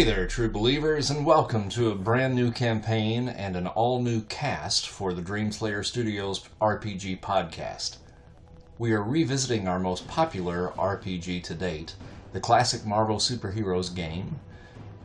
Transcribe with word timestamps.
Hey 0.00 0.06
there, 0.06 0.26
true 0.26 0.48
believers, 0.48 1.10
and 1.10 1.26
welcome 1.26 1.68
to 1.68 1.90
a 1.90 1.94
brand 1.94 2.34
new 2.34 2.50
campaign 2.50 3.28
and 3.28 3.54
an 3.54 3.66
all 3.66 4.00
new 4.00 4.22
cast 4.22 4.88
for 4.88 5.12
the 5.12 5.20
Dreamslayer 5.20 5.84
Studios 5.84 6.48
RPG 6.58 7.20
podcast. 7.20 7.98
We 8.78 8.92
are 8.92 9.02
revisiting 9.02 9.68
our 9.68 9.78
most 9.78 10.08
popular 10.08 10.72
RPG 10.78 11.42
to 11.42 11.54
date, 11.54 11.96
the 12.32 12.40
classic 12.40 12.86
Marvel 12.86 13.18
Superheroes 13.18 13.94
game, 13.94 14.40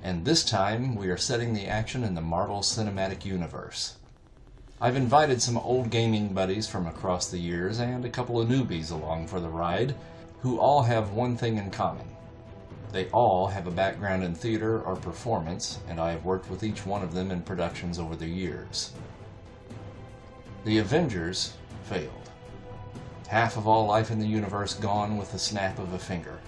and 0.02 0.24
this 0.24 0.46
time 0.46 0.96
we 0.96 1.10
are 1.10 1.18
setting 1.18 1.54
the 1.54 1.68
action 1.68 2.06
in 2.06 2.16
the 2.16 2.22
Marvel 2.22 2.62
Cinematic 2.62 3.26
Universe. 3.26 3.98
I've 4.80 4.96
invited 4.96 5.42
some 5.42 5.58
old 5.58 5.90
gaming 5.90 6.34
buddies 6.34 6.70
from 6.70 6.88
across 6.88 7.30
the 7.30 7.38
years 7.38 7.80
and 7.80 8.06
a 8.06 8.10
couple 8.10 8.40
of 8.40 8.48
newbies 8.48 8.92
along 8.92 9.28
for 9.28 9.42
the 9.42 9.50
ride, 9.50 9.94
who 10.40 10.58
all 10.58 10.84
have 10.84 11.12
one 11.12 11.36
thing 11.36 11.58
in 11.58 11.70
common. 11.70 12.15
They 12.96 13.10
all 13.10 13.48
have 13.48 13.68
a 13.68 13.72
background 13.72 14.24
in 14.24 14.34
theater 14.34 14.82
or 14.82 14.96
performance, 14.96 15.80
and 15.90 16.00
I 16.00 16.12
have 16.12 16.24
worked 16.24 16.50
with 16.50 16.64
each 16.64 16.86
one 16.86 17.04
of 17.04 17.14
them 17.14 17.30
in 17.30 17.42
productions 17.42 18.00
over 18.00 18.16
the 18.16 18.26
years. 18.26 18.94
The 20.64 20.78
Avengers 20.78 21.56
failed. 21.84 22.30
Half 23.28 23.58
of 23.58 23.68
all 23.68 23.86
life 23.86 24.12
in 24.12 24.20
the 24.20 24.26
universe 24.26 24.76
gone 24.76 25.18
with 25.18 25.34
the 25.34 25.38
snap 25.38 25.78
of 25.78 25.92
a 25.92 26.00
finger. 26.00 26.40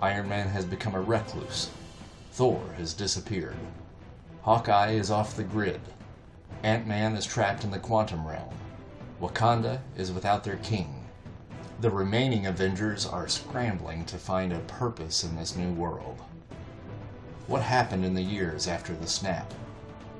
Iron 0.00 0.28
Man 0.28 0.46
has 0.46 0.64
become 0.64 0.94
a 0.94 1.00
recluse. 1.00 1.70
Thor 2.30 2.62
has 2.76 2.94
disappeared. 2.94 3.56
Hawkeye 4.42 4.92
is 4.92 5.10
off 5.10 5.34
the 5.34 5.42
grid. 5.42 5.80
Ant 6.62 6.86
Man 6.86 7.16
is 7.16 7.26
trapped 7.26 7.64
in 7.64 7.72
the 7.72 7.80
quantum 7.80 8.24
realm. 8.24 8.54
Wakanda 9.20 9.80
is 9.96 10.12
without 10.12 10.44
their 10.44 10.58
king. 10.58 10.99
The 11.80 11.90
remaining 11.90 12.44
Avengers 12.44 13.06
are 13.06 13.26
scrambling 13.26 14.04
to 14.04 14.18
find 14.18 14.52
a 14.52 14.58
purpose 14.58 15.24
in 15.24 15.34
this 15.34 15.56
new 15.56 15.72
world. 15.72 16.20
What 17.46 17.62
happened 17.62 18.04
in 18.04 18.12
the 18.12 18.20
years 18.20 18.68
after 18.68 18.92
the 18.92 19.06
snap? 19.06 19.54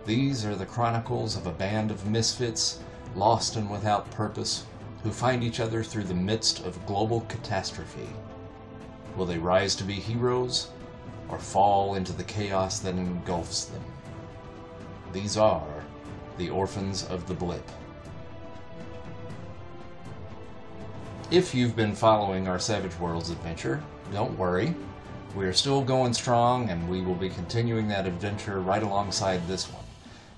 These 0.06 0.46
are 0.46 0.56
the 0.56 0.64
chronicles 0.64 1.36
of 1.36 1.46
a 1.46 1.52
band 1.52 1.90
of 1.90 2.06
misfits, 2.06 2.78
lost 3.14 3.56
and 3.56 3.70
without 3.70 4.10
purpose, 4.10 4.64
who 5.02 5.10
find 5.10 5.44
each 5.44 5.60
other 5.60 5.84
through 5.84 6.04
the 6.04 6.14
midst 6.14 6.64
of 6.64 6.86
global 6.86 7.20
catastrophe. 7.28 8.08
Will 9.14 9.26
they 9.26 9.36
rise 9.36 9.76
to 9.76 9.84
be 9.84 9.92
heroes 9.92 10.68
or 11.28 11.38
fall 11.38 11.94
into 11.94 12.14
the 12.14 12.24
chaos 12.24 12.78
that 12.78 12.94
engulfs 12.94 13.66
them? 13.66 13.84
These 15.12 15.36
are 15.36 15.84
the 16.38 16.48
Orphans 16.48 17.04
of 17.04 17.28
the 17.28 17.34
Blip. 17.34 17.68
If 21.30 21.54
you've 21.54 21.76
been 21.76 21.94
following 21.94 22.48
our 22.48 22.58
Savage 22.58 22.98
Worlds 22.98 23.30
adventure, 23.30 23.80
don't 24.12 24.36
worry. 24.36 24.74
We 25.36 25.44
are 25.44 25.52
still 25.52 25.80
going 25.80 26.12
strong 26.12 26.70
and 26.70 26.90
we 26.90 27.02
will 27.02 27.14
be 27.14 27.28
continuing 27.28 27.86
that 27.86 28.04
adventure 28.04 28.60
right 28.60 28.82
alongside 28.82 29.46
this 29.46 29.72
one. 29.72 29.84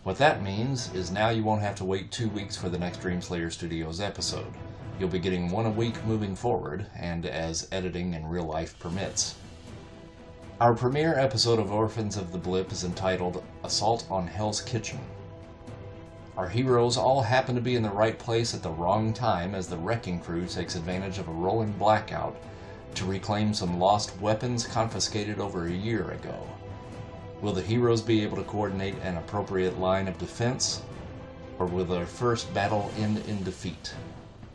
What 0.02 0.18
that 0.18 0.42
means 0.42 0.92
is 0.92 1.10
now 1.10 1.30
you 1.30 1.44
won't 1.44 1.62
have 1.62 1.76
to 1.76 1.86
wait 1.86 2.10
two 2.10 2.28
weeks 2.28 2.58
for 2.58 2.68
the 2.68 2.78
next 2.78 3.00
Dreamslayer 3.00 3.50
Studios 3.50 4.02
episode. 4.02 4.52
You'll 5.00 5.08
be 5.08 5.18
getting 5.18 5.50
one 5.50 5.64
a 5.64 5.70
week 5.70 6.04
moving 6.04 6.36
forward, 6.36 6.84
and 6.94 7.24
as 7.24 7.68
editing 7.72 8.14
and 8.14 8.30
real 8.30 8.44
life 8.44 8.78
permits. 8.78 9.36
Our 10.60 10.74
premiere 10.74 11.18
episode 11.18 11.58
of 11.58 11.72
Orphans 11.72 12.18
of 12.18 12.32
the 12.32 12.38
Blip 12.38 12.70
is 12.70 12.84
entitled 12.84 13.42
Assault 13.64 14.06
on 14.10 14.26
Hell's 14.26 14.60
Kitchen. 14.60 15.00
Our 16.36 16.48
heroes 16.48 16.96
all 16.96 17.20
happen 17.20 17.54
to 17.56 17.60
be 17.60 17.76
in 17.76 17.82
the 17.82 17.90
right 17.90 18.18
place 18.18 18.54
at 18.54 18.62
the 18.62 18.70
wrong 18.70 19.12
time 19.12 19.54
as 19.54 19.68
the 19.68 19.76
wrecking 19.76 20.18
crew 20.18 20.46
takes 20.46 20.76
advantage 20.76 21.18
of 21.18 21.28
a 21.28 21.32
rolling 21.32 21.72
blackout 21.72 22.34
to 22.94 23.04
reclaim 23.04 23.52
some 23.52 23.78
lost 23.78 24.18
weapons 24.18 24.66
confiscated 24.66 25.38
over 25.38 25.66
a 25.66 25.70
year 25.70 26.10
ago. 26.10 26.46
Will 27.42 27.52
the 27.52 27.60
heroes 27.60 28.00
be 28.00 28.22
able 28.22 28.38
to 28.38 28.44
coordinate 28.44 28.94
an 29.02 29.18
appropriate 29.18 29.78
line 29.78 30.08
of 30.08 30.16
defense, 30.16 30.80
or 31.58 31.66
will 31.66 31.84
their 31.84 32.06
first 32.06 32.52
battle 32.54 32.90
end 32.96 33.18
in 33.28 33.42
defeat? 33.44 33.92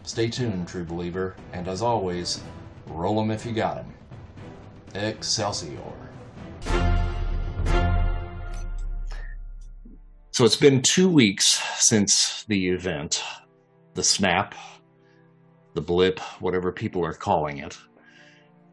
Stay 0.02 0.30
tuned, 0.30 0.68
true 0.68 0.86
believer, 0.86 1.36
and 1.54 1.68
as 1.68 1.84
always, 1.84 2.42
roll 2.88 3.20
'em 3.22 3.30
if 3.30 3.46
you 3.46 3.52
got 3.52 3.78
'em. 3.78 3.94
Excelsior. 4.96 6.07
So 10.38 10.46
it's 10.46 10.56
been 10.56 10.84
two 10.84 11.10
weeks 11.10 11.64
since 11.84 12.44
the 12.44 12.70
event, 12.70 13.24
the 13.96 14.04
snap, 14.04 14.54
the 15.74 15.82
blip, 15.82 16.20
whatever 16.40 16.72
people 16.72 17.04
are 17.04 17.16
calling 17.16 17.58
it. 17.58 17.76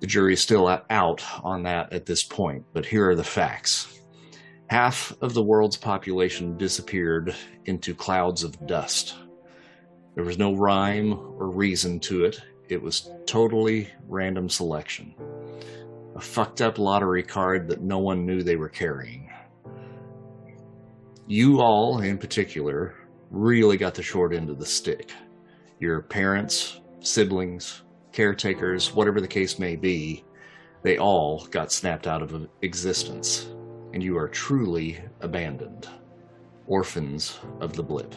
The 0.01 0.07
jury's 0.07 0.43
still 0.43 0.69
out 0.91 1.25
on 1.43 1.63
that 1.63 1.91
at 1.91 2.05
this 2.05 2.23
point, 2.23 2.67
but 2.75 2.85
here 2.85 3.09
are 3.09 3.15
the 3.15 3.25
facts. 3.25 3.99
Half 4.69 5.17
of 5.23 5.33
the 5.33 5.43
world's 5.43 5.79
population 5.79 6.59
disappeared 6.59 7.35
into 7.65 7.95
clouds 7.95 8.45
of 8.45 8.67
dust. 8.67 9.15
There 10.17 10.25
was 10.25 10.37
no 10.37 10.55
rhyme 10.55 11.15
or 11.15 11.49
reason 11.49 11.99
to 12.01 12.27
it. 12.27 12.43
It 12.69 12.83
was 12.83 13.11
totally 13.25 13.89
random 14.07 14.51
selection. 14.51 15.15
A 16.15 16.21
fucked 16.21 16.61
up 16.61 16.79
lottery 16.79 17.23
card 17.23 17.69
that 17.69 17.81
no 17.81 18.01
one 18.01 18.27
knew 18.27 18.43
they 18.43 18.57
were 18.57 18.69
carrying. 18.69 19.24
You 21.27 21.63
all, 21.63 22.01
in 22.03 22.19
particular, 22.19 22.95
really 23.31 23.79
got 23.79 23.95
the 23.95 24.03
short 24.03 24.35
end 24.35 24.51
of 24.51 24.59
the 24.59 24.67
stick. 24.67 25.11
Your 25.81 26.03
parents, 26.03 26.81
siblings, 27.01 27.83
caretakers, 28.13 28.95
whatever 28.95 29.23
the 29.23 29.29
case 29.29 29.59
may 29.59 29.75
be, 29.75 30.23
they 30.83 30.99
all 30.99 31.47
got 31.47 31.73
snapped 31.73 32.07
out 32.07 32.21
of 32.21 32.47
existence 32.61 33.49
and 33.95 34.03
you 34.03 34.19
are 34.19 34.29
truly 34.29 35.01
abandoned, 35.23 35.89
orphans 36.67 37.39
of 37.61 37.73
the 37.73 37.83
blip. 37.83 38.15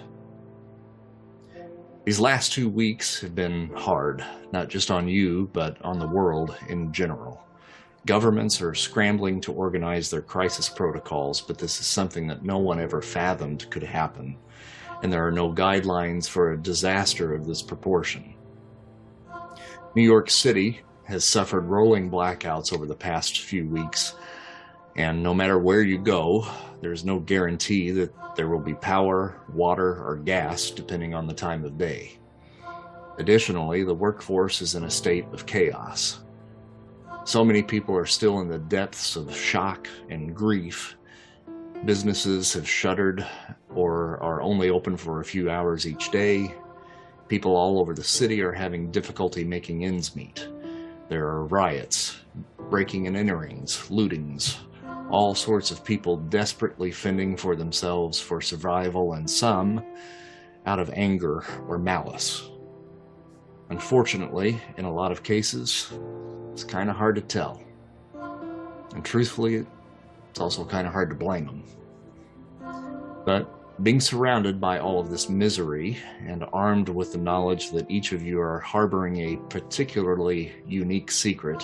These 2.03 2.19
last 2.19 2.51
two 2.51 2.67
weeks 2.67 3.21
have 3.21 3.35
been 3.35 3.69
hard, 3.75 4.25
not 4.51 4.67
just 4.67 4.91
on 4.91 5.07
you, 5.07 5.49
but 5.53 5.81
on 5.81 5.97
the 5.97 6.07
world 6.07 6.57
in 6.67 6.91
general. 6.91 7.46
Governments 8.07 8.61
are 8.61 8.73
scrambling 8.73 9.41
to 9.41 9.51
organize 9.51 10.09
their 10.09 10.21
crisis 10.21 10.69
protocols, 10.69 11.41
but 11.41 11.57
this 11.57 11.81
is 11.81 11.87
something 11.87 12.25
that 12.27 12.41
no 12.41 12.57
one 12.57 12.79
ever 12.79 13.01
fathomed 13.01 13.69
could 13.69 13.83
happen, 13.83 14.37
and 15.03 15.11
there 15.11 15.27
are 15.27 15.31
no 15.31 15.51
guidelines 15.51 16.29
for 16.29 16.53
a 16.53 16.57
disaster 16.57 17.35
of 17.35 17.45
this 17.45 17.61
proportion. 17.61 18.33
New 19.93 20.03
York 20.03 20.29
City 20.29 20.79
has 21.03 21.25
suffered 21.25 21.65
rolling 21.65 22.09
blackouts 22.09 22.71
over 22.71 22.85
the 22.85 22.95
past 22.95 23.41
few 23.41 23.67
weeks, 23.67 24.15
and 24.95 25.21
no 25.21 25.33
matter 25.33 25.59
where 25.59 25.81
you 25.81 25.97
go, 25.97 26.47
there's 26.79 27.03
no 27.03 27.19
guarantee 27.19 27.91
that 27.91 28.37
there 28.37 28.47
will 28.47 28.61
be 28.61 28.75
power, 28.75 29.35
water, 29.51 30.01
or 30.01 30.15
gas 30.15 30.71
depending 30.71 31.13
on 31.13 31.27
the 31.27 31.33
time 31.33 31.65
of 31.65 31.77
day. 31.77 32.17
Additionally, 33.17 33.83
the 33.83 33.93
workforce 33.93 34.61
is 34.61 34.75
in 34.75 34.85
a 34.85 34.89
state 34.89 35.25
of 35.33 35.45
chaos. 35.45 36.19
So 37.27 37.43
many 37.43 37.61
people 37.61 37.93
are 37.97 38.05
still 38.05 38.39
in 38.39 38.47
the 38.47 38.57
depths 38.57 39.17
of 39.17 39.35
shock 39.35 39.89
and 40.09 40.33
grief. 40.33 40.95
Businesses 41.83 42.53
have 42.53 42.65
shuttered 42.65 43.27
or 43.75 44.17
are 44.23 44.41
only 44.41 44.69
open 44.69 44.95
for 44.95 45.19
a 45.19 45.25
few 45.25 45.49
hours 45.49 45.85
each 45.85 46.09
day. 46.09 46.55
People 47.27 47.53
all 47.53 47.81
over 47.81 47.93
the 47.93 48.01
city 48.01 48.41
are 48.41 48.53
having 48.53 48.91
difficulty 48.91 49.43
making 49.43 49.83
ends 49.83 50.15
meet. 50.15 50.47
There 51.09 51.27
are 51.27 51.43
riots, 51.43 52.17
breaking 52.69 53.07
and 53.07 53.17
enterings, 53.17 53.89
lootings, 53.89 54.55
all 55.09 55.35
sorts 55.35 55.69
of 55.69 55.83
people 55.83 56.15
desperately 56.15 56.91
fending 56.91 57.35
for 57.35 57.57
themselves 57.57 58.21
for 58.21 58.39
survival, 58.39 59.15
and 59.15 59.29
some 59.29 59.83
out 60.65 60.79
of 60.79 60.89
anger 60.93 61.43
or 61.67 61.77
malice. 61.77 62.49
Unfortunately, 63.69 64.61
in 64.77 64.85
a 64.85 64.93
lot 64.93 65.11
of 65.11 65.23
cases, 65.23 65.91
it's 66.57 66.63
kind 66.63 66.89
of 66.89 66.95
hard 66.95 67.13
to 67.13 67.21
tell. 67.21 67.61
And 68.95 69.05
truthfully, 69.05 69.63
it's 70.31 70.39
also 70.39 70.65
kind 70.65 70.87
of 70.87 70.93
hard 70.93 71.11
to 71.11 71.15
blame 71.15 71.45
them. 71.45 71.63
But 73.25 73.83
being 73.83 74.01
surrounded 74.01 74.59
by 74.59 74.79
all 74.79 74.99
of 74.99 75.11
this 75.11 75.29
misery 75.29 75.99
and 76.25 76.43
armed 76.51 76.89
with 76.89 77.11
the 77.11 77.19
knowledge 77.19 77.69
that 77.73 77.91
each 77.91 78.11
of 78.11 78.23
you 78.23 78.41
are 78.41 78.59
harboring 78.59 79.17
a 79.17 79.37
particularly 79.49 80.51
unique 80.65 81.11
secret, 81.11 81.63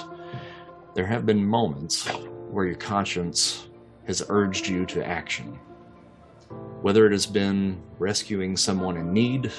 there 0.93 1.07
have 1.07 1.25
been 1.25 1.43
moments 1.43 2.07
where 2.51 2.65
your 2.67 2.75
conscience 2.75 3.69
has 4.05 4.23
urged 4.29 4.67
you 4.67 4.85
to 4.85 5.03
action. 5.03 5.57
Whether 6.83 7.07
it 7.07 7.13
has 7.13 7.25
been 7.25 7.81
rescuing 7.97 8.55
someone 8.55 8.97
in 8.97 9.11
need, 9.11 9.51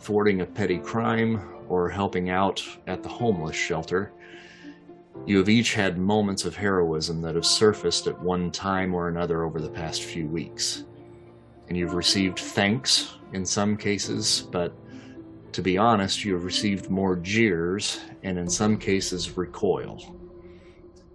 thwarting 0.00 0.42
a 0.42 0.46
petty 0.46 0.76
crime, 0.76 1.54
or 1.70 1.88
helping 1.88 2.28
out 2.28 2.62
at 2.86 3.02
the 3.02 3.08
homeless 3.08 3.56
shelter, 3.56 4.12
you 5.26 5.38
have 5.38 5.48
each 5.48 5.74
had 5.74 5.98
moments 5.98 6.44
of 6.44 6.56
heroism 6.56 7.20
that 7.22 7.34
have 7.34 7.44
surfaced 7.46 8.06
at 8.06 8.18
one 8.20 8.50
time 8.50 8.94
or 8.94 9.08
another 9.08 9.44
over 9.44 9.60
the 9.60 9.68
past 9.68 10.02
few 10.02 10.26
weeks. 10.26 10.84
And 11.68 11.76
you've 11.76 11.94
received 11.94 12.38
thanks 12.38 13.16
in 13.34 13.44
some 13.44 13.76
cases, 13.76 14.48
but 14.50 14.72
to 15.52 15.62
be 15.62 15.76
honest, 15.76 16.24
you 16.24 16.32
have 16.34 16.44
received 16.44 16.88
more 16.88 17.16
jeers 17.16 18.00
and 18.22 18.38
in 18.38 18.48
some 18.48 18.78
cases 18.78 19.36
recoil. 19.36 20.00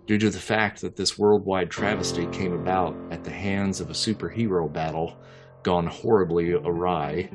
due 0.06 0.18
to 0.18 0.30
the 0.30 0.40
fact 0.40 0.82
that 0.82 0.96
this 0.96 1.18
worldwide 1.18 1.70
travesty 1.70 2.28
came 2.28 2.54
about 2.54 2.96
at 3.12 3.24
the 3.24 3.32
hands 3.32 3.80
of 3.80 3.90
a 3.90 3.94
superhero 3.94 4.72
battle 4.72 5.18
gone 5.64 5.88
horribly 5.88 6.54
awry, 6.54 7.30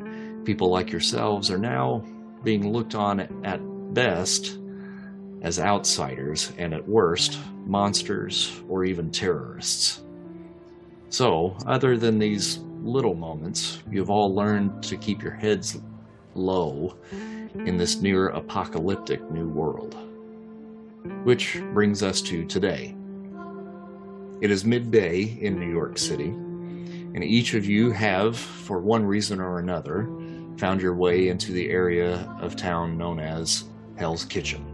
people 0.44 0.68
like 0.68 0.90
yourselves 0.90 1.50
are 1.50 1.58
now 1.58 2.04
being 2.44 2.70
looked 2.72 2.94
on 2.94 3.20
at 3.44 3.60
best 3.94 4.58
as 5.42 5.58
outsiders 5.60 6.52
and 6.58 6.74
at 6.74 6.86
worst 6.86 7.38
monsters 7.64 8.60
or 8.68 8.84
even 8.84 9.10
terrorists. 9.10 10.02
So, 11.10 11.56
other 11.66 11.96
than 11.96 12.18
these 12.18 12.58
little 12.82 13.14
moments, 13.14 13.82
you've 13.90 14.10
all 14.10 14.34
learned 14.34 14.82
to 14.84 14.96
keep 14.96 15.22
your 15.22 15.32
heads 15.32 15.80
low 16.34 16.96
in 17.54 17.76
this 17.76 18.00
near 18.00 18.28
apocalyptic 18.28 19.22
new 19.30 19.48
world. 19.48 19.96
Which 21.24 21.60
brings 21.72 22.02
us 22.02 22.20
to 22.22 22.44
today. 22.44 22.94
It 24.40 24.50
is 24.50 24.64
midday 24.64 25.38
in 25.40 25.58
New 25.58 25.70
York 25.70 25.98
City, 25.98 26.28
and 26.28 27.24
each 27.24 27.54
of 27.54 27.64
you 27.64 27.90
have, 27.90 28.36
for 28.36 28.78
one 28.78 29.04
reason 29.04 29.40
or 29.40 29.58
another, 29.58 30.08
found 30.58 30.82
your 30.82 30.94
way 30.94 31.28
into 31.28 31.52
the 31.52 31.70
area 31.70 32.32
of 32.40 32.54
town 32.54 32.98
known 32.98 33.18
as 33.18 33.64
Hell's 33.96 34.24
Kitchen. 34.24 34.67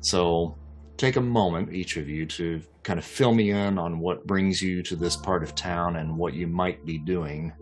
So, 0.00 0.56
take 0.96 1.16
a 1.16 1.20
moment, 1.20 1.74
each 1.74 1.96
of 1.96 2.08
you, 2.08 2.26
to 2.26 2.62
kind 2.82 2.98
of 2.98 3.04
fill 3.04 3.34
me 3.34 3.50
in 3.50 3.78
on 3.78 3.98
what 3.98 4.26
brings 4.26 4.62
you 4.62 4.82
to 4.82 4.96
this 4.96 5.16
part 5.16 5.42
of 5.42 5.54
town 5.54 5.96
and 5.96 6.16
what 6.16 6.34
you 6.34 6.46
might 6.46 6.84
be 6.86 6.98
doing 6.98 7.52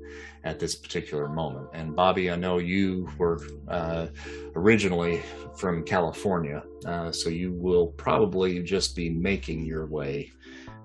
at 0.44 0.60
this 0.60 0.74
particular 0.74 1.28
moment. 1.28 1.68
And 1.72 1.96
Bobby, 1.96 2.30
I 2.30 2.36
know 2.36 2.58
you 2.58 3.08
were 3.16 3.40
uh, 3.68 4.08
originally 4.54 5.22
from 5.56 5.82
California, 5.84 6.62
uh, 6.84 7.10
so 7.10 7.30
you 7.30 7.52
will 7.52 7.88
probably 7.88 8.62
just 8.62 8.94
be 8.94 9.08
making 9.08 9.64
your 9.64 9.86
way 9.86 10.30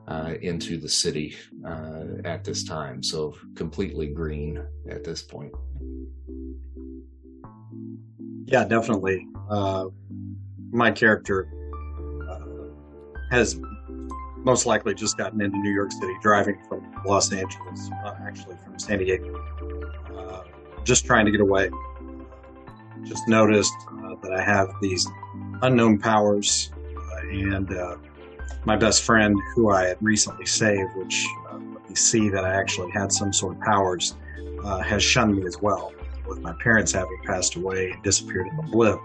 uh, 0.08 0.36
into 0.42 0.78
the 0.78 0.90
city 0.90 1.36
uh, 1.66 2.06
at 2.26 2.44
this 2.44 2.64
time. 2.64 3.04
So 3.04 3.36
completely 3.56 4.08
green 4.08 4.64
at 4.90 5.04
this 5.04 5.22
point. 5.22 5.52
Yeah, 8.46 8.64
definitely. 8.64 9.28
My 10.72 10.92
character 10.92 11.48
uh, 12.30 12.40
has 13.32 13.60
most 14.38 14.66
likely 14.66 14.94
just 14.94 15.18
gotten 15.18 15.42
into 15.42 15.58
New 15.58 15.74
York 15.74 15.92
City, 15.92 16.14
driving 16.22 16.58
from 16.68 16.86
Los 17.06 17.32
Angeles, 17.34 17.90
uh, 18.06 18.16
actually 18.22 18.56
from 18.64 18.78
San 18.80 19.00
Diego, 19.00 19.36
uh, 20.16 20.44
just 20.84 21.06
trying 21.06 21.26
to 21.26 21.32
get 21.32 21.42
away. 21.42 21.70
Just 23.04 23.28
noticed 23.28 23.74
uh, 24.04 24.16
that 24.22 24.34
I 24.34 24.42
have 24.42 24.70
these 24.82 25.08
unknown 25.62 26.00
powers, 26.00 26.72
uh, 26.96 27.28
and 27.30 27.72
uh, 27.74 27.98
my 28.66 28.76
best 28.76 29.04
friend, 29.04 29.36
who 29.56 29.72
I 29.72 29.88
had 29.88 29.98
recently 30.02 30.46
saved, 30.46 30.96
which 30.96 31.26
you 31.90 31.96
see 31.96 32.30
that 32.30 32.46
I 32.46 32.54
actually 32.54 32.92
had 32.92 33.12
some 33.12 33.34
sort 33.34 33.56
of 33.56 33.62
powers, 33.62 34.16
has 34.84 35.02
shunned 35.02 35.36
me 35.36 35.46
as 35.46 35.60
well. 35.62 35.94
With 36.28 36.40
my 36.42 36.54
parents 36.62 36.92
having 36.92 37.18
passed 37.26 37.56
away 37.56 37.92
and 37.92 38.04
disappeared 38.04 38.48
in 38.48 38.58
the 38.58 38.64
blip, 38.64 39.00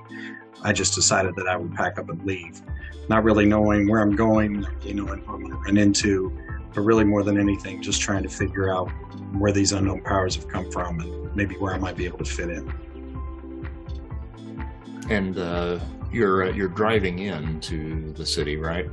I 0.64 0.72
just 0.72 0.94
decided 0.94 1.36
that 1.36 1.46
I 1.46 1.56
would 1.56 1.74
pack 1.74 1.98
up 1.98 2.08
and 2.08 2.24
leave 2.24 2.62
not 3.08 3.24
really 3.24 3.46
knowing 3.46 3.88
where 3.88 4.00
I'm 4.00 4.16
going, 4.16 4.66
you 4.82 4.94
know, 4.94 5.08
and 5.08 5.22
who 5.22 5.34
I'm 5.34 5.40
going 5.40 5.52
to 5.52 5.58
run 5.58 5.76
into, 5.76 6.36
but 6.72 6.80
really 6.80 7.04
more 7.04 7.22
than 7.22 7.38
anything, 7.38 7.82
just 7.82 8.00
trying 8.00 8.22
to 8.22 8.28
figure 8.28 8.74
out 8.74 8.88
where 9.34 9.52
these 9.52 9.72
unknown 9.72 10.02
powers 10.02 10.34
have 10.36 10.48
come 10.48 10.70
from 10.70 11.00
and 11.00 11.34
maybe 11.36 11.54
where 11.56 11.74
I 11.74 11.78
might 11.78 11.96
be 11.96 12.06
able 12.06 12.18
to 12.18 12.24
fit 12.24 12.50
in. 12.50 12.72
And 15.10 15.38
uh, 15.38 15.80
you're 16.10 16.44
uh, 16.44 16.52
you're 16.52 16.68
driving 16.68 17.18
into 17.18 18.12
the 18.14 18.24
city, 18.24 18.56
right? 18.56 18.86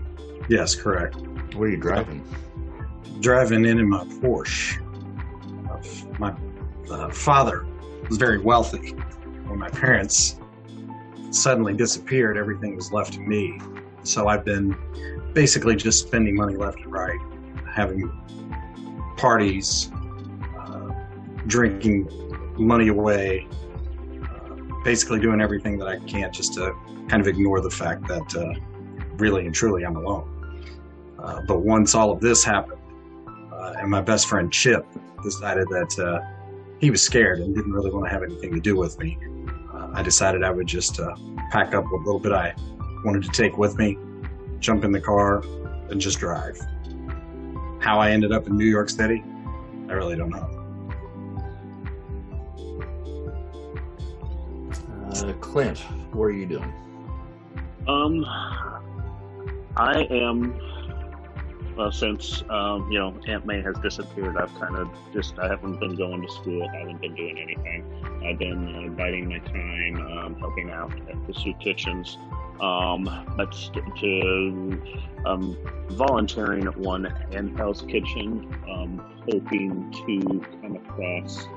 Yes, 0.49 0.75
correct. 0.75 1.15
Where 1.55 1.69
are 1.69 1.71
you 1.71 1.77
driving? 1.77 2.25
Driving 3.21 3.65
in 3.65 3.79
in 3.79 3.89
my 3.89 4.03
Porsche. 4.03 4.79
My 6.19 6.35
uh, 6.91 7.09
father 7.11 7.65
was 8.09 8.17
very 8.17 8.39
wealthy. 8.39 8.89
When 9.47 9.57
my 9.57 9.69
parents 9.69 10.35
suddenly 11.31 11.73
disappeared, 11.73 12.37
everything 12.37 12.75
was 12.75 12.91
left 12.91 13.13
to 13.13 13.19
me. 13.19 13.59
So 14.03 14.27
I've 14.27 14.45
been 14.45 14.75
basically 15.33 15.75
just 15.75 16.07
spending 16.07 16.35
money 16.35 16.55
left 16.55 16.79
and 16.79 16.91
right, 16.91 17.19
having 17.73 18.11
parties, 19.17 19.91
uh, 20.57 20.89
drinking 21.47 22.09
money 22.57 22.89
away, 22.89 23.47
uh, 24.23 24.55
basically 24.83 25.19
doing 25.19 25.41
everything 25.41 25.77
that 25.79 25.87
I 25.87 25.99
can 25.99 26.31
just 26.33 26.53
to 26.55 26.73
kind 27.07 27.21
of 27.21 27.27
ignore 27.27 27.61
the 27.61 27.69
fact 27.69 28.07
that 28.07 28.35
uh, 28.35 28.53
really 29.17 29.45
and 29.45 29.53
truly 29.53 29.85
I'm 29.85 29.95
alone. 29.95 30.27
Uh, 31.19 31.41
but 31.47 31.59
once 31.59 31.93
all 31.93 32.11
of 32.11 32.19
this 32.19 32.43
happened, 32.43 32.81
uh, 33.53 33.73
and 33.77 33.89
my 33.89 34.01
best 34.01 34.27
friend 34.27 34.51
Chip 34.51 34.85
decided 35.23 35.67
that 35.69 35.99
uh, 35.99 36.19
he 36.79 36.89
was 36.89 37.01
scared 37.03 37.39
and 37.39 37.55
didn't 37.55 37.71
really 37.71 37.91
want 37.91 38.05
to 38.05 38.11
have 38.11 38.23
anything 38.23 38.51
to 38.53 38.59
do 38.59 38.75
with 38.75 38.97
me, 38.99 39.17
I 39.93 40.01
decided 40.03 40.43
I 40.43 40.51
would 40.51 40.67
just 40.67 40.99
pack 41.51 41.73
up 41.73 41.85
what 41.85 42.01
little 42.01 42.19
bit 42.19 42.31
I 42.31 42.55
wanted 43.03 43.23
to 43.23 43.29
take 43.29 43.57
with 43.57 43.77
me, 43.77 43.97
jump 44.59 44.83
in 44.83 44.91
the 44.91 45.01
car, 45.01 45.43
and 45.89 45.99
just 45.99 46.19
drive. 46.19 46.59
How 47.79 47.99
I 47.99 48.11
ended 48.11 48.31
up 48.31 48.47
in 48.47 48.57
New 48.57 48.65
York 48.65 48.89
City, 48.89 49.23
I 49.89 49.93
really 49.93 50.15
don't 50.15 50.29
know. 50.29 50.57
Uh, 55.13 55.33
Clint, 55.41 55.79
what 56.13 56.25
are 56.25 56.31
you 56.31 56.45
doing? 56.45 56.73
Um, 57.87 58.23
I 59.75 60.07
am. 60.09 60.59
Well, 61.81 61.91
since 61.91 62.43
um, 62.51 62.91
you 62.91 62.99
know 62.99 63.11
Aunt 63.25 63.47
May 63.47 63.59
has 63.63 63.75
disappeared, 63.79 64.37
I've 64.37 64.53
kind 64.59 64.75
of 64.75 64.87
just 65.13 65.39
I 65.39 65.47
haven't 65.47 65.79
been 65.79 65.95
going 65.95 66.21
to 66.21 66.31
school, 66.31 66.69
I 66.71 66.77
haven't 66.77 67.01
been 67.01 67.15
doing 67.15 67.39
anything. 67.39 67.83
I've 68.23 68.37
been 68.37 68.85
uh, 68.85 68.89
biding 68.89 69.27
my 69.27 69.39
time, 69.39 69.99
um, 69.99 70.35
helping 70.35 70.69
out 70.69 70.93
at 71.09 71.25
the 71.25 71.33
soup 71.33 71.59
kitchens, 71.59 72.19
um, 72.59 73.05
but 73.35 73.51
to 73.99 74.79
um, 75.25 75.57
volunteering 75.89 76.67
at 76.67 76.77
one 76.77 77.11
in 77.31 77.57
Hell's 77.57 77.81
Kitchen, 77.81 78.55
um, 78.69 79.01
hoping 79.27 79.91
to 80.05 80.45
come 80.61 80.75
across 80.75 81.47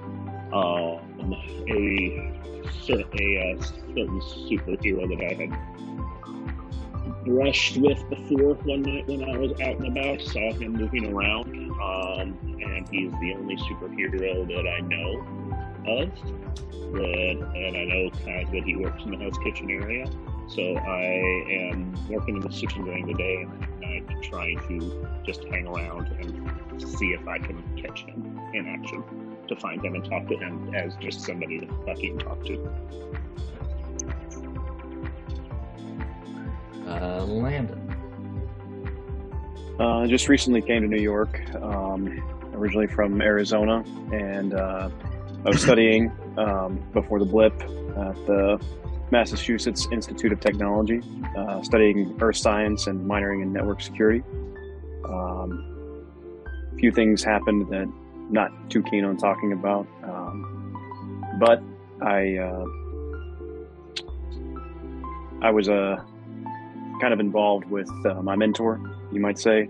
um, 0.54 1.35
a, 1.69 1.69
a, 1.69 2.33
a 2.73 3.62
certain 3.62 4.23
superhero 4.23 5.07
that 5.07 5.21
I 5.21 5.35
had 5.35 5.52
brushed 7.25 7.76
with 7.78 8.09
before 8.09 8.54
one 8.54 8.83
night 8.83 9.07
when 9.07 9.25
I 9.25 9.37
was 9.37 9.52
out 9.61 9.78
and 9.78 9.87
about. 9.97 10.21
Saw 10.21 10.52
him 10.52 10.73
moving 10.73 11.12
around, 11.12 11.47
um, 11.81 12.38
and 12.62 12.88
he's 12.88 13.12
the 13.12 13.35
only 13.35 13.57
superhero 13.57 14.47
that 14.49 14.69
I 14.69 14.81
know 14.81 15.25
of. 15.87 16.11
And 16.95 17.76
I 17.76 17.85
know 17.85 18.11
kind 18.25 18.47
of 18.47 18.52
that 18.52 18.62
he 18.64 18.76
works 18.76 19.02
in 19.04 19.11
the 19.11 19.16
Hell's 19.16 19.38
Kitchen 19.38 19.71
area. 19.71 20.09
So 20.49 20.76
I 20.76 21.02
am 21.50 21.95
working 22.09 22.37
in 22.37 22.43
the 22.43 22.50
kitchen 22.50 22.85
during 22.85 23.07
the 23.07 23.14
day 23.14 23.43
and 23.43 23.62
at 23.62 23.81
night 23.81 24.23
trying 24.23 24.59
to 24.69 25.09
just 25.25 25.43
hang 25.45 25.66
around 25.66 26.09
and 26.21 26.81
see 26.81 27.09
if 27.09 27.26
I 27.26 27.38
can 27.38 27.62
catch 27.83 28.04
him 28.04 28.38
in 28.52 28.69
action 28.69 29.02
to 29.49 29.57
find 29.57 29.83
him 29.85 29.95
and 29.95 30.04
talk 30.04 30.28
to 30.28 30.37
him 30.37 30.75
as 30.75 30.95
just 30.97 31.23
somebody 31.23 31.61
to 31.61 31.66
fucking 31.87 32.19
talk 32.19 32.45
to. 32.45 32.71
Uh, 36.87 37.25
Landon. 37.25 37.81
Uh, 39.79 40.07
just 40.07 40.29
recently 40.29 40.61
came 40.61 40.83
to 40.83 40.88
New 40.88 41.03
York, 41.03 41.41
um, 41.57 42.23
originally 42.53 42.87
from 42.87 43.21
Arizona, 43.21 43.83
and 44.12 44.55
uh, 44.55 44.88
I 45.45 45.49
was 45.49 45.62
studying 45.62 46.12
um, 46.38 46.81
before 46.93 47.19
the 47.19 47.25
blip 47.25 47.55
at 47.61 48.14
the 48.26 48.64
Massachusetts 49.11 49.88
Institute 49.91 50.33
of 50.33 50.41
Technology, 50.41 51.00
uh, 51.37 51.62
studying 51.62 52.17
earth 52.21 52.37
science 52.37 52.87
and 52.87 53.05
minoring 53.09 53.43
in 53.43 53.53
network 53.53 53.81
security. 53.81 54.23
Um, 55.09 56.07
a 56.73 56.76
few 56.76 56.93
things 56.93 57.25
happened 57.25 57.69
that 57.71 57.83
I'm 57.83 58.33
not 58.33 58.71
too 58.71 58.83
keen 58.83 59.05
on 59.05 59.17
talking 59.17 59.53
about, 59.53 59.87
um, 60.03 61.37
but 61.41 61.62
I 62.00 62.37
uh, 62.38 62.64
I 65.43 65.50
was 65.50 65.69
uh, 65.69 66.03
kind 67.00 67.12
of 67.12 67.20
involved 67.20 67.64
with 67.70 67.90
uh, 68.06 68.22
my 68.22 68.36
mentor, 68.36 68.80
you 69.12 69.20
might 69.20 69.38
say. 69.38 69.68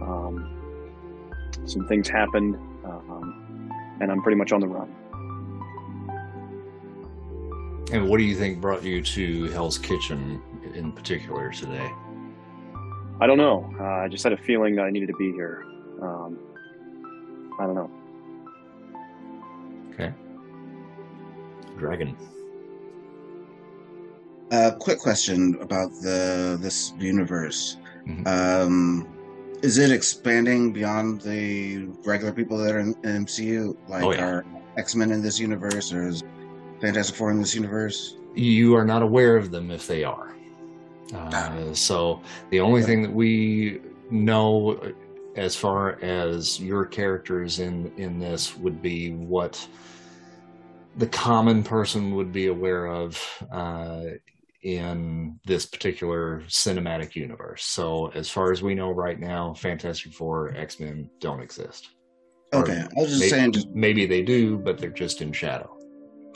Um, 0.00 0.52
some 1.64 1.86
things 1.88 2.08
happened, 2.08 2.54
um, 2.84 3.70
and 4.00 4.10
I'm 4.10 4.22
pretty 4.22 4.36
much 4.36 4.52
on 4.52 4.60
the 4.60 4.68
run. 4.68 4.92
And 7.92 8.08
what 8.08 8.18
do 8.18 8.24
you 8.24 8.34
think 8.34 8.60
brought 8.60 8.82
you 8.82 9.02
to 9.02 9.44
Hell's 9.50 9.78
Kitchen 9.78 10.42
in 10.74 10.92
particular 10.92 11.52
today? 11.52 11.88
I 13.20 13.26
don't 13.26 13.38
know. 13.38 13.72
Uh, 13.80 13.84
I 13.84 14.08
just 14.08 14.24
had 14.24 14.32
a 14.32 14.36
feeling 14.36 14.74
that 14.76 14.82
I 14.82 14.90
needed 14.90 15.06
to 15.06 15.16
be 15.16 15.32
here. 15.32 15.64
Um, 16.02 16.38
I 17.58 17.64
don't 17.64 17.74
know. 17.74 17.90
Okay. 19.94 20.12
Dragon. 21.78 22.16
A 24.52 24.54
uh, 24.54 24.70
quick 24.76 25.00
question 25.00 25.58
about 25.60 25.90
the 26.02 26.56
this 26.60 26.92
universe. 26.98 27.78
Mhm. 28.06 28.26
Um, 28.26 29.08
is 29.62 29.78
it 29.78 29.90
expanding 29.90 30.72
beyond 30.72 31.22
the 31.22 31.86
regular 32.04 32.32
people 32.32 32.56
that 32.58 32.72
are 32.74 32.78
in, 32.78 32.94
in 33.02 33.24
MCU? 33.24 33.76
Like, 33.88 34.04
Oh, 34.04 34.12
yeah. 34.12 34.24
are 34.24 34.44
X 34.76 34.94
Men 34.94 35.10
in 35.10 35.20
this 35.20 35.40
universe, 35.40 35.92
or 35.92 36.06
is 36.06 36.22
Fantastic 36.80 37.16
Four 37.16 37.30
in 37.32 37.38
this 37.40 37.54
universe? 37.54 38.16
You 38.34 38.76
are 38.76 38.84
not 38.84 39.02
aware 39.02 39.36
of 39.36 39.50
them 39.50 39.70
if 39.70 39.86
they 39.86 40.04
are. 40.04 40.36
Uh, 41.14 41.72
so 41.72 42.20
the 42.50 42.60
only 42.60 42.82
thing 42.82 43.02
that 43.02 43.12
we 43.12 43.80
know 44.10 44.78
as 45.36 45.54
far 45.56 46.00
as 46.02 46.60
your 46.60 46.84
characters 46.84 47.58
in 47.58 47.92
in 47.96 48.18
this 48.18 48.56
would 48.56 48.82
be 48.82 49.12
what 49.12 49.66
the 50.96 51.06
common 51.06 51.62
person 51.62 52.14
would 52.14 52.32
be 52.32 52.46
aware 52.46 52.86
of 52.86 53.20
uh, 53.52 54.04
in 54.66 55.38
this 55.44 55.64
particular 55.64 56.42
cinematic 56.48 57.14
universe. 57.14 57.64
So 57.64 58.08
as 58.14 58.28
far 58.28 58.50
as 58.50 58.62
we 58.64 58.74
know 58.74 58.90
right 58.90 59.18
now, 59.20 59.54
Fantastic 59.54 60.12
Four, 60.12 60.54
X 60.56 60.80
Men 60.80 61.08
don't 61.20 61.40
exist. 61.40 61.90
Or 62.52 62.62
Okay, 62.62 62.80
I 62.82 63.00
was 63.00 63.10
just 63.10 63.20
may- 63.20 63.28
saying, 63.28 63.52
just 63.52 63.68
maybe 63.70 64.06
they 64.06 64.22
do, 64.22 64.58
but 64.58 64.76
they're 64.78 64.90
just 64.90 65.22
in 65.22 65.32
shadow. 65.32 65.70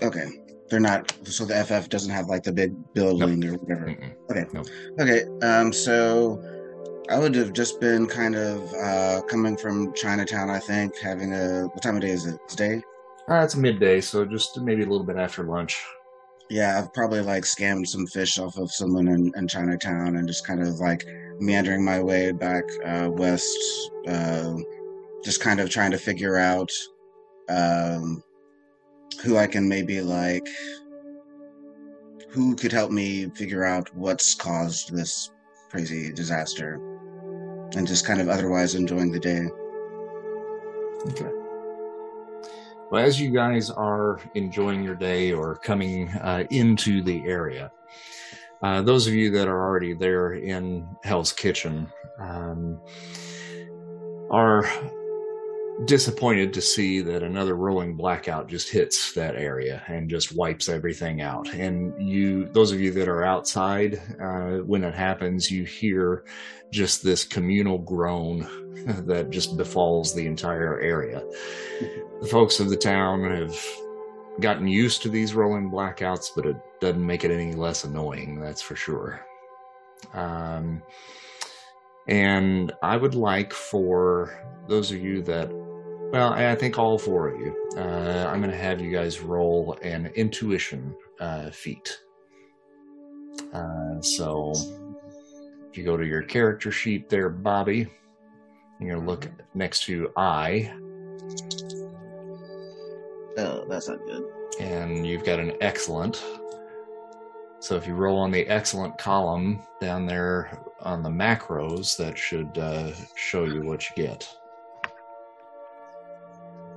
okay. 0.03 0.27
They're 0.71 0.79
not. 0.79 1.13
So 1.25 1.45
the 1.45 1.57
FF 1.65 1.89
doesn't 1.89 2.13
have 2.13 2.27
like 2.27 2.45
the 2.45 2.53
big 2.53 2.73
building 2.95 3.45
or 3.45 3.55
whatever. 3.55 3.87
Mm-mm. 3.87 5.01
Okay, 5.01 5.25
um, 5.45 5.73
so 5.73 6.41
I 7.11 7.19
would 7.19 7.35
have 7.35 7.53
just 7.53 7.81
been 7.81 8.07
kind 8.07 8.37
of 8.37 8.73
uh, 8.75 9.21
coming 9.23 9.57
from 9.57 9.93
Chinatown, 9.95 10.49
I 10.49 10.61
think, 10.61 10.97
having 10.97 11.33
a 11.35 11.65
what 11.65 11.83
time 11.83 11.97
of 11.97 12.03
day 12.03 12.11
is 12.11 12.25
it? 12.27 12.39
It's 12.45 12.55
day. 12.55 12.81
Uh, 13.29 13.43
it's 13.43 13.57
midday, 13.57 14.01
so 14.01 14.25
just 14.25 14.61
maybe 14.61 14.83
a 14.83 14.87
little 14.87 15.05
bit 15.05 15.17
after 15.17 15.43
lunch. 15.43 15.85
Yeah, 16.51 16.77
I've 16.77 16.93
probably 16.93 17.21
like 17.21 17.45
scammed 17.45 17.87
some 17.87 18.09
fish 18.09 18.37
off 18.37 18.59
of 18.59 18.73
someone 18.73 19.07
in, 19.07 19.33
in 19.37 19.47
Chinatown 19.47 20.17
and 20.17 20.27
just 20.27 20.45
kind 20.45 20.61
of 20.61 20.81
like 20.81 21.07
meandering 21.39 21.85
my 21.85 22.03
way 22.03 22.33
back 22.33 22.65
uh, 22.85 23.09
west, 23.09 23.57
uh, 24.09 24.57
just 25.23 25.41
kind 25.41 25.61
of 25.61 25.71
trying 25.71 25.93
to 25.93 25.99
figure 25.99 26.37
out 26.37 26.71
um, 27.49 28.25
who 29.23 29.37
I 29.37 29.47
can 29.47 29.69
maybe 29.69 30.01
like, 30.01 30.47
who 32.31 32.57
could 32.57 32.73
help 32.73 32.91
me 32.91 33.31
figure 33.31 33.65
out 33.65 33.95
what's 33.95 34.35
caused 34.35 34.93
this 34.93 35.31
crazy 35.71 36.13
disaster, 36.13 36.81
and 37.77 37.87
just 37.87 38.05
kind 38.05 38.21
of 38.21 38.29
otherwise 38.29 38.75
enjoying 38.75 39.13
the 39.13 39.21
day. 39.21 39.47
Okay. 41.13 41.40
Well, 42.91 43.05
as 43.05 43.21
you 43.21 43.31
guys 43.31 43.71
are 43.71 44.21
enjoying 44.35 44.83
your 44.83 44.97
day 44.97 45.33
or 45.33 45.55
coming 45.55 46.09
uh, 46.09 46.45
into 46.51 47.03
the 47.03 47.23
area, 47.25 47.71
uh, 48.63 48.83
those 48.83 49.07
of 49.07 49.15
you 49.15 49.31
that 49.31 49.47
are 49.47 49.63
already 49.63 49.95
there 49.95 50.33
in 50.33 50.89
Hell's 51.05 51.33
Kitchen 51.33 51.87
um, 52.19 52.81
are 54.29 54.69
disappointed 55.85 56.53
to 56.53 56.61
see 56.61 57.01
that 57.01 57.23
another 57.23 57.55
rolling 57.55 57.95
blackout 57.95 58.49
just 58.49 58.69
hits 58.69 59.13
that 59.13 59.35
area 59.35 59.83
and 59.89 60.11
just 60.11 60.35
wipes 60.35 60.69
everything 60.69 61.23
out. 61.23 61.53
And 61.55 61.95
you, 62.01 62.49
those 62.53 62.73
of 62.73 62.81
you 62.81 62.91
that 62.93 63.09
are 63.09 63.25
outside, 63.25 64.01
uh, 64.21 64.59
when 64.59 64.85
it 64.85 64.95
happens, 64.95 65.51
you 65.51 65.65
hear 65.65 66.25
just 66.71 67.03
this 67.03 67.25
communal 67.25 67.79
groan 67.79 68.47
that 69.07 69.31
just 69.31 69.57
befalls 69.57 70.15
the 70.15 70.27
entire 70.27 70.79
area. 70.81 71.23
The 72.21 72.29
folks 72.29 72.61
of 72.61 72.69
the 72.69 72.77
town 72.77 73.25
have 73.31 73.59
gotten 74.41 74.69
used 74.69 75.03
to 75.03 75.09
these 75.09 75.35
rolling 75.35 75.71
blackouts, 75.71 76.29
but 76.35 76.47
it 76.47 76.57
doesn't 76.81 77.05
make 77.05 77.25
it 77.25 77.31
any 77.31 77.55
less 77.55 77.85
annoying, 77.85 78.41
that's 78.41 78.63
for 78.63 78.77
sure. 78.77 79.25
Um, 80.13 80.83
and 82.07 82.73
I 82.83 82.97
would 82.97 83.15
like 83.15 83.53
for 83.53 84.45
those 84.67 84.91
of 84.91 84.99
you 84.99 85.23
that, 85.23 85.51
well, 86.13 86.33
I 86.33 86.55
think 86.55 86.79
all 86.79 86.99
four 86.99 87.29
of 87.29 87.41
you, 87.41 87.55
uh, 87.77 88.27
I'm 88.29 88.41
going 88.41 88.51
to 88.51 88.57
have 88.57 88.81
you 88.81 88.91
guys 88.91 89.21
roll 89.21 89.79
an 89.83 90.07
intuition 90.17 90.95
uh, 91.21 91.51
feat. 91.51 91.99
Uh, 93.53 94.01
so 94.01 94.53
if 95.71 95.79
you 95.79 95.85
go 95.85 95.97
to 95.97 96.05
your 96.07 96.23
character 96.23 96.71
sheet 96.73 97.09
there, 97.09 97.29
Bobby, 97.29 97.87
you're 98.81 98.91
going 98.95 99.01
to 99.01 99.07
look 99.11 99.29
next 99.55 99.85
to 99.85 100.11
I, 100.17 100.73
Oh, 103.39 103.65
that's 103.69 103.89
not 103.89 103.99
good. 104.07 104.25
and 104.59 105.07
you've 105.07 105.25
got 105.25 105.39
an 105.39 105.53
excellent. 105.61 106.23
So 107.61 107.77
if 107.77 107.87
you 107.87 107.95
roll 107.95 108.19
on 108.19 108.31
the 108.31 108.47
excellent 108.49 108.99
column 108.99 109.61
down 109.81 110.07
there 110.07 110.59
on 110.81 111.03
the 111.03 111.11
macros, 111.11 111.97
that 111.99 112.19
should 112.19 112.57
uh, 112.59 112.91
show 113.15 113.45
you 113.45 113.63
what 113.63 113.89
you 113.89 113.95
get. 113.97 114.29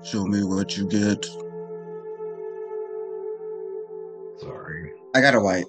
Show 0.03 0.25
me 0.25 0.43
what 0.43 0.75
you 0.77 0.87
get. 0.87 1.25
Sorry. 4.41 4.91
I 5.15 5.21
got 5.21 5.35
a 5.35 5.39
white. 5.39 5.65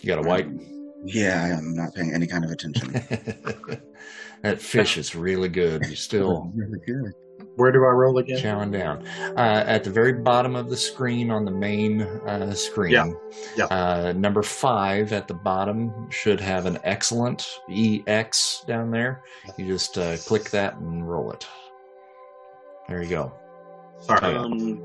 You 0.00 0.06
got 0.08 0.24
a 0.24 0.28
white? 0.28 0.48
Yeah, 1.04 1.42
I 1.42 1.48
am 1.48 1.74
not 1.74 1.94
paying 1.94 2.14
any 2.14 2.26
kind 2.26 2.44
of 2.44 2.50
attention. 2.50 2.92
that 4.42 4.60
fish 4.60 4.96
is 4.96 5.14
really 5.14 5.48
good. 5.48 5.82
You're 5.84 5.96
still 5.96 6.50
really 6.54 6.78
good. 6.86 7.12
Where 7.56 7.70
do 7.70 7.78
I 7.84 7.90
roll 7.90 8.16
again? 8.18 8.38
chowing 8.38 8.72
down. 8.72 9.06
Uh, 9.36 9.64
at 9.66 9.84
the 9.84 9.90
very 9.90 10.14
bottom 10.14 10.56
of 10.56 10.70
the 10.70 10.76
screen 10.76 11.30
on 11.30 11.44
the 11.44 11.50
main 11.50 12.02
uh, 12.02 12.54
screen, 12.54 12.92
Yeah, 12.92 13.12
yeah. 13.56 13.64
Uh, 13.66 14.12
number 14.16 14.42
five 14.42 15.12
at 15.12 15.28
the 15.28 15.34
bottom 15.34 16.08
should 16.10 16.40
have 16.40 16.64
an 16.64 16.78
excellent 16.84 17.46
EX 17.70 18.64
down 18.66 18.90
there. 18.90 19.22
You 19.58 19.66
just 19.66 19.98
uh, 19.98 20.16
click 20.18 20.50
that 20.50 20.76
and 20.76 21.06
roll 21.06 21.30
it. 21.32 21.46
There 22.88 23.02
you 23.02 23.08
go. 23.08 23.32
Sorry. 24.00 24.34
Um, 24.36 24.80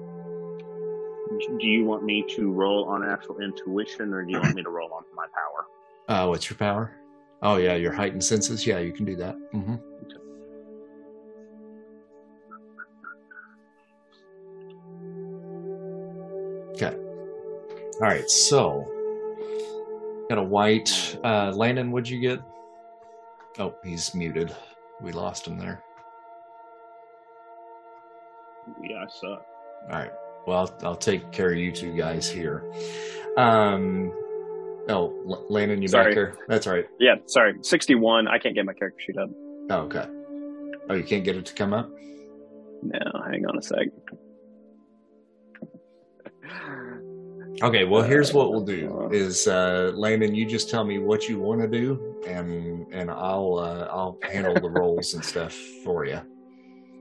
do 1.60 1.68
you 1.68 1.86
want 1.86 2.04
me 2.04 2.24
to 2.36 2.52
roll 2.52 2.86
on 2.86 3.04
actual 3.08 3.40
intuition, 3.40 4.14
or 4.14 4.24
do 4.24 4.32
you 4.32 4.40
want 4.40 4.56
me 4.56 4.64
to 4.64 4.70
roll 4.70 4.92
on 4.94 5.04
my 5.16 5.26
power? 5.26 5.66
Uh, 6.10 6.26
what's 6.26 6.50
your 6.50 6.56
power? 6.56 6.96
Oh, 7.42 7.58
yeah, 7.58 7.76
your 7.76 7.92
heightened 7.92 8.24
senses. 8.24 8.66
Yeah, 8.66 8.80
you 8.80 8.94
can 8.94 9.04
do 9.04 9.18
that. 9.18 9.36
hmm 9.52 9.76
Okay. 16.72 16.96
All 16.96 18.00
right, 18.00 18.30
so 18.30 18.88
got 20.30 20.38
a 20.38 20.44
white. 20.44 21.18
Uh, 21.24 21.52
Landon, 21.52 21.92
what'd 21.92 22.08
you 22.10 22.20
get? 22.22 22.40
Oh, 23.60 23.74
he's 23.84 24.14
muted. 24.14 24.56
We 25.02 25.12
lost 25.12 25.48
him 25.48 25.58
there. 25.58 25.84
I 29.08 29.10
suck. 29.10 29.46
All 29.90 30.00
right. 30.00 30.12
Well, 30.46 30.58
I'll, 30.60 30.88
I'll 30.90 30.96
take 30.96 31.32
care 31.32 31.52
of 31.52 31.58
you 31.58 31.72
two 31.72 31.96
guys 31.96 32.30
here. 32.30 32.64
Um. 33.38 34.12
Oh, 34.90 35.14
L- 35.30 35.46
Landon, 35.50 35.82
you 35.82 35.90
back 35.90 36.04
Sorry. 36.04 36.14
here? 36.14 36.38
That's 36.48 36.66
all 36.66 36.74
right. 36.74 36.86
Yeah, 37.00 37.16
sorry. 37.26 37.56
61. 37.62 38.28
I 38.30 38.40
can't 38.40 38.56
get 38.56 38.66
my 38.66 38.74
character 38.74 39.02
sheet 39.06 39.18
up. 39.18 39.30
Oh, 39.70 39.80
okay. 39.82 40.06
Oh, 40.90 40.94
you 40.94 41.04
can't 41.04 41.26
get 41.26 41.36
it 41.36 41.46
to 41.48 41.54
come 41.54 41.74
up. 41.74 41.90
No, 42.84 43.00
hang 43.30 43.46
on 43.46 43.58
a 43.58 43.62
sec. 43.62 43.88
Okay. 47.62 47.84
Well, 47.84 48.04
here's 48.04 48.34
what 48.34 48.52
we'll 48.52 48.62
do: 48.64 49.10
is 49.12 49.48
uh, 49.48 49.92
Landon, 49.96 50.36
you 50.36 50.46
just 50.46 50.70
tell 50.70 50.86
me 50.86 51.00
what 51.00 51.28
you 51.28 51.40
want 51.40 51.60
to 51.62 51.68
do, 51.68 52.22
and 52.28 52.86
and 52.94 53.10
I'll 53.12 53.56
uh, 53.58 53.88
I'll 53.92 54.18
handle 54.24 54.54
the 54.54 54.70
rolls 54.80 55.16
and 55.16 55.26
stuff 55.26 55.54
for 55.84 56.06
you, 56.06 56.22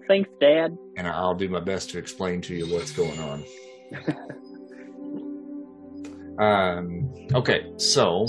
Thanks, 0.09 0.31
Dad. 0.41 0.77
and 0.97 1.07
I'll 1.07 1.35
do 1.35 1.49
my 1.49 1.61
best 1.61 1.91
to 1.91 1.99
explain 1.99 2.41
to 2.43 2.55
you 2.55 2.73
what's 2.73 2.93
going 2.93 3.19
on. 3.21 3.45
Um. 6.39 7.11
Okay. 7.35 7.73
So 7.79 8.27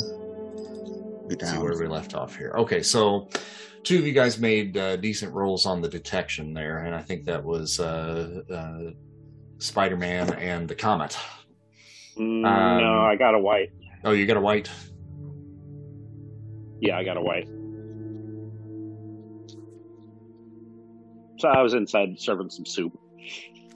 Get 1.30 1.46
see 1.46 1.58
where 1.58 1.78
we 1.78 1.88
left 1.88 2.14
off 2.16 2.38
here. 2.38 2.54
Okay, 2.58 2.82
so 2.82 3.28
two 3.84 3.98
of 4.00 4.08
you 4.08 4.14
guys 4.14 4.40
made 4.40 4.78
uh, 4.78 4.96
decent 4.96 5.34
rolls 5.34 5.66
on 5.66 5.82
the 5.82 5.90
detection 5.90 6.54
there, 6.54 6.80
and 6.86 6.96
I 6.96 7.02
think 7.02 7.26
that 7.26 7.44
was 7.44 7.82
uh, 7.82 8.44
uh, 8.50 8.92
Spider-Man 9.60 10.36
and 10.36 10.70
the 10.70 10.76
Comet. 10.76 11.18
Mm, 12.18 12.46
Um, 12.48 12.82
no, 12.82 13.02
I 13.02 13.18
got 13.18 13.36
a 13.36 13.40
white. 13.40 13.72
Oh, 14.06 14.12
you 14.12 14.26
got 14.26 14.38
a 14.38 14.42
white. 14.42 14.70
Yeah, 16.80 16.98
I 16.98 17.04
got 17.04 17.18
a 17.18 17.22
white. 17.22 17.50
So 21.38 21.48
I 21.50 21.62
was 21.62 21.74
inside 21.74 22.20
serving 22.20 22.50
some 22.50 22.66
soup. 22.66 22.98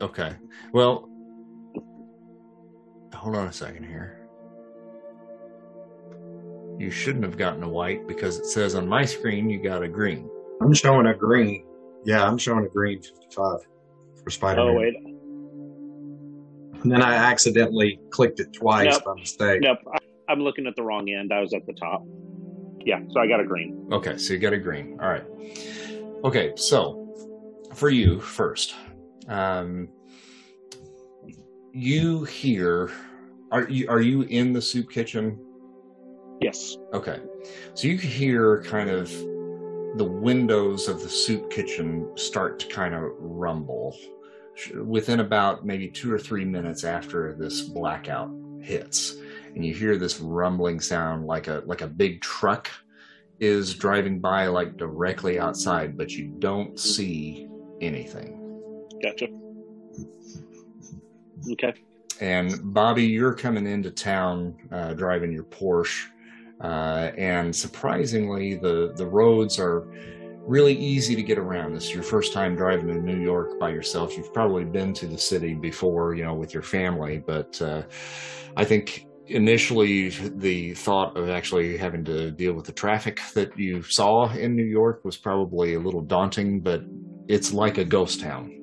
Okay. 0.01 0.33
Well, 0.73 1.07
hold 3.13 3.35
on 3.35 3.47
a 3.47 3.53
second 3.53 3.83
here. 3.85 4.17
You 6.79 6.89
shouldn't 6.89 7.23
have 7.23 7.37
gotten 7.37 7.61
a 7.63 7.69
white 7.69 8.07
because 8.07 8.39
it 8.39 8.45
says 8.45 8.73
on 8.73 8.87
my 8.87 9.05
screen 9.05 9.49
you 9.49 9.61
got 9.61 9.83
a 9.83 9.87
green. 9.87 10.29
I'm 10.61 10.73
showing 10.73 11.05
a 11.07 11.13
green. 11.13 11.65
Yeah, 12.05 12.25
I'm 12.25 12.37
showing 12.37 12.65
a 12.65 12.69
green 12.69 12.99
55 13.01 13.59
for 14.23 14.29
Spider 14.31 14.65
Man. 14.65 14.75
Oh 14.75 14.79
wait, 14.79 14.95
And 16.81 16.91
then 16.91 17.03
I 17.03 17.13
accidentally 17.13 17.99
clicked 18.09 18.39
it 18.39 18.51
twice 18.53 18.93
Nope. 18.93 19.03
by 19.05 19.13
mistake. 19.19 19.61
nope. 19.61 19.77
I, 19.93 19.97
I'm 20.31 20.39
looking 20.39 20.65
at 20.65 20.75
the 20.75 20.81
wrong 20.81 21.07
end. 21.09 21.31
I 21.31 21.41
was 21.41 21.53
at 21.53 21.65
the 21.67 21.73
top. 21.73 22.03
Yeah, 22.83 23.01
so 23.11 23.19
I 23.19 23.27
got 23.27 23.39
a 23.39 23.45
green. 23.45 23.87
Okay, 23.91 24.17
so 24.17 24.33
you 24.33 24.39
got 24.39 24.53
a 24.53 24.57
green. 24.57 24.97
All 24.99 25.07
right. 25.09 25.23
Okay, 26.23 26.53
so 26.55 27.10
for 27.73 27.89
you 27.89 28.19
first, 28.19 28.75
um, 29.27 29.89
you 31.73 32.23
hear. 32.25 32.91
Are 33.51 33.67
you 33.67 33.89
are 33.89 34.01
you 34.01 34.23
in 34.23 34.53
the 34.53 34.61
soup 34.61 34.89
kitchen? 34.89 35.37
Yes. 36.39 36.77
Okay, 36.93 37.19
so 37.73 37.87
you 37.87 37.97
hear 37.97 38.63
kind 38.63 38.89
of 38.89 39.09
the 39.97 40.05
windows 40.05 40.87
of 40.87 41.01
the 41.01 41.09
soup 41.09 41.51
kitchen 41.51 42.09
start 42.15 42.59
to 42.59 42.67
kind 42.67 42.95
of 42.95 43.03
rumble 43.19 43.97
within 44.85 45.19
about 45.19 45.65
maybe 45.65 45.87
two 45.87 46.11
or 46.11 46.19
three 46.19 46.45
minutes 46.45 46.83
after 46.83 47.35
this 47.37 47.61
blackout 47.61 48.29
hits 48.61 49.15
and 49.55 49.65
you 49.65 49.73
hear 49.73 49.97
this 49.97 50.19
rumbling 50.19 50.79
sound 50.79 51.25
like 51.25 51.47
a 51.47 51.63
like 51.65 51.81
a 51.81 51.87
big 51.87 52.21
truck 52.21 52.69
is 53.39 53.73
driving 53.73 54.19
by 54.19 54.47
like 54.47 54.77
directly 54.77 55.39
outside 55.39 55.97
but 55.97 56.11
you 56.11 56.27
don't 56.39 56.79
see 56.79 57.47
anything 57.81 58.37
Gotcha. 59.01 59.27
Okay. 61.51 61.73
and 62.19 62.73
bobby 62.73 63.03
you're 63.03 63.33
coming 63.33 63.65
into 63.65 63.89
town 63.91 64.55
uh, 64.71 64.93
driving 64.93 65.31
your 65.31 65.45
porsche 65.45 66.07
uh, 66.63 67.11
and 67.17 67.55
surprisingly 67.55 68.55
the 68.55 68.93
the 68.95 69.05
roads 69.05 69.59
are 69.59 69.87
really 70.45 70.73
easy 70.75 71.15
to 71.15 71.23
get 71.23 71.37
around 71.37 71.73
this 71.73 71.85
is 71.85 71.93
your 71.93 72.03
first 72.03 72.33
time 72.33 72.55
driving 72.55 72.87
to 72.87 72.93
new 72.95 73.19
york 73.19 73.59
by 73.59 73.69
yourself 73.69 74.17
you've 74.17 74.33
probably 74.33 74.63
been 74.63 74.93
to 74.93 75.07
the 75.07 75.17
city 75.17 75.53
before 75.53 76.13
you 76.15 76.23
know 76.23 76.33
with 76.33 76.53
your 76.53 76.63
family 76.63 77.23
but 77.25 77.59
uh, 77.61 77.81
i 78.57 78.63
think 78.63 79.07
initially 79.27 80.09
the 80.09 80.73
thought 80.73 81.15
of 81.15 81.29
actually 81.29 81.77
having 81.77 82.03
to 82.03 82.31
deal 82.31 82.53
with 82.53 82.65
the 82.65 82.71
traffic 82.71 83.19
that 83.33 83.57
you 83.57 83.81
saw 83.83 84.31
in 84.33 84.55
new 84.55 84.63
york 84.63 85.05
was 85.05 85.15
probably 85.15 85.75
a 85.75 85.79
little 85.79 86.01
daunting 86.01 86.59
but 86.59 86.83
it's 87.27 87.53
like 87.53 87.77
a 87.77 87.85
ghost 87.85 88.19
town 88.19 88.57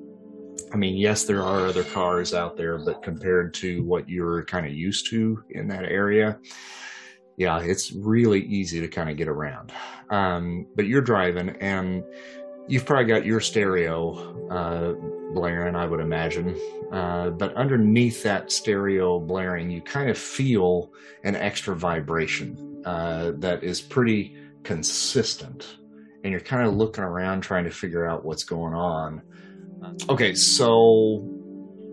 i 0.73 0.75
mean 0.75 0.95
yes 0.97 1.25
there 1.25 1.43
are 1.43 1.65
other 1.65 1.83
cars 1.83 2.33
out 2.33 2.57
there 2.57 2.77
but 2.77 3.01
compared 3.01 3.53
to 3.53 3.83
what 3.83 4.07
you're 4.07 4.43
kind 4.45 4.65
of 4.65 4.73
used 4.73 5.09
to 5.09 5.43
in 5.51 5.67
that 5.67 5.85
area 5.85 6.39
yeah, 7.39 7.61
it's 7.61 7.93
really 7.93 8.41
easy 8.41 8.81
to 8.81 8.89
kind 8.89 9.09
of 9.09 9.15
get 9.15 9.29
around. 9.29 9.71
Um, 10.09 10.67
but 10.75 10.87
you're 10.87 11.01
driving, 11.01 11.51
and 11.61 12.03
you've 12.67 12.85
probably 12.85 13.05
got 13.05 13.25
your 13.25 13.39
stereo 13.39 14.49
uh, 14.49 14.93
blaring, 15.33 15.73
I 15.73 15.85
would 15.85 16.01
imagine. 16.01 16.59
Uh, 16.91 17.29
but 17.29 17.53
underneath 17.55 18.23
that 18.23 18.51
stereo 18.51 19.21
blaring, 19.21 19.71
you 19.71 19.81
kind 19.81 20.09
of 20.09 20.17
feel 20.17 20.91
an 21.23 21.37
extra 21.37 21.77
vibration 21.77 22.83
uh, 22.85 23.31
that 23.37 23.63
is 23.63 23.79
pretty 23.79 24.35
consistent. 24.63 25.77
And 26.23 26.31
you're 26.31 26.41
kind 26.41 26.67
of 26.67 26.75
looking 26.75 27.03
around 27.03 27.41
trying 27.41 27.63
to 27.63 27.71
figure 27.71 28.05
out 28.05 28.25
what's 28.25 28.43
going 28.43 28.73
on. 28.73 29.21
Okay, 30.09 30.35
so 30.35 31.25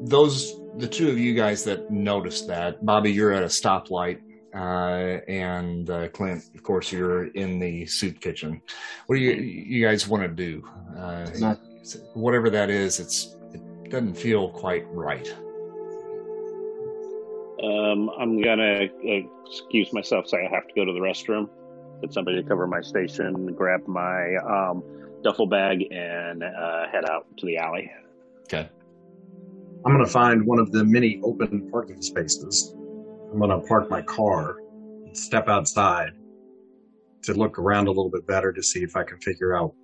those 0.03 0.53
the 0.79 0.87
two 0.89 1.09
of 1.09 1.19
you 1.19 1.33
guys 1.35 1.65
that 1.65 1.91
noticed 1.91 2.49
that, 2.49 2.85
Bobby, 2.85 3.11
you're 3.11 3.33
at 3.33 3.43
a 3.43 3.47
stoplight 3.47 4.21
uh, 4.57 5.21
and 5.29 5.91
uh, 5.91 6.09
Clint, 6.09 6.43
of 6.55 6.63
course, 6.63 6.91
you're 6.91 7.27
in 7.29 7.59
the 7.59 7.87
soup 7.87 8.21
kitchen. 8.21 8.63
What 9.07 9.17
do 9.17 9.23
you 9.23 9.33
you 9.33 9.87
guys 9.87 10.09
want 10.09 10.23
to 10.23 10.29
do? 10.29 10.67
Uh, 10.97 11.27
Not- 11.39 11.61
whatever 12.15 12.51
that 12.51 12.71
is, 12.71 12.99
it's 12.99 13.37
it 13.53 13.91
doesn't 13.91 14.15
feel 14.15 14.49
quite 14.51 14.87
right. 14.89 15.29
Um, 17.63 18.11
I'm 18.19 18.41
gonna 18.41 18.89
excuse 19.03 19.93
myself. 19.93 20.29
Say 20.29 20.47
I 20.47 20.55
have 20.55 20.67
to 20.69 20.75
go 20.75 20.85
to 20.85 20.93
the 20.93 21.01
restroom. 21.01 21.49
Get 22.01 22.13
somebody 22.13 22.43
to 22.43 22.49
cover 22.49 22.67
my 22.67 22.81
station. 22.81 23.55
Grab 23.55 23.87
my 23.87 24.37
um, 24.37 24.83
duffel 25.23 25.47
bag 25.47 25.87
and 25.91 26.43
uh, 26.43 26.89
head 26.93 27.09
out 27.09 27.27
to 27.39 27.47
the 27.47 27.57
alley. 27.57 27.91
Okay. 28.43 28.69
I'm 29.85 29.93
going 29.93 30.05
to 30.05 30.11
find 30.11 30.45
one 30.47 30.59
of 30.59 30.73
the 30.73 30.85
many 30.85 31.21
open 31.23 31.71
parking 31.71 32.03
spaces. 32.03 32.75
I'm 33.33 33.39
going 33.39 33.51
to 33.51 33.67
park 33.67 33.91
my 33.91 34.03
car, 34.03 34.57
and 35.05 35.17
step 35.17 35.49
outside 35.49 36.13
to 37.23 37.35
look 37.35 37.59
around 37.59 37.87
a 37.87 37.91
little 37.91 38.11
bit 38.11 38.27
better 38.27 38.53
to 38.53 38.63
see 38.63 38.83
if 38.83 38.97
I 38.97 39.03
can 39.03 39.19
figure 39.19 39.57
out 39.57 39.75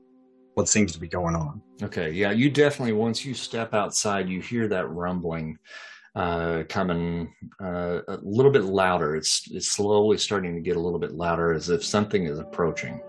what 0.54 0.68
seems 0.68 0.92
to 0.92 1.00
be 1.00 1.08
going 1.08 1.34
on. 1.34 1.62
Okay. 1.82 2.10
Yeah, 2.10 2.30
you 2.30 2.50
definitely 2.50 2.92
once 2.92 3.24
you 3.24 3.34
step 3.34 3.74
outside, 3.74 4.28
you 4.28 4.40
hear 4.40 4.68
that 4.68 4.88
rumbling 4.90 5.56
uh, 6.14 6.64
coming 6.68 7.32
uh, 7.60 8.00
a 8.08 8.18
little 8.22 8.52
bit 8.52 8.64
louder. 8.64 9.16
It's 9.16 9.50
it's 9.50 9.68
slowly 9.68 10.18
starting 10.18 10.54
to 10.54 10.60
get 10.60 10.76
a 10.76 10.80
little 10.80 10.98
bit 10.98 11.12
louder, 11.12 11.52
as 11.52 11.70
if 11.70 11.84
something 11.84 12.26
is 12.26 12.38
approaching, 12.38 13.00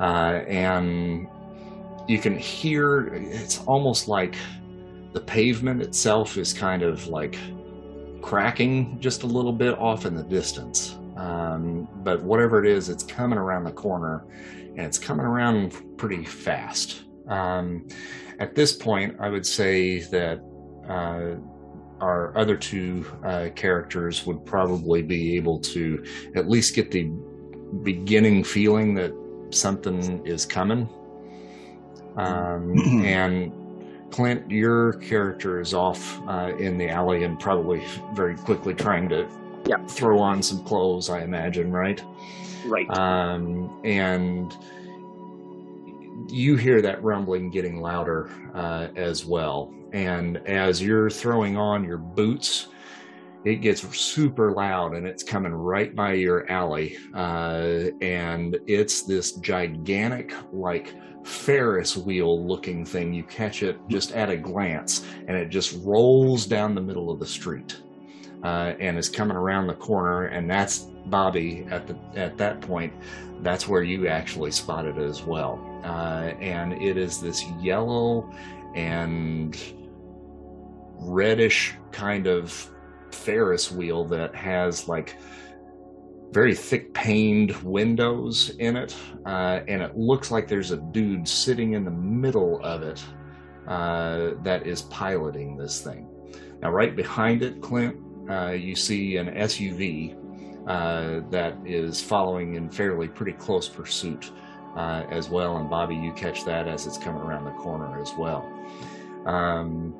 uh, 0.00 0.42
and 0.48 1.28
you 2.08 2.18
can 2.18 2.36
hear. 2.36 3.14
It's 3.14 3.60
almost 3.66 4.08
like 4.08 4.34
the 5.12 5.20
pavement 5.20 5.82
itself 5.82 6.36
is 6.36 6.52
kind 6.52 6.82
of 6.82 7.06
like 7.06 7.38
cracking 8.20 9.00
just 9.00 9.22
a 9.22 9.26
little 9.26 9.52
bit 9.52 9.78
off 9.78 10.04
in 10.04 10.14
the 10.14 10.24
distance. 10.24 10.96
Um, 11.16 11.88
but 12.02 12.22
whatever 12.22 12.64
it 12.64 12.70
is, 12.70 12.88
it's 12.88 13.04
coming 13.04 13.38
around 13.38 13.64
the 13.64 13.72
corner, 13.72 14.24
and 14.76 14.80
it's 14.80 14.98
coming 14.98 15.26
around 15.26 15.98
pretty 15.98 16.24
fast. 16.24 17.04
Um, 17.28 17.86
at 18.40 18.54
this 18.54 18.72
point, 18.72 19.16
I 19.20 19.28
would 19.28 19.46
say 19.46 20.00
that 20.00 20.40
uh, 20.88 21.36
our 22.00 22.36
other 22.36 22.56
two 22.56 23.04
uh, 23.24 23.48
characters 23.54 24.26
would 24.26 24.44
probably 24.44 25.02
be 25.02 25.36
able 25.36 25.58
to 25.60 26.04
at 26.34 26.48
least 26.48 26.74
get 26.74 26.90
the 26.90 27.04
beginning 27.82 28.42
feeling 28.42 28.94
that 28.94 29.12
something 29.50 30.24
is 30.26 30.46
coming. 30.46 30.88
Um, 32.16 32.76
and 33.04 33.52
Clint, 34.10 34.50
your 34.50 34.94
character 34.94 35.60
is 35.60 35.72
off 35.74 36.20
uh, 36.28 36.52
in 36.58 36.78
the 36.78 36.88
alley 36.88 37.22
and 37.24 37.38
probably 37.38 37.84
very 38.14 38.36
quickly 38.36 38.74
trying 38.74 39.08
to 39.10 39.28
Yeah. 39.66 39.84
throw 39.86 40.18
on 40.18 40.42
some 40.42 40.64
clothes, 40.64 41.10
I 41.10 41.22
imagine, 41.22 41.70
right? 41.70 42.02
Right. 42.66 42.90
um, 42.90 43.80
and 43.84 44.52
you 46.28 46.56
hear 46.56 46.82
that 46.82 47.02
rumbling 47.02 47.50
getting 47.50 47.80
louder 47.80 48.30
uh, 48.54 48.88
as 48.96 49.24
well. 49.24 49.72
And 49.92 50.38
as 50.46 50.82
you're 50.82 51.10
throwing 51.10 51.56
on 51.56 51.84
your 51.84 51.98
boots, 51.98 52.68
it 53.44 53.56
gets 53.56 53.80
super 53.96 54.52
loud 54.52 54.94
and 54.94 55.06
it's 55.06 55.22
coming 55.22 55.52
right 55.52 55.94
by 55.94 56.12
your 56.12 56.50
alley. 56.50 56.96
Uh, 57.14 57.86
and 58.00 58.58
it's 58.66 59.02
this 59.02 59.32
gigantic, 59.32 60.34
like 60.52 60.94
Ferris 61.24 61.96
wheel 61.96 62.46
looking 62.46 62.84
thing. 62.84 63.12
You 63.14 63.24
catch 63.24 63.62
it 63.62 63.78
just 63.88 64.12
at 64.12 64.30
a 64.30 64.36
glance 64.36 65.06
and 65.26 65.36
it 65.36 65.48
just 65.48 65.78
rolls 65.82 66.46
down 66.46 66.74
the 66.74 66.80
middle 66.80 67.10
of 67.10 67.18
the 67.18 67.26
street. 67.26 67.80
Uh, 68.42 68.74
and 68.80 68.96
is 68.96 69.10
coming 69.10 69.36
around 69.36 69.66
the 69.66 69.74
corner, 69.74 70.28
and 70.28 70.50
that's 70.50 70.86
Bobby 71.04 71.66
at 71.70 71.86
the 71.86 71.94
at 72.18 72.38
that 72.38 72.62
point. 72.62 72.90
That's 73.42 73.68
where 73.68 73.82
you 73.82 74.08
actually 74.08 74.50
spotted 74.50 74.96
it 74.96 75.02
as 75.02 75.22
well, 75.22 75.60
uh, 75.84 76.32
and 76.40 76.72
it 76.72 76.96
is 76.96 77.20
this 77.20 77.44
yellow 77.60 78.32
and 78.74 79.54
reddish 81.00 81.74
kind 81.92 82.26
of 82.26 82.70
Ferris 83.12 83.72
wheel 83.72 84.04
that 84.06 84.34
has 84.34 84.88
like 84.88 85.16
very 86.32 86.54
thick 86.54 86.94
paned 86.94 87.56
windows 87.62 88.50
in 88.58 88.76
it, 88.76 88.94
uh, 89.26 89.60
and 89.66 89.82
it 89.82 89.96
looks 89.96 90.30
like 90.30 90.46
there's 90.46 90.70
a 90.70 90.76
dude 90.76 91.26
sitting 91.26 91.72
in 91.72 91.84
the 91.84 91.90
middle 91.90 92.60
of 92.62 92.82
it 92.82 93.02
uh, 93.66 94.30
that 94.42 94.66
is 94.66 94.82
piloting 94.82 95.56
this 95.56 95.80
thing. 95.80 96.08
Now, 96.62 96.70
right 96.70 96.94
behind 96.94 97.42
it, 97.42 97.60
Clint, 97.60 97.96
uh, 98.30 98.50
you 98.50 98.76
see 98.76 99.16
an 99.16 99.28
SUV 99.28 100.16
uh, 100.68 101.28
that 101.30 101.56
is 101.64 102.00
following 102.00 102.54
in 102.54 102.70
fairly 102.70 103.08
pretty 103.08 103.32
close 103.32 103.68
pursuit 103.68 104.30
uh, 104.76 105.04
as 105.10 105.28
well. 105.28 105.56
And 105.56 105.68
Bobby, 105.68 105.96
you 105.96 106.12
catch 106.12 106.44
that 106.44 106.68
as 106.68 106.86
it's 106.86 106.98
coming 106.98 107.22
around 107.22 107.44
the 107.44 107.52
corner 107.52 108.00
as 108.00 108.12
well. 108.16 108.48
Um, 109.26 109.94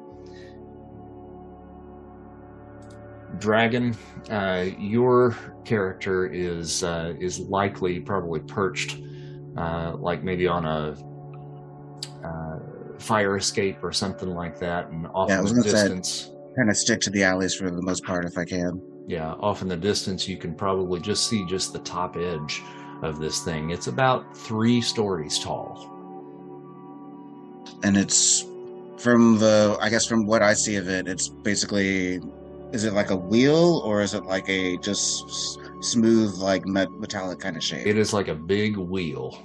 Dragon, 3.39 3.97
uh, 4.31 4.67
your 4.79 5.37
character 5.65 6.27
is 6.27 6.83
uh, 6.83 7.15
is 7.21 7.41
likely 7.41 8.01
probably 8.01 8.41
perched, 8.41 8.99
uh, 9.57 9.95
like 9.97 10.23
maybe 10.23 10.47
on 10.47 10.65
a 10.65 10.97
uh, 12.27 12.59
fire 12.99 13.37
escape 13.37 13.83
or 13.83 13.93
something 13.93 14.31
like 14.31 14.59
that, 14.59 14.89
and 14.89 15.07
off 15.15 15.29
Yeah, 15.29 15.41
in 15.41 15.55
the 15.55 15.63
distance. 15.63 16.31
Trying 16.55 16.69
to 16.69 16.75
stick 16.75 17.01
to 17.03 17.11
the 17.11 17.23
alleys 17.23 17.55
for 17.55 17.71
the 17.71 17.81
most 17.83 18.05
part 18.05 18.25
if 18.25 18.37
I 18.37 18.45
can. 18.45 18.83
Yeah, 19.07 19.33
off 19.35 19.63
in 19.63 19.69
the 19.69 19.77
distance, 19.77 20.29
you 20.29 20.37
can 20.37 20.55
probably 20.55 21.01
just 21.01 21.29
see 21.29 21.47
just 21.47 21.73
the 21.73 21.79
top 21.81 22.17
edge 22.17 22.63
of 23.03 23.19
this 23.19 23.43
thing. 23.43 23.71
It's 23.71 23.87
about 23.87 24.37
three 24.37 24.81
stories 24.81 25.39
tall. 25.39 25.89
And 27.83 27.97
it's 27.97 28.45
from 28.99 29.39
the, 29.39 29.79
I 29.81 29.89
guess 29.89 30.07
from 30.07 30.27
what 30.27 30.43
I 30.43 30.53
see 30.53 30.77
of 30.77 30.89
it, 30.89 31.09
it's 31.09 31.29
basically, 31.29 32.21
is 32.73 32.85
it 32.85 32.93
like 32.93 33.11
a 33.11 33.17
wheel 33.17 33.83
or 33.85 34.01
is 34.03 34.15
it 34.15 34.25
like 34.25 34.49
a 34.49 34.77
just 34.79 35.59
smooth, 35.81 36.35
like 36.37 36.65
metallic 36.67 37.41
kind 37.41 37.57
of 37.57 37.63
shape, 37.65 37.87
It 37.87 37.97
is 37.99 38.13
like 38.13 38.29
a 38.29 38.35
big 38.35 38.77
wheel, 38.77 39.37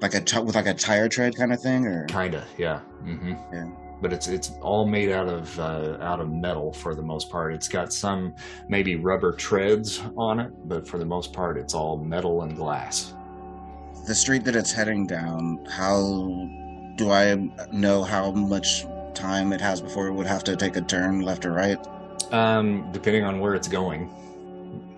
like 0.00 0.14
a 0.14 0.20
t- 0.20 0.40
with 0.40 0.54
like 0.54 0.66
a 0.66 0.74
tire 0.74 1.08
tread 1.08 1.36
kind 1.36 1.52
of 1.52 1.60
thing, 1.60 1.86
or 1.86 2.04
kinda. 2.06 2.44
Yeah. 2.58 2.80
hmm 3.02 3.34
Yeah. 3.52 3.70
But 4.02 4.12
it's 4.12 4.28
it's 4.28 4.50
all 4.60 4.86
made 4.86 5.10
out 5.10 5.28
of 5.28 5.58
uh, 5.58 5.96
out 6.00 6.20
of 6.20 6.28
metal 6.30 6.72
for 6.72 6.94
the 6.94 7.02
most 7.02 7.30
part. 7.30 7.54
It's 7.54 7.68
got 7.68 7.92
some 7.92 8.34
maybe 8.68 8.96
rubber 8.96 9.32
treads 9.32 10.02
on 10.16 10.40
it, 10.40 10.50
but 10.66 10.86
for 10.86 10.98
the 10.98 11.06
most 11.06 11.32
part, 11.32 11.56
it's 11.56 11.72
all 11.74 11.96
metal 11.96 12.42
and 12.42 12.54
glass. 12.56 13.14
the 14.06 14.14
street 14.14 14.44
that 14.44 14.54
it's 14.56 14.70
heading 14.72 15.06
down. 15.06 15.64
How 15.70 15.96
do 16.96 17.10
I 17.10 17.36
know 17.72 18.02
how 18.02 18.30
much 18.32 18.84
time 19.14 19.52
it 19.52 19.60
has 19.60 19.80
before 19.80 20.06
it 20.08 20.12
would 20.12 20.26
have 20.26 20.44
to 20.44 20.56
take 20.56 20.76
a 20.76 20.80
turn 20.80 21.20
left 21.20 21.44
or 21.46 21.52
right? 21.52 21.78
Um, 22.32 22.88
depending 22.92 23.24
on 23.24 23.40
where 23.40 23.54
it's 23.54 23.68
going, 23.68 24.10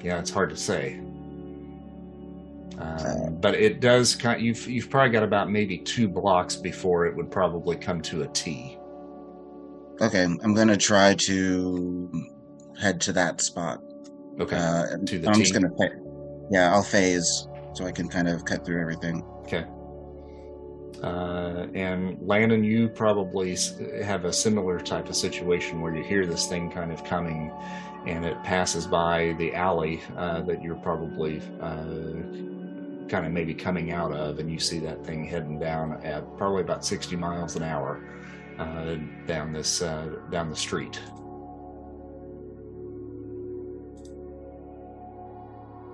yeah, 0.03 0.19
it's 0.19 0.31
hard 0.31 0.51
to 0.51 0.57
say. 0.57 1.01
Um, 2.79 3.37
but 3.41 3.55
it 3.55 3.81
does 3.81 4.15
kind. 4.15 4.41
You've 4.43 4.67
you've 4.69 4.91
probably 4.91 5.11
got 5.11 5.23
about 5.23 5.51
maybe 5.51 5.79
two 5.79 6.09
blocks 6.09 6.57
before 6.57 7.07
it 7.07 7.17
would 7.17 7.31
probably 7.31 7.77
come 7.77 8.01
to 8.03 8.23
a 8.23 8.29
T. 8.29 8.79
Okay, 10.01 10.23
I'm 10.25 10.55
gonna 10.55 10.77
try 10.77 11.15
to 11.15 12.29
head 12.79 13.01
to 13.03 13.13
that 13.13 13.41
spot. 13.41 13.83
Okay. 14.39 14.57
Uh, 14.57 14.99
To 15.07 15.19
the 15.19 15.29
I'm 15.29 15.35
T? 15.35 15.41
just 15.41 15.55
gonna, 15.55 15.71
yeah, 16.51 16.73
I'll 16.75 16.83
phase 16.83 17.49
so 17.73 17.87
I 17.87 17.93
can 17.93 18.09
kind 18.09 18.29
of 18.29 18.45
cut 18.45 18.67
through 18.67 18.81
everything. 18.81 19.23
Okay. 19.45 19.65
Uh, 21.07 21.69
and 21.75 22.19
Landon, 22.21 22.65
you 22.65 22.89
probably 22.89 23.57
have 24.03 24.25
a 24.25 24.33
similar 24.33 24.81
type 24.81 25.09
of 25.09 25.15
situation 25.15 25.81
where 25.81 25.95
you 25.95 26.03
hear 26.03 26.27
this 26.27 26.49
thing 26.49 26.69
kind 26.69 26.91
of 26.91 27.05
coming, 27.05 27.53
and 28.07 28.25
it 28.25 28.43
passes 28.43 28.89
by 28.89 29.33
the 29.39 29.55
alley 29.55 30.03
uh, 30.17 30.41
that 30.43 30.61
you're 30.65 30.75
probably 30.75 31.41
uh, 31.61 33.07
kind 33.09 33.25
of 33.25 33.31
maybe 33.31 33.55
coming 33.55 33.93
out 33.93 34.11
of, 34.11 34.41
and 34.41 34.51
you 34.51 34.59
see 34.59 34.81
that 34.81 35.07
thing 35.07 35.25
heading 35.25 35.61
down 35.61 35.93
at 36.05 36.25
probably 36.37 36.63
about 36.63 36.85
60 36.85 37.15
miles 37.15 37.55
an 37.55 37.63
hour 37.63 38.03
uh, 38.59 38.97
down 39.29 39.53
this 39.53 39.83
uh, 39.83 40.09
down 40.33 40.51
the 40.51 40.57
street. 40.57 41.01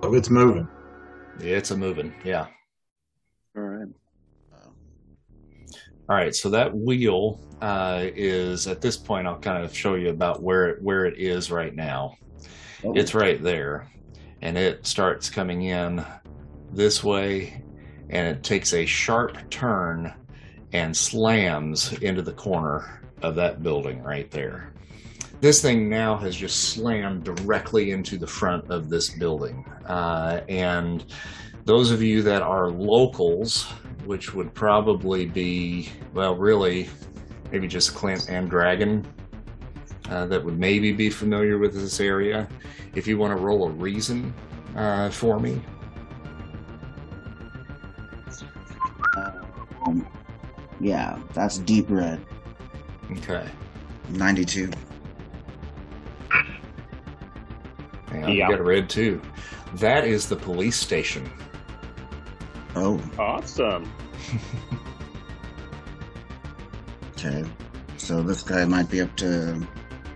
So 0.01 0.15
it's 0.15 0.31
moving. 0.31 0.67
It's 1.39 1.69
a 1.69 1.77
moving, 1.77 2.15
yeah. 2.23 2.47
All 3.55 3.61
right. 3.61 3.87
All 6.09 6.17
right, 6.17 6.35
so 6.35 6.49
that 6.49 6.75
wheel 6.75 7.39
uh, 7.61 8.07
is 8.13 8.67
at 8.67 8.81
this 8.81 8.97
point. 8.97 9.25
I'll 9.25 9.39
kind 9.39 9.63
of 9.63 9.75
show 9.75 9.95
you 9.95 10.09
about 10.09 10.43
where 10.43 10.67
it, 10.69 10.81
where 10.81 11.05
it 11.05 11.17
is 11.17 11.49
right 11.49 11.73
now. 11.73 12.17
It's 12.83 13.15
right 13.15 13.41
there, 13.41 13.89
and 14.41 14.57
it 14.57 14.85
starts 14.85 15.29
coming 15.29 15.61
in 15.61 16.05
this 16.73 17.01
way, 17.05 17.63
and 18.09 18.27
it 18.27 18.43
takes 18.43 18.73
a 18.73 18.85
sharp 18.85 19.49
turn 19.49 20.13
and 20.73 20.95
slams 20.95 21.93
into 21.99 22.21
the 22.21 22.33
corner 22.33 23.01
of 23.21 23.35
that 23.35 23.63
building 23.63 24.03
right 24.03 24.29
there. 24.29 24.73
This 25.39 25.61
thing 25.61 25.89
now 25.89 26.17
has 26.17 26.35
just 26.35 26.71
slammed 26.73 27.23
directly 27.23 27.91
into 27.91 28.17
the 28.17 28.27
front 28.27 28.69
of 28.69 28.89
this 28.89 29.09
building, 29.11 29.63
uh, 29.85 30.41
and 30.49 31.05
those 31.63 31.91
of 31.91 32.01
you 32.01 32.21
that 32.23 32.41
are 32.41 32.69
locals, 32.69 33.71
which 34.05 34.33
would 34.33 34.53
probably 34.53 35.25
be, 35.25 35.89
well, 36.13 36.35
really, 36.35 36.89
maybe 37.51 37.67
just 37.67 37.93
Clint 37.95 38.29
and 38.29 38.49
Dragon, 38.49 39.05
uh, 40.09 40.25
that 40.25 40.43
would 40.43 40.59
maybe 40.59 40.91
be 40.91 41.09
familiar 41.09 41.57
with 41.57 41.73
this 41.73 41.99
area. 41.99 42.47
If 42.95 43.07
you 43.07 43.17
want 43.17 43.35
to 43.37 43.41
roll 43.43 43.67
a 43.67 43.71
reason 43.71 44.33
uh, 44.75 45.09
for 45.09 45.39
me, 45.39 45.61
Um, 49.85 50.07
yeah, 50.79 51.19
that's 51.33 51.57
deep 51.57 51.85
red. 51.89 52.19
okay. 53.11 53.45
92. 54.11 54.71
Hang 58.09 58.23
on, 58.23 58.29
Yeah. 58.31 58.45
you 58.47 58.51
got 58.51 58.59
a 58.59 58.63
red 58.63 58.89
too. 58.89 59.21
That 59.75 60.05
is 60.05 60.27
the 60.29 60.35
police 60.37 60.77
station. 60.77 61.29
Oh, 62.75 62.99
Awesome. 63.19 63.91
okay. 67.11 67.43
So 67.97 68.21
this 68.23 68.43
guy 68.43 68.65
might 68.65 68.89
be 68.89 69.01
up 69.01 69.15
to 69.17 69.65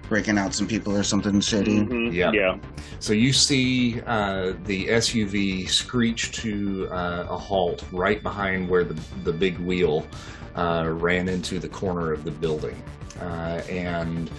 breaking 0.10 0.38
out 0.38 0.54
some 0.54 0.68
people 0.68 0.96
or 0.96 1.04
something 1.04 1.40
shady. 1.42 1.80
Mhm, 1.82 2.14
Yeah. 2.14 2.32
Yeah. 2.32 2.58
So 3.00 3.14
you 3.14 3.32
see 3.32 4.02
uh, 4.08 4.54
the 4.66 4.88
SUV 4.88 5.70
screech 5.70 6.32
to 6.42 6.88
uh, 6.92 7.28
a 7.30 7.38
halt 7.38 7.84
right 7.92 8.24
behind 8.24 8.68
where 8.68 8.84
the, 8.84 9.00
the 9.24 9.32
big 9.34 9.60
wheel 9.60 10.08
uh, 10.56 10.86
ran 10.90 11.30
into 11.30 11.60
the 11.60 11.70
corner 11.70 12.12
of 12.12 12.24
the 12.24 12.32
building. 12.32 12.82
Uh, 13.22 13.62
and 13.70 14.32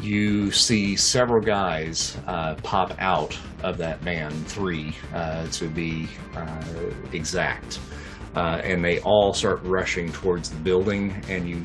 you 0.00 0.50
see 0.50 0.96
several 0.96 1.40
guys 1.40 2.16
uh, 2.26 2.54
pop 2.56 2.94
out 2.98 3.36
of 3.62 3.78
that 3.78 4.00
van, 4.00 4.30
three 4.44 4.94
uh, 5.14 5.46
to 5.48 5.68
be 5.68 6.08
uh, 6.36 6.64
exact. 7.12 7.78
Uh, 8.34 8.60
and 8.64 8.82
they 8.82 8.98
all 9.00 9.34
start 9.34 9.62
rushing 9.62 10.10
towards 10.10 10.48
the 10.48 10.56
building, 10.56 11.22
and 11.28 11.48
you 11.48 11.62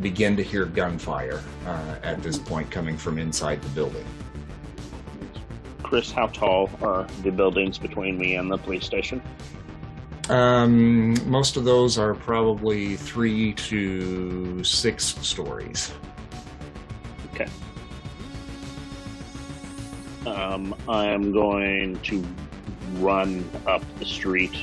begin 0.00 0.36
to 0.36 0.42
hear 0.42 0.64
gunfire 0.66 1.40
uh, 1.66 1.96
at 2.02 2.20
this 2.22 2.36
point 2.36 2.68
coming 2.70 2.96
from 2.96 3.18
inside 3.18 3.62
the 3.62 3.68
building. 3.70 4.04
Chris, 5.82 6.10
how 6.10 6.26
tall 6.28 6.70
are 6.82 7.06
the 7.22 7.30
buildings 7.30 7.78
between 7.78 8.18
me 8.18 8.36
and 8.36 8.50
the 8.50 8.58
police 8.58 8.84
station? 8.84 9.22
Um, 10.28 11.16
most 11.28 11.56
of 11.56 11.64
those 11.64 11.98
are 11.98 12.14
probably 12.14 12.96
three 12.96 13.52
to 13.54 14.62
six 14.62 15.04
stories. 15.04 15.92
Okay. 17.40 17.50
Um, 20.26 20.74
I'm 20.88 21.32
going 21.32 21.98
to 22.00 22.24
run 22.94 23.48
up 23.66 23.82
the 23.98 24.04
street 24.04 24.54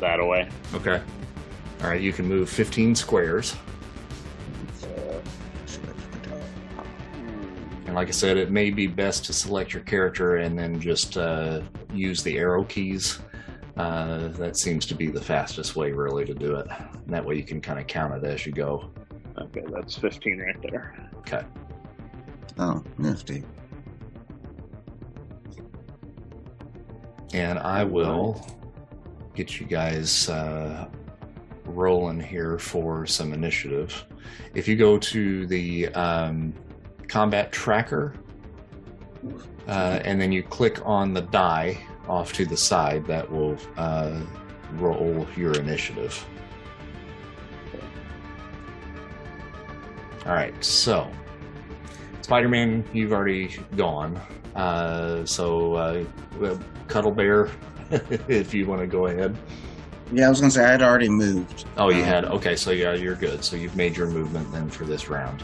that 0.00 0.24
way. 0.24 0.48
Okay. 0.72 1.02
All 1.82 1.88
right, 1.90 2.00
you 2.00 2.12
can 2.12 2.26
move 2.26 2.48
15 2.48 2.94
squares. 2.94 3.56
And 7.86 7.94
like 7.94 8.08
I 8.08 8.12
said, 8.12 8.36
it 8.36 8.50
may 8.50 8.70
be 8.70 8.86
best 8.86 9.24
to 9.26 9.32
select 9.32 9.72
your 9.72 9.82
character 9.82 10.38
and 10.38 10.58
then 10.58 10.80
just 10.80 11.16
uh, 11.16 11.60
use 11.92 12.22
the 12.22 12.38
arrow 12.38 12.64
keys. 12.64 13.18
Uh, 13.76 14.28
that 14.28 14.56
seems 14.56 14.86
to 14.86 14.94
be 14.94 15.08
the 15.08 15.20
fastest 15.20 15.74
way, 15.76 15.90
really, 15.90 16.24
to 16.24 16.34
do 16.34 16.54
it. 16.56 16.66
And 16.70 17.12
that 17.12 17.24
way 17.24 17.34
you 17.34 17.42
can 17.42 17.60
kind 17.60 17.78
of 17.78 17.86
count 17.86 18.14
it 18.14 18.24
as 18.24 18.46
you 18.46 18.52
go. 18.52 18.90
Okay, 19.38 19.64
that's 19.70 19.96
15 19.96 20.38
right 20.38 20.62
there. 20.62 21.10
Okay. 21.18 21.42
Oh, 22.58 22.84
nifty. 22.98 23.44
and 27.34 27.58
I 27.58 27.82
will 27.82 28.40
get 29.34 29.58
you 29.58 29.66
guys 29.66 30.28
uh, 30.28 30.88
rolling 31.64 32.20
here 32.20 32.58
for 32.58 33.04
some 33.06 33.32
initiative. 33.32 34.06
If 34.54 34.68
you 34.68 34.76
go 34.76 34.98
to 34.98 35.46
the 35.48 35.88
um, 35.88 36.54
combat 37.08 37.50
tracker 37.50 38.14
uh, 39.66 40.00
and 40.04 40.20
then 40.20 40.30
you 40.30 40.44
click 40.44 40.80
on 40.84 41.12
the 41.12 41.22
die 41.22 41.76
off 42.08 42.32
to 42.34 42.46
the 42.46 42.56
side, 42.56 43.04
that 43.08 43.28
will 43.28 43.58
uh, 43.76 44.20
roll 44.74 45.26
your 45.36 45.54
initiative. 45.54 46.24
All 50.26 50.32
right, 50.32 50.54
so 50.64 51.10
Spider 52.22 52.48
Man, 52.48 52.84
you've 52.92 53.12
already 53.12 53.56
gone. 53.76 54.18
Uh, 54.54 55.24
so, 55.26 55.74
uh, 55.74 56.04
Cuddle 56.88 57.10
Bear, 57.10 57.50
if 58.28 58.54
you 58.54 58.66
want 58.66 58.80
to 58.80 58.86
go 58.86 59.06
ahead. 59.06 59.36
Yeah, 60.12 60.26
I 60.26 60.28
was 60.30 60.40
gonna 60.40 60.50
say 60.50 60.64
I 60.64 60.70
had 60.70 60.82
already 60.82 61.08
moved. 61.08 61.64
Oh, 61.76 61.88
you 61.90 61.98
Um, 62.02 62.04
had. 62.04 62.24
Okay, 62.26 62.56
so 62.56 62.70
yeah, 62.70 62.92
you're 62.94 63.14
good. 63.16 63.42
So 63.44 63.56
you've 63.56 63.76
made 63.76 63.96
your 63.96 64.06
movement 64.06 64.50
then 64.52 64.68
for 64.70 64.84
this 64.84 65.08
round. 65.08 65.42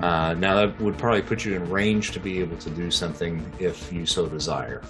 Uh, 0.00 0.34
now 0.34 0.54
that 0.54 0.80
would 0.80 0.96
probably 0.96 1.22
put 1.22 1.44
you 1.44 1.54
in 1.54 1.68
range 1.68 2.12
to 2.12 2.20
be 2.20 2.38
able 2.40 2.56
to 2.58 2.70
do 2.70 2.90
something 2.90 3.44
if 3.58 3.92
you 3.92 4.06
so 4.06 4.26
desire. 4.26 4.82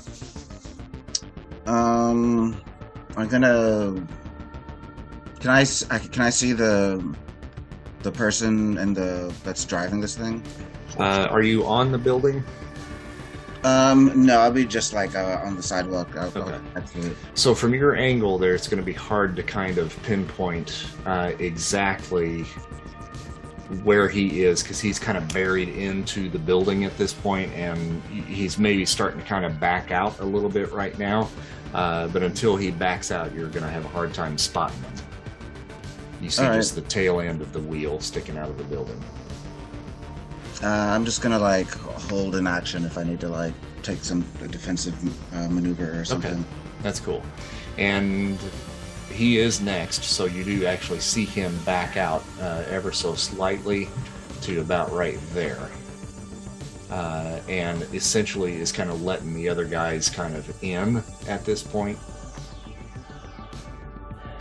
Um, 1.67 2.61
I'm 3.17 3.29
gonna. 3.29 4.07
Can 5.41 5.51
I, 5.51 5.65
I- 5.91 5.99
can 5.99 6.23
I 6.23 6.31
see 6.31 6.53
the 6.53 7.03
the 8.03 8.13
person 8.13 8.79
and 8.79 8.97
the 8.97 9.33
that's 9.45 9.65
driving 9.65 10.01
this 10.01 10.17
thing? 10.17 10.43
Uh, 10.99 11.29
are 11.31 11.43
you 11.43 11.67
on 11.67 11.93
the 11.93 11.99
building? 11.99 12.43
Um, 13.65 14.13
no, 14.25 14.41
I'll 14.41 14.53
be 14.53 14.65
just 14.65 14.93
like 14.93 15.17
uh, 15.17 15.41
on 15.45 15.57
the 15.57 15.63
sidewalk. 15.63 16.17
I'll, 16.17 16.31
I'll 16.37 16.43
Okay. 16.49 16.59
head. 16.75 17.17
So 17.35 17.55
from 17.55 17.75
your 17.75 17.97
angle 17.97 18.39
there, 18.39 18.55
it's 18.55 18.69
going 18.69 18.79
to 18.81 18.87
be 18.87 18.93
hard 18.93 19.35
to 19.37 19.43
kind 19.43 19.79
of 19.79 20.01
pinpoint 20.05 20.87
uh, 21.07 21.33
exactly 21.41 22.45
where 23.83 24.09
he 24.09 24.45
is 24.45 24.63
because 24.63 24.81
he's 24.81 24.99
kind 24.99 25.19
of 25.19 25.29
buried 25.35 25.69
into 25.71 26.31
the 26.31 26.39
building 26.39 26.85
at 26.85 26.97
this 26.97 27.13
point, 27.13 27.53
and 27.53 28.03
he's 28.05 28.59
maybe 28.59 28.87
starting 28.87 29.21
to 29.21 29.27
kind 29.27 29.45
of 29.45 29.59
back 29.61 29.91
out 29.91 30.19
a 30.21 30.25
little 30.25 30.49
bit 30.49 30.73
right 30.73 30.97
now. 30.99 31.29
Uh, 31.75 32.09
but 32.09 32.23
until 32.23 32.57
he 32.57 32.71
backs 32.71 33.11
out, 33.11 33.35
you're 33.35 33.49
going 33.49 33.65
to 33.65 33.69
have 33.71 33.85
a 33.85 33.89
hard 33.89 34.15
time 34.15 34.39
spotting 34.39 34.81
him. 34.83 34.93
You 36.21 36.31
see 36.31 36.43
All 36.43 36.51
right. 36.51 36.57
just 36.57 36.75
the 36.75 36.83
tail 36.83 37.21
end 37.21 37.41
of 37.41 37.53
the 37.53 37.61
wheel 37.61 38.01
sticking 38.01 38.37
out 38.37 38.51
of 38.51 38.59
the 38.59 38.65
building. 38.65 39.03
Uh, 40.63 40.67
I'm 40.67 41.05
just 41.05 41.23
gonna 41.23 41.39
like 41.39 41.71
hold 41.71 42.35
an 42.35 42.47
action 42.47 42.85
if 42.85 42.99
I 42.99 43.05
need 43.05 43.21
to 43.21 43.29
like 43.29 43.55
take 43.83 44.03
some 44.03 44.23
defensive 44.51 44.97
uh, 45.35 45.49
maneuver 45.49 45.99
or 45.99 46.05
something. 46.05 46.33
Okay. 46.33 46.45
That's 46.83 47.01
cool. 47.01 47.23
And 47.77 48.39
he 49.13 49.39
is 49.39 49.61
next, 49.61 50.05
so 50.05 50.25
you 50.27 50.45
do 50.45 50.67
actually 50.67 51.01
see 51.01 51.25
him 51.25 51.57
back 51.65 51.97
out 51.97 52.25
uh, 52.41 52.65
ever 52.69 52.93
so 52.93 53.15
slightly 53.15 53.89
to 54.43 54.61
about 54.61 54.93
right 54.93 55.19
there. 55.33 55.71
Uh, 56.91 57.41
and 57.49 57.83
essentially 57.93 58.55
is 58.55 58.73
kind 58.73 58.91
of 58.91 59.03
letting 59.03 59.35
the 59.35 59.49
other 59.49 59.67
guys 59.67 60.09
kind 60.09 60.35
of 60.35 60.63
in 60.63 61.03
at 61.29 61.45
this 61.45 61.63
point. 61.63 61.99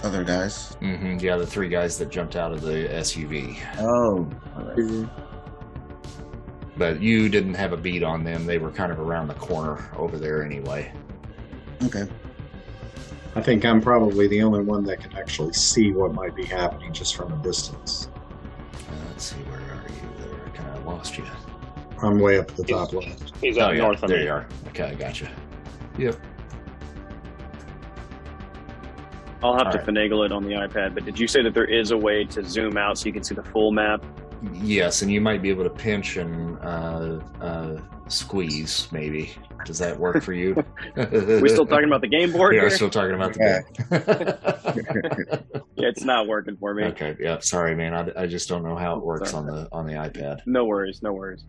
Other 0.04 0.24
guys. 0.24 0.74
hmm 0.76 1.18
Yeah, 1.20 1.38
the 1.38 1.48
three 1.48 1.70
guys 1.70 1.98
that 1.98 2.10
jumped 2.10 2.36
out 2.36 2.52
of 2.52 2.62
the 2.62 2.88
SUV. 2.90 3.58
Oh. 3.80 4.30
all 4.56 4.64
right. 4.64 5.10
But 6.78 7.02
you 7.02 7.28
didn't 7.30 7.56
have 7.56 7.74
a 7.74 7.78
beat 7.78 8.04
on 8.04 8.24
them. 8.24 8.46
They 8.46 8.60
were 8.60 8.72
kind 8.72 8.92
of 8.92 9.00
around 9.00 9.28
the 9.28 9.34
corner 9.34 9.90
over 9.98 10.18
there 10.20 10.44
anyway. 10.46 10.92
Okay. 11.84 12.08
I 13.36 13.42
think 13.42 13.66
I'm 13.66 13.82
probably 13.82 14.28
the 14.28 14.42
only 14.44 14.62
one 14.62 14.84
that 14.86 15.00
can 15.00 15.16
actually 15.18 15.54
see 15.54 15.92
what 15.92 16.14
might 16.14 16.36
be 16.36 16.46
happening 16.46 16.94
just 16.94 17.16
from 17.16 17.32
a 17.34 17.44
distance. 17.44 18.10
Uh, 18.74 18.94
let's 19.10 19.26
see, 19.26 19.36
where 19.44 19.60
are 19.60 19.90
you 19.90 20.10
there? 20.26 20.46
I 20.46 20.50
kind 20.58 20.70
of 20.78 20.86
lost 20.86 21.18
you. 21.18 21.26
I'm 22.02 22.20
way 22.20 22.38
up 22.38 22.50
at 22.52 22.58
the 22.58 22.64
top 22.64 22.94
left. 22.94 23.36
He's 23.42 23.58
out 23.58 23.72
oh, 23.72 23.74
yeah, 23.74 23.82
north 23.82 24.04
of 24.04 24.10
there 24.10 24.20
me. 24.20 24.26
you 24.26 24.32
are. 24.32 24.48
Okay, 24.70 24.84
I 24.86 24.94
got 24.94 25.20
you. 25.20 25.28
Yep. 25.98 26.16
I'll 29.43 29.54
have 29.54 29.71
to 29.71 29.80
Alright. 29.80 29.86
finagle 29.86 30.26
it 30.26 30.32
on 30.32 30.43
the 30.43 30.54
iPad, 30.54 30.95
but 30.95 31.06
did 31.06 31.19
you 31.19 31.28
say 31.28 31.43
that 31.43 31.54
there 31.54 31.65
is 31.65 31.91
a 31.91 31.97
way 31.97 32.23
to 32.26 32.43
zoom 32.43 32.78
out 32.78 32.97
so 32.97 33.06
you 33.06 33.13
can 33.13 33.23
see 33.23 33.36
the 33.36 33.43
full 33.43 33.71
map? 33.71 34.04
Yes, 34.54 35.02
and 35.02 35.12
you 35.12 35.21
might 35.21 35.41
be 35.41 35.50
able 35.50 35.63
to 35.63 35.69
pinch 35.69 36.17
and 36.17 36.58
uh, 36.60 37.19
uh, 37.41 37.82
squeeze, 38.08 38.88
maybe. 38.91 39.32
Does 39.65 39.80
that 39.80 40.00
work 40.00 40.23
for 40.23 40.34
you? 40.34 40.63
Are 40.95 41.06
we 41.41 41.50
still 41.50 41.65
talking 41.65 41.88
about 41.88 42.02
the 42.02 42.08
game 42.08 42.32
board 42.32 42.56
Yeah, 42.56 42.62
we're 42.62 42.69
still 42.69 42.89
talking 42.89 43.15
about 43.15 43.34
the 43.34 43.39
game. 43.39 43.63
Yeah, 45.76 45.78
it's 45.89 46.04
not 46.04 46.28
working 46.28 46.56
for 46.58 46.73
me. 46.73 46.86
okay, 46.86 47.15
yeah. 47.19 47.39
Sorry, 47.39 47.76
man. 47.76 47.93
I, 47.93 48.23
I 48.23 48.28
just 48.28 48.47
don't 48.47 48.63
know 48.63 48.76
how 48.76 48.95
it 48.95 49.04
works 49.04 49.34
on 49.34 49.45
the 49.45 49.67
on 49.71 49.86
the 49.86 49.93
iPad. 49.93 50.41
No 50.45 50.65
worries, 50.65 51.02
no 51.02 51.13
worries. 51.13 51.45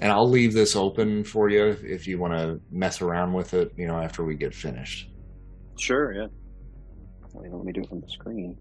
And 0.00 0.12
I'll 0.12 0.28
leave 0.28 0.52
this 0.52 0.76
open 0.76 1.24
for 1.24 1.48
you 1.48 1.66
if, 1.66 1.82
if 1.84 2.06
you 2.06 2.18
want 2.18 2.34
to 2.34 2.60
mess 2.70 3.00
around 3.00 3.32
with 3.32 3.54
it. 3.54 3.72
You 3.76 3.86
know, 3.86 3.98
after 3.98 4.24
we 4.24 4.34
get 4.34 4.54
finished. 4.54 5.10
Sure, 5.78 6.12
yeah. 6.12 6.26
Wait, 7.36 7.52
let 7.52 7.64
me 7.64 7.72
do 7.72 7.82
it 7.82 7.88
from 7.88 8.00
the 8.00 8.08
screen. 8.08 8.56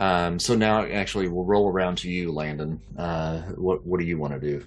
Um, 0.00 0.38
so 0.38 0.54
now, 0.54 0.84
actually, 0.84 1.28
we'll 1.28 1.44
roll 1.44 1.68
around 1.68 1.98
to 1.98 2.10
you, 2.10 2.30
Landon. 2.32 2.80
Uh, 2.96 3.40
what 3.56 3.84
what 3.86 3.98
do 4.00 4.06
you 4.06 4.16
want 4.18 4.32
to 4.34 4.40
do? 4.40 4.64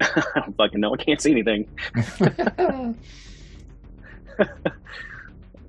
I 0.00 0.22
don't 0.40 0.56
fucking 0.56 0.80
know. 0.80 0.94
I 0.94 0.96
can't 0.96 1.20
see 1.20 1.30
anything. 1.30 1.68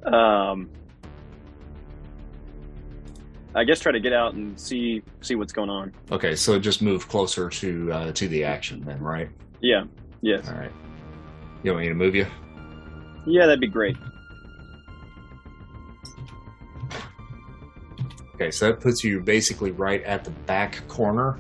Um, 0.04 0.70
I 3.56 3.64
guess 3.64 3.80
try 3.80 3.92
to 3.92 4.00
get 4.00 4.14
out 4.14 4.36
and 4.36 4.60
see 4.60 5.02
see 5.22 5.34
what's 5.36 5.52
going 5.54 5.70
on. 5.70 5.92
okay, 6.12 6.36
so 6.36 6.60
just 6.60 6.82
move 6.84 7.08
closer 7.08 7.50
to 7.50 7.92
uh, 7.92 8.12
to 8.12 8.28
the 8.28 8.44
action, 8.44 8.82
then, 8.86 9.00
right? 9.00 9.30
Yeah, 9.62 9.86
yes, 10.22 10.48
All 10.48 10.54
right. 10.56 10.72
You 11.64 11.72
want 11.72 11.84
me 11.84 11.90
to 11.90 11.96
move 11.96 12.14
you? 12.14 12.28
yeah, 13.26 13.48
that'd 13.48 13.60
be 13.60 13.68
great. 13.68 13.98
Okay, 18.36 18.52
so 18.52 18.68
that 18.68 18.82
puts 18.82 19.02
you 19.02 19.22
basically 19.22 19.72
right 19.72 20.04
at 20.04 20.26
the 20.26 20.32
back 20.32 20.86
corner 20.90 21.40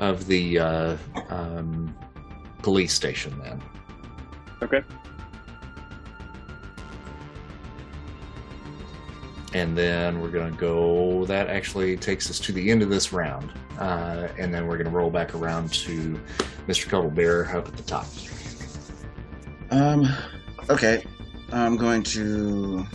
of 0.00 0.26
the 0.26 0.58
uh, 0.58 0.96
um, 1.28 1.94
police 2.62 2.94
station. 2.94 3.38
Then. 3.42 3.62
Okay. 4.62 4.82
And 9.52 9.76
then 9.76 10.22
we're 10.22 10.30
going 10.30 10.50
to 10.50 10.58
go. 10.58 11.26
That 11.26 11.48
actually 11.48 11.94
takes 11.98 12.30
us 12.30 12.38
to 12.40 12.52
the 12.52 12.70
end 12.70 12.82
of 12.82 12.88
this 12.88 13.12
round. 13.12 13.52
Uh, 13.78 14.28
and 14.38 14.54
then 14.54 14.66
we're 14.66 14.78
going 14.78 14.90
to 14.90 14.96
roll 14.96 15.10
back 15.10 15.34
around 15.34 15.70
to 15.74 16.18
Mr. 16.68 16.88
Cuddle 16.88 17.10
Bear 17.10 17.54
up 17.54 17.68
at 17.68 17.76
the 17.76 17.82
top. 17.82 18.06
Um. 19.70 20.08
Okay. 20.70 21.04
I'm 21.52 21.76
going 21.76 22.02
to. 22.04 22.86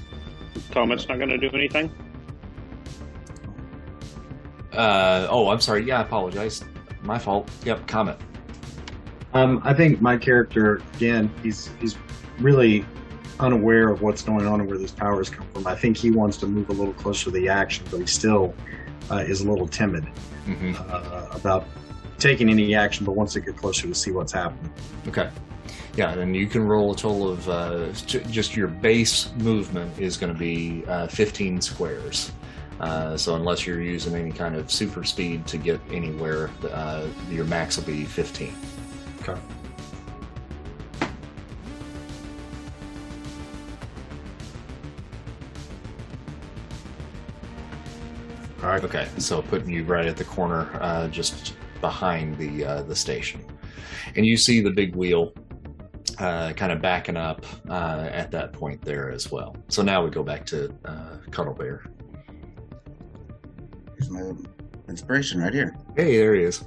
Comet's 0.71 1.07
not 1.07 1.17
going 1.17 1.29
to 1.29 1.37
do 1.37 1.49
anything. 1.53 1.91
Uh, 4.75 5.27
oh, 5.29 5.49
I'm 5.49 5.61
sorry. 5.61 5.83
Yeah, 5.85 5.99
I 5.99 6.01
apologize. 6.01 6.63
My 7.03 7.19
fault. 7.19 7.49
Yep, 7.63 7.87
Comet. 7.87 8.17
Um, 9.33 9.61
I 9.63 9.73
think 9.73 10.01
my 10.01 10.17
character 10.17 10.81
again, 10.95 11.29
he's 11.43 11.69
he's 11.79 11.97
really 12.39 12.85
unaware 13.39 13.89
of 13.89 14.01
what's 14.01 14.21
going 14.21 14.45
on 14.47 14.61
and 14.61 14.69
where 14.69 14.77
these 14.77 14.91
powers 14.91 15.29
come 15.29 15.45
from. 15.53 15.67
I 15.67 15.75
think 15.75 15.97
he 15.97 16.09
wants 16.09 16.37
to 16.37 16.47
move 16.47 16.69
a 16.69 16.73
little 16.73 16.93
closer 16.93 17.25
to 17.25 17.31
the 17.31 17.49
action, 17.49 17.85
but 17.91 17.99
he 17.99 18.05
still 18.07 18.53
uh, 19.11 19.17
is 19.17 19.41
a 19.41 19.49
little 19.49 19.67
timid 19.67 20.05
hmm 20.45 20.73
uh, 20.77 21.27
about 21.31 21.67
taking 22.17 22.49
any 22.49 22.75
action. 22.75 23.05
But 23.05 23.13
once 23.13 23.33
they 23.33 23.41
get 23.41 23.57
closer 23.57 23.87
to 23.87 23.95
see 23.95 24.11
what's 24.11 24.31
happening, 24.31 24.71
Okay. 25.07 25.29
Yeah, 25.97 26.11
and 26.13 26.35
you 26.35 26.47
can 26.47 26.65
roll 26.67 26.91
a 26.91 26.95
total 26.95 27.29
of 27.29 27.47
uh, 27.47 27.87
just 27.91 28.55
your 28.55 28.67
base 28.67 29.31
movement 29.37 29.97
is 29.97 30.17
going 30.17 30.33
to 30.33 30.37
be 30.37 30.83
uh, 30.87 31.07
15 31.07 31.61
squares. 31.61 32.31
Uh, 32.79 33.15
so 33.15 33.35
unless 33.35 33.65
you're 33.65 33.81
using 33.81 34.15
any 34.15 34.31
kind 34.31 34.55
of 34.55 34.71
super 34.71 35.03
speed 35.03 35.47
to 35.47 35.57
get 35.57 35.79
anywhere, 35.91 36.49
uh, 36.71 37.07
your 37.29 37.45
max 37.45 37.77
will 37.77 37.85
be 37.85 38.03
15. 38.03 38.53
Okay. 39.21 39.39
All 48.61 48.71
right. 48.71 48.83
Okay. 48.83 49.07
So 49.19 49.41
putting 49.43 49.69
you 49.69 49.83
right 49.83 50.05
at 50.05 50.17
the 50.17 50.23
corner, 50.23 50.69
uh, 50.81 51.07
just 51.07 51.53
behind 51.81 52.37
the 52.37 52.65
uh, 52.65 52.81
the 52.81 52.95
station, 52.95 53.45
and 54.15 54.25
you 54.25 54.37
see 54.37 54.59
the 54.59 54.71
big 54.71 54.95
wheel 54.95 55.33
uh, 56.17 56.53
kind 56.53 56.71
of 56.71 56.81
backing 56.81 57.17
up 57.17 57.45
uh, 57.69 58.09
at 58.11 58.31
that 58.31 58.53
point 58.53 58.81
there 58.81 59.11
as 59.11 59.31
well. 59.31 59.55
So 59.67 59.83
now 59.83 60.03
we 60.03 60.09
go 60.09 60.23
back 60.23 60.45
to 60.47 60.73
uh, 60.85 61.17
Cuddle 61.29 61.53
Bear. 61.53 61.85
Here's 63.97 64.09
my 64.09 64.33
inspiration 64.89 65.41
right 65.41 65.53
here. 65.53 65.75
Hey, 65.95 66.17
there 66.17 66.35
he 66.35 66.43
is. 66.43 66.63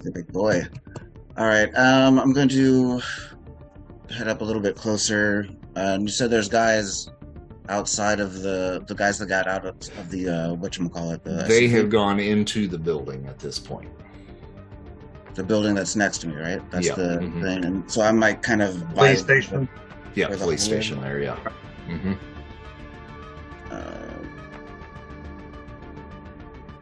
The 0.00 0.10
big 0.12 0.26
boy. 0.32 0.62
All 1.36 1.46
right. 1.46 1.72
Um, 1.74 2.18
I'm 2.18 2.32
going 2.32 2.48
to 2.50 3.00
head 4.10 4.28
up 4.28 4.40
a 4.40 4.44
little 4.44 4.62
bit 4.62 4.76
closer. 4.76 5.46
Um, 5.76 6.02
you 6.02 6.08
said 6.08 6.30
there's 6.30 6.48
guys 6.48 7.10
outside 7.68 8.18
of 8.18 8.40
the 8.40 8.82
the 8.88 8.94
guys 8.94 9.18
that 9.18 9.26
got 9.26 9.46
out 9.46 9.66
of, 9.66 9.74
of 9.98 10.10
the 10.10 10.28
uh, 10.28 10.54
what 10.54 10.76
you 10.78 10.88
call 10.88 11.10
it. 11.10 11.22
The 11.24 11.44
They 11.46 11.68
SUV? 11.68 11.70
have 11.72 11.90
gone 11.90 12.18
into 12.20 12.66
the 12.66 12.78
building 12.78 13.26
at 13.26 13.38
this 13.38 13.58
point. 13.58 13.90
the 15.34 15.44
building 15.44 15.74
that's 15.74 15.94
next 15.94 16.18
to 16.18 16.28
me, 16.28 16.34
right? 16.36 16.60
That's 16.70 16.86
Yeah, 16.88 16.94
the 16.94 17.18
mhm. 17.20 17.42
thing. 17.42 17.64
And 17.64 17.90
so 17.90 18.00
I 18.02 18.10
might 18.12 18.42
kind 18.42 18.60
of 18.62 18.82
police 18.94 19.20
station. 19.20 19.68
Yeah, 20.14 20.28
Where 20.28 20.36
the 20.36 20.44
police 20.44 20.66
whole- 20.66 20.74
station 20.74 21.00
there. 21.00 21.20
Yeah. 21.20 21.38
Uh, 23.70 24.18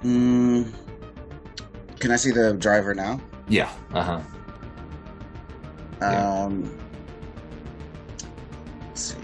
mm, 0.05 0.73
can 1.99 2.11
I 2.11 2.17
see 2.17 2.31
the 2.31 2.55
driver 2.55 2.95
now? 2.95 3.21
Yeah. 3.49 3.71
Uh 3.93 4.03
huh. 4.03 4.21
Yeah. 6.01 6.45
Um, 6.45 6.79
let's 8.89 9.01
see. 9.01 9.17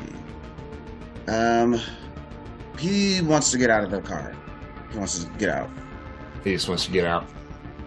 Um, 1.28 1.80
he 2.78 3.20
wants 3.22 3.50
to 3.52 3.58
get 3.58 3.70
out 3.70 3.84
of 3.84 3.90
the 3.90 4.00
car. 4.00 4.34
He 4.90 4.98
wants 4.98 5.22
to 5.24 5.30
get 5.38 5.48
out. 5.50 5.70
He 6.44 6.52
just 6.54 6.68
wants 6.68 6.86
to 6.86 6.90
get 6.90 7.04
out. 7.04 7.26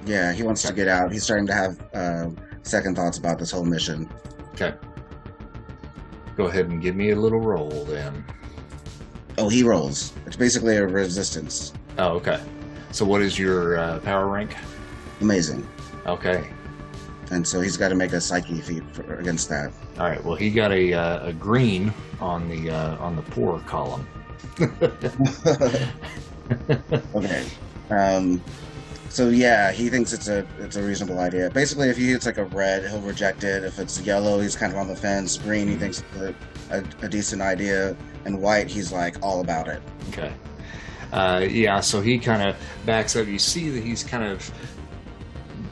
Yeah, 0.06 0.32
he 0.34 0.44
wants 0.44 0.62
to 0.64 0.74
get 0.74 0.88
out. 0.88 1.12
He's 1.12 1.24
starting 1.24 1.48
to 1.48 1.54
have 1.54 1.82
uh, 1.94 2.30
second 2.62 2.96
thoughts 2.96 3.18
about 3.18 3.40
this 3.40 3.52
whole 3.52 3.66
mission. 3.66 4.10
Okay. 4.54 4.76
Go 6.38 6.46
ahead 6.46 6.68
and 6.68 6.82
give 6.82 6.96
me 6.96 7.10
a 7.12 7.16
little 7.16 7.40
roll 7.40 7.86
then. 7.86 8.24
Oh, 9.38 9.50
he 9.50 9.64
rolls. 9.64 10.14
It's 10.26 10.36
basically 10.36 10.78
a 10.78 10.88
resistance. 10.88 11.74
Oh, 11.98 12.12
okay. 12.12 12.42
So 12.92 13.06
what 13.06 13.22
is 13.22 13.38
your 13.38 13.78
uh, 13.78 14.00
power 14.00 14.28
rank? 14.28 14.56
Amazing. 15.22 15.68
Okay. 16.06 16.50
And 17.32 17.46
so 17.46 17.60
he's 17.60 17.76
got 17.76 17.90
to 17.90 17.96
make 17.96 18.14
a 18.14 18.22
psyche 18.22 18.62
feat 18.62 18.84
for, 18.94 19.16
against 19.16 19.50
that. 19.50 19.72
All 19.98 20.08
right. 20.08 20.24
Well, 20.24 20.36
he 20.36 20.52
got 20.52 20.72
a 20.72 20.94
uh, 20.94 21.28
a 21.28 21.34
green 21.34 21.94
on 22.22 22.48
the 22.48 22.70
uh, 22.70 22.98
on 22.98 23.16
the 23.16 23.24
poor 23.24 23.60
column. 23.62 24.08
okay. 27.16 27.46
Um, 27.90 28.42
so 29.10 29.30
yeah, 29.30 29.72
he 29.72 29.90
thinks 29.90 30.14
it's 30.14 30.28
a 30.28 30.46
it's 30.60 30.76
a 30.76 30.84
reasonable 30.84 31.20
idea. 31.20 31.50
Basically, 31.50 31.90
if 31.90 31.98
he 31.98 32.10
hits 32.10 32.26
like 32.26 32.38
a 32.38 32.46
red, 32.46 32.88
he'll 32.88 33.02
reject 33.02 33.44
it. 33.44 33.64
If 33.64 33.80
it's 33.80 34.00
yellow, 34.02 34.40
he's 34.40 34.56
kind 34.56 34.72
of 34.72 34.78
on 34.78 34.88
the 34.88 34.96
fence. 34.96 35.38
Green, 35.38 35.68
he 35.68 35.76
thinks 35.76 36.04
it's 36.14 36.22
a, 36.22 36.36
a, 36.78 37.06
a 37.06 37.10
decent 37.10 37.42
idea, 37.42 37.98
and 38.26 38.42
white, 38.42 38.68
he's 38.68 38.92
like 38.92 39.22
all 39.24 39.42
about 39.42 39.68
it. 39.68 39.82
Okay. 40.10 40.34
Uh, 41.12 41.48
yeah, 41.50 41.80
so 41.80 42.02
he 42.02 42.20
kind 42.20 42.50
of 42.50 42.58
backs 42.86 43.16
up. 43.16 43.28
You 43.28 43.40
see 43.40 43.70
that 43.70 43.84
he's 43.84 44.04
kind 44.04 44.24
of 44.24 44.52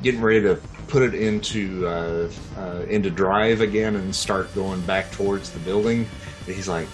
getting 0.02 0.22
ready 0.22 0.42
to 0.42 0.56
put 0.88 1.02
it 1.02 1.16
into 1.16 1.86
uh, 1.88 2.32
uh, 2.58 2.86
into 2.88 3.10
drive 3.10 3.62
again 3.62 3.96
and 3.96 4.16
start 4.16 4.54
going 4.56 4.82
back 4.82 5.12
towards 5.12 5.50
the 5.50 5.60
building. 5.60 6.08
But 6.46 6.56
he's 6.56 6.68
like, 6.68 6.88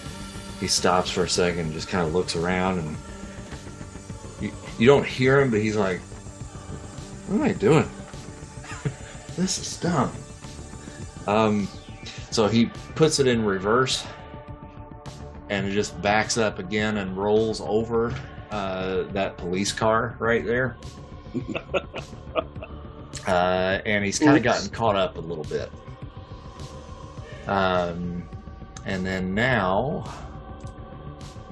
he 0.58 0.66
stops 0.66 1.10
for 1.10 1.24
a 1.24 1.28
second, 1.28 1.60
and 1.60 1.72
just 1.72 1.88
kind 1.88 2.06
of 2.06 2.14
looks 2.14 2.34
around, 2.34 2.78
and 2.78 2.96
you, 4.40 4.52
you 4.78 4.86
don't 4.86 5.06
hear 5.06 5.40
him, 5.40 5.50
but 5.50 5.60
he's 5.60 5.76
like, 5.76 6.00
"What 7.28 7.36
am 7.36 7.42
I 7.42 7.52
doing? 7.52 7.88
this 9.36 9.58
is 9.58 9.76
dumb." 9.78 10.12
Um, 11.26 11.68
so 12.30 12.48
he 12.48 12.66
puts 12.94 13.20
it 13.20 13.26
in 13.26 13.44
reverse 13.44 14.06
and 15.50 15.66
it 15.66 15.72
just 15.72 16.00
backs 16.00 16.38
up 16.38 16.60
again 16.60 16.98
and 16.98 17.16
rolls 17.16 17.60
over 17.60 18.14
uh, 18.52 19.02
that 19.12 19.36
police 19.36 19.72
car 19.72 20.16
right 20.20 20.46
there. 20.46 20.76
uh, 23.26 23.80
and 23.84 24.04
he's 24.04 24.18
kind 24.18 24.36
of 24.36 24.42
gotten 24.44 24.70
caught 24.70 24.96
up 24.96 25.16
a 25.16 25.20
little 25.20 25.44
bit. 25.44 25.70
Um, 27.48 28.28
and 28.86 29.04
then 29.04 29.34
now, 29.34 30.04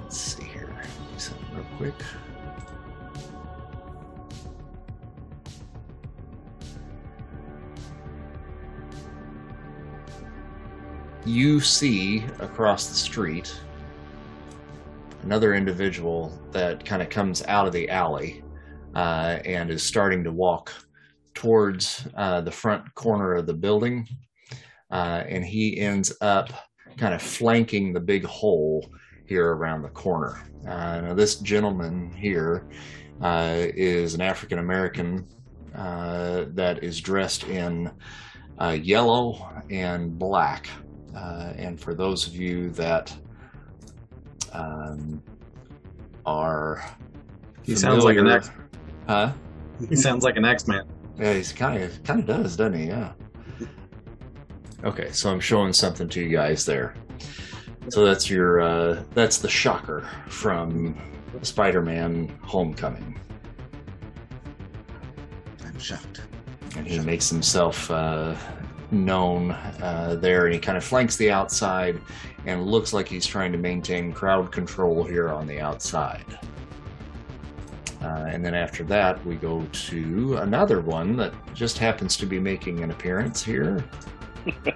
let's 0.02 0.16
see 0.16 0.44
here. 0.44 0.72
Do 1.12 1.18
something 1.18 1.56
real 1.56 1.66
quick. 1.76 1.94
You 11.24 11.60
see 11.60 12.24
across 12.38 12.86
the 12.88 12.94
street 12.94 13.60
another 15.22 15.54
individual 15.54 16.32
that 16.52 16.84
kind 16.84 17.02
of 17.02 17.10
comes 17.10 17.42
out 17.44 17.66
of 17.66 17.72
the 17.72 17.88
alley 17.90 18.42
uh, 18.94 19.38
and 19.44 19.70
is 19.70 19.82
starting 19.82 20.24
to 20.24 20.32
walk 20.32 20.72
towards 21.34 22.06
uh, 22.16 22.40
the 22.40 22.50
front 22.50 22.94
corner 22.94 23.34
of 23.34 23.46
the 23.46 23.54
building. 23.54 24.08
Uh, 24.90 25.22
and 25.28 25.44
he 25.44 25.78
ends 25.78 26.12
up 26.20 26.50
kind 26.96 27.14
of 27.14 27.22
flanking 27.22 27.92
the 27.92 28.00
big 28.00 28.24
hole 28.24 28.90
here 29.26 29.52
around 29.52 29.82
the 29.82 29.88
corner. 29.90 30.42
Uh, 30.66 31.00
now, 31.02 31.14
this 31.14 31.36
gentleman 31.36 32.10
here 32.12 32.66
uh, 33.20 33.54
is 33.56 34.14
an 34.14 34.20
African 34.20 34.58
American 34.58 35.28
uh, 35.74 36.46
that 36.48 36.82
is 36.82 37.00
dressed 37.00 37.44
in 37.44 37.90
yellow 38.82 39.62
and 39.70 40.18
black. 40.18 40.68
and 41.14 41.78
for 41.80 41.94
those 41.94 42.26
of 42.26 42.34
you 42.34 42.70
that 42.70 43.14
um, 44.52 45.22
are. 46.26 46.84
He 47.62 47.76
sounds 47.76 48.04
like 48.04 48.16
an 48.16 48.26
X. 48.28 48.50
Huh? 49.06 49.32
He 49.88 49.96
sounds 49.96 50.24
like 50.24 50.36
an 50.36 50.44
X 50.44 50.66
Man. 50.66 50.84
Yeah, 51.18 51.34
he's 51.34 51.52
kind 51.52 51.82
of 51.82 52.02
kind 52.04 52.20
of 52.20 52.26
does, 52.26 52.56
doesn't 52.56 52.78
he? 52.78 52.86
Yeah. 52.86 53.12
Okay, 54.84 55.10
so 55.10 55.30
I'm 55.30 55.40
showing 55.40 55.72
something 55.72 56.08
to 56.08 56.20
you 56.20 56.28
guys 56.28 56.64
there. 56.64 56.94
So 57.88 58.04
that's 58.04 58.30
your 58.30 58.60
uh, 58.60 59.02
that's 59.14 59.38
the 59.38 59.48
shocker 59.48 60.08
from 60.28 60.96
Spider-Man: 61.42 62.38
Homecoming, 62.42 63.18
I'm 65.64 65.78
shocked. 65.78 66.22
and 66.76 66.86
he 66.86 66.98
makes 67.00 67.28
himself 67.28 67.90
uh, 67.90 68.34
known 68.90 69.50
uh, 69.52 70.16
there, 70.20 70.46
and 70.46 70.54
he 70.54 70.60
kind 70.60 70.76
of 70.76 70.84
flanks 70.84 71.16
the 71.16 71.30
outside, 71.30 72.00
and 72.46 72.66
looks 72.66 72.92
like 72.92 73.08
he's 73.08 73.26
trying 73.26 73.52
to 73.52 73.58
maintain 73.58 74.12
crowd 74.12 74.50
control 74.52 75.04
here 75.04 75.28
on 75.28 75.46
the 75.46 75.60
outside. 75.60 76.24
Uh, 78.02 78.26
and 78.28 78.44
then 78.44 78.54
after 78.54 78.84
that, 78.84 79.24
we 79.26 79.34
go 79.34 79.66
to 79.72 80.36
another 80.36 80.80
one 80.80 81.16
that 81.16 81.32
just 81.54 81.78
happens 81.78 82.16
to 82.16 82.26
be 82.26 82.38
making 82.38 82.82
an 82.82 82.90
appearance 82.90 83.42
here. 83.42 83.84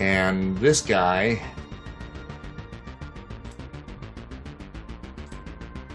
And 0.00 0.56
this 0.56 0.80
guy 0.80 1.42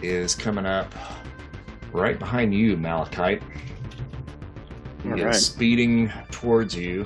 is 0.03 0.35
coming 0.35 0.67
up 0.67 0.93
right 1.91 2.19
behind 2.19 2.53
you, 2.53 2.77
Malachite. 2.77 3.41
He 5.05 5.11
All 5.11 5.17
is 5.19 5.23
right. 5.23 5.35
speeding 5.35 6.11
towards 6.31 6.75
you 6.75 7.05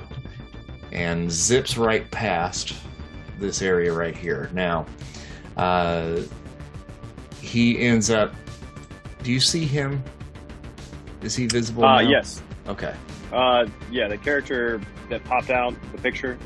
and 0.90 1.30
zips 1.30 1.76
right 1.76 2.10
past 2.10 2.74
this 3.38 3.60
area 3.60 3.92
right 3.92 4.16
here. 4.16 4.48
Now, 4.54 4.86
uh, 5.58 6.20
he 7.42 7.78
ends 7.78 8.08
up. 8.08 8.34
Do 9.22 9.30
you 9.30 9.40
see 9.40 9.66
him? 9.66 10.02
Is 11.20 11.36
he 11.36 11.46
visible? 11.46 11.84
Uh, 11.84 12.00
now? 12.00 12.08
yes. 12.08 12.42
Okay. 12.68 12.94
Uh, 13.32 13.66
yeah, 13.90 14.08
the 14.08 14.16
character 14.16 14.80
that 15.10 15.22
popped 15.24 15.50
out 15.50 15.74
the 15.92 15.98
picture. 15.98 16.38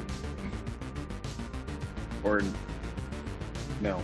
Or 2.24 2.42
no? 3.80 4.02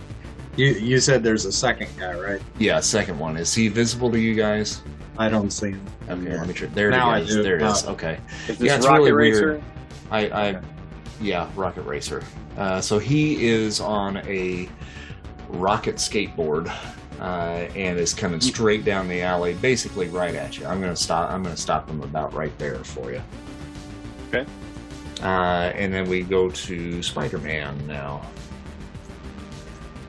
You 0.55 0.67
you 0.67 0.99
said 1.01 1.21
there's 1.21 1.43
a 1.43 1.51
second 1.51 1.89
guy, 1.99 2.17
right? 2.17 2.41
Yeah, 2.59 2.79
second 2.79 3.19
one. 3.19 3.35
Is 3.35 3.53
he 3.53 3.67
visible 3.67 4.09
to 4.09 4.19
you 4.19 4.35
guys? 4.35 4.81
I 5.17 5.27
don't 5.27 5.51
see 5.51 5.71
him. 5.71 5.85
Okay, 6.11 6.37
let 6.37 6.47
me 6.47 6.53
try. 6.53 6.67
There 6.69 6.89
Now 6.89 7.09
I 7.09 7.19
it 7.19 7.29
is. 7.29 7.35
There 7.35 7.55
it 7.57 7.61
is. 7.61 7.85
Now- 7.85 7.91
Okay. 7.93 8.19
Is 8.47 8.59
Yeah, 8.59 8.75
it's 8.75 8.85
Rocket 8.85 8.99
really 8.99 9.11
Racer? 9.11 9.47
weird. 9.53 9.63
I, 10.11 10.19
I 10.29 10.61
yeah, 11.21 11.49
Rocket 11.55 11.83
Racer. 11.83 12.23
Uh, 12.57 12.81
so 12.81 12.99
he 12.99 13.45
is 13.47 13.79
on 13.79 14.17
a 14.27 14.67
rocket 15.49 15.95
skateboard 15.95 16.71
uh, 17.19 17.23
and 17.75 17.97
is 17.99 18.13
coming 18.13 18.41
straight 18.41 18.83
down 18.83 19.07
the 19.07 19.21
alley, 19.21 19.53
basically 19.55 20.09
right 20.09 20.35
at 20.35 20.57
you. 20.57 20.65
I'm 20.65 20.81
gonna 20.81 20.95
stop. 20.95 21.31
I'm 21.31 21.43
gonna 21.43 21.55
stop 21.55 21.89
him 21.89 22.01
about 22.01 22.33
right 22.33 22.57
there 22.57 22.83
for 22.83 23.11
you. 23.11 23.21
Okay. 24.29 24.45
Uh, 25.21 25.71
and 25.75 25.93
then 25.93 26.09
we 26.09 26.23
go 26.23 26.49
to 26.49 27.03
Spider-Man 27.03 27.85
now. 27.87 28.21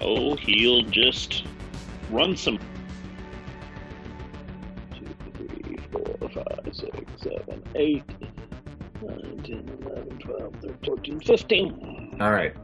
Oh, 0.01 0.35
he'll 0.37 0.83
just 0.83 1.45
run 2.11 2.37
some. 2.37 2.59
5, 6.33 6.45
6, 6.73 6.88
7, 7.18 7.62
8, 7.75 8.05
9, 9.03 9.42
10, 9.45 9.79
11, 9.87 10.18
12, 10.18 10.55
13, 10.62 10.79
14, 10.85 11.21
15. 11.21 12.16
All 12.21 12.31
right. 12.31 12.55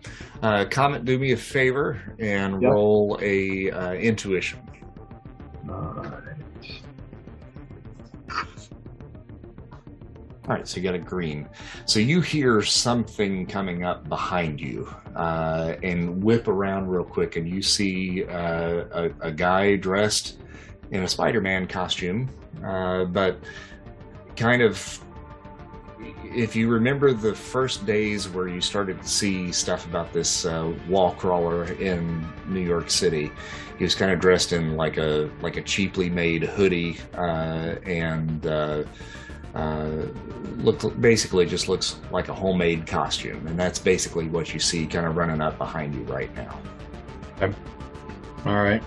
Uh, 0.43 0.65
Comet, 0.71 1.05
do 1.05 1.19
me 1.19 1.33
a 1.33 1.37
favor 1.37 2.15
and 2.19 2.63
yep. 2.63 2.73
roll 2.73 3.19
a 3.21 3.71
uh, 3.71 3.93
intuition. 3.95 4.61
All 10.49 10.55
right. 10.55 10.67
so 10.67 10.77
you 10.79 10.83
got 10.83 10.95
a 10.95 10.99
green. 10.99 11.49
So 11.85 12.01
you 12.01 12.21
hear 12.21 12.63
something 12.63 13.47
coming 13.47 13.85
up 13.85 14.09
behind 14.09 14.61
you 14.61 14.89
uh, 15.15 15.75
and 15.83 16.23
whip 16.23 16.49
around 16.49 16.89
real 16.89 17.05
quick, 17.05 17.37
and 17.37 17.49
you 17.49 17.61
see 17.61 18.25
uh, 18.25 18.85
a, 18.93 19.11
a, 19.21 19.33
guy 19.33 19.77
dressed 19.77 20.39
in 20.91 21.03
a 21.03 21.09
Spider 21.09 21.41
Man 21.41 21.67
costume, 21.67 22.31
uh, 22.65 23.05
but 23.05 23.41
kind 24.39 24.63
of. 24.63 25.01
If 26.25 26.55
you 26.55 26.69
remember 26.69 27.13
the 27.13 27.35
first 27.35 27.85
days 27.85 28.29
where 28.29 28.47
you 28.49 28.61
started 28.61 29.03
to 29.03 29.09
see 29.09 29.51
stuff 29.51 29.87
about 29.87 30.13
this 30.13 30.45
uh, 30.45 30.73
wall 30.89 31.13
crawler 31.13 31.73
in 31.73 32.27
New 32.47 32.61
York 32.61 32.91
City, 32.91 33.33
he 33.79 33.85
was 33.85 33.95
kind 33.95 34.13
of 34.13 34.21
dressed 34.21 34.53
in 34.53 34.77
like 34.77 34.97
a 34.99 35.31
like 35.43 35.57
a 35.57 35.63
cheaply 35.63 36.09
made 36.09 36.43
hoodie 36.43 36.99
uh, 37.15 37.77
and. 37.85 38.47
Uh, 38.47 38.85
uh, 39.55 40.07
look 40.59 41.01
basically 41.01 41.47
just 41.47 41.69
looks 41.69 41.97
like 42.13 42.29
a 42.29 42.35
homemade 42.35 42.87
costume, 42.87 43.45
and 43.47 43.59
that's 43.59 43.79
basically 43.79 44.29
what 44.29 44.53
you 44.53 44.61
see 44.61 44.87
kind 44.87 45.07
of 45.07 45.17
running 45.17 45.41
up 45.41 45.59
behind 45.59 45.95
you 45.95 46.03
right 46.03 46.33
now. 46.37 46.61
All 48.45 48.63
right. 48.63 48.83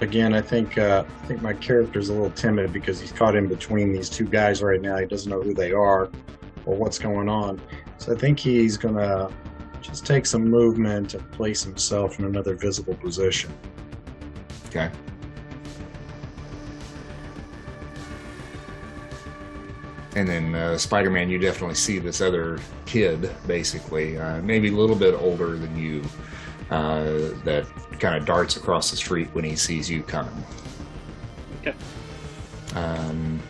Again, 0.00 0.32
I 0.32 0.40
think 0.40 0.78
uh, 0.78 1.04
I 1.06 1.26
think 1.26 1.42
my 1.42 1.52
character's 1.54 2.08
a 2.08 2.12
little 2.12 2.30
timid 2.30 2.72
because 2.72 3.00
he's 3.00 3.12
caught 3.12 3.34
in 3.34 3.48
between 3.48 3.92
these 3.92 4.08
two 4.08 4.26
guys 4.26 4.62
right 4.62 4.80
now. 4.80 4.96
He 4.96 5.06
doesn't 5.06 5.30
know 5.30 5.42
who 5.42 5.54
they 5.54 5.72
are 5.72 6.10
or 6.66 6.76
what's 6.76 6.98
going 6.98 7.28
on. 7.28 7.60
So 7.98 8.12
I 8.12 8.16
think 8.16 8.38
he's 8.38 8.76
gonna 8.76 9.28
just 9.80 10.06
take 10.06 10.26
some 10.26 10.48
movement 10.48 11.14
and 11.14 11.30
place 11.32 11.64
himself 11.64 12.18
in 12.18 12.26
another 12.26 12.54
visible 12.54 12.94
position. 12.94 13.52
Okay. 14.66 14.90
and 20.18 20.28
then 20.28 20.54
uh, 20.54 20.76
Spider-Man, 20.76 21.30
you 21.30 21.38
definitely 21.38 21.76
see 21.76 22.00
this 22.00 22.20
other 22.20 22.58
kid, 22.86 23.30
basically, 23.46 24.18
uh, 24.18 24.42
maybe 24.42 24.68
a 24.68 24.72
little 24.72 24.96
bit 24.96 25.14
older 25.14 25.56
than 25.56 25.76
you, 25.76 26.02
uh, 26.70 27.04
that 27.44 27.66
kind 27.98 28.16
of 28.16 28.24
darts 28.24 28.56
across 28.56 28.90
the 28.90 28.96
street 28.96 29.28
when 29.32 29.44
he 29.44 29.56
sees 29.56 29.88
you 29.90 30.02
coming. 30.02 30.44
Okay. 31.60 31.74
Um, 32.74 33.40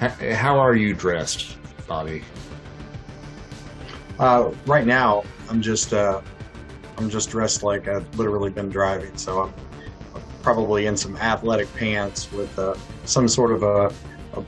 h- 0.00 0.34
how 0.34 0.58
are 0.58 0.74
you 0.74 0.94
dressed, 0.94 1.56
Bobby? 1.86 2.22
Uh, 4.18 4.52
right 4.66 4.86
now, 4.86 5.24
I'm 5.50 5.60
just 5.60 5.92
uh, 5.92 6.20
I'm 6.96 7.10
just 7.10 7.30
dressed 7.30 7.62
like 7.62 7.88
I've 7.88 8.18
literally 8.18 8.50
been 8.50 8.68
driving, 8.68 9.16
so 9.16 9.42
I'm 9.42 9.52
probably 10.42 10.86
in 10.86 10.96
some 10.96 11.16
athletic 11.16 11.72
pants 11.74 12.30
with 12.32 12.56
uh, 12.58 12.74
some 13.04 13.26
sort 13.28 13.50
of 13.52 13.62
a, 13.62 13.92
a 14.38 14.44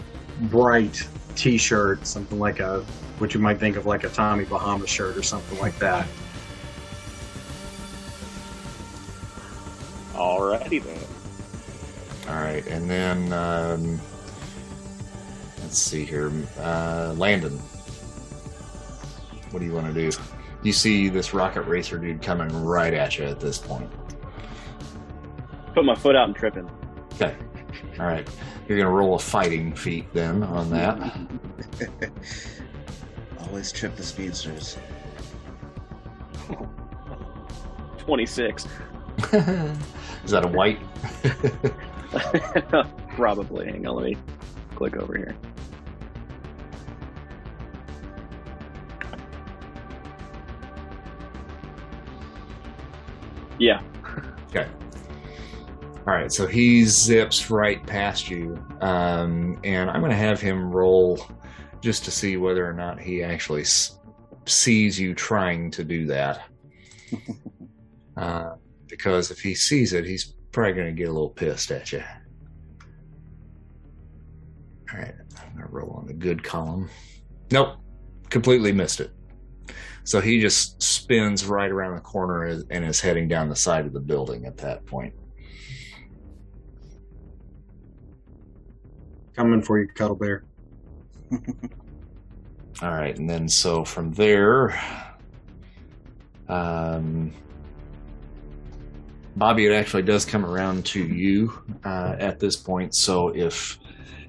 bright 0.46 1.02
T-shirt, 1.34 2.06
something 2.06 2.38
like 2.38 2.60
a 2.60 2.84
what 3.18 3.34
you 3.34 3.40
might 3.40 3.58
think 3.58 3.76
of 3.76 3.86
like 3.86 4.04
a 4.04 4.08
Tommy 4.08 4.44
Bahama 4.44 4.86
shirt 4.86 5.16
or 5.16 5.22
something 5.22 5.58
like 5.58 5.76
that. 5.78 6.06
Alrighty 10.14 10.82
then. 10.82 10.98
All 12.28 12.42
right, 12.42 12.66
and 12.66 12.88
then 12.88 13.32
um, 13.32 14.00
let's 15.60 15.78
see 15.78 16.04
here, 16.04 16.32
uh, 16.58 17.14
Landon. 17.18 17.58
What 19.50 19.60
do 19.60 19.66
you 19.66 19.72
want 19.72 19.92
to 19.92 19.92
do? 19.92 20.16
You 20.62 20.72
see 20.72 21.08
this 21.08 21.34
rocket 21.34 21.62
racer 21.62 21.98
dude 21.98 22.22
coming 22.22 22.48
right 22.64 22.94
at 22.94 23.18
you 23.18 23.24
at 23.24 23.40
this 23.40 23.58
point. 23.58 23.90
Put 25.74 25.84
my 25.84 25.94
foot 25.94 26.16
out 26.16 26.28
and 26.28 26.36
trip 26.36 26.54
him. 26.54 26.70
Okay. 27.14 27.36
All 27.98 28.06
right. 28.06 28.28
You're 28.68 28.78
gonna 28.78 28.90
roll 28.90 29.16
a 29.16 29.18
fighting 29.18 29.74
feat 29.74 30.06
then 30.14 30.42
on 30.42 30.70
that. 30.70 31.18
Always 33.40 33.70
trip 33.70 33.94
the 33.96 34.02
speedsters. 34.02 34.78
26. 37.98 38.66
Is 40.24 40.30
that 40.30 40.44
a 40.44 40.48
white? 40.48 40.78
Probably. 43.16 43.66
Hang 43.66 43.86
on, 43.86 43.96
let 43.96 44.04
me 44.04 44.16
click 44.74 44.96
over 44.96 45.16
here. 45.16 45.36
Yeah. 53.58 53.82
Okay. 54.50 54.68
All 56.06 56.12
right. 56.14 56.30
So 56.32 56.46
he 56.46 56.84
zips 56.84 57.50
right 57.50 57.84
past 57.86 58.28
you, 58.28 58.62
um, 58.80 59.58
and 59.64 59.88
I'm 59.90 60.00
gonna 60.00 60.14
have 60.14 60.40
him 60.40 60.70
roll 60.70 61.24
just 61.80 62.04
to 62.06 62.10
see 62.10 62.36
whether 62.36 62.68
or 62.68 62.72
not 62.72 63.00
he 63.00 63.22
actually 63.22 63.62
s- 63.62 63.98
sees 64.46 64.98
you 64.98 65.14
trying 65.14 65.70
to 65.72 65.84
do 65.84 66.06
that. 66.06 66.42
uh, 68.16 68.53
because 68.96 69.32
if 69.32 69.40
he 69.40 69.56
sees 69.56 69.92
it, 69.92 70.06
he's 70.06 70.34
probably 70.52 70.72
gonna 70.72 70.92
get 70.92 71.08
a 71.08 71.12
little 71.12 71.30
pissed 71.30 71.72
at 71.72 71.90
you. 71.90 72.00
All 74.92 75.00
right. 75.00 75.14
I'm 75.40 75.54
gonna 75.56 75.66
roll 75.68 75.90
on 75.98 76.06
the 76.06 76.12
good 76.12 76.44
column. 76.44 76.88
Nope. 77.50 77.78
Completely 78.30 78.70
missed 78.70 79.00
it. 79.00 79.10
So 80.04 80.20
he 80.20 80.40
just 80.40 80.80
spins 80.80 81.44
right 81.44 81.70
around 81.70 81.96
the 81.96 82.02
corner 82.02 82.62
and 82.70 82.84
is 82.84 83.00
heading 83.00 83.26
down 83.26 83.48
the 83.48 83.56
side 83.56 83.84
of 83.84 83.92
the 83.92 84.00
building 84.00 84.46
at 84.46 84.56
that 84.58 84.86
point. 84.86 85.12
Coming 89.34 89.60
for 89.60 89.80
you, 89.80 89.88
Cuddle 89.88 90.14
Bear. 90.14 90.44
All 92.82 92.90
right, 92.90 93.18
and 93.18 93.28
then 93.28 93.48
so 93.48 93.84
from 93.84 94.12
there, 94.12 94.80
um, 96.48 97.32
Bobby, 99.36 99.66
it 99.66 99.72
actually 99.72 100.02
does 100.02 100.24
come 100.24 100.44
around 100.46 100.84
to 100.86 101.04
you 101.04 101.52
uh, 101.84 102.16
at 102.18 102.38
this 102.38 102.56
point. 102.56 102.94
So 102.94 103.28
if 103.28 103.78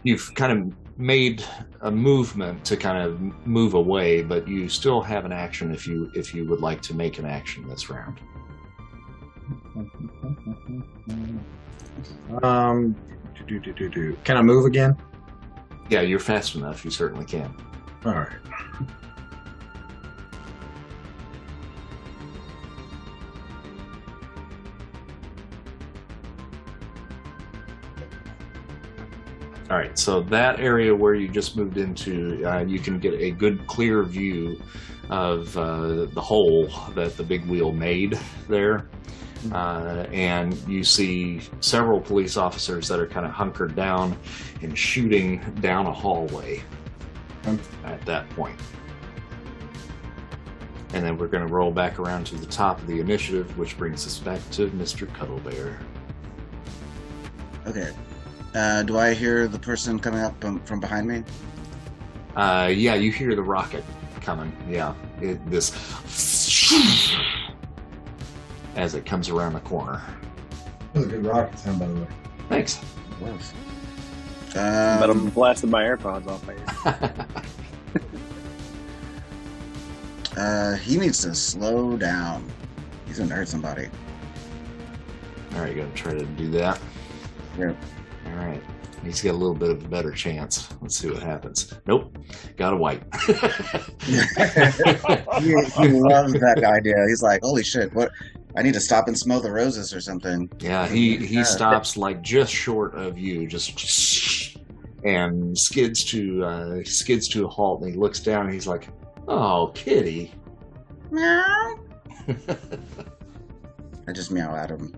you've 0.03 0.34
kind 0.36 0.51
of 0.51 0.97
made 0.97 1.43
a 1.82 1.91
movement 1.91 2.64
to 2.66 2.78
kind 2.78 2.97
of 3.03 3.20
move 3.45 3.74
away, 3.74 4.22
but 4.22 4.47
you 4.47 4.70
still 4.70 5.01
have 5.01 5.26
an 5.26 5.32
action 5.32 5.74
if 5.74 5.86
you 5.86 6.12
if 6.16 6.34
you 6.34 6.47
would 6.47 6.62
like 6.62 6.82
to 6.84 6.93
make 6.95 7.20
an 7.20 7.26
action 7.26 7.68
this 7.68 7.89
round. 7.89 8.20
Um, 12.43 12.95
do, 13.47 13.60
do, 13.60 13.74
do, 13.74 13.89
do. 13.89 14.18
Can 14.24 14.38
I 14.38 14.41
move 14.41 14.66
again? 14.66 14.95
Yeah, 15.89 16.01
you're 16.01 16.20
fast 16.20 16.56
enough. 16.56 16.84
You 16.84 16.91
certainly 16.91 17.26
can. 17.26 17.56
All 18.06 18.14
right. 18.14 18.38
All 29.70 29.78
right, 29.78 29.97
so 29.97 30.22
that 30.22 30.59
area 30.59 30.95
where 30.95 31.16
you 31.16 31.28
just 31.28 31.57
moved 31.57 31.78
into, 31.78 32.43
uh, 32.45 32.59
you 32.59 32.78
can 32.78 32.99
get 32.99 33.16
a 33.16 33.32
good 33.32 33.66
clear 33.66 34.03
view 34.03 34.61
of 35.09 35.57
uh, 35.57 36.05
the 36.05 36.22
hole 36.22 36.68
that 36.93 37.18
the 37.18 37.24
big 37.24 37.45
wheel 37.47 37.72
made 37.72 38.20
there. 38.47 38.88
Uh, 39.51 40.05
and 40.11 40.55
you 40.68 40.84
see 40.84 41.41
several 41.61 41.99
police 41.99 42.38
officers 42.38 42.88
that 42.88 42.99
are 42.99 43.05
kind 43.07 43.26
of 43.26 43.32
hunkered 43.32 43.76
down 43.76 44.18
and 44.61 44.78
shooting 44.78 45.39
down 45.61 45.86
a 45.86 45.91
hallway 45.91 46.63
Hmm. 47.43 47.57
at 47.86 48.03
that 48.05 48.28
point. 48.32 48.59
And 50.93 51.05
then 51.05 51.18
we're 51.18 51.28
going 51.28 51.45
to 51.45 51.53
roll 51.53 51.72
back 51.72 51.99
around 51.99 52.26
to 52.28 52.36
the 52.36 52.45
top 52.47 52.80
of 52.80 52.88
the 52.88 52.99
initiative, 52.99 53.55
which 53.57 53.78
brings 53.78 54.05
us 54.07 54.18
back 54.18 54.39
to 54.51 54.70
Mr. 54.72 55.05
Cuddlebear. 55.13 55.78
Okay. 57.68 57.91
Uh, 58.56 58.84
do 58.84 58.97
I 58.97 59.14
hear 59.14 59.49
the 59.49 59.60
person 59.60 59.99
coming 59.99 60.22
up 60.22 60.39
from, 60.39 60.62
from 60.62 60.80
behind 60.80 61.08
me? 61.08 61.24
Uh, 62.38 62.72
yeah, 62.74 62.95
you 62.95 63.12
hear 63.12 63.36
the 63.36 63.43
rocket 63.43 63.84
coming. 64.22 64.56
Yeah, 64.70 64.93
it, 65.22 65.45
this 65.51 65.72
as 68.78 68.95
it 68.95 69.06
comes 69.06 69.30
around 69.30 69.53
the 69.53 69.60
corner. 69.62 70.01
That 70.93 70.99
was 70.99 71.08
a 71.08 71.10
good 71.10 71.26
rocket 71.26 71.60
sound, 71.60 71.80
by 71.80 71.88
the 71.88 71.95
way. 71.95 72.08
Thanks. 72.47 72.80
It 73.22 73.22
was. 73.22 73.53
but 74.53 75.10
I'm 75.10 75.20
Um, 75.20 75.30
blasted 75.32 75.70
my 75.70 75.84
AirPods 75.84 76.28
off 76.28 76.45
my 76.47 76.53
ear. 76.53 77.28
uh, 80.38 80.76
he 80.78 80.97
needs 80.97 81.20
to 81.24 81.36
slow 81.36 81.97
down. 81.97 82.49
He's 83.06 83.20
gonna 83.20 83.36
hurt 83.36 83.49
somebody. 83.49 83.89
All 85.56 85.62
right, 85.62 85.76
you 85.76 85.82
gonna 85.82 85.93
try 85.93 86.14
to 86.14 86.26
do 86.26 86.49
that. 86.51 86.80
Yep. 87.60 87.70
All 87.70 87.76
right. 88.36 88.62
He's 89.04 89.22
got 89.22 89.32
a 89.32 89.38
little 89.38 89.56
bit 89.56 89.70
of 89.70 89.86
a 89.86 89.88
better 89.88 90.12
chance. 90.12 90.68
Let's 90.82 90.98
see 90.98 91.10
what 91.12 91.22
happens. 91.22 91.74
Nope, 91.86 92.18
got 92.58 92.74
a 92.74 92.76
white. 92.76 93.04
he, 94.02 94.16
he 94.16 95.88
loves 95.92 96.34
that 96.34 96.64
idea. 96.64 96.96
He's 97.08 97.22
like, 97.22 97.42
"Holy 97.44 97.64
shit! 97.64 97.94
What? 97.94 98.12
I 98.58 98.64
need 98.64 98.74
to 98.74 98.80
stop 98.80 99.08
and 99.08 99.18
smell 99.18 99.42
the 99.42 99.52
roses 99.52 99.94
or 99.94 100.02
something." 100.02 100.50
yeah, 100.60 100.88
he 100.88 101.18
he 101.18 101.44
stops 101.44 101.98
like 101.98 102.24
just 102.24 102.52
short 102.52 102.96
of 102.96 103.18
you, 103.20 103.46
just 103.48 104.58
and 105.04 105.56
skids 105.56 106.04
to 106.06 106.44
uh, 106.44 106.84
skids 106.84 107.28
to 107.30 107.46
a 107.46 107.48
halt. 107.48 107.82
And 107.82 107.92
he 107.92 107.98
looks 107.98 108.20
down 108.20 108.46
and 108.46 108.54
he's 108.54 108.68
like, 108.68 108.88
"Oh, 109.28 109.72
kitty." 109.76 110.34
Meow. 111.12 111.80
I 114.08 114.12
just 114.12 114.32
meow 114.32 114.56
at 114.56 114.72
him. 114.72 114.94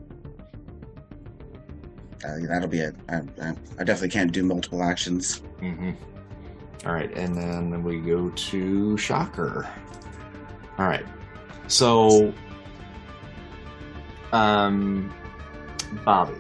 Uh, 2.26 2.38
that'll 2.48 2.68
be 2.68 2.80
it. 2.80 2.96
I, 3.10 3.22
I, 3.42 3.56
I 3.80 3.84
definitely 3.84 4.10
can't 4.10 4.32
do 4.32 4.44
multiple 4.44 4.82
actions. 4.84 5.42
Mm-hmm. 5.62 5.92
All 6.86 6.94
right, 6.94 7.12
and 7.18 7.36
then 7.36 7.84
we 7.84 8.00
go 8.00 8.30
to 8.30 8.98
Shocker. 8.98 9.68
All 10.80 10.88
right, 10.88 11.06
so, 11.68 12.34
um, 14.32 15.14
Bobby, 16.06 16.34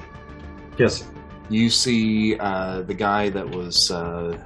Yes. 0.78 1.04
you 1.50 1.70
see 1.70 2.38
uh, 2.40 2.82
the 2.84 2.94
guy 2.94 3.30
that 3.30 3.50
was 3.50 3.90
uh, 3.92 4.38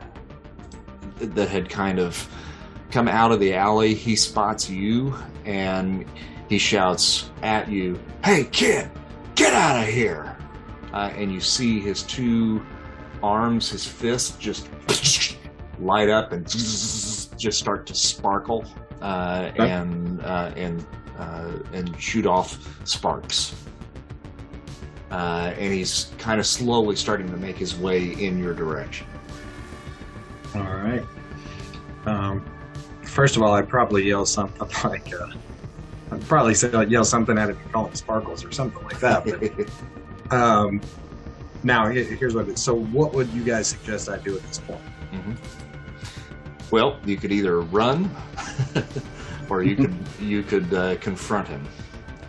that 1.20 1.50
had 1.50 1.70
kind 1.70 2.00
of 2.00 2.28
come 2.90 3.08
out 3.08 3.32
of 3.32 3.40
the 3.40 3.54
alley. 3.54 3.94
He 3.94 4.16
spots 4.16 4.70
you 4.70 5.14
and 5.46 6.06
he 6.50 6.58
shouts 6.58 7.30
at 7.42 7.70
you, 7.70 8.00
"Hey, 8.24 8.46
kid, 8.52 8.90
get 9.36 9.54
out 9.54 9.82
of 9.84 9.94
here!" 9.94 10.31
Uh, 10.94 11.12
and 11.16 11.32
you 11.32 11.40
see 11.40 11.80
his 11.80 12.04
two 12.04 12.66
arms, 13.24 13.70
his 13.70 13.86
fists, 13.86 14.38
just 14.38 14.70
light 15.80 16.10
up 16.10 16.32
and 16.32 16.48
just 16.48 17.54
start 17.58 17.88
to 17.88 17.96
sparkle 17.96 18.66
uh, 19.02 19.50
Okay. 19.54 19.70
and 19.72 20.22
uh, 20.22 20.52
and 20.56 20.86
uh, 21.18 21.52
and 21.74 22.00
shoot 22.00 22.26
off 22.26 22.58
sparks. 22.88 23.56
Uh, 25.12 25.54
and 25.58 25.74
he's 25.74 26.12
kind 26.18 26.40
of 26.40 26.46
slowly 26.46 26.96
starting 26.96 27.30
to 27.30 27.38
make 27.38 27.58
his 27.58 27.76
way 27.76 28.14
in 28.14 28.38
your 28.40 28.54
direction. 28.54 29.06
All 30.56 30.62
right. 30.62 31.04
Um, 32.06 32.46
first 33.04 33.36
of 33.36 33.42
all, 33.44 33.54
I'd 33.54 33.68
probably 33.68 34.04
yell 34.08 34.26
something 34.26 34.68
like, 34.90 35.14
uh, 35.14 35.28
I'd 36.12 36.22
probably 36.28 36.54
say, 36.54 36.72
yell 36.86 37.04
something 37.04 37.38
at 37.38 37.50
him 37.50 37.58
call 37.74 37.88
him 37.88 37.96
Sparkles 37.96 38.46
or 38.46 38.52
something 38.52 38.82
like 38.84 39.00
that. 39.00 39.26
But, 39.26 39.70
um, 40.32 40.82
now, 41.64 41.90
here's 41.90 42.34
what 42.34 42.48
it 42.48 42.54
is. 42.54 42.62
So, 42.62 42.74
what 42.76 43.14
would 43.14 43.30
you 43.30 43.44
guys 43.44 43.68
suggest 43.68 44.10
I 44.10 44.18
do 44.18 44.36
at 44.36 44.44
this 44.48 44.58
point? 44.60 44.82
Mhm. 45.14 45.36
Well, 46.72 46.98
you 47.06 47.18
could 47.18 47.32
either 47.32 47.62
run, 47.62 48.10
or 49.50 49.62
you 49.62 49.76
could 49.76 49.94
you 50.20 50.42
could 50.44 50.74
uh, 50.74 50.96
confront 50.98 51.48
him. 51.48 51.68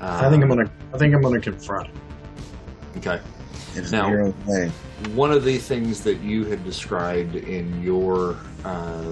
I 0.01 0.29
think 0.29 0.43
I'm 0.45 0.51
Um, 0.51 0.59
gonna. 0.59 0.71
I 0.93 0.99
think 0.99 1.15
I'm 1.15 1.23
gonna 1.23 1.41
confront 1.41 1.87
him. 1.89 1.97
Okay. 2.99 3.21
It's 3.75 3.91
Now- 3.93 4.11
the. 4.47 4.71
One 5.15 5.33
of 5.33 5.43
the 5.45 5.59
things 5.59 6.01
that 6.03 6.21
you 6.21 6.45
had 6.45 6.63
described 6.65 7.35
in 7.35 7.83
your 7.83 8.37
uh, 8.65 9.03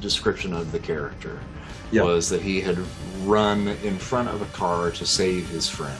description 0.00 0.52
of 0.52 0.70
the 0.70 0.78
character 0.78 1.40
Yep. 1.90 2.04
was 2.04 2.28
that 2.28 2.42
he 2.42 2.60
had 2.60 2.78
run 3.24 3.66
in 3.82 3.98
front 3.98 4.28
of 4.28 4.40
a 4.40 4.44
car 4.56 4.92
to 4.92 5.04
save 5.04 5.48
his 5.48 5.68
friend 5.68 5.98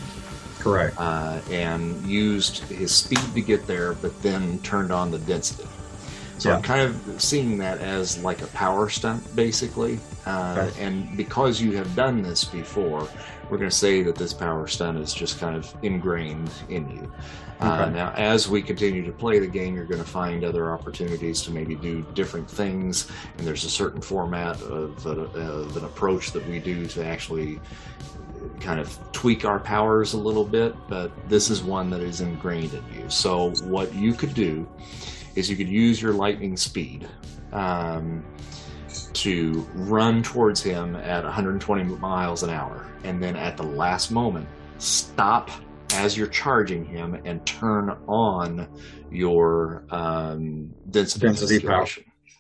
Correct. 0.61 0.96
uh, 0.98 1.40
and 1.50 2.04
used 2.06 2.58
his 2.64 2.94
speed 2.94 3.20
to 3.34 3.40
get 3.40 3.66
there, 3.66 3.94
but 3.94 4.20
then 4.22 4.58
turned 4.61 4.92
on 4.92 5.11
the 5.11 5.18
density. 5.18 5.66
So 6.41 6.53
I'm 6.53 6.62
kind 6.62 6.80
of 6.80 7.20
seeing 7.22 7.59
that 7.59 7.78
as 7.80 8.22
like 8.24 8.41
a 8.41 8.47
power 8.49 8.88
stunt, 8.88 9.22
basically. 9.36 9.99
Uh, 10.26 10.57
Okay. 10.70 10.84
And 10.84 11.16
because 11.16 11.61
you 11.61 11.76
have 11.76 11.95
done 11.95 12.22
this 12.22 12.45
before, 12.45 13.07
we're 13.51 13.59
going 13.59 13.68
to 13.70 13.76
say 13.76 14.03
that 14.03 14.14
this 14.16 14.32
power 14.32 14.66
stunt 14.66 14.99
is 14.99 15.12
just 15.12 15.38
kind 15.38 15.55
of 15.57 15.72
ingrained 15.82 16.51
in 16.70 16.88
you. 16.91 17.12
Uh, 17.61 17.82
Okay. 17.82 17.93
now, 17.95 18.12
as 18.16 18.49
we 18.49 18.62
continue 18.62 19.05
to 19.05 19.12
play 19.12 19.38
the 19.38 19.47
game, 19.47 19.74
you're 19.74 19.84
going 19.84 20.03
to 20.03 20.09
find 20.09 20.43
other 20.45 20.72
opportunities 20.72 21.43
to 21.43 21.51
maybe 21.51 21.74
do 21.74 22.05
different 22.14 22.51
things, 22.51 23.09
and 23.36 23.47
there's 23.47 23.64
a 23.64 23.70
certain 23.70 24.01
format 24.01 24.61
of, 24.62 25.05
a, 25.05 25.11
of 25.38 25.76
an 25.76 25.84
approach 25.84 26.32
that 26.32 26.47
we 26.49 26.59
do 26.59 26.86
to 26.86 27.05
actually 27.05 27.61
kind 28.61 28.80
of 28.80 28.99
tweak 29.12 29.45
our 29.45 29.59
powers 29.61 30.14
a 30.14 30.18
little 30.18 30.45
bit. 30.45 30.74
But 30.88 31.11
this 31.28 31.51
is 31.51 31.62
one 31.62 31.91
that 31.91 32.01
is 32.01 32.22
ingrained 32.22 32.72
in 32.72 32.84
you. 32.95 33.11
So, 33.11 33.51
what 33.64 33.95
you 33.95 34.14
could 34.14 34.32
do 34.32 34.66
is 35.41 35.51
you 35.51 35.57
could 35.57 35.68
use 35.68 36.01
your 36.01 36.12
lightning 36.12 36.57
speed. 36.57 37.09
Um, 37.53 38.24
to 39.12 39.66
run 39.74 40.22
towards 40.22 40.62
him 40.62 40.97
at 40.97 41.24
120 41.24 41.84
miles 41.97 42.43
an 42.43 42.51
hour, 42.51 42.86
and 43.05 43.22
then 43.22 43.36
at 43.36 43.57
the 43.57 43.62
last 43.62 44.11
moment, 44.11 44.47
stop 44.78 45.51
as 45.95 46.16
you're 46.16 46.28
charging 46.28 46.84
him 46.84 47.20
and 47.24 47.45
turn 47.47 47.91
on 48.07 48.68
your 49.11 49.84
um, 49.91 50.72
density, 50.91 51.26
Density 51.26 51.66
power. 51.66 51.86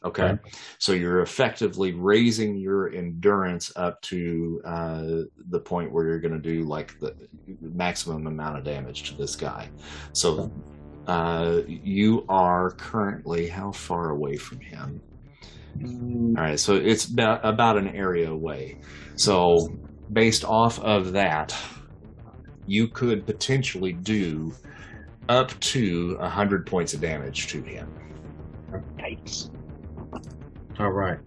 Okay. 0.02 0.38
So 0.78 0.92
you're 0.92 1.20
effectively 1.20 1.92
raising 1.92 2.56
your 2.56 2.90
endurance 2.90 3.70
up 3.76 4.00
to 4.02 4.62
uh, 4.64 5.02
the 5.50 5.60
point 5.60 5.92
where 5.92 6.06
you're 6.06 6.20
going 6.20 6.32
to 6.32 6.38
do 6.38 6.62
like 6.62 6.98
the 7.00 7.14
maximum 7.60 8.26
amount 8.26 8.56
of 8.56 8.64
damage 8.64 9.10
to 9.10 9.16
this 9.16 9.36
guy. 9.36 9.68
So 10.14 10.50
uh, 11.06 11.60
you 11.66 12.24
are 12.28 12.70
currently 12.72 13.48
how 13.48 13.72
far 13.72 14.10
away 14.10 14.36
from 14.36 14.60
him? 14.60 15.00
All 16.36 16.42
right, 16.42 16.58
so 16.58 16.74
it's 16.74 17.06
about, 17.06 17.40
about 17.44 17.78
an 17.78 17.88
area 17.88 18.30
away. 18.30 18.78
So, 19.16 19.68
based 20.12 20.44
off 20.44 20.78
of 20.80 21.12
that, 21.12 21.56
you 22.66 22.88
could 22.88 23.24
potentially 23.24 23.92
do 23.92 24.52
up 25.28 25.58
to 25.60 26.16
100 26.18 26.66
points 26.66 26.92
of 26.92 27.00
damage 27.00 27.46
to 27.48 27.62
him. 27.62 27.88
Yikes. 28.98 29.50
All 30.78 30.90
right. 30.90 31.18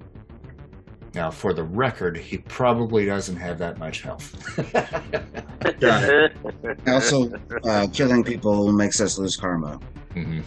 Now, 1.14 1.30
for 1.30 1.54
the 1.54 1.64
record, 1.64 2.18
he 2.18 2.40
probably 2.40 3.06
doesn't 3.06 3.36
have 3.36 3.60
that 3.60 3.78
much 3.78 4.02
health. 4.02 4.34
Got 5.80 6.04
it. 6.04 6.36
Also, 6.88 7.32
uh, 7.64 7.88
killing 7.94 8.24
people 8.24 8.72
makes 8.72 9.00
us 9.00 9.18
lose 9.18 9.36
karma. 9.36 9.80
Mhm. 10.16 10.44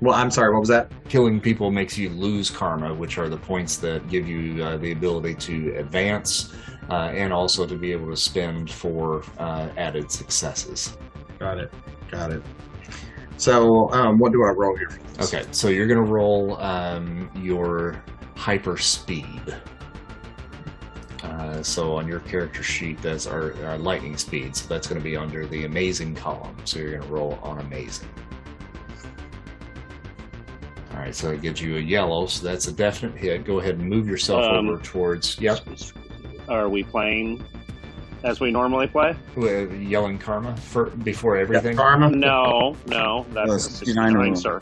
Well, 0.00 0.14
I'm 0.14 0.30
sorry. 0.30 0.52
What 0.52 0.60
was 0.60 0.68
that? 0.68 0.90
Killing 1.08 1.40
people 1.40 1.70
makes 1.70 1.96
you 1.98 2.08
lose 2.10 2.50
karma, 2.50 2.94
which 2.94 3.18
are 3.18 3.28
the 3.28 3.36
points 3.36 3.76
that 3.78 4.08
give 4.08 4.28
you 4.28 4.62
uh, 4.62 4.76
the 4.76 4.92
ability 4.92 5.34
to 5.34 5.76
advance 5.76 6.52
uh, 6.90 7.10
and 7.14 7.32
also 7.32 7.66
to 7.66 7.76
be 7.76 7.92
able 7.92 8.10
to 8.10 8.16
spend 8.16 8.70
for 8.70 9.24
uh, 9.38 9.68
added 9.76 10.10
successes. 10.10 10.96
Got 11.38 11.58
it. 11.58 11.72
Got 12.10 12.32
it. 12.32 12.42
So, 13.38 13.90
um, 13.92 14.18
what 14.18 14.32
do 14.32 14.44
I 14.44 14.50
roll 14.50 14.76
here? 14.76 14.90
For 14.90 15.00
this? 15.00 15.34
Okay, 15.34 15.46
so 15.50 15.68
you're 15.68 15.86
going 15.86 16.04
to 16.04 16.10
roll 16.10 16.56
um, 16.58 17.30
your 17.34 18.02
hyper 18.34 18.76
speed. 18.78 19.56
Uh, 21.26 21.62
so 21.62 21.96
on 21.96 22.06
your 22.06 22.20
character 22.20 22.62
sheet, 22.62 23.00
that's 23.02 23.26
our, 23.26 23.52
our 23.64 23.78
lightning 23.78 24.16
speed. 24.16 24.54
So 24.54 24.68
that's 24.68 24.86
going 24.86 25.00
to 25.00 25.04
be 25.04 25.16
under 25.16 25.44
the 25.46 25.64
amazing 25.64 26.14
column. 26.14 26.56
So 26.64 26.78
you're 26.78 26.90
going 26.92 27.02
to 27.02 27.08
roll 27.08 27.38
on 27.42 27.58
amazing. 27.58 28.08
All 30.92 30.98
right, 31.02 31.14
so 31.14 31.30
it 31.30 31.42
gives 31.42 31.60
you 31.60 31.76
a 31.76 31.80
yellow. 31.80 32.26
So 32.26 32.46
that's 32.46 32.68
a 32.68 32.72
definite 32.72 33.16
hit. 33.16 33.44
Go 33.44 33.58
ahead 33.60 33.74
and 33.78 33.88
move 33.88 34.08
yourself 34.08 34.44
Um, 34.44 34.68
over 34.68 34.80
towards. 34.82 35.38
Yep, 35.40 35.66
Are 36.48 36.68
we 36.68 36.84
playing 36.84 37.44
as 38.22 38.40
we 38.40 38.50
normally 38.50 38.86
play? 38.86 39.14
with 39.34 39.72
yelling 39.74 40.18
karma 40.18 40.56
for 40.56 40.86
before 40.90 41.36
everything. 41.36 41.76
Karma. 41.76 42.08
No, 42.10 42.76
no. 42.86 43.26
That's 43.32 43.48
Well, 43.48 43.56
a 43.56 43.60
69 43.60 44.06
69, 44.12 44.36
sir. 44.36 44.60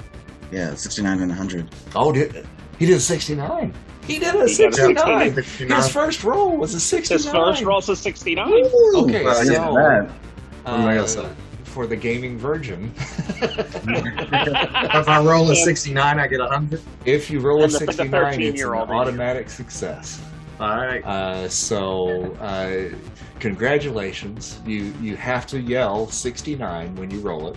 Yeah, 0.50 0.74
69 0.74 1.20
and 1.20 1.28
100. 1.30 1.70
Oh, 1.94 2.10
did 2.10 2.46
he 2.78 2.86
did 2.86 3.00
69? 3.00 3.72
He 4.06 4.18
did 4.18 4.28
a 4.28 4.30
He 4.32 4.34
got 4.34 4.44
a 4.44 4.48
69. 4.48 5.34
69. 5.34 5.76
His 5.80 5.88
first 5.90 6.24
roll 6.24 6.56
was 6.56 6.74
a 6.74 6.80
69. 6.80 7.18
His 7.18 7.26
first 7.30 7.62
roll's 7.62 7.88
a 7.88 7.96
69. 7.96 8.46
Okay, 8.52 9.24
Well, 9.24 9.34
so- 9.34 9.52
that. 9.52 9.72
What 9.72 10.74
am 10.74 10.86
I 10.86 10.94
gonna 10.96 11.22
Uh, 11.22 11.28
for 11.64 11.86
the 11.86 11.96
gaming 11.96 12.38
virgin. 12.38 12.92
if 13.40 15.08
I 15.08 15.20
roll 15.24 15.50
a 15.50 15.56
69, 15.56 16.18
I 16.20 16.26
get 16.28 16.40
100. 16.40 16.80
if 17.04 17.30
you 17.30 17.40
roll 17.40 17.60
a 17.60 17.64
And 17.64 17.72
the- 17.72 17.78
the 17.80 17.92
69, 17.92 18.24
it's 18.24 18.34
an 18.36 18.40
13-year-old 18.54 18.88
in 18.88 18.94
you. 18.94 19.00
automatic 19.00 19.50
success. 19.50 20.20
All 20.60 20.76
right. 20.76 21.04
Uh, 21.04 21.48
so, 21.48 22.32
uh, 22.40 22.94
congratulations. 23.40 24.60
You 24.64 24.94
you 25.00 25.16
have 25.16 25.46
to 25.48 25.58
yell 25.60 26.08
69 26.08 26.94
when 26.94 27.10
you 27.10 27.18
roll 27.20 27.48
it. 27.48 27.56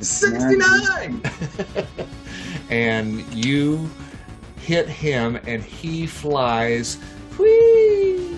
69. 0.00 1.20
and 2.70 3.20
you 3.34 3.90
hit 4.68 4.86
him, 4.86 5.36
and 5.46 5.62
he 5.62 6.06
flies 6.06 6.98
whee, 7.38 8.36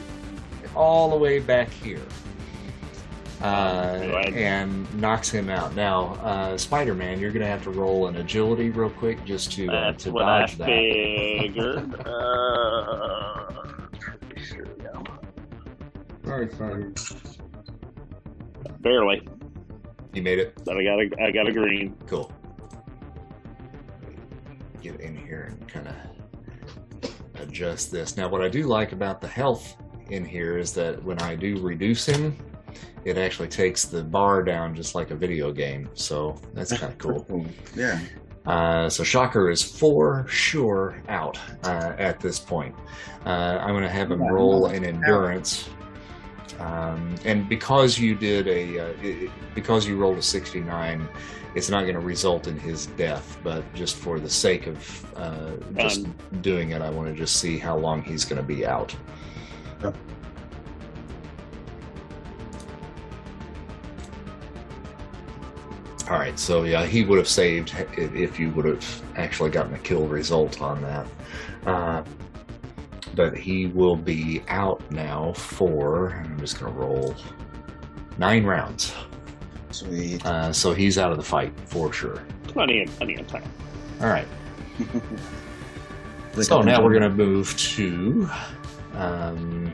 all 0.77 1.11
the 1.11 1.17
way 1.17 1.41
back 1.41 1.69
here. 1.71 2.01
Uh, 3.43 4.07
Right. 4.13 4.33
and 4.35 4.87
knocks 5.01 5.29
him 5.29 5.49
out. 5.51 5.75
Now, 5.75 6.15
uh, 6.23 6.57
Spider-Man, 6.57 7.19
you're 7.19 7.33
going 7.33 7.41
to 7.43 7.49
have 7.49 7.65
to 7.65 7.71
roll 7.71 8.07
an 8.07 8.17
agility 8.19 8.71
real 8.71 8.91
quick 8.91 9.25
just 9.25 9.51
to 9.53 9.67
uh, 9.69 9.73
That's 9.91 10.05
to 10.05 10.13
what 10.13 10.23
I 10.25 10.41
dodge 10.41 10.57
that. 10.59 10.67
figured. 10.67 12.07
Uh, 12.07 13.63
here 14.37 14.67
we 14.77 14.83
go. 14.85 15.03
Barely, 18.81 19.27
You 20.13 20.23
made 20.23 20.39
it. 20.39 20.61
but 20.65 20.77
I 20.77 20.85
got 20.85 21.01
a, 21.01 21.11
I 21.23 21.31
got 21.33 21.49
a 21.49 21.53
green. 21.53 21.97
Cool. 22.07 22.31
Get 24.83 25.01
in 25.01 25.17
here 25.17 25.49
and 25.51 25.69
kind 25.69 25.89
of 25.89 25.95
adjust 27.43 27.91
this. 27.91 28.17
Now, 28.17 28.29
what 28.29 28.41
I 28.43 28.49
do 28.49 28.65
like 28.65 28.93
about 28.93 29.21
the 29.21 29.29
health 29.29 29.77
in 30.11 30.25
here 30.25 30.59
is 30.59 30.73
that 30.75 31.03
when 31.05 31.21
I 31.23 31.35
do 31.35 31.59
reduce 31.61 32.07
him, 32.07 32.37
it 33.05 33.17
actually 33.17 33.49
takes 33.49 33.85
the 33.87 34.03
bar 34.03 34.43
down 34.43 34.75
just 34.75 34.95
like 34.95 35.11
a 35.11 35.15
video 35.15 35.53
game. 35.53 35.89
So 35.95 36.41
that's 36.55 36.77
kind 36.77 36.93
of 36.93 36.99
cool. 37.29 37.47
Yeah. 37.75 38.01
Uh, 38.47 38.89
so 38.89 39.05
Shocker 39.05 39.51
is 39.51 39.63
for 39.63 40.27
sure 40.29 41.03
out 41.09 41.39
uh, 41.65 41.93
at 41.99 42.21
this 42.21 42.39
point. 42.39 42.75
Uh, 43.27 43.59
I'm 43.61 43.71
going 43.71 43.83
to 43.83 43.89
have 43.91 44.11
him 44.11 44.23
roll 44.23 44.67
an 44.67 44.85
endurance. 44.85 45.69
Um, 46.59 47.15
and 47.25 47.49
because 47.49 47.99
you 47.99 48.15
did 48.15 48.47
a, 48.49 48.79
uh, 48.79 48.93
i- 49.03 49.31
because 49.55 49.87
you 49.87 49.97
rolled 49.97 50.19
a 50.19 50.23
69, 50.23 51.07
it's 51.55 51.71
not 51.71 51.83
going 51.83 51.95
to 51.95 52.01
result 52.01 52.47
in 52.47 52.59
his 52.59 52.87
death. 52.87 53.39
But 53.43 53.65
just 53.75 53.97
for 53.97 54.19
the 54.21 54.31
sake 54.31 54.67
of 54.67 55.17
uh, 55.17 55.53
just 55.77 56.07
doing 56.43 56.71
it, 56.71 56.83
I 56.83 56.91
want 56.91 57.09
to 57.09 57.15
just 57.15 57.37
see 57.37 57.59
how 57.59 57.77
long 57.77 58.03
he's 58.03 58.25
going 58.25 58.41
to 58.41 58.47
be 58.47 58.67
out. 58.67 58.95
Yep. 59.83 59.97
All 66.11 66.19
right, 66.19 66.37
so 66.37 66.65
yeah, 66.65 66.85
he 66.85 67.05
would 67.05 67.19
have 67.19 67.29
saved 67.29 67.73
if 67.97 68.41
you 68.41 68.51
would 68.51 68.65
have 68.65 69.03
actually 69.17 69.51
gotten 69.51 69.75
a 69.75 69.79
kill 69.79 70.09
result 70.09 70.61
on 70.61 70.83
that. 70.83 71.07
Uh, 71.67 72.03
but 73.15 73.37
he 73.37 73.67
will 73.67 73.95
be 73.95 74.43
out 74.49 74.83
now 74.91 75.33
for, 75.35 76.11
I'm 76.25 76.39
just 76.41 76.59
going 76.59 76.73
to 76.73 76.79
roll 76.79 77.15
nine 78.19 78.45
rounds. 78.45 78.93
Sweet. 79.71 80.25
Uh, 80.27 80.53
so 80.53 80.73
he's 80.75 80.99
out 80.99 81.11
of 81.13 81.17
the 81.17 81.23
fight 81.25 81.53
for 81.67 81.93
sure. 81.93 82.23
Plenty 82.49 82.83
of 82.83 82.91
plenty 82.97 83.15
of 83.17 83.27
time. 83.27 83.45
All 84.01 84.09
right. 84.09 84.27
So 86.43 86.63
now 86.63 86.81
we're 86.81 86.91
going 86.91 87.03
to 87.03 87.11
move 87.11 87.55
to. 87.57 88.31
Um, 88.95 89.73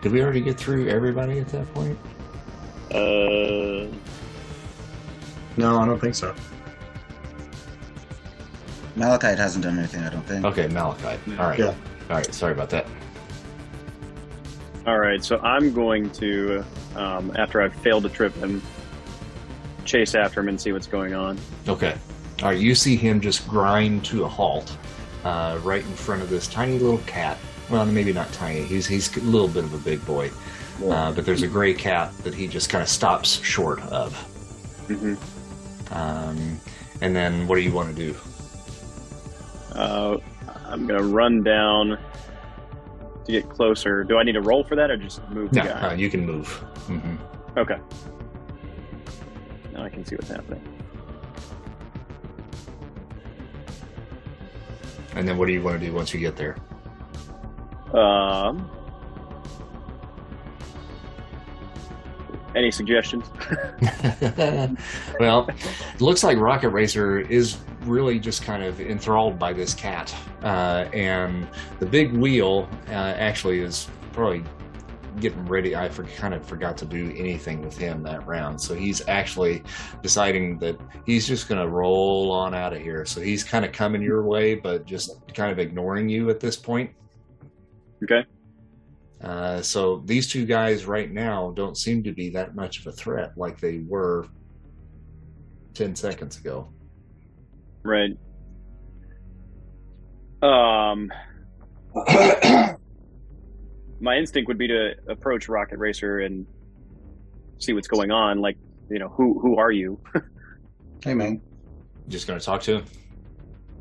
did 0.00 0.12
we 0.12 0.22
already 0.22 0.40
get 0.40 0.56
through 0.58 0.88
everybody 0.88 1.38
at 1.38 1.48
that 1.48 1.72
point? 1.74 1.98
Uh, 2.92 3.90
No, 5.56 5.78
I 5.80 5.86
don't 5.86 5.98
think 6.00 6.14
so. 6.14 6.34
Malachite 8.96 9.38
hasn't 9.38 9.64
done 9.64 9.78
anything, 9.78 10.02
I 10.04 10.10
don't 10.10 10.24
think. 10.26 10.44
Okay, 10.44 10.68
Malachite. 10.68 11.18
All 11.38 11.48
right. 11.48 11.58
Yeah. 11.58 11.74
All 12.10 12.16
right. 12.16 12.32
Sorry 12.34 12.52
about 12.52 12.70
that. 12.70 12.86
All 14.86 14.98
right, 14.98 15.24
so 15.24 15.38
I'm 15.38 15.72
going 15.72 16.10
to, 16.10 16.62
um, 16.94 17.32
after 17.36 17.62
I've 17.62 17.74
failed 17.74 18.02
to 18.02 18.10
trip 18.10 18.34
him, 18.34 18.60
chase 19.86 20.14
after 20.14 20.40
him 20.40 20.48
and 20.48 20.60
see 20.60 20.72
what's 20.72 20.86
going 20.86 21.14
on. 21.14 21.38
Okay. 21.68 21.96
All 22.42 22.48
right. 22.50 22.58
You 22.58 22.74
see 22.74 22.96
him 22.96 23.20
just 23.20 23.46
grind 23.48 24.04
to 24.06 24.24
a 24.24 24.28
halt 24.28 24.76
uh, 25.24 25.58
right 25.62 25.84
in 25.84 25.92
front 25.92 26.22
of 26.22 26.28
this 26.30 26.46
tiny 26.48 26.78
little 26.78 26.98
cat. 27.06 27.38
Well, 27.70 27.86
maybe 27.86 28.12
not 28.12 28.30
tiny. 28.32 28.62
He's 28.62 28.86
he's 28.86 29.14
a 29.16 29.20
little 29.20 29.48
bit 29.48 29.64
of 29.64 29.72
a 29.72 29.78
big 29.78 30.04
boy. 30.04 30.30
Uh, 30.84 31.12
but 31.12 31.24
there's 31.24 31.42
a 31.42 31.46
gray 31.46 31.72
cat 31.72 32.12
that 32.24 32.34
he 32.34 32.48
just 32.48 32.68
kind 32.68 32.82
of 32.82 32.88
stops 32.88 33.40
short 33.42 33.80
of. 33.84 34.12
Mm-hmm. 34.88 35.94
Um, 35.94 36.60
and 37.00 37.14
then 37.14 37.46
what 37.46 37.54
do 37.54 37.62
you 37.62 37.72
want 37.72 37.94
to 37.96 38.12
do? 38.12 38.16
Uh, 39.72 40.18
I'm 40.66 40.86
going 40.86 41.00
to 41.00 41.06
run 41.06 41.42
down 41.42 41.98
to 43.24 43.32
get 43.32 43.48
closer. 43.48 44.04
Do 44.04 44.18
I 44.18 44.22
need 44.22 44.32
to 44.32 44.40
roll 44.40 44.64
for 44.64 44.76
that 44.76 44.90
or 44.90 44.96
just 44.96 45.26
move 45.30 45.52
No, 45.52 45.62
uh, 45.62 45.94
you 45.96 46.10
can 46.10 46.24
move. 46.24 46.48
hmm 46.86 47.16
Okay. 47.56 47.78
Now 49.72 49.84
I 49.84 49.88
can 49.88 50.04
see 50.04 50.16
what's 50.16 50.28
happening. 50.28 50.62
And 55.14 55.28
then 55.28 55.38
what 55.38 55.46
do 55.46 55.52
you 55.52 55.62
want 55.62 55.80
to 55.80 55.86
do 55.86 55.92
once 55.92 56.12
you 56.12 56.18
get 56.20 56.36
there? 56.36 56.56
Um, 57.92 58.68
any 62.56 62.72
suggestions? 62.72 63.24
well, 65.20 65.48
it 65.48 66.00
looks 66.00 66.24
like 66.24 66.38
Rocket 66.38 66.70
Racer 66.70 67.20
is 67.20 67.58
really 67.86 68.18
just 68.18 68.42
kind 68.42 68.62
of 68.62 68.80
enthralled 68.80 69.38
by 69.38 69.52
this 69.52 69.74
cat. 69.74 70.14
Uh, 70.42 70.88
and 70.92 71.48
the 71.78 71.86
big 71.86 72.12
wheel 72.12 72.68
uh, 72.88 73.14
actually 73.16 73.60
is 73.60 73.88
probably 74.12 74.44
getting 75.20 75.44
ready. 75.46 75.76
I 75.76 75.88
for, 75.88 76.04
kind 76.04 76.34
of 76.34 76.44
forgot 76.44 76.76
to 76.78 76.84
do 76.84 77.14
anything 77.16 77.62
with 77.62 77.76
him 77.76 78.02
that 78.04 78.26
round. 78.26 78.60
So 78.60 78.74
he's 78.74 79.06
actually 79.08 79.62
deciding 80.02 80.58
that 80.58 80.78
he's 81.06 81.26
just 81.26 81.48
going 81.48 81.60
to 81.60 81.68
roll 81.68 82.32
on 82.32 82.54
out 82.54 82.72
of 82.72 82.82
here. 82.82 83.04
So 83.04 83.20
he's 83.20 83.44
kind 83.44 83.64
of 83.64 83.72
coming 83.72 84.02
your 84.02 84.22
way, 84.24 84.54
but 84.54 84.86
just 84.86 85.12
kind 85.34 85.52
of 85.52 85.58
ignoring 85.58 86.08
you 86.08 86.30
at 86.30 86.40
this 86.40 86.56
point. 86.56 86.90
Okay. 88.02 88.24
Uh, 89.20 89.62
so 89.62 90.02
these 90.04 90.28
two 90.28 90.44
guys 90.44 90.84
right 90.84 91.10
now 91.10 91.52
don't 91.52 91.78
seem 91.78 92.02
to 92.02 92.12
be 92.12 92.28
that 92.30 92.54
much 92.54 92.80
of 92.80 92.86
a 92.88 92.92
threat 92.92 93.32
like 93.38 93.58
they 93.58 93.78
were 93.88 94.26
10 95.74 95.96
seconds 95.96 96.38
ago. 96.38 96.68
Right. 97.84 98.16
Um, 100.42 101.10
my 104.00 104.16
instinct 104.16 104.48
would 104.48 104.58
be 104.58 104.68
to 104.68 104.94
approach 105.08 105.48
Rocket 105.48 105.78
Racer 105.78 106.20
and 106.20 106.46
see 107.58 107.72
what's 107.72 107.88
going 107.88 108.10
on. 108.10 108.40
Like, 108.40 108.56
you 108.90 108.98
know, 108.98 109.08
who 109.08 109.38
who 109.40 109.56
are 109.56 109.70
you? 109.70 110.00
Hey, 111.04 111.12
man. 111.12 111.42
Just 112.08 112.26
going 112.26 112.40
to 112.40 112.44
talk 112.44 112.62
to 112.62 112.76
him? 112.76 112.84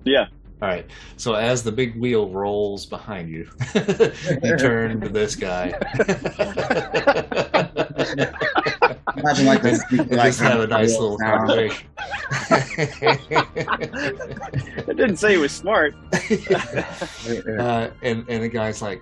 Yeah. 0.04 0.26
All 0.62 0.68
right. 0.68 0.86
So 1.16 1.36
as 1.36 1.64
the 1.64 1.72
big 1.72 1.98
wheel 1.98 2.30
rolls 2.30 2.86
behind 2.86 3.30
you, 3.30 3.50
you 4.44 4.58
turn 4.58 5.00
to 5.00 5.08
this 5.08 5.38
guy. 5.38 5.72
Imagine 9.18 9.46
like 9.46 9.62
this. 9.62 9.84
and 9.92 10.10
just 10.10 10.40
have 10.40 10.62
a 10.62 10.68
nice 10.68 10.98
little 10.98 11.18
sound. 11.20 11.48
conversation. 11.48 11.88
It 14.86 14.98
didn't 14.98 15.18
say 15.18 15.32
he 15.32 15.38
was 15.38 15.52
smart. 15.52 15.96
uh, 16.14 17.90
and 18.02 18.26
and 18.28 18.44
the 18.44 18.50
guy's 18.52 18.82
like, 18.82 19.02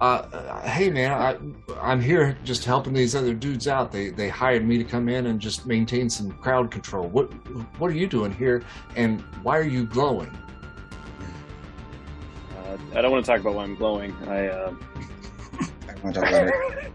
uh, 0.00 0.04
uh, 0.04 0.60
"Hey 0.62 0.90
man, 0.90 1.12
I 1.12 1.36
I'm 1.80 2.00
here 2.00 2.36
just 2.44 2.64
helping 2.64 2.92
these 2.92 3.14
other 3.14 3.34
dudes 3.34 3.68
out. 3.68 3.92
They 3.92 4.10
they 4.10 4.28
hired 4.28 4.66
me 4.66 4.78
to 4.78 4.84
come 4.84 5.08
in 5.08 5.26
and 5.26 5.40
just 5.40 5.66
maintain 5.66 6.08
some 6.08 6.32
crowd 6.32 6.70
control. 6.70 7.08
What 7.08 7.32
what 7.78 7.90
are 7.90 7.94
you 7.94 8.06
doing 8.06 8.32
here? 8.32 8.62
And 8.96 9.20
why 9.42 9.58
are 9.58 9.62
you 9.62 9.86
glowing? 9.86 10.36
Uh, 12.56 12.76
I 12.94 13.02
don't 13.02 13.10
want 13.10 13.24
to 13.24 13.30
talk 13.30 13.40
about 13.40 13.54
why 13.54 13.64
I'm 13.64 13.74
glowing. 13.74 14.14
I 14.28 14.48
uh, 14.48 14.74
I 15.88 15.94
want 16.02 16.14
to 16.14 16.20
talk 16.20 16.30
about 16.30 16.48
it. 16.48 16.92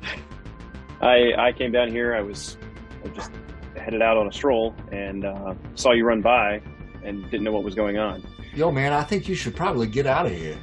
I 1.02 1.34
I 1.38 1.52
came 1.52 1.72
down 1.72 1.90
here. 1.90 2.16
I 2.16 2.22
was 2.22 2.58
I 3.04 3.10
just 3.10 3.32
headed 3.76 4.02
out 4.02 4.18
on 4.18 4.28
a 4.28 4.32
stroll 4.32 4.76
and 4.92 5.26
uh, 5.26 5.56
saw 5.76 5.94
you 5.94 6.06
run 6.06 6.22
by 6.22 6.62
and 7.04 7.24
didn't 7.32 7.44
know 7.44 7.52
what 7.52 7.64
was 7.64 7.76
going 7.76 7.98
on. 7.98 8.24
Yo 8.54 8.72
man, 8.72 8.94
I 8.94 9.04
think 9.04 9.28
you 9.30 9.36
should 9.36 9.56
probably 9.56 9.88
get 9.88 10.06
out 10.06 10.26
of 10.26 10.32
here. 10.32 10.58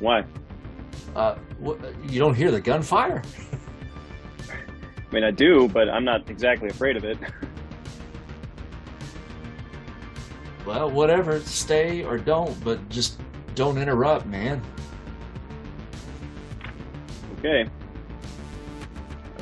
Why? 0.00 0.24
Uh, 1.14 1.36
what, 1.58 1.78
you 2.08 2.18
don't 2.18 2.34
hear 2.34 2.50
the 2.50 2.60
gunfire? 2.60 3.22
I 4.50 5.14
mean, 5.14 5.24
I 5.24 5.30
do, 5.30 5.68
but 5.68 5.88
I'm 5.88 6.04
not 6.04 6.28
exactly 6.30 6.68
afraid 6.68 6.96
of 6.96 7.04
it. 7.04 7.18
Well, 10.64 10.90
whatever. 10.90 11.40
Stay 11.40 12.04
or 12.04 12.18
don't, 12.18 12.62
but 12.62 12.88
just 12.88 13.20
don't 13.54 13.78
interrupt, 13.78 14.26
man. 14.26 14.62
okay. 17.38 17.68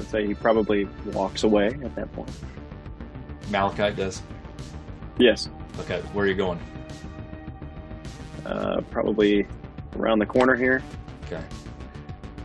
Would 0.01 0.09
say 0.09 0.27
he 0.27 0.33
probably 0.33 0.89
walks 1.13 1.43
away 1.43 1.67
at 1.67 1.95
that 1.95 2.11
point. 2.15 2.31
Malachite 3.51 3.97
does. 3.97 4.23
Yes. 5.19 5.51
Okay, 5.81 6.01
where 6.15 6.25
are 6.25 6.29
you 6.29 6.35
going? 6.35 6.59
Uh, 8.47 8.81
probably 8.91 9.47
around 9.99 10.19
the 10.19 10.25
corner 10.25 10.57
here. 10.57 10.83
Okay. 11.27 11.45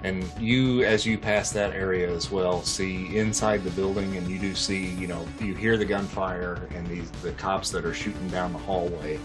And 0.03 0.29
you, 0.37 0.83
as 0.83 1.05
you 1.05 1.17
pass 1.17 1.51
that 1.51 1.71
area 1.71 2.13
as 2.13 2.29
well, 2.29 2.61
see 2.61 3.15
inside 3.15 3.63
the 3.63 3.71
building, 3.71 4.17
and 4.17 4.27
you 4.27 4.37
do 4.37 4.53
see, 4.53 4.87
you 4.87 5.07
know, 5.07 5.25
you 5.39 5.55
hear 5.55 5.77
the 5.77 5.85
gunfire 5.85 6.67
and 6.75 6.85
these 6.87 7.09
the 7.23 7.31
cops 7.31 7.71
that 7.71 7.85
are 7.85 7.93
shooting 7.93 8.27
down 8.27 8.51
the 8.51 8.59
hallway 8.59 9.17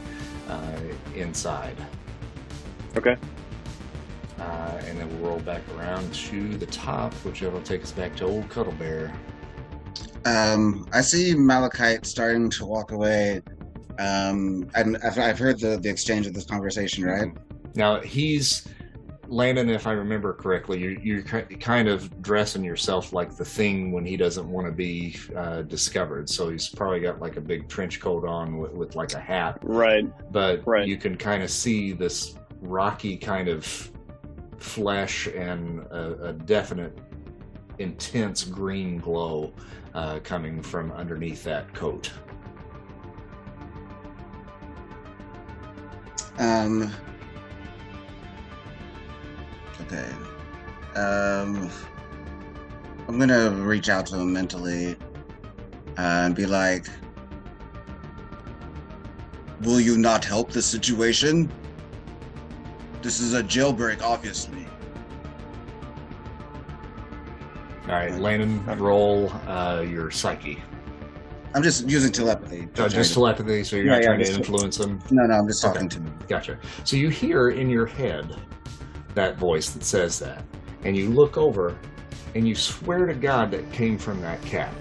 uh, 0.48 0.78
inside. 1.16 1.76
Okay. 2.96 3.16
Uh, 4.40 4.80
and 4.86 4.98
then 4.98 5.08
we'll 5.20 5.30
roll 5.30 5.40
back 5.40 5.62
around 5.76 6.12
to 6.14 6.56
the 6.56 6.66
top, 6.66 7.12
which 7.24 7.42
will 7.42 7.60
take 7.62 7.82
us 7.82 7.92
back 7.92 8.16
to 8.16 8.24
old 8.24 8.48
Cuddle 8.48 8.72
Bear. 8.72 9.12
Um, 10.24 10.88
I 10.92 11.00
see 11.02 11.34
Malachite 11.34 12.06
starting 12.06 12.50
to 12.50 12.66
walk 12.66 12.92
away. 12.92 13.42
Um, 13.98 14.70
and 14.74 14.96
I've, 15.04 15.18
I've 15.18 15.38
heard 15.38 15.60
the, 15.60 15.78
the 15.78 15.90
exchange 15.90 16.26
of 16.26 16.32
this 16.32 16.46
conversation, 16.46 17.04
right? 17.04 17.32
Now 17.74 18.00
he's 18.00 18.66
Landon, 19.28 19.70
if 19.70 19.86
I 19.86 19.92
remember 19.92 20.32
correctly, 20.32 20.80
you're, 20.80 20.98
you're 20.98 21.22
kind 21.22 21.88
of 21.88 22.20
dressing 22.20 22.64
yourself 22.64 23.12
like 23.12 23.36
the 23.36 23.44
thing 23.44 23.92
when 23.92 24.04
he 24.04 24.16
doesn't 24.16 24.48
want 24.50 24.66
to 24.66 24.72
be 24.72 25.16
uh, 25.36 25.62
discovered. 25.62 26.28
So 26.28 26.50
he's 26.50 26.68
probably 26.68 27.00
got 27.00 27.20
like 27.20 27.36
a 27.36 27.40
big 27.40 27.68
trench 27.68 28.00
coat 28.00 28.26
on 28.26 28.58
with, 28.58 28.72
with 28.72 28.96
like 28.96 29.12
a 29.12 29.20
hat, 29.20 29.58
Right. 29.62 30.04
but 30.32 30.66
Right. 30.66 30.88
you 30.88 30.96
can 30.96 31.16
kind 31.16 31.42
of 31.44 31.50
see 31.50 31.92
this 31.92 32.34
rocky 32.60 33.16
kind 33.16 33.48
of 33.48 33.90
flesh 34.60 35.26
and 35.26 35.80
a, 35.86 36.28
a 36.28 36.32
definite 36.32 36.96
intense 37.78 38.44
green 38.44 38.98
glow 38.98 39.52
uh, 39.94 40.20
coming 40.22 40.62
from 40.62 40.92
underneath 40.92 41.42
that 41.44 41.72
coat. 41.74 42.12
Um. 46.38 46.92
Okay. 49.80 50.08
Um. 50.94 51.70
I'm 53.08 53.18
gonna 53.18 53.50
reach 53.50 53.88
out 53.88 54.06
to 54.06 54.16
him 54.16 54.32
mentally 54.32 54.92
uh, 55.98 56.24
and 56.24 56.34
be 56.34 56.46
like, 56.46 56.86
"Will 59.62 59.80
you 59.80 59.98
not 59.98 60.24
help 60.24 60.50
the 60.50 60.62
situation? 60.62 61.50
This 63.02 63.20
is 63.20 63.34
a 63.34 63.42
jailbreak, 63.42 64.02
obviously." 64.02 64.66
All 67.88 67.96
right, 67.96 68.14
Landon, 68.20 68.64
roll 68.78 69.30
uh, 69.48 69.80
your 69.88 70.10
psyche. 70.10 70.62
I'm 71.54 71.62
just 71.62 71.88
using 71.88 72.12
telepathy. 72.12 72.68
to 72.74 72.84
Uh, 72.84 72.88
just 72.88 73.14
telepathy, 73.14 73.64
so 73.64 73.74
you're 73.74 73.86
Yeah, 73.86 73.92
not 73.92 74.00
yeah, 74.02 74.06
trying 74.06 74.18
to 74.20 74.24
just- 74.26 74.38
influence 74.38 74.78
him. 74.78 75.00
No, 75.10 75.24
no, 75.24 75.34
I'm 75.34 75.48
just 75.48 75.64
Okay. 75.64 75.72
talking 75.74 75.88
to 75.88 75.98
him. 75.98 76.14
Gotcha. 76.28 76.58
So 76.84 76.96
you 76.96 77.08
hear 77.08 77.48
in 77.48 77.68
your 77.68 77.86
head 77.86 78.36
that 79.14 79.36
voice 79.38 79.70
that 79.70 79.82
says 79.82 80.20
that, 80.20 80.44
and 80.84 80.96
you 80.96 81.10
look 81.10 81.36
over, 81.36 81.76
and 82.36 82.46
you 82.46 82.54
swear 82.54 83.06
to 83.06 83.14
God 83.14 83.50
that 83.50 83.72
came 83.72 83.98
from 83.98 84.20
that 84.20 84.40
cat. 84.42 84.72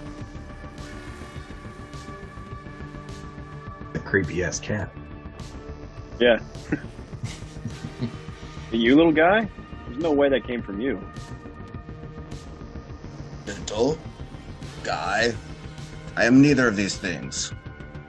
The 3.92 3.98
creepy 3.98 4.44
ass 4.44 4.60
cat. 4.60 4.88
Yeah. 6.20 6.38
you 8.76 8.96
little 8.96 9.12
guy? 9.12 9.48
There's 9.86 10.02
no 10.02 10.12
way 10.12 10.28
that 10.28 10.44
came 10.46 10.62
from 10.62 10.80
you. 10.80 11.00
Gentle 13.46 13.98
guy. 14.84 15.32
I 16.16 16.24
am 16.24 16.40
neither 16.42 16.68
of 16.68 16.76
these 16.76 16.96
things, 16.96 17.52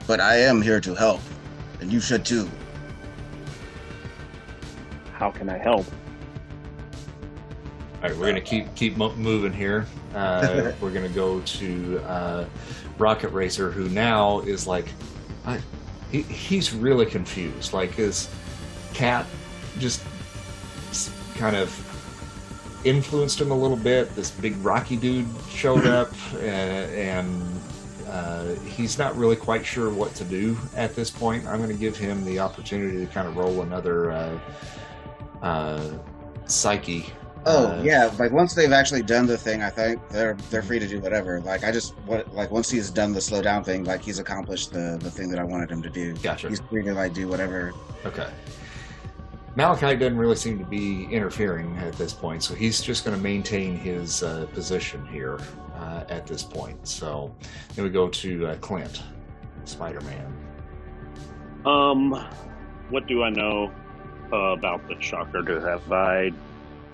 but 0.06 0.20
I 0.20 0.36
am 0.36 0.60
here 0.62 0.80
to 0.80 0.94
help, 0.94 1.20
and 1.80 1.92
you 1.92 2.00
should 2.00 2.24
too. 2.24 2.48
How 5.14 5.30
can 5.30 5.48
I 5.48 5.58
help? 5.58 5.86
All 8.02 8.08
right, 8.08 8.16
we're 8.16 8.26
gonna 8.26 8.40
keep 8.40 8.74
keep 8.74 8.96
moving 8.96 9.52
here. 9.52 9.86
Uh, 10.12 10.72
we're 10.82 10.90
gonna 10.90 11.08
go 11.08 11.40
to 11.40 11.98
uh, 12.00 12.44
Rocket 12.98 13.30
Racer, 13.30 13.70
who 13.70 13.88
now 13.88 14.40
is 14.40 14.66
like, 14.66 14.84
I, 15.46 15.58
he, 16.10 16.20
he's 16.20 16.74
really 16.74 17.06
confused. 17.06 17.72
Like 17.72 17.92
his 17.94 18.28
cat 18.92 19.24
just 19.78 20.02
s- 20.04 20.11
kind 21.36 21.56
of 21.56 21.70
influenced 22.84 23.40
him 23.40 23.50
a 23.50 23.56
little 23.56 23.76
bit. 23.76 24.14
This 24.14 24.30
big 24.30 24.56
rocky 24.64 24.96
dude 24.96 25.28
showed 25.48 25.86
up, 25.86 26.12
uh, 26.34 26.38
and 26.38 27.42
uh, 28.08 28.54
he's 28.66 28.98
not 28.98 29.16
really 29.16 29.36
quite 29.36 29.64
sure 29.64 29.90
what 29.90 30.14
to 30.16 30.24
do 30.24 30.56
at 30.76 30.94
this 30.94 31.10
point. 31.10 31.46
I'm 31.46 31.58
going 31.58 31.70
to 31.70 31.76
give 31.76 31.96
him 31.96 32.24
the 32.24 32.38
opportunity 32.40 33.04
to 33.04 33.12
kind 33.12 33.28
of 33.28 33.36
roll 33.36 33.62
another 33.62 34.10
uh, 34.10 34.38
uh, 35.42 35.90
psyche. 36.46 37.06
Oh 37.44 37.66
Uh, 37.66 37.82
yeah, 37.82 38.08
like 38.20 38.30
once 38.30 38.54
they've 38.54 38.70
actually 38.72 39.02
done 39.02 39.26
the 39.26 39.36
thing, 39.36 39.62
I 39.62 39.70
think 39.70 40.00
they're 40.10 40.34
they're 40.48 40.62
free 40.62 40.78
to 40.78 40.86
do 40.86 41.00
whatever. 41.00 41.40
Like 41.40 41.64
I 41.64 41.72
just 41.72 41.94
what 42.06 42.32
like 42.32 42.52
once 42.52 42.70
he's 42.70 42.88
done 42.88 43.12
the 43.12 43.20
slow 43.20 43.42
down 43.42 43.64
thing, 43.64 43.82
like 43.82 44.00
he's 44.00 44.20
accomplished 44.20 44.72
the 44.72 44.96
the 45.02 45.10
thing 45.10 45.28
that 45.30 45.40
I 45.40 45.44
wanted 45.44 45.68
him 45.68 45.82
to 45.82 45.90
do. 45.90 46.14
Gotcha. 46.18 46.48
He's 46.48 46.60
free 46.60 46.84
to 46.84 46.94
like 46.94 47.14
do 47.14 47.26
whatever. 47.26 47.72
Okay. 48.06 48.28
Malachi 49.54 49.96
doesn't 49.96 50.16
really 50.16 50.36
seem 50.36 50.58
to 50.58 50.64
be 50.64 51.04
interfering 51.10 51.76
at 51.78 51.92
this 51.94 52.12
point, 52.14 52.42
so 52.42 52.54
he's 52.54 52.80
just 52.80 53.04
going 53.04 53.16
to 53.16 53.22
maintain 53.22 53.76
his 53.76 54.22
uh, 54.22 54.46
position 54.52 55.06
here 55.06 55.38
uh, 55.74 56.04
at 56.08 56.26
this 56.26 56.42
point. 56.42 56.86
So 56.88 57.34
then 57.74 57.84
we 57.84 57.90
go 57.90 58.08
to 58.08 58.46
uh, 58.46 58.56
Clint, 58.56 59.02
Spider 59.64 60.00
Man. 60.02 60.34
Um, 61.66 62.28
what 62.88 63.06
do 63.06 63.22
I 63.22 63.28
know 63.30 63.70
uh, 64.32 64.36
about 64.56 64.88
the 64.88 64.98
Shocker? 65.00 65.42
Do 65.42 65.60
have 65.60 65.92
I? 65.92 66.30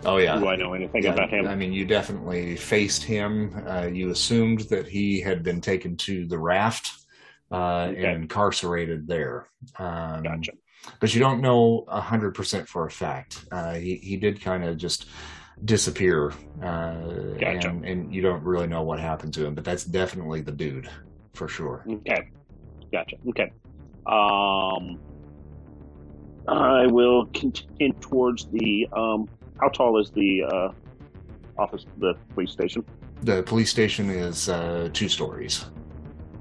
Oh, 0.05 0.17
yeah. 0.17 0.39
Do 0.39 0.49
I 0.49 0.57
know 0.57 0.75
anything 0.75 1.05
Yeah, 1.05 1.13
about 1.13 1.31
him? 1.31 1.47
I 1.47 1.55
mean, 1.55 1.73
you 1.73 1.85
definitely 1.85 2.57
faced 2.57 3.03
him. 3.05 3.55
Uh, 3.69 3.87
you 3.93 4.11
assumed 4.11 4.61
that 4.71 4.87
he 4.89 5.21
had 5.21 5.43
been 5.45 5.61
taken 5.61 5.97
to 5.99 6.27
the 6.27 6.39
raft 6.39 6.91
uh, 7.53 7.87
Okay. 7.91 8.05
and 8.05 8.23
incarcerated 8.23 9.07
there. 9.07 9.47
Um, 9.79 10.23
Gotcha. 10.25 10.53
But 11.01 11.15
you 11.15 11.21
don't 11.21 11.41
know 11.41 11.85
a 11.89 12.01
hundred 12.01 12.35
percent 12.35 12.69
for 12.69 12.87
a 12.87 12.91
fact. 12.91 13.45
Uh, 13.51 13.75
he 13.75 13.97
he 13.97 14.17
did 14.17 14.41
kind 14.41 14.65
of 14.65 14.77
just 14.77 15.07
disappear, 15.65 16.33
uh, 16.63 16.95
Gotcha. 17.41 17.69
and, 17.69 17.85
and 17.85 18.15
you 18.15 18.23
don't 18.23 18.43
really 18.45 18.67
know 18.67 18.83
what 18.83 19.01
happened 19.01 19.35
to 19.35 19.45
him. 19.47 19.55
But 19.55 19.65
that's 19.65 19.85
definitely 19.85 20.41
the 20.41 20.53
dude 20.53 20.89
for 21.35 21.49
sure. 21.49 21.85
Okay. 21.89 22.29
Gotcha. 22.93 23.17
Okay. 23.29 23.53
Um, 24.07 24.99
I 26.47 26.87
will 26.87 27.27
continue 27.35 27.93
towards 28.01 28.47
the. 28.47 28.89
Um, 28.93 29.29
how 29.61 29.69
tall 29.69 30.01
is 30.01 30.11
the 30.13 30.45
uh, 30.45 30.73
office, 31.59 31.85
the 31.99 32.15
police 32.35 32.53
station? 32.53 32.85
The 33.23 33.43
police 33.43 33.71
station 33.71 34.09
is 34.11 34.49
uh, 34.49 34.89
two 34.93 35.09
stories. 35.09 35.65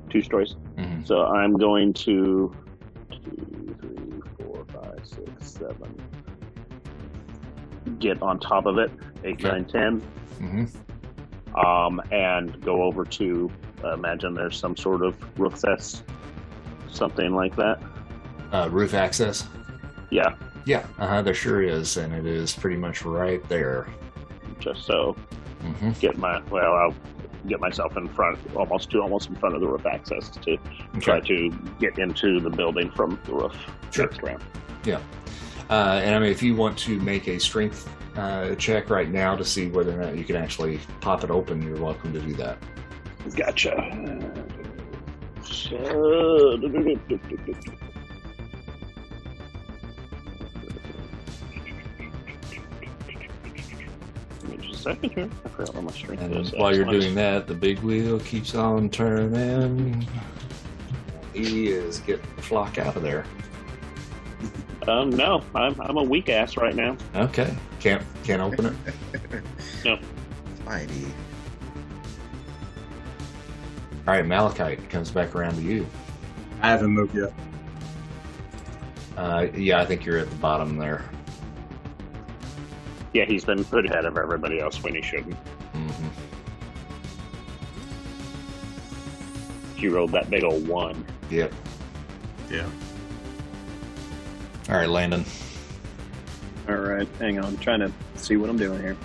Two 0.09 0.21
stories. 0.21 0.55
Mhm. 0.77 1.05
So 1.05 1.25
I'm 1.25 1.53
going 1.57 1.91
to 1.93 2.53
six, 5.08 5.51
seven. 5.51 5.95
Get 7.99 8.22
on 8.22 8.39
top 8.39 8.66
of 8.66 8.78
it, 8.78 8.91
eight, 9.24 9.36
Okay. 9.36 9.47
nine, 9.49 9.66
ten, 9.66 9.99
hmm 10.39 10.66
um, 11.55 11.99
and 12.12 12.62
go 12.64 12.84
over 12.84 13.03
to. 13.03 13.49
Uh, 13.84 13.93
imagine 13.93 14.34
there's 14.34 14.58
some 14.58 14.76
sort 14.78 15.01
of 15.03 15.16
roof 15.39 15.53
access, 15.66 16.03
something 16.91 17.34
like 17.34 17.55
that. 17.55 17.82
Uh, 18.51 18.68
roof 18.72 18.93
access. 18.93 19.47
Yeah, 20.12 20.36
Yeah, 20.66 20.86
uh-huh, 20.99 21.22
there 21.24 21.34
sure 21.34 21.62
is, 21.64 21.97
and 21.97 22.14
it 22.14 22.26
is 22.26 22.53
pretty 22.55 22.78
much 22.78 23.03
right 23.03 23.41
there. 23.49 23.88
just 24.60 24.86
so 24.86 25.16
mm-hmm. 25.64 25.91
get 25.99 26.18
my 26.18 26.41
well, 26.51 26.74
I'll 26.74 26.95
get 27.47 27.60
myself 27.60 27.95
in 27.97 28.08
front, 28.10 28.38
almost 28.55 28.89
to 28.91 29.01
almost 29.01 29.30
in 29.30 29.36
front 29.36 29.55
of 29.55 29.62
the 29.62 29.68
roof 29.68 29.86
access 29.86 30.30
to 30.30 30.58
try 30.99 31.20
to 31.22 31.49
get 31.80 31.97
into 31.97 32.39
the 32.39 32.49
building 32.49 32.91
from 32.91 33.20
the 33.26 33.34
roof 33.34 33.53
Sure. 33.91 34.05
next 34.05 34.22
ramp. 34.88 35.03
Uh, 35.69 36.01
and 36.03 36.15
I 36.15 36.19
mean, 36.19 36.31
if 36.31 36.41
you 36.41 36.55
want 36.55 36.77
to 36.79 36.99
make 36.99 37.27
a 37.27 37.39
strength 37.39 37.89
uh, 38.15 38.55
check 38.55 38.89
right 38.89 39.09
now 39.09 39.35
to 39.35 39.43
see 39.45 39.67
whether 39.67 39.99
or 39.99 40.03
not 40.05 40.17
you 40.17 40.23
can 40.23 40.35
actually 40.35 40.79
pop 41.01 41.23
it 41.23 41.29
open, 41.29 41.61
you're 41.61 41.77
welcome 41.81 42.13
to 42.13 42.19
do 42.19 42.33
that. 42.35 42.57
Gotcha. 43.35 43.75
So, 45.43 46.57
just 54.61 54.73
a 54.73 54.77
second 54.77 55.11
here. 55.11 55.29
I 55.45 55.49
forgot 55.49 55.75
what 55.75 55.83
my 55.83 55.91
strength 55.91 56.21
And 56.23 56.35
is. 56.38 56.51
while 56.53 56.73
you're 56.73 56.83
Excellent. 56.83 57.01
doing 57.01 57.15
that, 57.15 57.47
the 57.47 57.53
big 57.53 57.79
wheel 57.79 58.19
keeps 58.21 58.55
on 58.55 58.89
turning. 58.89 60.07
He 61.33 61.67
is 61.67 61.99
getting 61.99 62.25
the 62.35 62.41
flock 62.41 62.77
out 62.77 62.95
of 62.95 63.03
there. 63.03 63.25
Um, 64.88 65.09
no, 65.09 65.43
I'm 65.53 65.79
I'm 65.81 65.97
a 65.97 66.03
weak 66.03 66.29
ass 66.29 66.55
right 66.55 66.75
now. 66.75 66.95
Okay, 67.15 67.53
can't 67.79 68.01
can't 68.23 68.41
open 68.41 68.67
it. 68.67 68.73
No. 69.85 69.99
Spidey. 70.59 71.05
All 74.07 74.13
right, 74.13 74.25
Malachite 74.25 74.89
comes 74.89 75.11
back 75.11 75.35
around 75.35 75.55
to 75.55 75.61
you. 75.61 75.85
I 76.61 76.69
haven't 76.69 76.91
moved 76.91 77.15
yet. 77.15 77.31
Uh, 79.15 79.47
yeah, 79.55 79.79
I 79.79 79.85
think 79.85 80.05
you're 80.05 80.17
at 80.17 80.29
the 80.29 80.35
bottom 80.38 80.77
there. 80.77 81.03
Yeah, 83.13 83.25
he's 83.25 83.45
been 83.45 83.63
put 83.65 83.85
ahead 83.85 84.05
of 84.05 84.17
everybody 84.17 84.59
else 84.59 84.81
when 84.81 84.95
he 84.95 85.01
shouldn't. 85.01 85.38
Mm-hmm. 85.73 86.07
He 89.75 89.88
rolled 89.89 90.11
that 90.13 90.29
big 90.29 90.43
old 90.43 90.67
one. 90.67 91.05
Yep. 91.29 91.53
Yeah. 92.49 92.69
All 94.70 94.76
right, 94.76 94.89
Landon. 94.89 95.24
All 96.68 96.76
right, 96.76 97.07
hang 97.20 97.39
on. 97.39 97.45
I'm 97.45 97.57
trying 97.57 97.80
to 97.80 97.91
see 98.15 98.36
what 98.36 98.49
I'm 98.49 98.57
doing 98.57 98.82
here. 98.82 98.97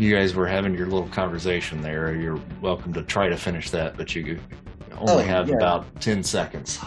You 0.00 0.12
guys 0.12 0.34
were 0.34 0.48
having 0.48 0.74
your 0.74 0.86
little 0.86 1.08
conversation 1.08 1.80
there. 1.80 2.14
You're 2.16 2.40
welcome 2.60 2.92
to 2.94 3.02
try 3.02 3.28
to 3.28 3.36
finish 3.36 3.70
that, 3.70 3.96
but 3.96 4.14
you 4.16 4.40
only 4.98 5.12
Oh, 5.12 5.18
have 5.18 5.48
yeah. 5.48 5.54
about 5.56 6.00
ten 6.00 6.24
seconds. 6.24 6.80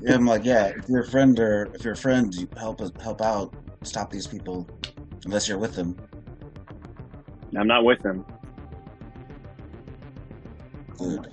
Yeah, 0.00 0.14
I'm 0.14 0.26
like, 0.26 0.44
yeah. 0.44 0.66
If 0.66 0.88
you're 0.88 1.02
a 1.02 1.08
friend 1.08 1.36
or 1.40 1.68
if 1.74 1.82
you're 1.82 1.94
a 1.94 1.96
friend, 1.96 2.32
you 2.32 2.46
help 2.56 2.80
us 2.80 2.92
help 3.02 3.20
out, 3.20 3.52
stop 3.82 4.10
these 4.10 4.28
people, 4.28 4.68
unless 5.24 5.48
you're 5.48 5.58
with 5.58 5.74
them. 5.74 5.96
I'm 7.56 7.66
not 7.66 7.84
with 7.84 8.00
them. 8.02 8.24
Good. 10.98 11.32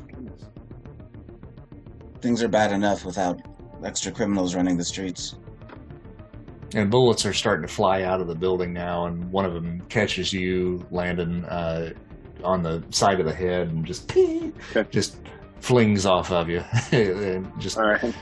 Things 2.21 2.41
are 2.41 2.47
bad 2.47 2.71
enough 2.71 3.05
without 3.05 3.39
extra 3.84 4.11
criminals 4.11 4.55
running 4.55 4.77
the 4.77 4.86
streets. 4.86 5.36
And 6.75 6.89
bullets 6.89 7.25
are 7.25 7.34
starting 7.34 7.67
to 7.67 7.71
fly 7.73 8.01
out 8.03 8.19
of 8.19 8.27
the 8.27 8.34
building 8.36 8.73
now, 8.73 9.05
and 9.05 9.31
one 9.31 9.45
of 9.45 9.53
them 9.53 9.81
catches 9.89 10.34
you, 10.34 10.84
Landon, 10.89 11.45
uh, 11.45 11.91
on 12.43 12.63
the 12.63 12.84
side 12.89 13.19
of 13.19 13.25
the 13.27 13.34
head, 13.34 13.67
and 13.69 13.86
just 13.86 14.11
Okay. 14.17 14.86
just 14.89 15.17
flings 15.59 16.05
off 16.05 16.31
of 16.31 16.49
you. 16.49 16.63
and 16.91 17.47
just 17.59 17.77
All 17.77 17.84
right, 17.86 18.13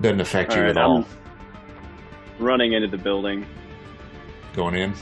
doesn't 0.00 0.20
affect 0.20 0.52
all 0.52 0.58
you 0.58 0.62
right. 0.64 0.70
at 0.70 0.76
all. 0.78 0.98
I'm 0.98 2.44
running 2.44 2.72
into 2.74 2.86
the 2.88 2.98
building. 2.98 3.44
Going 4.54 4.74
in. 4.76 4.94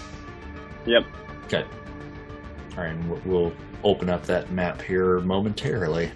Yep. 0.86 1.04
Okay. 1.44 1.64
All 2.76 2.82
right, 2.84 2.90
and 2.94 3.10
we'll- 3.10 3.20
we'll 3.26 3.52
open 3.84 4.08
up 4.08 4.24
that 4.24 4.50
map 4.50 4.80
here 4.80 5.20
momentarily. 5.20 6.10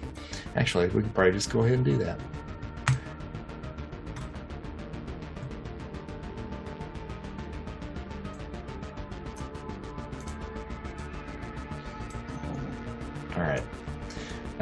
Actually, 0.56 0.88
we 0.88 1.02
could 1.02 1.14
probably 1.14 1.32
just 1.32 1.50
go 1.50 1.60
ahead 1.60 1.74
and 1.74 1.84
do 1.84 1.98
that. 1.98 2.18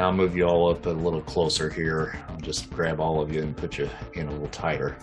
I'll 0.06 0.12
move 0.12 0.36
you 0.36 0.44
all 0.44 0.70
up 0.70 0.86
a 0.86 0.90
little 0.90 1.20
closer 1.20 1.68
here. 1.68 2.16
I'll 2.28 2.38
just 2.38 2.70
grab 2.70 3.00
all 3.00 3.20
of 3.20 3.32
you 3.34 3.42
and 3.42 3.56
put 3.56 3.76
you 3.76 3.90
in 4.14 4.28
a 4.28 4.30
little 4.30 4.46
tighter. 4.48 4.96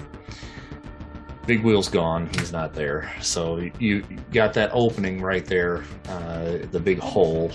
Big 1.45 1.62
Wheel's 1.62 1.89
gone. 1.89 2.30
He's 2.36 2.54
not 2.54 2.74
there. 2.74 3.14
So 3.22 3.70
you 3.80 4.06
got 4.32 4.54
that 4.54 4.70
opening 4.72 5.22
right 5.22 5.45
there, 5.45 5.84
uh, 6.08 6.60
the 6.72 6.80
big 6.80 6.99
hole. 6.99 7.51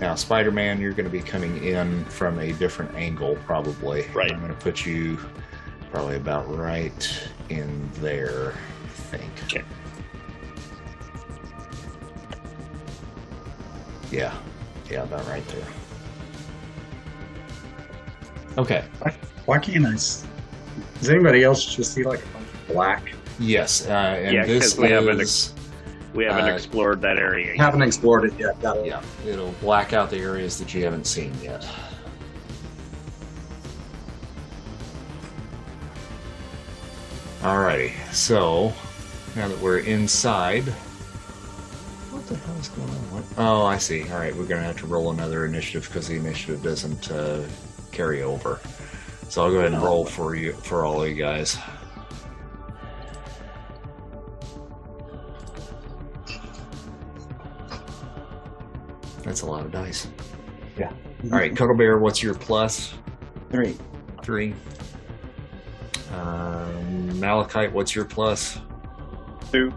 Now, 0.00 0.14
Spider 0.14 0.52
Man, 0.52 0.80
you're 0.80 0.92
going 0.92 1.06
to 1.06 1.10
be 1.10 1.20
coming 1.20 1.60
in 1.64 2.04
from 2.04 2.38
a 2.38 2.52
different 2.52 2.94
angle, 2.94 3.34
probably. 3.46 4.06
Right. 4.14 4.30
I'm 4.30 4.38
going 4.38 4.54
to 4.54 4.60
put 4.60 4.86
you 4.86 5.18
probably 5.90 6.14
about 6.14 6.48
right 6.56 7.28
in 7.48 7.90
there, 7.94 8.52
I 8.52 8.88
think. 8.88 9.32
Okay. 9.46 9.64
Yeah. 14.12 14.32
Yeah, 14.88 15.02
about 15.02 15.26
right 15.26 15.46
there. 15.48 15.66
Okay. 18.58 18.84
Why 19.44 19.58
can't 19.58 19.86
I? 19.86 19.92
s- 19.94 20.24
Does 20.98 21.10
anybody 21.10 21.44
else 21.44 21.64
just 21.74 21.92
see 21.94 22.02
like 22.04 22.20
a 22.24 22.28
bunch 22.28 22.46
of 22.46 22.68
black? 22.68 23.12
Yes. 23.38 23.86
Uh, 23.86 23.92
and 23.92 24.34
Yeah, 24.34 24.40
'cause 24.46 24.48
this 24.60 24.78
we 24.78 24.88
haven't 24.90 25.20
is. 25.20 25.52
We 26.14 26.24
haven't 26.24 26.48
Uh, 26.50 26.54
explored 26.54 27.02
that 27.02 27.18
area 27.18 27.48
yet. 27.48 27.56
Haven't 27.58 27.82
explored 27.82 28.24
it 28.24 28.32
yet. 28.38 28.60
Got 28.62 28.78
it. 28.78 28.86
Yeah, 28.86 29.02
it'll 29.26 29.52
black 29.60 29.92
out 29.92 30.08
the 30.10 30.18
areas 30.18 30.58
that 30.58 30.72
you 30.72 30.82
haven't 30.82 31.06
seen 31.06 31.32
yet. 31.42 31.66
Alrighty, 37.42 37.92
so 38.12 38.72
now 39.36 39.48
that 39.48 39.58
we're 39.60 39.78
inside. 39.80 40.64
What 42.10 42.26
the 42.26 42.36
hell 42.36 42.56
is 42.56 42.68
going 42.70 42.88
on? 42.88 42.96
What? 43.12 43.24
Oh, 43.36 43.64
I 43.66 43.78
see. 43.78 44.04
Alright, 44.10 44.34
we're 44.34 44.46
gonna 44.46 44.62
have 44.62 44.78
to 44.78 44.86
roll 44.86 45.10
another 45.10 45.44
initiative 45.44 45.86
because 45.88 46.08
the 46.08 46.16
initiative 46.16 46.62
doesn't 46.62 47.10
uh, 47.12 47.42
carry 47.96 48.22
over. 48.22 48.60
So 49.28 49.42
I'll 49.42 49.50
go 49.50 49.58
ahead 49.58 49.72
and 49.72 49.82
roll 49.82 50.04
for 50.04 50.34
you 50.34 50.52
for 50.52 50.84
all 50.84 51.02
of 51.02 51.08
you 51.08 51.14
guys. 51.14 51.56
That's 59.22 59.40
a 59.40 59.46
lot 59.46 59.64
of 59.64 59.72
dice. 59.72 60.08
Yeah. 60.78 60.92
All 61.24 61.30
right, 61.30 61.56
Cuddle 61.56 61.76
Bear, 61.76 61.98
what's 61.98 62.22
your 62.22 62.34
plus? 62.34 62.94
Three. 63.50 63.76
Three. 64.22 64.54
Um, 66.12 67.18
Malachite, 67.18 67.72
what's 67.72 67.94
your 67.94 68.04
plus? 68.04 68.58
Two. 69.50 69.72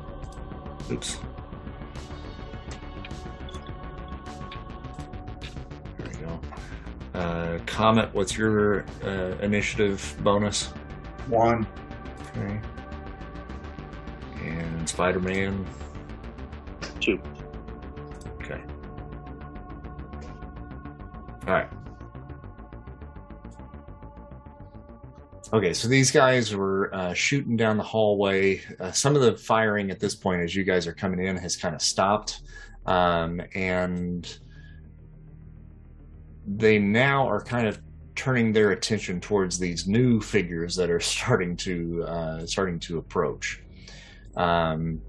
Oops. 0.91 1.17
Uh, 7.19 7.59
Comet, 7.65 8.09
what's 8.13 8.37
your 8.37 8.85
uh, 9.03 9.35
initiative 9.41 10.15
bonus? 10.23 10.67
One. 11.27 11.67
Okay. 12.29 12.61
And 14.41 14.87
Spider 14.87 15.19
Man. 15.19 15.67
Two. 17.01 17.19
Okay. 18.41 18.61
All 21.45 21.53
right. 21.53 21.67
Okay, 25.51 25.73
so 25.73 25.89
these 25.89 26.11
guys 26.11 26.55
were 26.55 26.95
uh, 26.95 27.13
shooting 27.13 27.57
down 27.57 27.75
the 27.75 27.83
hallway. 27.83 28.61
Uh, 28.79 28.93
some 28.93 29.17
of 29.17 29.21
the 29.21 29.35
firing 29.35 29.91
at 29.91 29.99
this 29.99 30.15
point, 30.15 30.41
as 30.41 30.55
you 30.55 30.63
guys 30.63 30.87
are 30.87 30.93
coming 30.93 31.25
in, 31.25 31.35
has 31.35 31.57
kind 31.57 31.75
of 31.75 31.81
stopped, 31.81 32.43
um, 32.85 33.41
and 33.55 34.39
they 36.57 36.79
now 36.79 37.27
are 37.27 37.41
kind 37.43 37.67
of 37.67 37.79
turning 38.15 38.51
their 38.51 38.71
attention 38.71 39.21
towards 39.21 39.59
these 39.59 39.87
new 39.87 40.19
figures 40.19 40.75
that 40.75 40.89
are 40.89 40.99
starting 41.15 41.55
to 41.57 42.03
uh, 42.03 42.45
starting 42.45 42.79
to 42.79 42.97
approach. 42.97 43.59
Um, 44.35 45.01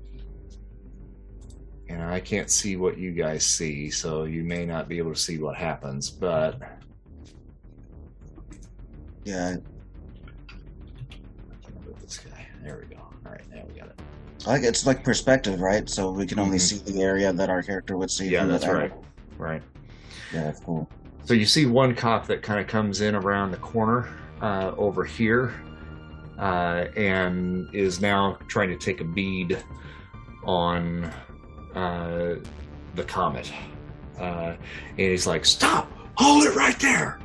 and 1.89 2.03
I 2.03 2.21
can't 2.21 2.51
see 2.51 2.77
what 2.77 2.99
you 2.99 3.11
guys 3.13 3.47
see, 3.47 3.91
so 3.91 4.25
you 4.25 4.45
may 4.45 4.65
not 4.65 4.89
be 4.89 4.99
able 4.99 5.13
to 5.13 5.19
see 5.19 5.39
what 5.39 5.57
happens. 5.57 6.11
But 6.11 6.61
Yeah, 9.25 9.57
this 12.01 12.19
guy, 12.19 12.47
there 12.65 12.85
we 12.89 12.95
go. 12.95 13.01
All 13.27 13.33
right, 13.33 13.43
now 13.53 13.63
we 13.67 13.79
got 13.79 13.89
it. 13.89 14.01
Like 14.47 14.63
it's 14.63 14.87
like 14.87 15.03
perspective, 15.05 15.61
right? 15.61 15.89
So 15.89 16.11
we 16.11 16.27
can 16.27 16.39
only 16.39 16.59
Mhm. 16.59 16.61
see 16.61 16.93
the 16.93 17.03
area 17.03 17.33
that 17.33 17.51
our 17.51 17.63
character 17.63 17.97
would 17.97 18.11
see. 18.11 18.29
Yeah, 18.29 18.47
that's 18.47 18.67
right. 18.67 18.93
Right. 19.37 19.63
Yeah, 20.33 20.45
that's 20.45 20.61
cool. 20.61 20.89
So 21.31 21.35
you 21.35 21.47
see 21.47 21.65
one 21.65 21.95
cop 21.95 22.27
that 22.27 22.43
kind 22.43 22.59
of 22.59 22.67
comes 22.67 23.03
in 23.03 23.15
around 23.15 23.53
the 23.53 23.57
corner 23.59 24.09
uh, 24.43 24.73
over 24.77 25.05
here, 25.05 25.55
uh, 26.37 26.87
and 26.97 27.73
is 27.73 28.01
now 28.01 28.37
trying 28.49 28.69
to 28.71 28.77
take 28.77 29.01
a 29.01 29.05
bead 29.05 29.63
on 30.43 31.05
uh, 31.77 32.35
the 32.97 33.05
comet. 33.05 33.53
Uh, 34.19 34.57
and 34.57 34.59
he's 34.99 35.25
like, 35.29 35.47
"Stop! 35.47 35.89
Hold 36.17 36.47
it 36.47 36.57
right 36.57 36.77
there!" 36.81 37.21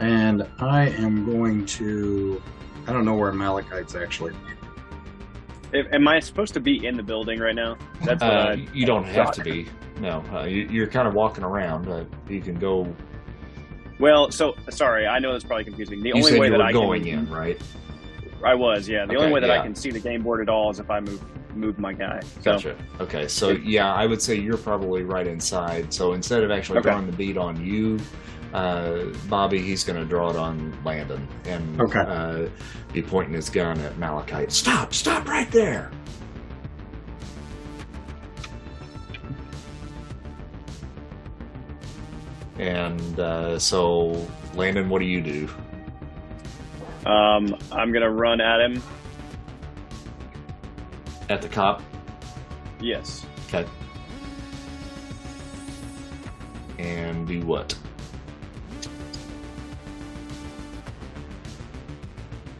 And 0.00 0.44
I 0.58 0.88
am 0.88 1.26
going 1.26 1.64
to. 1.66 2.42
I 2.88 2.92
don't 2.92 3.04
know 3.04 3.14
where 3.14 3.30
Malachite's 3.30 3.94
actually. 3.94 4.34
If, 5.72 5.86
am 5.92 6.08
I 6.08 6.18
supposed 6.18 6.54
to 6.54 6.60
be 6.60 6.84
in 6.84 6.96
the 6.96 7.04
building 7.04 7.38
right 7.38 7.54
now? 7.54 7.76
That's 8.04 8.20
what 8.20 8.32
Uh, 8.34 8.48
I. 8.50 8.66
you 8.74 8.84
don't 8.84 9.04
have 9.04 9.26
thought. 9.26 9.34
to 9.34 9.44
be. 9.44 9.68
No, 10.00 10.24
uh, 10.32 10.44
you, 10.44 10.66
you're 10.70 10.86
kind 10.86 11.06
of 11.06 11.14
walking 11.14 11.44
around. 11.44 11.88
Uh, 11.88 12.04
you 12.28 12.40
can 12.40 12.58
go. 12.58 12.92
Well, 13.98 14.30
so 14.30 14.54
sorry. 14.70 15.06
I 15.06 15.18
know 15.18 15.32
that's 15.32 15.44
probably 15.44 15.64
confusing. 15.64 16.00
The 16.02 16.08
You 16.08 16.14
only 16.14 16.40
way 16.40 16.48
that 16.48 16.58
were 16.58 16.64
I 16.64 16.72
going 16.72 17.04
can, 17.04 17.18
in, 17.20 17.30
right? 17.30 17.60
I 18.42 18.54
was, 18.54 18.88
yeah. 18.88 19.04
The 19.04 19.12
Okay, 19.16 19.20
only 19.22 19.32
way 19.34 19.40
that 19.40 19.48
yeah. 19.50 19.60
I 19.60 19.62
can 19.62 19.74
see 19.74 19.90
the 19.90 20.00
game 20.00 20.22
board 20.22 20.40
at 20.40 20.48
all 20.48 20.70
is 20.70 20.80
if 20.80 20.90
I 20.90 21.00
move 21.00 21.22
move 21.54 21.78
my 21.78 21.92
guy. 21.92 22.20
So 22.42 22.52
Gotcha. 22.52 22.76
Okay, 23.00 23.26
so 23.28 23.50
yeah, 23.50 23.92
I 23.92 24.06
would 24.06 24.22
say 24.22 24.36
you're 24.36 24.56
probably 24.56 25.02
right 25.02 25.26
inside. 25.26 25.92
So 25.92 26.12
instead 26.14 26.42
of 26.44 26.50
actually 26.52 26.78
Okay. 26.78 26.88
drawing 26.90 27.06
the 27.06 27.12
bead 27.12 27.36
on 27.36 27.62
you, 27.62 27.98
uh, 28.54 29.06
Bobby, 29.28 29.60
he's 29.60 29.82
going 29.84 29.98
to 29.98 30.06
draw 30.06 30.30
it 30.30 30.36
on 30.36 30.72
Landon 30.84 31.26
and 31.44 31.80
Okay. 31.80 31.98
uh, 31.98 32.46
be 32.92 33.02
pointing 33.02 33.34
his 33.34 33.50
gun 33.50 33.78
at 33.80 33.98
Malachite. 33.98 34.52
Stop! 34.52 34.94
Stop 34.94 35.28
right 35.28 35.50
there! 35.50 35.90
And 42.60 43.18
uh, 43.18 43.58
so, 43.58 44.28
Landon, 44.54 44.90
what 44.90 44.98
do 44.98 45.06
you 45.06 45.22
do? 45.22 45.48
um, 47.06 47.56
I'm 47.72 47.90
gonna 47.90 48.10
run 48.10 48.42
at 48.42 48.60
him. 48.60 48.82
At 51.30 51.40
the 51.40 51.48
cop? 51.48 51.82
Yes. 52.78 53.24
Okay. 53.48 53.64
And 56.78 57.26
do 57.26 57.40
what? 57.46 57.74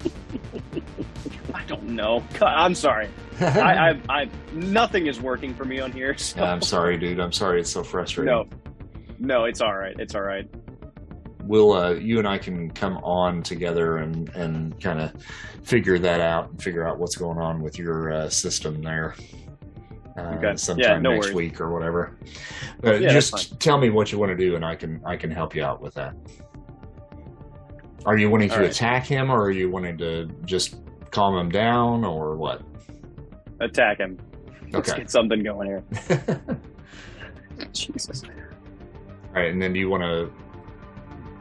I 1.52 1.62
don't 1.66 1.84
know. 1.90 2.24
God, 2.38 2.54
I'm 2.56 2.74
sorry. 2.74 3.10
I, 3.38 3.90
I, 3.90 4.00
I, 4.08 4.28
nothing 4.54 5.08
is 5.08 5.20
working 5.20 5.54
for 5.54 5.66
me 5.66 5.78
on 5.78 5.92
here. 5.92 6.16
So 6.16 6.42
I'm 6.42 6.62
sorry, 6.62 6.96
dude. 6.96 7.20
I'm 7.20 7.32
sorry. 7.32 7.60
It's 7.60 7.70
so 7.70 7.82
frustrating. 7.82 8.32
no, 8.32 8.48
no, 9.20 9.44
it's 9.44 9.60
all 9.60 9.76
right. 9.76 9.94
It's 9.98 10.14
all 10.14 10.22
right. 10.22 10.48
We'll, 11.44 11.72
uh, 11.72 11.92
you 11.92 12.18
and 12.18 12.26
I 12.26 12.38
can 12.38 12.70
come 12.70 12.98
on 12.98 13.42
together 13.42 13.98
and 13.98 14.28
and 14.30 14.80
kind 14.80 15.00
of 15.00 15.12
figure 15.62 15.98
that 15.98 16.20
out 16.20 16.50
and 16.50 16.62
figure 16.62 16.86
out 16.86 16.98
what's 16.98 17.16
going 17.16 17.38
on 17.38 17.62
with 17.62 17.78
your 17.78 18.12
uh, 18.12 18.28
system 18.28 18.82
there. 18.82 19.14
Uh, 20.16 20.22
Okay. 20.22 20.48
Yeah, 20.48 20.54
sometime 20.56 21.02
no 21.02 21.12
next 21.12 21.26
worries. 21.26 21.34
week 21.34 21.60
or 21.60 21.70
whatever. 21.70 22.18
But 22.80 23.00
Yeah, 23.00 23.12
just 23.12 23.58
tell 23.60 23.78
me 23.78 23.90
what 23.90 24.12
you 24.12 24.18
want 24.18 24.30
to 24.30 24.36
do, 24.36 24.54
and 24.56 24.64
I 24.64 24.74
can 24.74 25.00
I 25.04 25.16
can 25.16 25.30
help 25.30 25.54
you 25.54 25.64
out 25.64 25.80
with 25.80 25.94
that. 25.94 26.14
Are 28.06 28.16
you 28.16 28.30
wanting 28.30 28.48
to 28.50 28.60
right. 28.60 28.70
attack 28.70 29.06
him, 29.06 29.30
or 29.30 29.42
are 29.42 29.50
you 29.50 29.70
wanting 29.70 29.98
to 29.98 30.26
just 30.44 30.76
calm 31.10 31.36
him 31.36 31.50
down, 31.50 32.04
or 32.04 32.36
what? 32.36 32.62
Attack 33.60 33.98
him. 33.98 34.18
Okay. 34.66 34.76
Let's 34.76 34.92
get 34.94 35.10
something 35.10 35.42
going 35.42 35.68
here. 35.68 35.84
Jesus. 37.72 38.22
All 39.34 39.40
right, 39.42 39.52
and 39.52 39.62
then 39.62 39.72
do 39.72 39.78
you 39.78 39.88
want 39.88 40.02
to? 40.02 40.30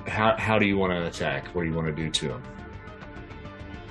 How 0.09 0.35
how 0.37 0.59
do 0.59 0.65
you 0.65 0.77
want 0.77 0.91
to 0.93 1.07
attack? 1.07 1.47
What 1.55 1.63
do 1.63 1.67
you 1.69 1.73
want 1.73 1.87
to 1.87 1.93
do 1.93 2.09
to 2.09 2.29
him? 2.33 2.43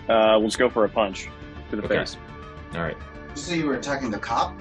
Uh, 0.08 0.36
we'll 0.38 0.46
just 0.48 0.58
go 0.58 0.70
for 0.70 0.84
a 0.84 0.88
punch 0.88 1.28
to 1.70 1.76
the 1.76 1.82
Okay. 1.84 1.98
face. 1.98 2.16
All 2.74 2.82
right. 2.82 2.96
So 3.34 3.54
you 3.54 3.66
were 3.66 3.74
attacking 3.74 4.10
the 4.10 4.18
cop? 4.18 4.56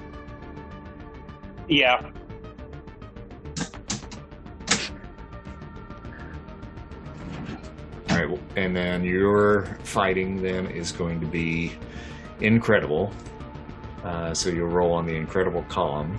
Yeah. 1.68 2.10
All 8.10 8.16
right, 8.26 8.40
and 8.56 8.74
then 8.74 9.04
your 9.04 9.78
fighting 9.84 10.42
then 10.42 10.66
is 10.66 10.92
going 10.92 11.20
to 11.20 11.26
be 11.26 11.72
incredible. 12.40 13.12
Uh, 14.02 14.32
so 14.32 14.48
you'll 14.48 14.68
roll 14.68 14.92
on 14.92 15.06
the 15.06 15.14
incredible 15.14 15.62
column. 15.68 16.18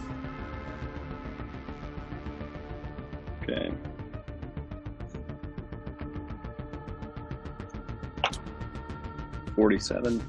Forty-seven. 9.56 10.24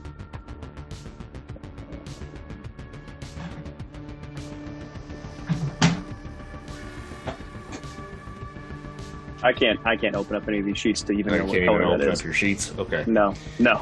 I 9.42 9.52
can't. 9.52 9.80
I 9.84 9.96
can't 9.96 10.14
open 10.14 10.36
up 10.36 10.46
any 10.48 10.58
of 10.58 10.64
these 10.64 10.78
sheets 10.78 11.02
to 11.02 11.12
even 11.12 11.36
know 11.36 11.44
what 11.44 11.64
color 11.64 11.78
that 11.78 12.02
open. 12.02 12.10
Up 12.10 12.22
your 12.22 12.32
sheets. 12.32 12.72
Okay. 12.78 13.04
No. 13.06 13.34
No. 13.58 13.74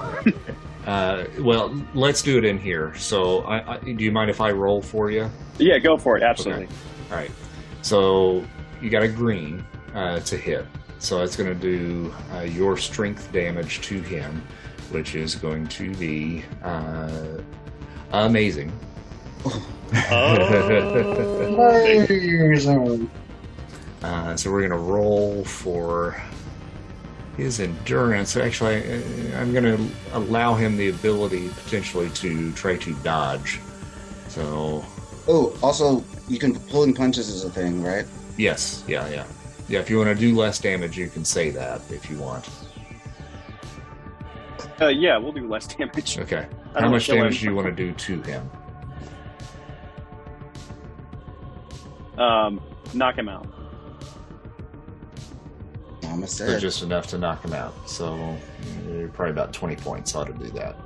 uh, 0.86 1.24
well, 1.40 1.74
let's 1.94 2.22
do 2.22 2.38
it 2.38 2.44
in 2.44 2.58
here. 2.58 2.94
So, 2.94 3.40
I, 3.42 3.74
I, 3.74 3.78
do 3.78 4.04
you 4.04 4.12
mind 4.12 4.30
if 4.30 4.40
I 4.40 4.50
roll 4.50 4.80
for 4.80 5.10
you? 5.10 5.30
Yeah, 5.58 5.78
go 5.78 5.98
for 5.98 6.16
it. 6.16 6.22
Absolutely. 6.22 6.64
Okay. 6.64 6.74
All 7.10 7.16
right. 7.16 7.30
So 7.82 8.44
you 8.80 8.90
got 8.90 9.02
a 9.02 9.08
green 9.08 9.64
uh, 9.94 10.20
to 10.20 10.36
hit. 10.36 10.66
So 10.98 11.22
it's 11.22 11.36
going 11.36 11.48
to 11.48 11.54
do 11.54 12.12
uh, 12.32 12.40
your 12.40 12.76
strength 12.76 13.32
damage 13.32 13.80
to 13.82 14.00
him, 14.00 14.42
which 14.90 15.14
is 15.14 15.34
going 15.34 15.66
to 15.68 15.94
be 15.94 16.44
uh, 16.62 17.38
amazing. 18.12 18.72
Amazing. 21.48 23.10
Uh, 24.00 24.36
so 24.36 24.48
we're 24.52 24.60
going 24.60 24.70
to 24.70 24.76
roll 24.76 25.42
for 25.42 26.22
his 27.36 27.58
endurance. 27.58 28.36
Actually, 28.36 28.76
I, 28.76 29.40
I'm 29.40 29.52
going 29.52 29.64
to 29.64 29.88
allow 30.12 30.54
him 30.54 30.76
the 30.76 30.90
ability 30.90 31.48
potentially 31.64 32.08
to 32.10 32.52
try 32.52 32.76
to 32.76 32.94
dodge. 33.02 33.58
So 34.28 34.84
Oh, 35.30 35.54
also, 35.62 36.02
you 36.26 36.38
can 36.38 36.58
pulling 36.58 36.94
punches 36.94 37.28
is 37.28 37.44
a 37.44 37.50
thing, 37.50 37.82
right? 37.82 38.06
Yes, 38.38 38.84
yeah, 38.88 39.06
yeah, 39.08 39.26
yeah. 39.68 39.80
If 39.80 39.90
you 39.90 39.98
want 39.98 40.08
to 40.08 40.14
do 40.14 40.34
less 40.34 40.58
damage, 40.58 40.96
you 40.96 41.08
can 41.08 41.24
say 41.24 41.50
that 41.50 41.82
if 41.90 42.08
you 42.08 42.18
want. 42.18 42.48
Uh, 44.80 44.86
yeah, 44.86 45.18
we'll 45.18 45.32
do 45.32 45.46
less 45.46 45.66
damage. 45.74 46.18
Okay. 46.18 46.46
How 46.74 46.88
much 46.88 47.06
kill 47.06 47.16
him. 47.16 47.22
damage 47.24 47.40
do 47.40 47.46
you 47.46 47.54
want 47.54 47.66
to 47.66 47.72
do 47.72 47.92
to 47.92 48.22
him? 48.22 48.50
Um, 52.18 52.60
knock 52.94 53.16
him 53.16 53.28
out. 53.28 53.46
Mama 56.02 56.26
So 56.26 56.58
just 56.58 56.82
enough 56.82 57.06
to 57.08 57.18
knock 57.18 57.44
him 57.44 57.52
out. 57.52 57.88
So 57.88 58.14
uh, 58.14 59.06
probably 59.12 59.30
about 59.32 59.52
20 59.52 59.76
points 59.76 60.14
ought 60.14 60.26
to 60.26 60.32
do 60.32 60.50
that. 60.50 60.76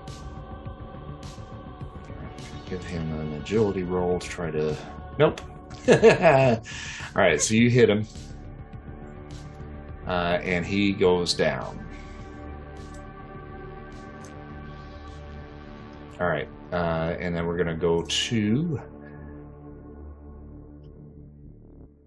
Give 2.69 2.85
him 2.85 3.03
an 3.21 3.35
agility 3.35 3.83
roll 3.83 4.19
to 4.19 4.29
try 4.29 4.51
to. 4.51 4.77
Nope. 5.19 5.41
All 5.89 6.61
right, 7.15 7.41
so 7.41 7.55
you 7.55 7.69
hit 7.69 7.91
him. 7.91 8.07
Uh, 10.07 10.39
and 10.43 10.65
he 10.65 10.93
goes 10.93 11.35
down. 11.35 11.79
All 16.21 16.29
right, 16.29 16.49
uh, 16.73 17.17
and 17.19 17.35
then 17.35 17.47
we're 17.47 17.57
to 17.65 17.75
go 17.75 18.03
to. 18.03 18.81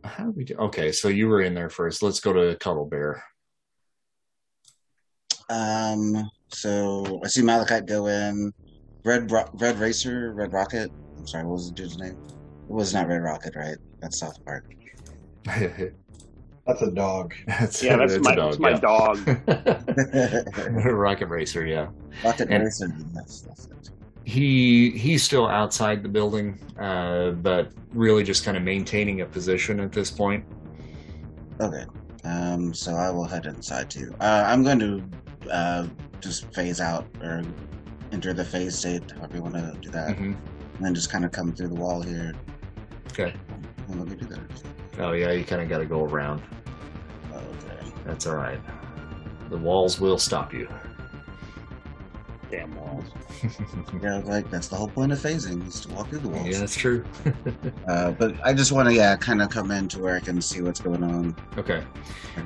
How 0.04 0.26
do 0.26 0.32
we 0.32 0.46
do? 0.46 0.56
Okay, 0.56 0.92
so 0.92 1.10
you 1.10 1.28
were 1.28 1.42
in 1.42 1.54
there 1.54 1.70
first. 1.70 2.02
Let's 2.02 2.20
go 2.20 2.32
to 2.32 2.56
Cuddle 2.58 2.86
Bear. 2.86 3.24
Um, 5.50 6.30
so 6.50 7.20
I 7.24 7.28
see 7.28 7.42
Malachite 7.42 7.88
go 7.88 8.08
in. 8.08 8.54
Red 9.04 9.30
Ro- 9.32 9.50
Red 9.56 9.80
Racer, 9.80 10.34
Red 10.34 10.54
Rocket. 10.54 10.92
I'm 11.18 11.28
sorry, 11.28 11.46
what 11.46 11.54
was 11.54 11.70
the 11.70 11.76
dude's 11.76 11.98
name? 11.98 12.18
It 12.68 12.72
was 12.74 12.94
not 12.94 13.08
Red 13.08 13.24
Rocket, 13.24 13.56
right? 13.56 13.78
That's 14.00 14.18
South 14.20 14.44
Park. 14.44 14.66
That's 15.46 16.82
a 16.82 16.90
dog. 16.90 17.36
that's, 17.48 17.84
Yeah, 17.84 17.96
that's, 17.98 18.16
a 18.16 18.20
my 18.22 18.34
dog, 18.34 18.58
that's 18.58 18.60
my 18.60 18.72
yeah. 18.72 18.80
dog. 18.80 19.20
Rocket 20.86 21.28
Racer, 21.28 21.64
yeah. 21.68 21.90
Rocket 22.24 22.50
And- 22.50 22.64
Racer. 22.64 22.92
That's, 23.14 23.42
that's 23.42 23.68
it. 23.68 23.72
He 24.24 24.90
he's 24.98 25.22
still 25.22 25.46
outside 25.46 26.02
the 26.02 26.10
building, 26.10 26.60
uh, 26.80 27.30
but 27.32 27.72
really 27.94 28.24
just 28.24 28.44
kind 28.44 28.58
of 28.58 28.64
maintaining 28.64 29.22
a 29.22 29.26
position 29.28 29.80
at 29.80 29.92
this 29.92 30.10
point. 30.10 30.44
Okay. 31.62 31.86
Um, 32.24 32.74
so 32.74 32.96
I 32.96 33.12
will 33.12 33.26
head 33.26 33.46
inside 33.46 33.92
too. 33.92 34.16
Uh, 34.20 34.44
I'm 34.48 34.64
going 34.64 34.80
to 34.80 35.04
uh, 35.52 35.86
just 36.22 36.52
phase 36.56 36.82
out 36.82 37.06
or 37.22 37.44
enter 38.12 38.34
the 38.34 38.44
phase 38.44 38.76
state, 38.76 39.04
however 39.12 39.36
you 39.36 39.44
want 39.44 39.54
to 39.54 39.78
do 39.80 39.92
that, 39.92 40.18
hmm 40.18 40.34
and 40.78 40.84
then 40.86 40.94
just 40.96 41.10
kind 41.12 41.24
of 41.24 41.32
come 41.32 41.54
through 41.54 41.68
the 41.70 41.76
wall 41.76 42.02
here. 42.02 42.34
Okay. 43.12 43.34
And 43.88 44.00
let 44.00 44.08
me 44.08 44.16
do 44.16 44.26
that. 44.26 44.40
Oh 45.00 45.12
yeah, 45.14 45.32
you 45.32 45.44
kind 45.44 45.62
of 45.62 45.70
got 45.70 45.80
to 45.80 45.86
go 45.86 46.04
around. 46.04 46.42
Okay. 47.34 47.92
That's 48.06 48.26
all 48.28 48.36
right. 48.36 48.60
The 49.50 49.58
walls 49.58 50.00
will 50.00 50.18
stop 50.18 50.54
you. 50.54 50.68
Damn 52.50 52.76
walls. 52.76 53.06
Yeah, 54.02 54.18
like 54.26 54.50
that's 54.50 54.68
the 54.68 54.76
whole 54.76 54.88
point 54.88 55.12
of 55.12 55.20
phasing 55.20 55.68
is 55.68 55.82
to 55.82 55.94
walk 55.94 56.10
through 56.10 56.20
the 56.20 56.30
walls. 56.30 56.48
yeah, 56.48 56.60
that's 56.60 56.76
true. 56.76 57.06
Uh, 57.88 58.12
but 58.12 58.34
I 58.44 58.52
just 58.52 58.72
want 58.72 58.90
to, 58.90 58.96
yeah, 58.96 59.16
kind 59.16 59.42
of 59.42 59.50
come 59.50 59.70
in 59.70 59.88
to 59.90 60.00
where 60.00 60.16
I 60.16 60.20
can 60.20 60.42
see 60.42 60.62
what's 60.62 60.80
going 60.80 61.04
on. 61.04 61.36
okay. 61.58 61.84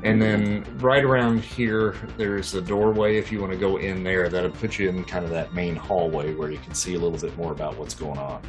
And 0.03 0.22
then 0.22 0.66
right 0.80 1.03
around 1.03 1.39
here, 1.39 1.95
there's 2.18 2.53
a 2.55 2.62
doorway. 2.62 3.18
If 3.18 3.32
you 3.32 3.39
want 3.39 3.53
to 3.53 3.57
go 3.57 3.78
in 3.78 4.03
there, 4.03 4.28
that'll 4.28 4.51
put 4.51 4.78
you 4.78 4.89
in 4.89 5.05
kind 5.05 5.24
of 5.24 5.32
that 5.32 5.53
main 5.53 5.76
hallway 5.78 6.34
where 6.36 6.51
you 6.51 6.57
can 6.57 6.74
see 6.74 6.95
a 6.95 6.99
little 6.99 7.18
bit 7.18 7.36
more 7.38 7.53
about 7.53 7.78
what's 7.78 7.93
going 7.95 8.18
on. 8.18 8.41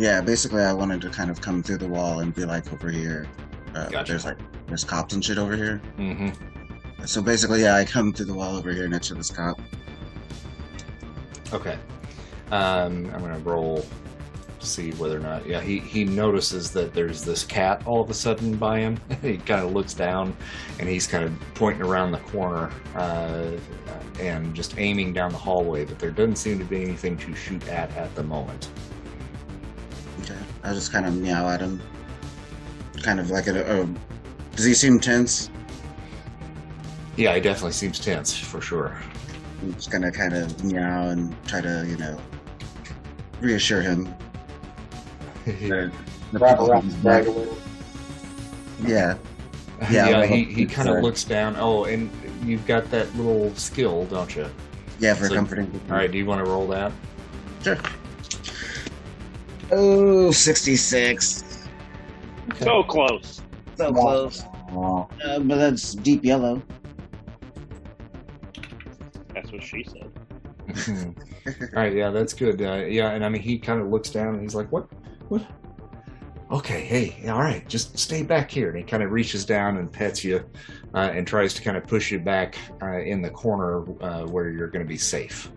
Yeah, 0.00 0.22
basically, 0.22 0.62
I 0.62 0.72
wanted 0.72 1.02
to 1.02 1.10
kind 1.10 1.30
of 1.30 1.42
come 1.42 1.62
through 1.62 1.76
the 1.76 1.86
wall 1.86 2.20
and 2.20 2.34
be 2.34 2.46
like 2.46 2.72
over 2.72 2.90
here. 2.90 3.28
Uh, 3.74 3.86
Gotcha. 3.90 4.12
There's 4.12 4.24
like 4.24 4.38
there's 4.66 4.82
cops 4.82 5.12
and 5.12 5.22
shit 5.22 5.36
over 5.36 5.54
here. 5.54 5.82
Mm-hmm. 5.98 7.04
So 7.04 7.20
basically, 7.20 7.60
yeah, 7.60 7.76
I 7.76 7.84
come 7.84 8.14
through 8.14 8.24
the 8.24 8.34
wall 8.34 8.56
over 8.56 8.72
here 8.72 8.88
next 8.88 9.08
to 9.08 9.14
this 9.14 9.28
cop. 9.28 9.60
Okay. 11.52 11.78
Um, 12.50 13.10
I'm 13.14 13.20
gonna 13.20 13.40
roll 13.40 13.84
to 14.58 14.66
see 14.66 14.92
whether 14.92 15.18
or 15.18 15.20
not. 15.20 15.46
Yeah, 15.46 15.60
he 15.60 15.80
he 15.80 16.04
notices 16.04 16.70
that 16.70 16.94
there's 16.94 17.22
this 17.22 17.44
cat 17.44 17.82
all 17.86 18.00
of 18.00 18.08
a 18.08 18.14
sudden 18.14 18.56
by 18.56 18.78
him. 18.78 18.98
he 19.20 19.36
kind 19.36 19.62
of 19.62 19.72
looks 19.72 19.92
down, 19.92 20.34
and 20.78 20.88
he's 20.88 21.06
kind 21.06 21.24
of 21.24 21.38
pointing 21.54 21.82
around 21.82 22.12
the 22.12 22.20
corner 22.20 22.72
uh, 22.96 23.50
and 24.18 24.54
just 24.54 24.78
aiming 24.78 25.12
down 25.12 25.30
the 25.30 25.36
hallway. 25.36 25.84
But 25.84 25.98
there 25.98 26.10
doesn't 26.10 26.36
seem 26.36 26.58
to 26.58 26.64
be 26.64 26.82
anything 26.82 27.18
to 27.18 27.34
shoot 27.34 27.68
at 27.68 27.94
at 27.98 28.14
the 28.14 28.22
moment. 28.22 28.70
Okay. 30.60 30.70
I 30.70 30.74
just 30.74 30.92
kind 30.92 31.06
of 31.06 31.16
meow 31.16 31.48
at 31.48 31.60
him. 31.60 31.80
Kind 33.02 33.20
of 33.20 33.30
like 33.30 33.46
a. 33.46 33.82
a 33.82 33.88
does 34.56 34.64
he 34.64 34.74
seem 34.74 35.00
tense? 35.00 35.50
Yeah, 37.16 37.34
he 37.34 37.40
definitely 37.40 37.72
seems 37.72 37.98
tense 37.98 38.36
for 38.36 38.60
sure. 38.60 39.00
I'm 39.62 39.74
just 39.74 39.90
gonna 39.90 40.10
kind 40.10 40.34
of 40.34 40.64
meow 40.64 41.08
and 41.08 41.34
try 41.46 41.60
to, 41.60 41.84
you 41.88 41.96
know, 41.96 42.18
reassure 43.40 43.80
him. 43.80 44.14
that 45.44 45.92
the 46.32 46.38
people- 46.38 46.70
around 46.70 46.84
his 46.84 46.94
bag 46.96 47.26
a 47.26 47.30
little. 47.30 47.56
Yeah. 48.86 49.16
yeah, 49.90 50.08
Yeah, 50.08 50.26
he, 50.26 50.44
he 50.44 50.66
kind 50.66 50.88
of 50.88 51.02
looks 51.02 51.24
down. 51.24 51.56
Oh, 51.56 51.84
and 51.84 52.10
you've 52.44 52.66
got 52.66 52.90
that 52.90 53.14
little 53.16 53.54
skill, 53.54 54.04
don't 54.06 54.34
you? 54.34 54.46
Yeah, 54.98 55.14
for 55.14 55.26
So- 55.28 55.34
comforting 55.34 55.66
people. 55.70 55.90
All 55.92 55.96
right, 55.98 56.10
do 56.10 56.18
you 56.18 56.26
want 56.26 56.44
to 56.44 56.50
roll 56.50 56.66
that? 56.68 56.92
Sure. 57.62 57.78
Oh, 59.72 60.30
66. 60.30 61.44
So 62.58 62.82
close. 62.82 63.40
So 63.76 63.92
close. 63.92 64.42
Aw. 64.72 65.06
Uh, 65.24 65.38
but 65.40 65.56
that's 65.56 65.94
deep 65.94 66.24
yellow. 66.24 66.62
That's 69.34 69.52
what 69.52 69.62
she 69.62 69.84
said. 69.84 70.10
All 71.76 71.82
right, 71.82 71.94
yeah, 71.94 72.10
that's 72.10 72.32
good. 72.32 72.60
Uh, 72.60 72.84
yeah, 72.86 73.10
and 73.10 73.24
I 73.24 73.28
mean, 73.28 73.42
he 73.42 73.58
kind 73.58 73.80
of 73.80 73.88
looks 73.88 74.10
down 74.10 74.34
and 74.34 74.42
he's 74.42 74.54
like, 74.54 74.70
"What? 74.70 74.88
What? 75.28 75.44
Okay, 76.50 76.82
hey, 76.82 77.28
all 77.28 77.40
right, 77.40 77.66
just 77.68 77.98
stay 77.98 78.22
back 78.22 78.50
here." 78.50 78.68
And 78.68 78.78
he 78.78 78.84
kind 78.84 79.02
of 79.02 79.10
reaches 79.10 79.44
down 79.44 79.78
and 79.78 79.90
pets 79.90 80.22
you, 80.22 80.44
uh, 80.94 81.10
and 81.12 81.26
tries 81.26 81.54
to 81.54 81.62
kind 81.62 81.76
of 81.76 81.86
push 81.86 82.10
you 82.10 82.18
back 82.18 82.56
uh, 82.82 82.98
in 82.98 83.22
the 83.22 83.30
corner 83.30 83.82
uh, 84.02 84.26
where 84.26 84.50
you're 84.50 84.68
going 84.68 84.84
to 84.84 84.88
be 84.88 84.98
safe. 84.98 85.50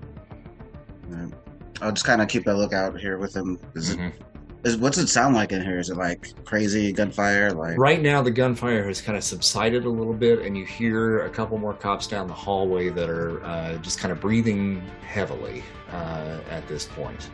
Uh, 1.13 1.27
I'll 1.81 1.91
just 1.91 2.05
kind 2.05 2.21
of 2.21 2.27
keep 2.27 2.47
a 2.47 2.51
lookout 2.51 2.99
here 2.99 3.17
with 3.17 3.35
him. 3.35 3.59
Is 3.75 3.91
it, 3.91 3.99
Mhm. 3.99 4.11
is, 4.63 4.77
what's 4.77 4.97
it 4.97 5.07
sound 5.07 5.35
like 5.35 5.51
in 5.51 5.61
here? 5.61 5.79
Is 5.79 5.89
it 5.89 5.97
like 5.97 6.27
crazy 6.45 6.91
gunfire? 6.93 7.51
Like 7.51 7.77
Right 7.77 8.01
now, 8.01 8.21
the 8.21 8.31
gunfire 8.31 8.85
has 8.85 9.01
kind 9.01 9.17
of 9.17 9.23
subsided 9.23 9.85
a 9.85 9.89
little 9.89 10.13
bit, 10.13 10.39
and 10.39 10.57
you 10.57 10.65
hear 10.65 11.25
a 11.25 11.29
couple 11.29 11.57
more 11.57 11.73
cops 11.73 12.07
down 12.07 12.27
the 12.27 12.33
hallway 12.33 12.89
that 12.89 13.09
are 13.09 13.43
uh, 13.43 13.77
just 13.77 13.99
kind 13.99 14.11
of 14.11 14.21
breathing 14.21 14.81
heavily 15.05 15.63
uh, 15.91 16.39
at 16.49 16.67
this 16.67 16.85
point. 16.85 17.29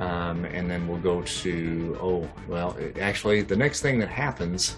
Um, 0.00 0.44
and 0.44 0.70
then 0.70 0.86
we'll 0.86 0.98
go 1.00 1.22
to 1.22 1.98
oh 2.00 2.28
well, 2.46 2.76
it, 2.76 2.98
actually, 2.98 3.42
the 3.42 3.56
next 3.56 3.80
thing 3.82 3.98
that 3.98 4.08
happens 4.08 4.76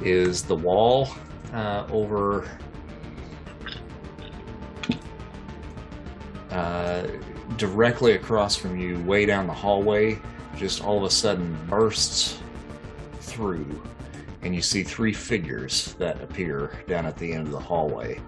is 0.00 0.42
the 0.42 0.56
wall 0.56 1.08
uh, 1.54 1.86
over. 1.90 2.48
Uh, 6.50 7.06
directly 7.56 8.12
across 8.12 8.56
from 8.56 8.78
you, 8.78 8.98
way 9.04 9.26
down 9.26 9.46
the 9.46 9.52
hallway, 9.52 10.18
just 10.56 10.82
all 10.82 10.98
of 10.98 11.04
a 11.04 11.10
sudden 11.10 11.56
bursts 11.68 12.40
through, 13.20 13.82
and 14.42 14.54
you 14.54 14.62
see 14.62 14.82
three 14.82 15.12
figures 15.12 15.94
that 15.98 16.20
appear 16.22 16.72
down 16.86 17.06
at 17.06 17.16
the 17.16 17.32
end 17.32 17.46
of 17.46 17.52
the 17.52 17.58
hallway. 17.58 18.20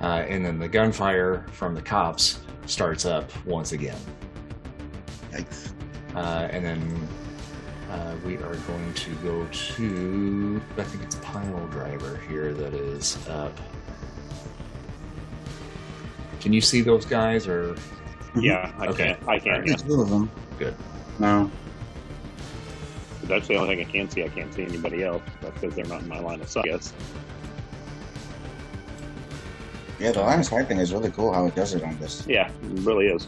Uh, 0.00 0.24
and 0.28 0.44
then 0.44 0.58
the 0.58 0.68
gunfire 0.68 1.46
from 1.52 1.74
the 1.74 1.82
cops 1.82 2.40
starts 2.66 3.04
up 3.04 3.30
once 3.46 3.72
again. 3.72 3.98
Yikes. 5.32 5.72
Uh, 6.14 6.48
and 6.50 6.64
then 6.64 7.08
uh, 7.90 8.14
we 8.24 8.36
are 8.36 8.54
going 8.54 8.94
to 8.94 9.10
go 9.16 9.46
to. 9.46 10.62
I 10.76 10.82
think 10.82 11.04
it's 11.04 11.16
a 11.16 11.20
Pile 11.20 11.66
Driver 11.68 12.20
here 12.28 12.52
that 12.52 12.74
is 12.74 13.16
up. 13.28 13.58
Can 16.46 16.52
you 16.52 16.60
see 16.60 16.80
those 16.80 17.04
guys, 17.04 17.48
or 17.48 17.74
Yeah, 18.36 18.70
I 18.78 18.86
Okay. 18.86 19.16
can. 19.18 19.28
I 19.28 19.38
can. 19.40 19.64
Yeah, 19.66 19.70
Yeah. 19.70 19.74
two 19.78 20.00
of 20.00 20.08
them. 20.08 20.30
Good. 20.60 20.76
No. 21.18 21.50
That's 23.24 23.48
the 23.48 23.56
only 23.56 23.74
thing 23.74 23.84
I 23.84 23.90
can 23.90 24.08
see. 24.08 24.22
I 24.22 24.28
can't 24.28 24.54
see 24.54 24.62
anybody 24.62 25.02
else. 25.02 25.22
That's 25.42 25.58
because 25.60 25.74
they're 25.74 25.86
not 25.86 26.02
in 26.02 26.08
my 26.08 26.20
line 26.20 26.40
of 26.40 26.48
sight. 26.48 26.66
Yes. 26.66 26.92
Yeah, 29.98 30.12
the 30.12 30.20
line 30.20 30.38
of 30.38 30.46
sight 30.46 30.68
thing 30.68 30.78
is 30.78 30.92
really 30.92 31.10
cool 31.10 31.32
how 31.32 31.46
it 31.46 31.56
does 31.56 31.74
it 31.74 31.82
on 31.82 31.98
this. 31.98 32.24
Yeah, 32.28 32.46
it 32.46 32.52
really 32.84 33.08
is. 33.08 33.26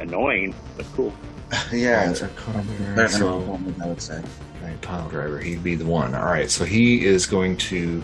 Annoying, 0.00 0.56
but 0.76 0.86
cool. 0.96 1.14
yeah, 1.72 2.12
so 2.14 2.26
better 2.96 2.96
than 2.96 3.08
so, 3.10 3.60
I 3.80 3.86
would 3.86 4.02
say. 4.02 4.20
Right, 4.60 4.80
pile 4.80 5.08
driver, 5.08 5.38
he'd 5.38 5.62
be 5.62 5.76
the 5.76 5.86
one. 5.86 6.16
All 6.16 6.24
right, 6.26 6.50
so 6.50 6.64
he 6.64 7.06
is 7.06 7.26
going 7.26 7.56
to 7.58 8.02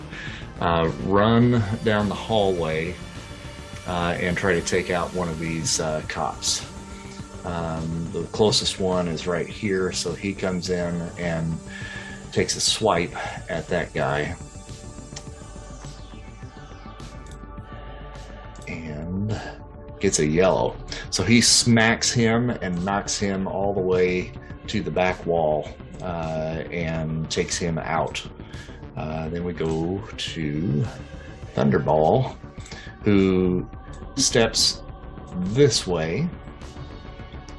uh, 0.61 0.89
run 1.03 1.61
down 1.83 2.07
the 2.07 2.15
hallway 2.15 2.95
uh, 3.87 4.17
and 4.19 4.37
try 4.37 4.53
to 4.53 4.61
take 4.61 4.89
out 4.89 5.13
one 5.13 5.29
of 5.29 5.39
these 5.39 5.79
uh, 5.79 6.01
cops. 6.07 6.65
Um, 7.45 8.09
the 8.11 8.23
closest 8.25 8.79
one 8.79 9.07
is 9.07 9.27
right 9.27 9.47
here, 9.47 9.91
so 9.91 10.13
he 10.13 10.33
comes 10.33 10.69
in 10.69 11.01
and 11.17 11.57
takes 12.31 12.55
a 12.55 12.61
swipe 12.61 13.15
at 13.49 13.67
that 13.67 13.93
guy. 13.93 14.35
And 18.67 19.39
gets 19.99 20.19
a 20.19 20.25
yellow. 20.25 20.75
So 21.09 21.23
he 21.23 21.41
smacks 21.41 22.11
him 22.11 22.49
and 22.49 22.83
knocks 22.83 23.17
him 23.17 23.47
all 23.47 23.73
the 23.73 23.81
way 23.81 24.33
to 24.67 24.81
the 24.81 24.91
back 24.91 25.25
wall 25.25 25.69
uh, 26.01 26.63
and 26.71 27.29
takes 27.29 27.57
him 27.57 27.77
out. 27.77 28.25
Uh, 28.97 29.29
then 29.29 29.43
we 29.43 29.53
go 29.53 30.01
to 30.17 30.85
Thunderball, 31.55 32.35
who 33.05 33.69
steps 34.15 34.81
this 35.53 35.85
way 35.85 36.27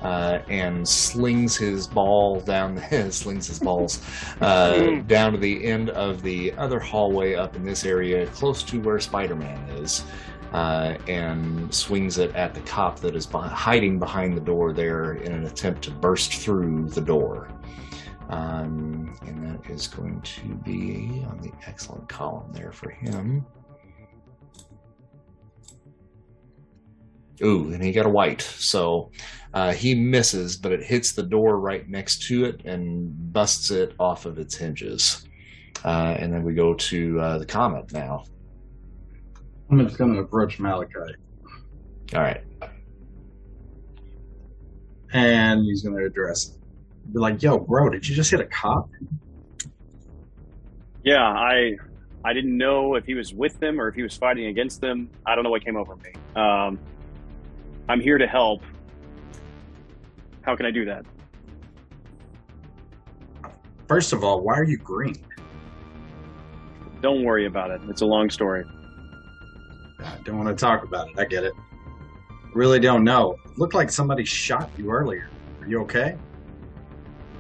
uh, 0.03 0.41
and 0.49 0.87
slings 0.87 1.57
his 1.57 1.87
ball 1.87 2.41
down 2.41 2.75
the 2.75 3.11
slings 3.13 3.47
his 3.47 3.59
balls 3.59 4.03
uh, 4.41 5.01
down 5.07 5.33
to 5.33 5.39
the 5.39 5.65
end 5.65 5.91
of 5.91 6.23
the 6.23 6.53
other 6.55 6.79
hallway 6.81 7.35
up 7.35 7.57
in 7.57 7.65
this 7.65 7.85
area, 7.85 8.27
close 8.29 8.63
to 8.63 8.81
where 8.81 8.99
Spider-Man 8.99 9.59
is. 9.71 10.05
Uh, 10.53 10.97
and 11.09 11.75
swings 11.75 12.19
it 12.19 12.35
at 12.37 12.55
the 12.55 12.61
cop 12.61 13.01
that 13.01 13.17
is 13.17 13.27
hiding 13.27 13.99
behind 13.99 14.35
the 14.35 14.41
door 14.41 14.73
there 14.73 15.15
in 15.15 15.33
an 15.33 15.45
attempt 15.45 15.83
to 15.83 15.91
burst 15.91 16.35
through 16.35 16.89
the 16.91 17.01
door. 17.01 17.49
Um, 18.31 19.15
and 19.27 19.45
that 19.45 19.69
is 19.69 19.89
going 19.89 20.21
to 20.23 20.55
be 20.65 21.25
on 21.29 21.41
the 21.41 21.53
excellent 21.67 22.09
column 22.09 22.53
there 22.53 22.73
for 22.73 22.91
him. 22.91 23.45
Ooh, 27.43 27.73
and 27.73 27.83
he 27.83 27.93
got 27.93 28.07
a 28.07 28.11
white. 28.11 28.41
So 28.43 29.11
uh, 29.53 29.73
he 29.73 29.95
misses, 29.95 30.57
but 30.57 30.73
it 30.73 30.83
hits 30.83 31.13
the 31.13 31.23
door 31.23 31.59
right 31.61 31.89
next 31.89 32.23
to 32.29 32.45
it 32.47 32.65
and 32.65 33.33
busts 33.33 33.71
it 33.71 33.95
off 33.99 34.27
of 34.27 34.39
its 34.39 34.57
hinges. 34.57 35.27
Uh, 35.85 36.17
and 36.19 36.33
then 36.33 36.43
we 36.43 36.55
go 36.55 36.75
to 36.75 37.21
uh, 37.21 37.39
the 37.39 37.47
comet 37.47 37.93
now. 37.93 38.25
I'm 39.71 39.85
just 39.85 39.99
going 39.99 40.15
to 40.15 40.21
approach 40.21 40.59
Malachi, 40.59 40.95
All 42.15 42.21
right. 42.21 42.43
and 45.13 45.61
he's 45.65 45.83
going 45.83 45.97
to 45.97 46.05
address 46.05 46.49
him. 46.51 46.61
Be 47.13 47.19
like, 47.19 47.43
"Yo, 47.43 47.59
bro, 47.59 47.89
did 47.91 48.09
you 48.09 48.15
just 48.15 48.31
hit 48.31 48.41
a 48.41 48.47
cop?" 48.47 48.89
Yeah, 51.05 51.23
I 51.23 51.77
I 52.25 52.33
didn't 52.33 52.57
know 52.57 52.95
if 52.97 53.05
he 53.07 53.15
was 53.15 53.33
with 53.33 53.59
them 53.61 53.81
or 53.81 53.89
if 53.89 53.95
he 53.95 54.03
was 54.03 54.17
fighting 54.17 54.47
against 54.47 54.81
them. 54.81 55.09
I 55.25 55.35
don't 55.35 55.45
know 55.45 55.51
what 55.51 55.65
came 55.65 55.77
over 55.77 55.97
me. 55.97 56.13
Um, 56.35 56.79
I'm 57.89 58.01
here 58.01 58.19
to 58.19 58.27
help. 58.27 58.63
How 60.43 60.57
can 60.57 60.67
I 60.67 60.71
do 60.71 60.85
that? 60.85 61.05
First 63.89 64.13
of 64.13 64.25
all, 64.25 64.41
why 64.41 64.55
are 64.55 64.65
you 64.65 64.77
green? 64.77 65.17
Don't 67.01 67.25
worry 67.25 67.47
about 67.47 67.71
it. 67.71 67.81
It's 67.89 68.01
a 68.01 68.07
long 68.07 68.31
story. 68.31 68.65
I 70.01 70.17
don't 70.25 70.39
want 70.39 70.49
to 70.49 70.61
talk 70.61 70.83
about 70.83 71.09
it. 71.09 71.19
I 71.19 71.25
get 71.25 71.45
it. 71.45 71.53
Really 72.53 72.81
don't 72.81 73.05
know. 73.05 73.37
Looked 73.57 73.75
like 73.75 73.91
somebody 73.91 74.25
shot 74.25 74.71
you 74.77 74.91
earlier. 74.91 75.29
Are 75.61 75.69
you 75.69 75.81
okay? 75.83 76.17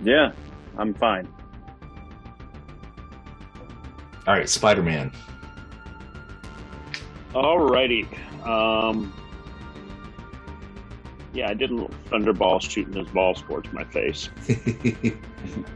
Yeah, 0.04 0.32
I'm 0.76 0.94
fine. 0.94 1.26
All 4.26 4.34
right, 4.34 4.48
Spider 4.48 4.82
Man. 4.82 5.10
Alrighty. 7.32 8.06
Um, 8.46 9.12
yeah, 11.36 11.50
I 11.50 11.54
did 11.54 11.70
a 11.70 11.74
little 11.74 11.90
thunderball 12.10 12.62
shooting 12.62 12.94
his 12.94 13.08
ball 13.08 13.34
towards 13.34 13.72
my 13.72 13.84
face. 13.84 14.30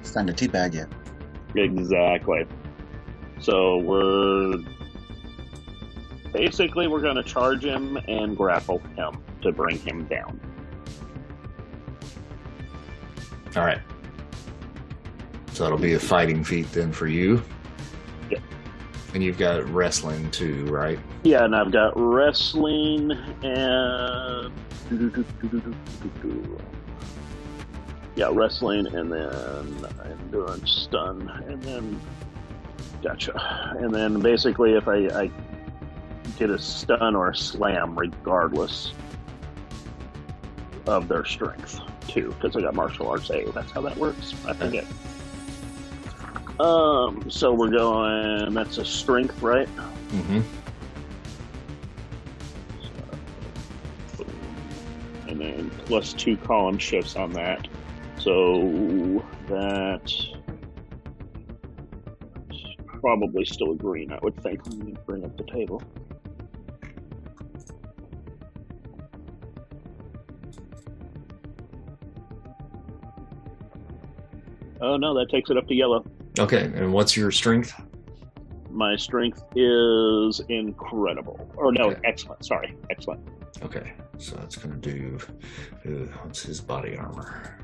It's 0.00 0.12
time 0.12 0.26
to 0.26 0.32
teabag 0.32 0.74
you. 0.74 0.86
Exactly. 1.54 2.44
So 3.38 3.78
we're 3.78 4.58
basically 6.32 6.88
we're 6.88 7.00
going 7.00 7.16
to 7.16 7.22
charge 7.22 7.64
him 7.64 7.96
and 8.08 8.36
grapple 8.36 8.80
him 8.96 9.22
to 9.42 9.52
bring 9.52 9.78
him 9.78 10.06
down. 10.06 10.40
All 13.54 13.64
right. 13.64 13.78
So 15.52 15.62
that'll 15.62 15.78
be 15.78 15.92
a 15.92 16.00
fighting 16.00 16.42
feat 16.42 16.70
then 16.72 16.90
for 16.90 17.06
you. 17.06 17.40
Yep. 18.30 18.42
And 19.14 19.22
you've 19.22 19.38
got 19.38 19.68
wrestling 19.68 20.32
too, 20.32 20.64
right? 20.66 20.98
Yeah, 21.22 21.44
and 21.44 21.54
I've 21.54 21.70
got 21.70 21.92
wrestling 21.94 23.12
and 23.42 24.52
yeah, 28.16 28.30
wrestling 28.32 28.86
and 28.88 29.12
then 29.12 29.86
endurance 30.04 30.70
stun 30.70 31.28
and 31.46 31.62
then 31.62 32.00
gotcha. 33.02 33.76
And 33.78 33.94
then 33.94 34.20
basically, 34.20 34.74
if 34.74 34.88
I, 34.88 35.06
I 35.08 35.30
get 36.38 36.50
a 36.50 36.58
stun 36.58 37.14
or 37.14 37.30
a 37.30 37.36
slam, 37.36 37.98
regardless 37.98 38.92
of 40.86 41.08
their 41.08 41.24
strength 41.24 41.80
too, 42.08 42.34
because 42.40 42.56
I 42.56 42.62
got 42.62 42.74
martial 42.74 43.08
arts 43.08 43.30
A. 43.30 43.44
That's 43.52 43.70
how 43.70 43.82
that 43.82 43.96
works. 43.96 44.34
I 44.46 44.54
forget. 44.54 44.86
Um, 46.58 47.30
so 47.30 47.54
we're 47.54 47.70
going. 47.70 48.52
That's 48.52 48.78
a 48.78 48.84
strength, 48.84 49.40
right? 49.42 49.68
Mm-hmm. 50.10 50.40
And 55.40 55.58
then 55.58 55.70
plus 55.86 56.12
two 56.12 56.36
column 56.36 56.78
shifts 56.78 57.16
on 57.16 57.32
that. 57.32 57.66
So 58.18 59.24
that 59.48 60.12
probably 62.86 63.44
still 63.46 63.72
a 63.72 63.76
green, 63.76 64.12
I 64.12 64.18
would 64.22 64.36
think. 64.42 64.66
Let 64.66 64.76
me 64.78 64.94
bring 65.06 65.24
up 65.24 65.36
the 65.36 65.44
table. 65.44 65.82
Oh 74.82 74.96
no, 74.96 75.14
that 75.18 75.30
takes 75.30 75.50
it 75.50 75.56
up 75.56 75.66
to 75.68 75.74
yellow. 75.74 76.04
Okay, 76.38 76.64
and 76.74 76.92
what's 76.92 77.16
your 77.16 77.30
strength? 77.30 77.72
My 78.70 78.96
strength 78.96 79.42
is 79.56 80.40
incredible. 80.48 81.50
Or 81.56 81.72
no, 81.72 81.90
Okay. 81.90 82.00
excellent. 82.04 82.44
Sorry, 82.44 82.74
excellent. 82.88 83.20
Okay, 83.62 83.92
so 84.18 84.36
that's 84.36 84.56
gonna 84.56 84.76
do. 84.76 85.18
Uh, 85.84 86.06
what's 86.22 86.42
his 86.42 86.60
body 86.60 86.96
armor? 86.96 87.58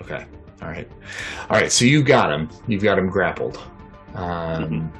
Okay, 0.00 0.26
all 0.60 0.68
right, 0.68 0.90
all 1.48 1.58
right. 1.58 1.72
So 1.72 1.84
you 1.84 2.02
got 2.02 2.30
him. 2.32 2.50
You've 2.66 2.82
got 2.82 2.98
him 2.98 3.08
grappled. 3.08 3.58
Um, 4.14 4.92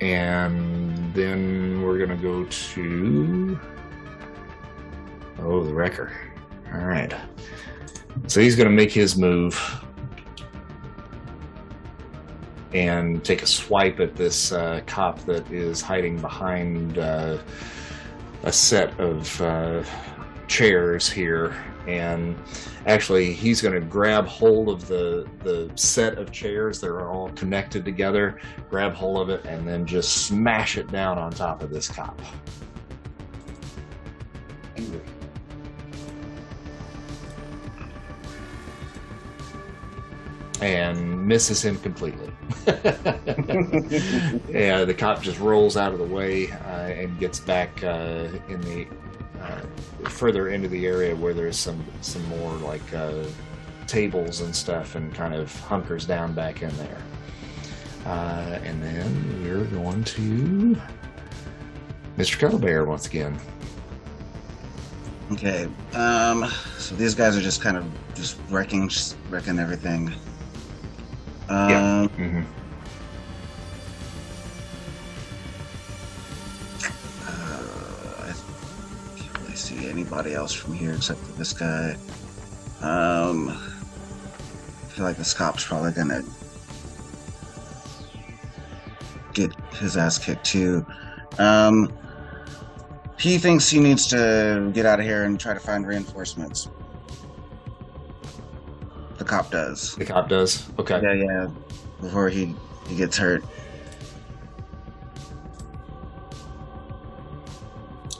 and 0.00 1.14
then 1.14 1.82
we're 1.82 1.98
gonna 1.98 2.20
go 2.20 2.44
to. 2.44 3.58
Oh, 5.38 5.64
the 5.64 5.74
wrecker. 5.74 6.12
All 6.72 6.84
right. 6.84 7.14
So 8.26 8.40
he's 8.40 8.56
gonna 8.56 8.70
make 8.70 8.92
his 8.92 9.16
move 9.16 9.54
and 12.72 13.24
take 13.24 13.42
a 13.42 13.46
swipe 13.46 14.00
at 14.00 14.16
this 14.16 14.52
uh, 14.52 14.80
cop 14.86 15.20
that 15.20 15.50
is 15.50 15.80
hiding 15.80 16.18
behind 16.18 16.98
uh, 16.98 17.38
a 18.42 18.52
set 18.52 18.98
of 19.00 19.40
uh, 19.40 19.82
chairs 20.48 21.08
here. 21.10 21.56
And 21.86 22.36
actually, 22.86 23.32
he's 23.32 23.62
going 23.62 23.74
to 23.74 23.80
grab 23.80 24.26
hold 24.26 24.68
of 24.68 24.88
the 24.88 25.28
the 25.44 25.70
set 25.76 26.18
of 26.18 26.32
chairs 26.32 26.80
that 26.80 26.88
are 26.88 27.08
all 27.08 27.28
connected 27.30 27.84
together, 27.84 28.40
grab 28.68 28.92
hold 28.92 29.20
of 29.20 29.30
it, 29.30 29.44
and 29.46 29.66
then 29.66 29.86
just 29.86 30.26
smash 30.26 30.76
it 30.78 30.90
down 30.90 31.16
on 31.16 31.30
top 31.30 31.62
of 31.62 31.70
this 31.70 31.88
cop. 31.88 32.20
Angry. 34.76 35.00
and 40.60 41.26
misses 41.26 41.64
him 41.64 41.78
completely. 41.78 42.30
yeah, 44.48 44.84
the 44.84 44.94
cop 44.96 45.22
just 45.22 45.38
rolls 45.40 45.76
out 45.76 45.92
of 45.92 45.98
the 45.98 46.04
way 46.04 46.50
uh, 46.50 46.88
and 46.88 47.18
gets 47.18 47.40
back 47.40 47.82
uh, 47.82 48.28
in 48.48 48.60
the 48.62 48.86
uh, 49.40 49.60
further 50.08 50.50
into 50.50 50.68
the 50.68 50.86
area 50.86 51.14
where 51.14 51.34
there's 51.34 51.56
some 51.56 51.84
some 52.00 52.24
more 52.26 52.52
like 52.52 52.94
uh, 52.94 53.24
tables 53.86 54.40
and 54.40 54.54
stuff, 54.54 54.94
and 54.94 55.14
kind 55.14 55.34
of 55.34 55.52
hunkers 55.62 56.06
down 56.06 56.32
back 56.32 56.62
in 56.62 56.76
there. 56.76 57.02
Uh, 58.04 58.58
and 58.62 58.82
then 58.82 59.42
we're 59.42 59.64
going 59.64 60.04
to 60.04 60.76
Mr. 62.16 62.38
Cuddlebear 62.38 62.86
once 62.86 63.06
again. 63.06 63.38
Okay. 65.32 65.68
Um. 65.92 66.48
So 66.78 66.94
these 66.94 67.14
guys 67.14 67.36
are 67.36 67.42
just 67.42 67.60
kind 67.60 67.76
of 67.76 67.84
just 68.14 68.38
wrecking, 68.48 68.88
wrecking 69.28 69.58
everything. 69.58 70.12
Um, 71.48 71.70
Yeah. 71.70 72.06
Mm-hmm. 72.18 72.42
uh, 77.26 78.24
I 78.24 78.34
can't 79.18 79.38
really 79.42 79.56
see 79.56 79.88
anybody 79.88 80.34
else 80.34 80.52
from 80.52 80.74
here 80.74 80.92
except 80.94 81.20
for 81.20 81.32
this 81.32 81.52
guy. 81.52 81.96
Um. 82.80 83.48
I 83.50 84.98
feel 84.98 85.04
like 85.04 85.18
this 85.18 85.34
cop's 85.34 85.62
probably 85.64 85.92
gonna 85.92 86.22
get 89.34 89.52
his 89.74 89.96
ass 89.96 90.18
kicked 90.18 90.44
too. 90.44 90.84
Um. 91.38 91.92
He 93.18 93.38
thinks 93.38 93.68
he 93.70 93.80
needs 93.80 94.06
to 94.08 94.70
get 94.74 94.84
out 94.84 95.00
of 95.00 95.06
here 95.06 95.24
and 95.24 95.40
try 95.40 95.54
to 95.54 95.60
find 95.60 95.86
reinforcements. 95.86 96.68
The 99.18 99.24
cop 99.24 99.50
does. 99.50 99.94
The 99.96 100.04
cop 100.04 100.28
does. 100.28 100.66
Okay. 100.78 101.00
Yeah, 101.02 101.12
yeah. 101.12 101.48
Before 102.00 102.28
he 102.28 102.54
he 102.86 102.96
gets 102.96 103.16
hurt. 103.16 103.42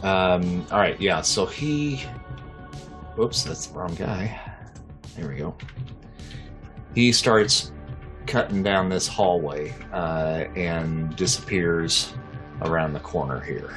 Um, 0.02 0.64
all 0.70 0.78
right, 0.78 1.00
yeah. 1.00 1.20
So 1.20 1.46
he, 1.46 1.96
whoops, 3.16 3.42
that's 3.42 3.66
the 3.66 3.78
wrong 3.78 3.94
guy. 3.94 4.40
There 5.16 5.28
we 5.28 5.36
go. 5.36 5.56
He 6.94 7.12
starts 7.12 7.72
cutting 8.26 8.62
down 8.62 8.88
this 8.88 9.08
hallway 9.08 9.74
uh, 9.92 10.44
and 10.54 11.14
disappears 11.16 12.14
around 12.62 12.92
the 12.92 13.00
corner 13.00 13.40
here. 13.40 13.74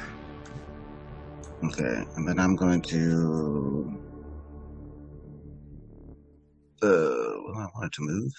Okay, 1.64 2.04
and 2.16 2.26
then 2.26 2.38
I'm 2.38 2.56
going 2.56 2.80
to. 2.82 3.99
Uh, 6.82 7.36
well, 7.44 7.56
I 7.56 7.66
wanted 7.74 7.92
to 7.92 8.02
move. 8.02 8.32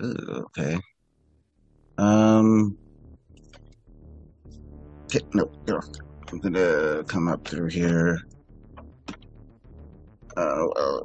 Okay. 0.00 0.78
Um. 1.98 2.76
Okay, 5.04 5.24
no. 5.34 5.50
I'm 6.32 6.40
gonna 6.40 7.04
come 7.04 7.28
up 7.28 7.46
through 7.46 7.68
here. 7.68 8.20
Well, 10.36 11.04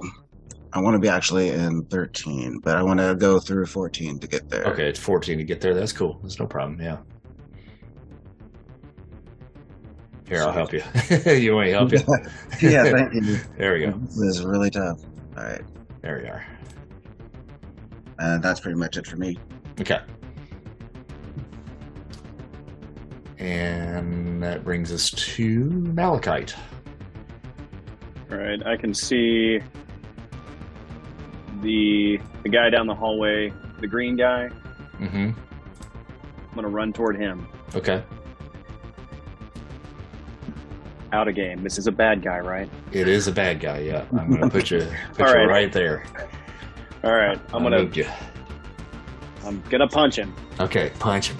I 0.73 0.79
want 0.79 0.95
to 0.95 0.99
be 0.99 1.09
actually 1.09 1.49
in 1.49 1.85
13, 1.85 2.59
but 2.59 2.77
I 2.77 2.83
want 2.83 2.99
to 2.99 3.15
go 3.15 3.39
through 3.39 3.65
14 3.65 4.19
to 4.19 4.27
get 4.27 4.49
there. 4.49 4.63
Okay, 4.65 4.87
it's 4.87 4.99
14 4.99 5.37
to 5.37 5.43
get 5.43 5.61
there. 5.61 5.73
That's 5.73 5.91
cool. 5.91 6.19
That's 6.23 6.39
no 6.39 6.47
problem. 6.47 6.79
Yeah. 6.81 6.97
Here, 10.31 10.43
I'll 10.43 10.53
help 10.53 10.71
you. 10.71 10.81
you 11.33 11.53
want 11.53 11.65
me 11.65 11.73
to 11.73 11.77
help 11.77 11.91
you? 11.91 11.99
yeah, 12.69 12.83
thank 12.85 13.13
you. 13.13 13.37
There 13.57 13.73
we 13.73 13.81
go. 13.81 13.91
This 13.91 14.37
is 14.37 14.45
really 14.45 14.69
tough. 14.69 15.03
All 15.35 15.43
right. 15.43 15.61
There 16.01 16.21
we 16.23 16.29
are. 16.29 16.45
And 18.17 18.41
that's 18.41 18.61
pretty 18.61 18.79
much 18.79 18.95
it 18.95 19.05
for 19.05 19.17
me. 19.17 19.37
Okay. 19.81 19.99
And 23.39 24.41
that 24.41 24.63
brings 24.63 24.93
us 24.93 25.09
to 25.09 25.69
Malachite. 25.69 26.55
All 28.31 28.37
right, 28.37 28.65
I 28.65 28.77
can 28.77 28.93
see 28.93 29.59
the 31.61 32.21
the 32.43 32.49
guy 32.49 32.69
down 32.69 32.87
the 32.87 32.95
hallway, 32.95 33.51
the 33.81 33.87
green 33.87 34.15
guy. 34.15 34.49
Mm-hmm. 34.97 35.31
I'm 35.31 36.55
gonna 36.55 36.69
run 36.69 36.93
toward 36.93 37.17
him. 37.17 37.45
Okay. 37.75 38.01
Out 41.13 41.27
of 41.27 41.35
game. 41.35 41.61
This 41.63 41.77
is 41.77 41.87
a 41.87 41.91
bad 41.91 42.21
guy, 42.23 42.39
right? 42.39 42.69
It 42.93 43.07
is 43.09 43.27
a 43.27 43.31
bad 43.33 43.59
guy, 43.59 43.79
yeah. 43.79 44.05
I'm 44.17 44.29
gonna 44.31 44.49
put 44.49 44.71
you 44.71 44.79
put 45.13 45.27
All 45.27 45.33
you 45.33 45.39
right. 45.39 45.47
right 45.47 45.71
there. 45.73 46.05
All 47.03 47.11
right, 47.15 47.39
I'm 47.53 47.63
gonna 47.63 47.83
you. 47.93 48.05
I'm 49.45 49.61
gonna 49.69 49.87
punch 49.87 50.15
him. 50.17 50.33
Okay, 50.59 50.91
punch 50.99 51.29
him. 51.31 51.37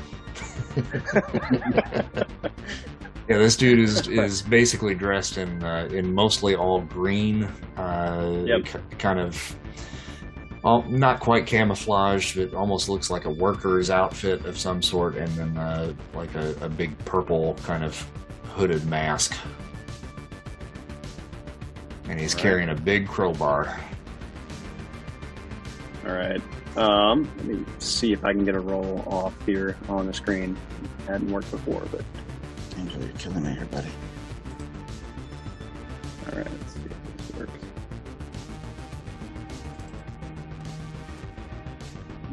yeah, 3.29 3.37
this 3.37 3.55
dude 3.55 3.79
is 3.79 4.07
is 4.07 4.41
basically 4.41 4.93
dressed 4.95 5.37
in 5.37 5.63
uh, 5.63 5.87
in 5.91 6.13
mostly 6.13 6.55
all 6.55 6.81
green, 6.81 7.43
uh, 7.77 8.43
Yep. 8.45 8.65
k- 8.65 8.79
kind 8.97 9.19
of. 9.19 9.55
Well, 10.63 10.83
not 10.83 11.19
quite 11.19 11.47
camouflage, 11.47 12.35
but 12.35 12.53
almost 12.53 12.87
looks 12.87 13.09
like 13.09 13.25
a 13.25 13.31
worker's 13.31 13.89
outfit 13.89 14.45
of 14.45 14.57
some 14.59 14.81
sort, 14.81 15.15
and 15.15 15.27
then 15.29 15.57
uh, 15.57 15.93
like 16.13 16.33
a, 16.35 16.55
a 16.61 16.69
big 16.69 16.95
purple 17.05 17.55
kind 17.63 17.83
of 17.83 17.95
hooded 18.55 18.85
mask. 18.87 19.35
And 22.07 22.19
he's 22.19 22.33
Right. 22.35 22.41
carrying 22.43 22.69
a 22.69 22.75
big 22.75 23.07
crowbar. 23.07 23.79
All 26.05 26.13
right. 26.13 26.41
Um, 26.77 27.29
let 27.37 27.45
me 27.45 27.65
see 27.79 28.11
if 28.13 28.23
I 28.25 28.33
can 28.33 28.45
get 28.45 28.55
a 28.55 28.59
roll 28.59 29.03
off 29.07 29.33
here 29.45 29.77
on 29.89 30.07
the 30.07 30.13
screen. 30.13 30.57
It 30.83 31.11
Hadn't 31.11 31.31
worked 31.31 31.51
before, 31.51 31.81
but 31.91 32.03
Angel, 32.77 33.01
you're 33.01 33.09
killing 33.13 33.43
me 33.43 33.51
here, 33.53 33.65
buddy. 33.65 33.89
all 36.31 36.37
right. 36.37 36.47
Let's 36.49 36.73
see 36.73 36.79
if 36.85 37.27
this 37.27 37.37
works. 37.37 37.51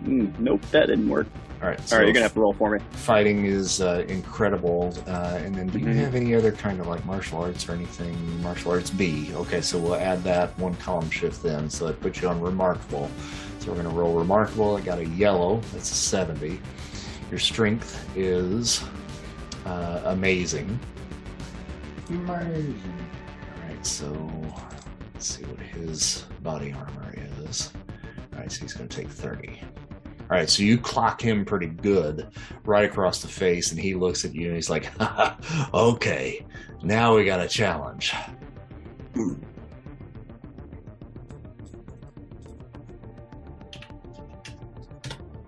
Mm, 0.05 0.39
nope, 0.39 0.63
that 0.71 0.87
didn't 0.87 1.09
work. 1.09 1.27
All 1.61 1.69
right, 1.69 1.93
All 1.93 1.99
right, 1.99 2.05
you're 2.05 2.13
gonna 2.15 2.23
have 2.23 2.35
to 2.35 2.41
roll 2.41 2.53
for 2.53 2.71
me. 2.71 2.79
fighting 2.93 3.45
is 3.45 3.81
uh, 3.81 4.05
incredible. 4.09 4.95
Uh, 5.09 5.41
and 5.43 5.53
then, 5.55 5.67
do 5.67 5.81
you 5.81 5.87
Mhm. 5.87 5.97
have 5.97 6.15
any 6.15 6.33
other 6.35 6.53
kind 6.53 6.79
of 6.79 6.87
like 6.87 7.05
martial 7.05 7.39
arts 7.43 7.69
or 7.69 7.73
anything? 7.73 8.17
Martial 8.43 8.71
arts 8.71 8.91
B. 8.91 9.33
Okay, 9.35 9.61
so 9.61 9.77
we'll 9.77 9.97
add 9.97 10.23
that 10.23 10.57
one 10.57 10.75
column 10.77 11.11
shift 11.11 11.43
then. 11.43 11.69
So 11.69 11.87
that 11.89 12.01
puts 12.01 12.23
you 12.23 12.29
on 12.29 12.41
remarkable. 12.41 13.11
So 13.59 13.73
we're 13.73 13.83
going 13.83 13.93
to 13.93 14.01
roll 14.01 14.15
remarkable. 14.15 14.77
I 14.77 14.83
got 14.83 14.99
a 15.01 15.07
yellow. 15.07 15.61
That's 15.73 15.91
a 15.91 15.95
70. 15.95 16.61
Your 17.29 17.41
strength 17.41 18.09
is 18.17 18.85
uh, 19.67 20.01
amazing. 20.05 20.79
Amazing. 22.09 22.81
All 23.57 23.69
right, 23.69 23.85
so 23.85 24.13
let's 25.13 25.27
see 25.27 25.43
what 25.45 25.59
his 25.61 26.25
body 26.43 26.73
armor 26.73 27.15
is. 27.43 27.73
All 28.33 28.39
right, 28.39 28.51
so 28.51 28.61
he's 28.63 28.75
going 28.75 28.89
to 28.89 28.97
take 28.97 29.09
30. 29.09 29.61
All 30.31 30.37
right, 30.37 30.49
so 30.51 30.63
you 30.63 30.77
clock 30.77 31.23
him 31.23 31.45
pretty 31.47 31.69
good 31.69 32.29
right 32.65 32.85
across 32.85 33.23
the 33.23 33.29
face, 33.29 33.71
and 33.73 33.81
he 33.81 33.95
looks 33.95 34.27
at 34.27 34.35
you 34.35 34.49
and 34.49 34.57
he's 34.57 34.69
like, 34.69 34.91
okay, 35.75 36.45
now 36.83 37.17
we 37.17 37.25
got 37.25 37.41
a 37.41 37.49
challenge. 37.49 38.13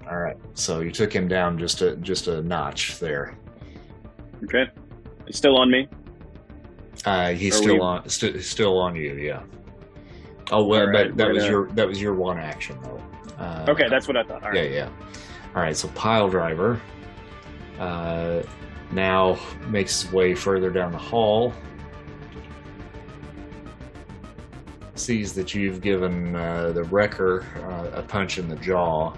All 0.09 0.17
right, 0.19 0.37
so 0.55 0.81
you 0.81 0.91
took 0.91 1.13
him 1.13 1.29
down 1.29 1.59
just 1.59 1.83
a 1.83 1.97
just 1.97 2.27
a 2.27 2.43
notch 2.43 2.99
there. 2.99 3.37
Okay. 4.45 4.69
It's 5.27 5.39
still 5.39 5.57
on 5.57 5.71
me. 5.71 5.89
Uh, 7.05 7.31
he's 7.31 7.55
Are 7.55 7.63
still 7.63 7.75
we- 7.75 7.81
on 7.81 8.09
st- 8.09 8.43
still 8.43 8.79
on 8.79 8.97
you, 8.97 9.15
yeah. 9.15 9.43
Oh 10.51 10.65
well, 10.65 10.87
right, 10.87 11.09
but 11.11 11.17
that 11.17 11.29
was 11.33 11.45
gonna- 11.45 11.51
your 11.51 11.69
that 11.73 11.87
was 11.87 12.01
your 12.03 12.15
one 12.15 12.39
action 12.39 12.77
though. 12.83 13.01
Uh, 13.41 13.65
Okay, 13.69 13.89
that's 13.89 14.07
what 14.07 14.17
I 14.17 14.23
thought. 14.23 14.43
All 14.45 14.55
Yeah, 14.55 14.61
right. 14.61 14.71
yeah. 14.71 14.89
All 15.57 15.63
right, 15.63 15.77
so 15.77 15.89
pile 15.89 16.29
driver 16.29 16.81
uh, 17.81 18.43
now 18.93 19.39
makes 19.69 20.03
his 20.03 20.13
way 20.13 20.35
further 20.35 20.71
down 20.71 20.93
the 20.93 20.99
hall. 20.99 21.53
Sees 24.95 25.33
that 25.33 25.55
you've 25.55 25.81
given 25.81 26.37
uh, 26.37 26.73
the 26.73 26.85
wrecker 26.85 27.47
uh, 27.65 27.99
a 27.99 28.03
punch 28.03 28.39
in 28.39 28.49
the 28.49 28.57
jaw, 28.57 29.15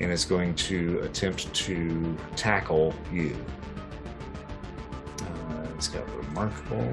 and 0.00 0.10
is 0.10 0.24
going 0.24 0.54
to 0.56 0.98
attempt 1.00 1.52
to 1.54 2.16
tackle 2.34 2.92
you. 3.12 3.36
Uh, 5.22 5.66
it's 5.76 5.86
got 5.88 6.04
remarkable. 6.16 6.92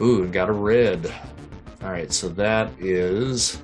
Ooh, 0.00 0.26
got 0.28 0.48
a 0.48 0.52
red. 0.52 1.12
All 1.82 1.90
right, 1.90 2.12
so 2.12 2.28
that 2.30 2.70
is 2.78 3.60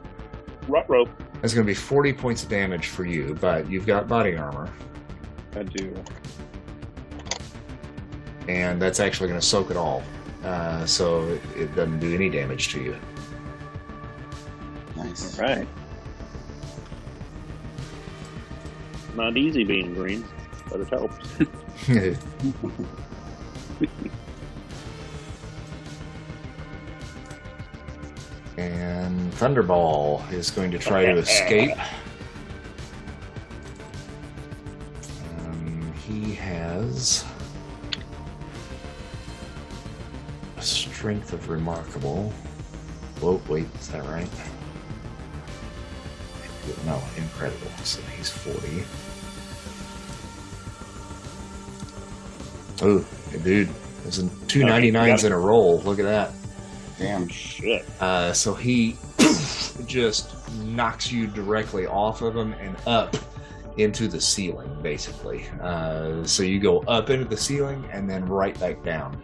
Rut 0.66 0.88
rope. 0.90 1.08
that's 1.40 1.54
going 1.54 1.64
to 1.64 1.70
be 1.70 1.74
40 1.74 2.12
points 2.14 2.42
of 2.42 2.48
damage 2.48 2.88
for 2.88 3.04
you, 3.04 3.36
but 3.40 3.70
you've 3.70 3.86
got 3.86 4.08
body 4.08 4.36
armor, 4.36 4.68
I 5.54 5.62
do. 5.62 5.94
and 8.48 8.82
that's 8.82 8.98
actually 8.98 9.28
going 9.28 9.40
to 9.40 9.46
soak 9.46 9.70
it 9.70 9.76
all. 9.76 10.02
uh, 10.44 10.84
so 10.86 11.28
it, 11.28 11.40
it 11.56 11.74
doesn't 11.76 12.00
do 12.00 12.12
any 12.14 12.28
damage 12.28 12.68
to 12.72 12.80
you. 12.82 12.96
Nice. 14.96 15.38
All 15.38 15.46
right. 15.46 15.68
Not 19.14 19.36
easy 19.36 19.62
being 19.64 19.94
green, 19.94 20.24
but 20.70 20.80
it 20.80 20.88
helps. 20.88 21.16
and 28.58 29.32
Thunderball 29.34 30.30
is 30.32 30.50
going 30.50 30.70
to 30.72 30.78
try 30.78 31.06
to 31.06 31.12
escape. 31.18 31.76
Um, 35.46 35.92
he 36.06 36.34
has 36.34 37.24
a 40.56 40.62
strength 40.62 41.32
of 41.32 41.48
remarkable. 41.48 42.30
Whoa, 43.20 43.40
wait, 43.48 43.66
is 43.78 43.88
that 43.88 44.04
right? 44.06 44.28
No, 46.84 47.00
incredible. 47.16 47.70
So 47.84 48.00
he's 48.16 48.30
40. 48.30 48.84
Oh, 52.80 53.04
dude, 53.42 53.68
there's 54.02 54.18
a 54.18 54.28
two 54.46 54.64
ninety 54.64 54.90
nines 54.90 55.24
in 55.24 55.32
a 55.32 55.38
roll. 55.38 55.80
Look 55.80 55.98
at 55.98 56.04
that. 56.04 56.32
Damn. 56.98 57.28
Shit. 57.28 57.86
Uh, 58.00 58.32
so 58.32 58.54
he 58.54 58.96
just 59.86 60.34
knocks 60.64 61.10
you 61.12 61.26
directly 61.26 61.86
off 61.86 62.22
of 62.22 62.36
him 62.36 62.52
and 62.54 62.76
up 62.86 63.16
into 63.76 64.08
the 64.08 64.20
ceiling, 64.20 64.68
basically. 64.82 65.46
Uh, 65.62 66.24
so 66.24 66.42
you 66.42 66.58
go 66.58 66.80
up 66.80 67.10
into 67.10 67.24
the 67.24 67.36
ceiling 67.36 67.88
and 67.92 68.10
then 68.10 68.26
right 68.26 68.58
back 68.58 68.82
down. 68.82 69.20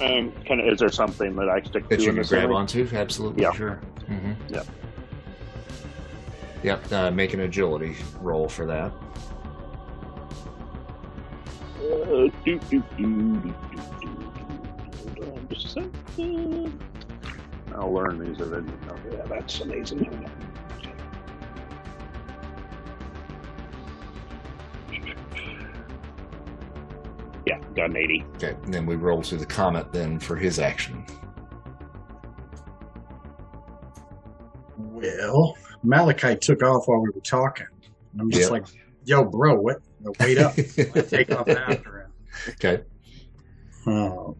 Um, 0.00 0.32
can 0.46 0.60
is 0.60 0.78
there 0.78 0.88
something 0.88 1.36
that 1.36 1.50
I 1.50 1.60
stick 1.60 1.86
That 1.90 1.98
to 1.98 2.02
you 2.04 2.08
in 2.10 2.14
can 2.16 2.22
the 2.22 2.28
grab 2.28 2.42
ceiling? 2.44 2.56
onto? 2.56 2.88
Absolutely, 2.92 3.42
Yeah. 3.42 3.52
sure. 3.52 3.74
hmm 4.06 4.32
Yep. 4.48 4.66
Yep. 6.62 6.92
Uh, 6.92 7.10
make 7.10 7.34
an 7.34 7.40
agility 7.40 7.96
roll 8.20 8.48
for 8.48 8.64
that. 8.66 8.90
Uh, 11.82 12.28
do, 12.44 12.58
do, 12.58 12.58
do, 12.70 12.82
do, 12.96 13.42
do, 13.42 13.52
do. 14.00 14.08
Hold 15.18 15.38
on 15.38 15.48
just 15.50 15.66
a 15.66 15.68
second. 16.16 16.80
I'll 17.80 17.92
learn 17.94 18.18
these 18.18 18.38
already. 18.42 18.70
Oh, 18.90 18.96
yeah, 19.10 19.24
that's 19.26 19.60
amazing. 19.60 20.28
Yeah, 27.46 27.58
got 27.74 27.90
an 27.90 27.96
80. 27.96 28.24
Okay. 28.36 28.54
And 28.64 28.74
then 28.74 28.84
we 28.84 28.96
roll 28.96 29.22
to 29.22 29.36
the 29.36 29.46
comet 29.46 29.92
then 29.92 30.18
for 30.18 30.36
his 30.36 30.58
action. 30.58 31.06
Well, 34.76 35.56
Malachi 35.82 36.36
took 36.36 36.62
off 36.62 36.86
while 36.86 37.00
we 37.00 37.08
were 37.14 37.20
talking. 37.22 37.66
I'm 38.18 38.30
just 38.30 38.42
Yep. 38.42 38.50
like, 38.50 38.64
yo, 39.06 39.24
bro, 39.24 39.54
what? 39.58 39.78
no, 40.00 40.12
Wait 40.20 40.36
up. 40.36 40.52
I 40.58 40.62
take 41.08 41.30
off 41.32 41.48
after 41.48 42.00
him. 42.02 42.10
Okay. 42.50 42.82
Oh, 43.86 44.36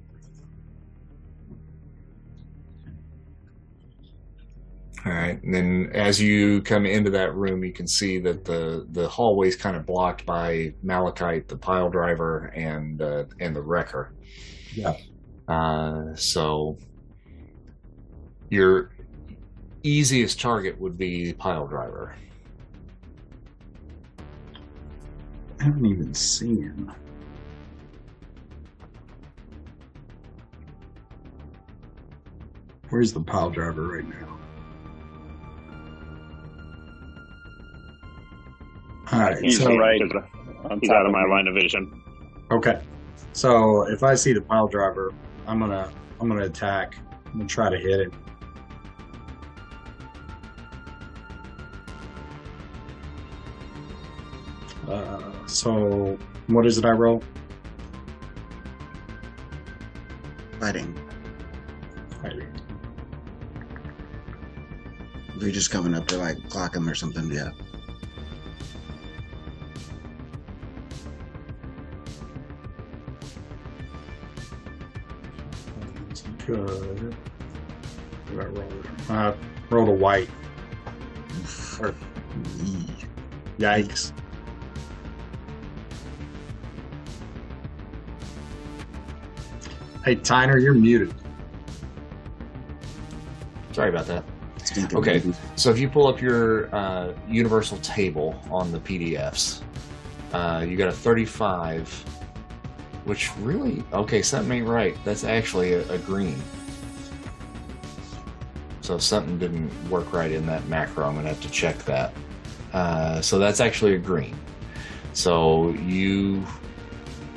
All 5.07 5.13
right, 5.13 5.43
and 5.43 5.55
then 5.55 5.91
as 5.95 6.21
you 6.21 6.61
come 6.61 6.85
into 6.85 7.11
that 7.11 7.35
room, 7.35 7.65
you 7.65 7.73
can 7.73 7.87
see 7.87 8.19
that 8.19 8.45
the 8.45 8.87
the 8.91 9.09
hallway 9.09 9.49
is 9.49 9.57
kind 9.57 9.75
of 9.75 9.87
blocked 9.87 10.27
by 10.27 10.75
Malachite, 10.83 11.49
the 11.49 11.57
pile 11.57 11.89
driver, 11.89 12.53
and 12.55 13.01
uh, 13.01 13.25
and 13.41 13.57
the 13.57 13.63
wrecker. 13.63 14.13
Yeah. 14.75 14.97
Uh, 15.49 16.15
so 16.15 16.77
your 18.51 18.91
easiest 19.83 20.39
target 20.39 20.79
would 20.79 20.99
be 20.99 21.29
the 21.29 21.33
pile 21.33 21.67
driver. 21.67 22.15
I 25.61 25.65
haven't 25.65 25.87
even 25.87 26.13
seen 26.13 26.63
him. 26.63 26.93
Where's 32.91 33.13
the 33.13 33.21
pile 33.21 33.51
driver 33.51 33.87
right 33.87 34.07
now? 34.07 34.40
Right, 39.35 39.43
He's 39.43 39.59
so 39.59 39.77
right 39.77 40.01
He's 40.01 40.13
On 40.71 40.81
He's 40.81 40.89
top 40.89 40.99
out 40.99 41.07
of 41.07 41.13
my 41.13 41.25
me. 41.25 41.31
line 41.31 41.47
of 41.47 41.55
vision. 41.55 42.03
okay, 42.51 42.81
so 43.33 43.83
if 43.89 44.03
I 44.03 44.15
see 44.15 44.33
the 44.33 44.41
pile 44.43 44.69
driver, 44.69 45.13
I'm 45.47 45.59
gonna 45.61 45.91
I'm 46.21 46.29
gonna 46.29 46.45
attack. 46.45 46.97
I'm 47.27 47.33
gonna 47.33 47.47
try 47.47 47.71
to 47.71 47.79
hit 47.79 48.01
it. 48.01 48.13
Uh, 54.89 55.47
so 55.47 56.19
what 56.49 56.67
is 56.67 56.79
it 56.79 56.85
I 56.85 56.91
roll? 56.91 57.23
Fighting. 60.59 60.99
Fighting. 62.23 62.47
If 65.37 65.43
you're 65.43 65.51
just 65.53 65.71
coming 65.71 65.95
up 65.95 66.07
to 66.09 66.19
like 66.19 66.37
clock 66.51 66.75
him 66.77 66.89
or 66.89 66.95
something, 66.95 67.31
yeah. 67.33 67.51
Good. 76.51 77.15
What 78.31 78.31
did 78.31 78.41
I 78.41 78.47
roll? 78.47 78.73
Uh, 79.09 79.35
rolled 79.71 79.89
a 79.89 79.93
white. 79.93 80.29
Or, 81.81 81.95
Yee. 82.63 82.87
yikes. 83.59 84.13
Hey, 90.05 90.17
Tyner, 90.17 90.61
you're 90.61 90.75
muted. 90.75 91.15
Sorry 93.73 93.91
about 93.91 94.07
that. 94.07 94.25
Okay. 94.95 95.23
So 95.57 95.71
if 95.71 95.79
you 95.79 95.89
pull 95.89 96.07
up 96.07 96.21
your 96.21 96.75
uh, 96.75 97.13
universal 97.29 97.79
table 97.79 98.41
on 98.51 98.71
the 98.73 98.79
PDFs, 98.79 99.63
uh, 100.33 100.65
you 100.67 100.77
got 100.77 100.89
a 100.89 100.93
35, 100.93 102.20
which 103.05 103.31
really 103.39 103.85
okay. 103.93 104.23
Something 104.23 104.59
ain't 104.59 104.69
right. 104.69 104.97
That's 105.05 105.25
actually 105.25 105.75
a, 105.75 105.91
a 105.93 105.99
green. 105.99 106.41
So 108.81 108.99
something 108.99 109.39
didn't 109.39 109.71
work 109.89 110.13
right 110.13 110.33
in 110.33 110.47
that 110.47 110.67
macro. 110.67 111.07
I'm 111.07 111.15
gonna 111.15 111.29
have 111.29 111.41
to 111.43 111.51
check 111.51 111.79
that. 111.85 112.13
Uh, 112.73 113.21
so 113.21 113.39
that's 113.39 113.61
actually 113.61 113.95
a 113.95 113.99
green. 113.99 114.37
So 115.13 115.71
you 115.71 116.45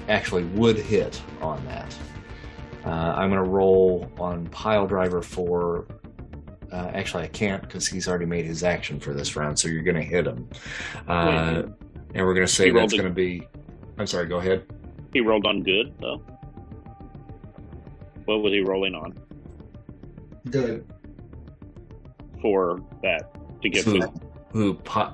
actually 0.10 0.44
would 0.46 0.78
hit 0.78 1.22
on 1.42 1.64
that. 1.66 1.96
Uh, 2.86 2.90
I'm 2.90 3.30
gonna 3.30 3.44
roll 3.44 4.12
on 4.18 4.48
pile 4.48 4.88
driver 4.88 5.22
for 5.22 5.86
uh, 6.74 6.90
actually, 6.96 7.24
I 7.24 7.28
can't 7.28 7.62
because 7.62 7.86
he's 7.86 8.08
already 8.08 8.26
made 8.26 8.46
his 8.46 8.64
action 8.64 9.00
for 9.00 9.14
this 9.14 9.36
round, 9.36 9.60
so 9.60 9.68
you're 9.68 9.84
going 9.84 9.96
to 9.96 10.02
hit 10.02 10.26
him. 10.26 10.50
Uh, 11.08 11.64
and 12.16 12.26
we're 12.26 12.34
going 12.34 12.48
to 12.48 12.52
say 12.52 12.66
He 12.66 12.72
that's 12.72 12.94
going 12.94 13.06
to 13.06 13.12
be. 13.12 13.48
I'm 14.00 14.08
sorry, 14.08 14.26
go 14.26 14.38
ahead. 14.38 14.66
He 15.14 15.22
rolled 15.22 15.46
on 15.46 15.62
good, 15.64 15.94
though. 16.02 16.18
What 18.26 18.42
was 18.42 18.54
he 18.54 18.62
rolling 18.62 18.96
on 18.96 19.14
Good. 20.50 20.86
for 22.42 22.80
that 23.02 23.30
to 23.62 23.70
get 23.70 23.84
Who? 23.86 24.02
food? 24.02 24.10
Who? 24.52 24.74
Po- 24.76 25.14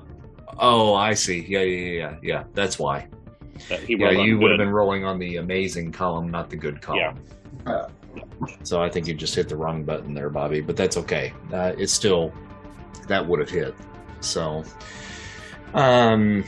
oh, 0.58 0.94
I 0.94 1.14
see. 1.14 1.44
Yeah, 1.46 1.60
yeah, 1.62 1.90
yeah, 1.90 2.16
yeah. 2.22 2.44
That's 2.54 2.78
why. 2.78 3.08
That 3.68 3.80
he 3.80 3.94
Yeah, 3.96 4.06
rolled 4.06 4.18
on 4.18 4.26
you 4.26 4.38
would 4.38 4.50
have 4.50 4.58
been 4.58 4.70
rolling 4.70 5.04
on 5.04 5.18
the 5.18 5.36
amazing 5.36 5.92
column, 5.92 6.30
not 6.30 6.50
the 6.50 6.56
good 6.56 6.80
column. 6.80 7.22
Uh, 7.66 7.88
So 8.62 8.80
I 8.82 8.88
think 8.88 9.06
you 9.06 9.14
just 9.14 9.34
hit 9.34 9.48
the 9.48 9.56
wrong 9.56 9.82
button 9.84 10.14
there, 10.14 10.30
Bobby. 10.30 10.60
But 10.60 10.76
that's 10.76 10.96
okay. 10.96 11.32
Uh, 11.52 11.72
it's 11.76 11.92
still 11.92 12.32
that 13.06 13.26
would 13.26 13.38
have 13.40 13.50
hit. 13.50 13.74
So, 14.20 14.64
um, 15.74 16.44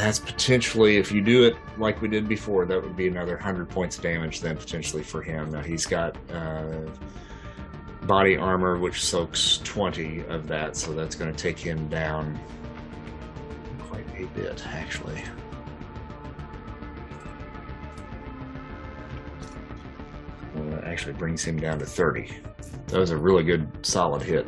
that's 0.00 0.18
potentially 0.18 0.96
if 0.96 1.12
you 1.12 1.20
do 1.20 1.44
it 1.44 1.56
like 1.76 2.00
we 2.00 2.08
did 2.08 2.26
before, 2.26 2.64
that 2.64 2.82
would 2.82 2.96
be 2.96 3.06
another 3.06 3.36
hundred 3.36 3.68
points 3.68 3.96
of 3.98 4.02
damage. 4.02 4.40
Then 4.40 4.56
potentially 4.56 5.02
for 5.02 5.20
him. 5.20 5.50
Now 5.50 5.62
he's 5.62 5.84
got 5.84 6.16
uh, 6.32 6.86
body 8.06 8.36
armor, 8.36 8.78
which 8.78 9.04
soaks 9.04 9.58
twenty 9.58 10.24
of 10.26 10.46
that, 10.48 10.76
so 10.76 10.92
that's 10.92 11.14
going 11.14 11.32
to 11.32 11.36
take 11.36 11.58
him 11.58 11.86
down 11.88 12.40
quite 13.80 14.06
a 14.18 14.26
bit, 14.28 14.66
actually. 14.68 15.22
Well, 20.54 20.70
that 20.70 20.84
actually 20.84 21.12
brings 21.12 21.44
him 21.44 21.60
down 21.60 21.78
to 21.78 21.86
30. 21.86 22.32
That 22.88 22.98
was 22.98 23.10
a 23.10 23.16
really 23.16 23.44
good, 23.44 23.68
solid 23.86 24.22
hit. 24.22 24.46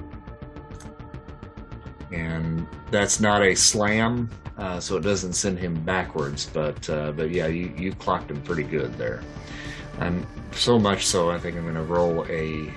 And 2.11 2.67
that's 2.91 3.21
not 3.21 3.43
a 3.43 3.55
slam, 3.55 4.29
uh, 4.59 4.81
so 4.81 4.97
it 4.97 5.03
doesn't 5.03 5.33
send 5.35 5.59
him 5.59 5.75
backwards. 5.85 6.49
But 6.53 6.89
uh, 6.91 7.13
but 7.13 7.31
yeah, 7.31 7.47
you, 7.47 7.73
you 7.77 7.93
clocked 7.95 8.31
him 8.31 8.41
pretty 8.43 8.65
good 8.65 8.97
there. 8.99 9.23
I'm 9.99 10.27
so 10.53 10.79
much 10.79 11.07
so. 11.07 11.31
I 11.31 11.39
think 11.39 11.57
I'm 11.57 11.63
going 11.63 11.75
to 11.75 11.83
roll 11.83 12.25
a 12.29 12.73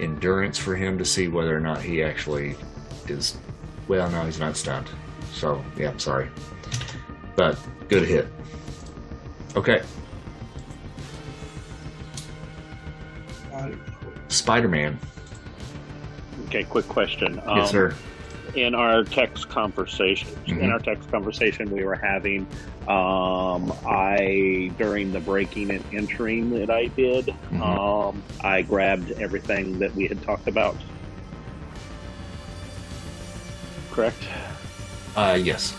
endurance 0.00 0.58
for 0.58 0.76
him 0.76 0.98
to 0.98 1.04
see 1.04 1.28
whether 1.28 1.56
or 1.56 1.60
not 1.60 1.80
he 1.80 2.02
actually 2.02 2.56
is. 3.08 3.36
Well, 3.88 4.10
no, 4.10 4.24
he's 4.24 4.38
not 4.38 4.56
stunned. 4.56 4.88
So 5.32 5.64
yeah, 5.76 5.90
I'm 5.90 5.98
sorry, 5.98 6.28
but 7.36 7.58
good 7.88 8.06
hit. 8.06 8.28
Okay. 9.54 9.82
Spider-Man. 14.28 14.98
Okay, 16.46 16.64
quick 16.64 16.86
question. 16.88 17.40
Um, 17.46 17.58
yes, 17.58 17.70
sir. 17.70 17.94
In 18.56 18.74
our 18.74 19.04
text 19.04 19.50
conversation, 19.50 20.30
Mhm. 20.46 20.62
in 20.62 20.70
our 20.70 20.78
text 20.78 21.10
conversation 21.10 21.70
we 21.70 21.84
were 21.84 21.94
having, 21.94 22.46
um, 22.88 23.70
I 23.86 24.72
during 24.78 25.12
the 25.12 25.20
breaking 25.20 25.70
and 25.70 25.84
entering 25.92 26.48
that 26.58 26.70
I 26.70 26.86
did, 26.86 27.34
Mhm. 27.52 27.60
um, 27.60 28.22
I 28.42 28.62
grabbed 28.62 29.12
everything 29.20 29.78
that 29.80 29.94
we 29.94 30.06
had 30.06 30.22
talked 30.22 30.48
about. 30.48 30.74
Correct. 33.90 34.22
Uh, 35.14 35.38
yes. 35.40 35.74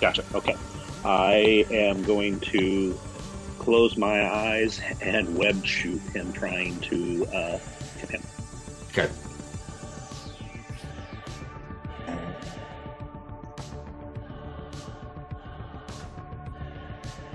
Gotcha. 0.00 0.24
Okay. 0.34 0.56
I 1.04 1.66
am 1.70 2.02
going 2.04 2.40
to 2.40 2.98
close 3.58 3.98
my 3.98 4.26
eyes 4.26 4.80
and 5.02 5.36
web 5.36 5.64
shoot 5.66 6.00
him, 6.14 6.32
trying 6.32 6.80
to 6.80 7.26
uh, 7.34 7.58
hit 7.98 8.10
him. 8.10 8.22
Okay. 8.92 9.08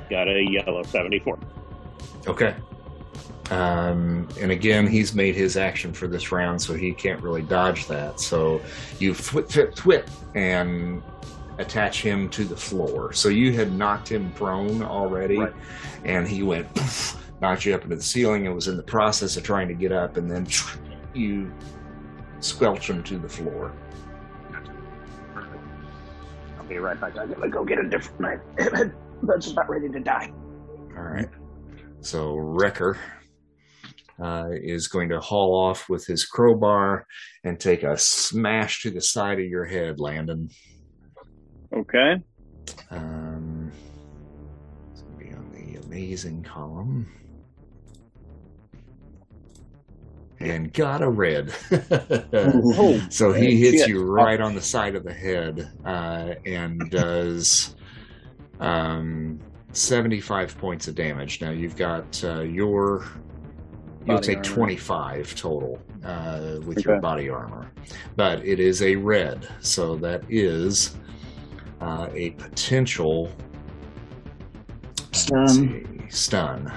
Got 0.10 0.28
a 0.28 0.42
yellow 0.42 0.84
74. 0.84 1.38
Okay. 2.28 2.56
Um, 3.50 4.28
and 4.42 4.52
again, 4.52 4.88
he's 4.88 5.14
made 5.16 5.36
his 5.36 5.56
action 5.58 5.94
for 5.94 6.08
this 6.08 6.32
round, 6.32 6.62
so 6.62 6.74
he 6.74 6.92
can't 6.94 7.22
really 7.22 7.42
dodge 7.42 7.88
that. 7.88 8.20
So 8.20 8.62
you 9.00 9.14
flip, 9.14 9.50
flip, 9.50 9.74
twit, 9.76 10.10
and 10.36 11.02
attach 11.58 12.02
him 12.02 12.30
to 12.30 12.44
the 12.44 12.58
floor. 12.58 13.14
So 13.14 13.30
you 13.30 13.54
had 13.54 13.72
knocked 13.72 14.12
him 14.12 14.32
prone 14.34 14.84
already, 14.84 15.38
Right. 15.40 15.54
and 16.04 16.28
he 16.28 16.44
went, 16.44 16.74
poof, 16.76 17.32
knocked 17.42 17.66
you 17.66 17.74
up 17.74 17.84
into 17.84 17.96
the 17.96 18.02
ceiling, 18.02 18.46
and 18.48 18.54
was 18.56 18.68
in 18.68 18.76
the 18.78 18.84
process 18.84 19.38
of 19.38 19.44
trying 19.44 19.68
to 19.70 19.74
get 19.74 19.92
up, 19.94 20.18
and 20.18 20.30
then 20.30 20.46
you 21.14 21.52
squelch 22.42 22.90
him 22.90 23.02
to 23.04 23.18
the 23.18 23.30
floor. 23.30 23.72
I'll 26.60 26.66
be 26.66 26.78
right 26.80 27.00
back. 27.00 27.18
I'm 27.18 27.32
gonna 27.32 27.48
go 27.48 27.64
get 27.64 27.80
a 27.80 27.88
different 27.88 28.20
knife. 28.20 28.92
That's 29.24 29.52
about 29.52 29.70
ready 29.70 29.90
to 29.90 30.00
die. 30.00 30.32
All 30.96 31.04
right. 31.04 31.30
So 32.02 32.36
Wrecker 32.36 32.98
uh, 34.22 34.50
is 34.52 34.88
going 34.88 35.10
to 35.10 35.20
haul 35.20 35.56
off 35.56 35.90
with 35.90 36.06
his 36.06 36.26
crowbar 36.26 37.06
and 37.44 37.60
take 37.60 37.84
a 37.84 37.98
smash 37.98 38.82
to 38.84 38.92
the 38.92 39.02
side 39.02 39.40
of 39.40 39.46
your 39.46 39.66
head, 39.66 40.00
Landon. 40.00 40.50
Okay. 41.76 42.16
Um, 42.92 43.72
it's 44.92 45.02
going 45.02 45.20
to 45.20 45.26
be 45.26 45.36
on 45.36 45.52
the 45.52 45.80
amazing 45.86 46.44
column. 46.44 47.12
And 50.40 50.72
got 50.72 51.02
a 51.02 51.10
red. 51.10 51.52
So 53.10 53.34
he 53.34 53.58
hits 53.58 53.88
you 53.88 54.04
right 54.04 54.40
on 54.40 54.54
the 54.54 54.62
side 54.62 54.96
of 54.96 55.04
the 55.04 55.14
head 55.14 55.72
uh, 55.84 56.36
and 56.46 56.80
does 56.92 57.76
um, 58.60 59.40
75 59.72 60.58
points 60.58 60.88
of 60.88 60.96
damage. 60.96 61.42
Now 61.42 61.52
you've 61.52 61.76
got 61.76 62.24
uh, 62.24 62.42
your. 62.42 63.06
You'll 64.06 64.16
Body 64.16 64.28
take 64.28 64.38
armor. 64.38 64.56
25 64.56 65.36
total 65.36 65.82
uh, 66.06 66.60
with 66.66 66.86
your 66.86 67.02
body 67.02 67.28
armor. 67.28 67.70
But 68.16 68.46
it 68.46 68.62
is 68.62 68.82
a 68.82 68.96
red, 68.96 69.46
so 69.60 69.98
that 69.98 70.24
is 70.30 70.96
uh, 71.82 72.08
a 72.14 72.30
potential 72.32 73.30
Stun. 75.12 75.48
see, 75.50 75.86
stun. 76.10 76.72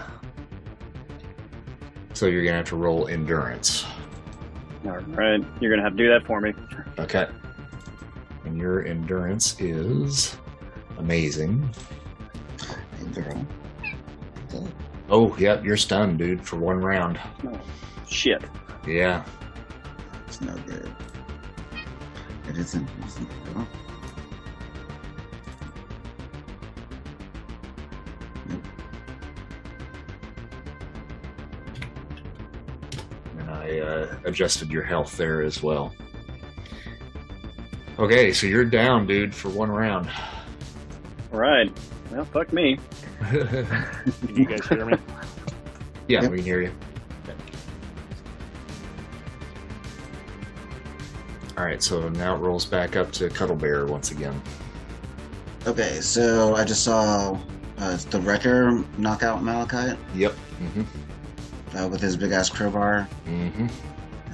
So 2.14 2.26
you're 2.26 2.42
going 2.42 2.54
to 2.54 2.58
have 2.58 2.68
to 2.70 2.76
roll 2.76 3.06
endurance. 3.06 3.86
All 4.86 4.92
right. 4.92 5.44
You're 5.60 5.70
gonna 5.70 5.82
have 5.82 5.96
to 5.96 5.98
do 5.98 6.08
that 6.08 6.26
for 6.26 6.40
me. 6.40 6.54
Okay. 6.98 7.26
And 8.44 8.58
your 8.58 8.86
endurance 8.86 9.60
is 9.60 10.36
amazing. 11.00 11.68
Girl. 13.14 13.46
Oh, 15.08 15.36
yep, 15.38 15.64
you're 15.64 15.76
stunned, 15.76 16.18
dude, 16.18 16.46
for 16.46 16.56
one 16.56 16.78
round. 16.80 17.18
Shit. 18.08 18.44
Yeah. 18.86 19.24
It's 20.28 20.40
no 20.40 20.54
good. 20.66 20.94
It 22.48 22.56
isn't. 22.58 22.88
It's 23.02 23.18
not 23.18 23.28
good. 23.44 23.66
And 33.38 33.50
I 33.50 33.78
uh, 33.80 34.16
adjusted 34.24 34.70
your 34.70 34.84
health 34.84 35.16
there 35.16 35.42
as 35.42 35.62
well. 35.62 35.92
Okay, 37.98 38.32
so 38.32 38.46
you're 38.46 38.64
down, 38.64 39.06
dude, 39.06 39.34
for 39.34 39.48
one 39.48 39.70
round. 39.70 40.08
All 41.32 41.38
right. 41.38 41.70
Well, 42.10 42.24
fuck 42.24 42.52
me. 42.52 42.78
Can 43.30 43.66
you 44.34 44.44
guys 44.46 44.66
hear 44.66 44.84
me? 44.84 44.96
yeah, 46.08 46.22
Yep. 46.22 46.30
we 46.30 46.36
can 46.38 46.44
hear 46.46 46.62
you. 46.62 46.72
All 51.56 51.64
right, 51.66 51.82
so 51.82 52.08
now 52.08 52.34
it 52.36 52.38
rolls 52.38 52.64
back 52.64 52.96
up 52.96 53.12
to 53.12 53.28
Cuddle 53.28 53.54
Bear 53.56 53.86
once 53.86 54.10
again. 54.12 54.40
Okay, 55.66 56.00
so 56.00 56.54
I 56.56 56.64
just 56.64 56.82
saw 56.84 57.38
uh, 57.78 57.96
the 58.10 58.18
Wrecker 58.20 58.82
knock 58.96 59.22
out 59.22 59.42
Malachite 59.42 59.98
Yep. 60.14 60.32
Mm-hmm. 60.32 61.76
uh, 61.76 61.88
with 61.88 62.00
his 62.00 62.16
big 62.16 62.32
ass 62.32 62.48
crowbar. 62.48 63.06
Mm-hmm. 63.26 63.66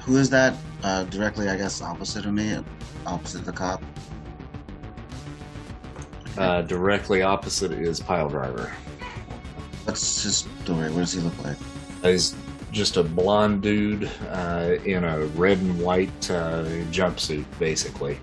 Who 0.00 0.16
is 0.18 0.30
that? 0.30 0.54
Uh, 0.84 1.02
directly, 1.04 1.48
I 1.48 1.56
guess, 1.56 1.82
opposite 1.82 2.26
of 2.26 2.32
me, 2.32 2.56
opposite 3.06 3.44
the 3.44 3.52
cop. 3.52 3.82
Uh, 6.38 6.62
directly 6.62 7.22
opposite 7.22 7.72
is 7.72 8.00
Pile 8.00 8.28
Driver. 8.28 8.72
What's 9.84 10.22
his 10.22 10.46
story? 10.64 10.90
What 10.90 11.00
does 11.00 11.12
he 11.12 11.20
look 11.20 11.44
like? 11.44 11.56
He's 12.02 12.34
just 12.72 12.96
a 12.96 13.02
blonde 13.02 13.62
dude 13.62 14.10
uh, 14.28 14.76
in 14.84 15.04
a 15.04 15.20
red 15.26 15.58
and 15.58 15.80
white 15.80 16.30
uh, 16.30 16.64
jumpsuit, 16.90 17.44
basically. 17.58 18.18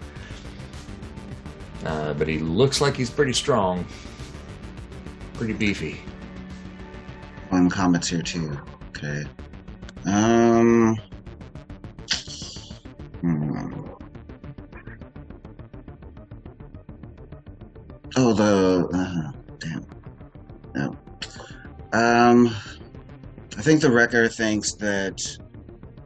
Uh, 1.86 2.14
but 2.14 2.28
he 2.28 2.40
looks 2.40 2.82
like 2.82 2.96
he's 2.96 3.10
pretty 3.10 3.34
strong, 3.34 3.86
pretty 5.34 5.54
beefy. 5.54 6.00
One 7.50 7.70
combat's 7.70 8.08
here 8.10 8.22
too. 8.22 8.60
Okay. 8.90 9.26
Um. 10.06 10.98
Oh, 18.16 18.34
the 18.34 18.88
uh, 18.94 19.32
damn. 19.60 19.86
No. 20.76 20.98
Um, 21.94 22.48
I 23.58 23.62
think 23.62 23.82
the 23.82 23.92
wrecker 23.92 24.28
thinks 24.28 24.74
that, 24.74 25.22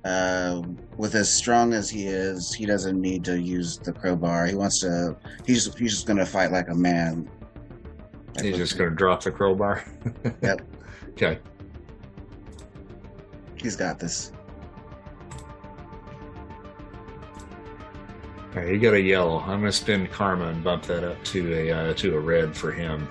uh, 0.03 0.61
with 0.97 1.15
as 1.15 1.31
strong 1.33 1.73
as 1.73 1.89
he 1.89 2.07
is, 2.07 2.53
he 2.53 2.65
doesn't 2.65 2.99
need 2.99 3.23
to 3.25 3.39
use 3.39 3.77
the 3.77 3.93
crowbar. 3.93 4.45
He 4.45 4.55
wants 4.55 4.79
to. 4.81 5.17
He's 5.45 5.73
he's 5.75 5.93
just 5.93 6.07
gonna 6.07 6.25
fight 6.25 6.51
like 6.51 6.69
a 6.69 6.75
man. 6.75 7.29
Like 8.37 8.45
He's 8.45 8.57
just 8.57 8.77
going 8.77 8.91
to 8.91 8.95
drop 8.95 9.23
the 9.23 9.31
crowbar. 9.31 9.83
Yep. 10.41 10.61
Okay. 11.17 11.39
He's 13.55 13.75
got 13.75 13.97
this. 13.97 14.31
You 18.65 18.79
got 18.79 18.93
a 18.93 19.01
yellow. 19.01 19.39
I'm 19.39 19.59
going 19.59 19.63
to 19.63 19.71
spend 19.71 20.11
karma 20.11 20.47
and 20.47 20.63
bump 20.63 20.83
that 20.83 21.03
up 21.03 21.23
to 21.25 21.53
a 21.53 21.71
uh, 21.71 21.93
to 21.95 22.15
a 22.15 22.19
red 22.19 22.55
for 22.55 22.71
him. 22.71 23.07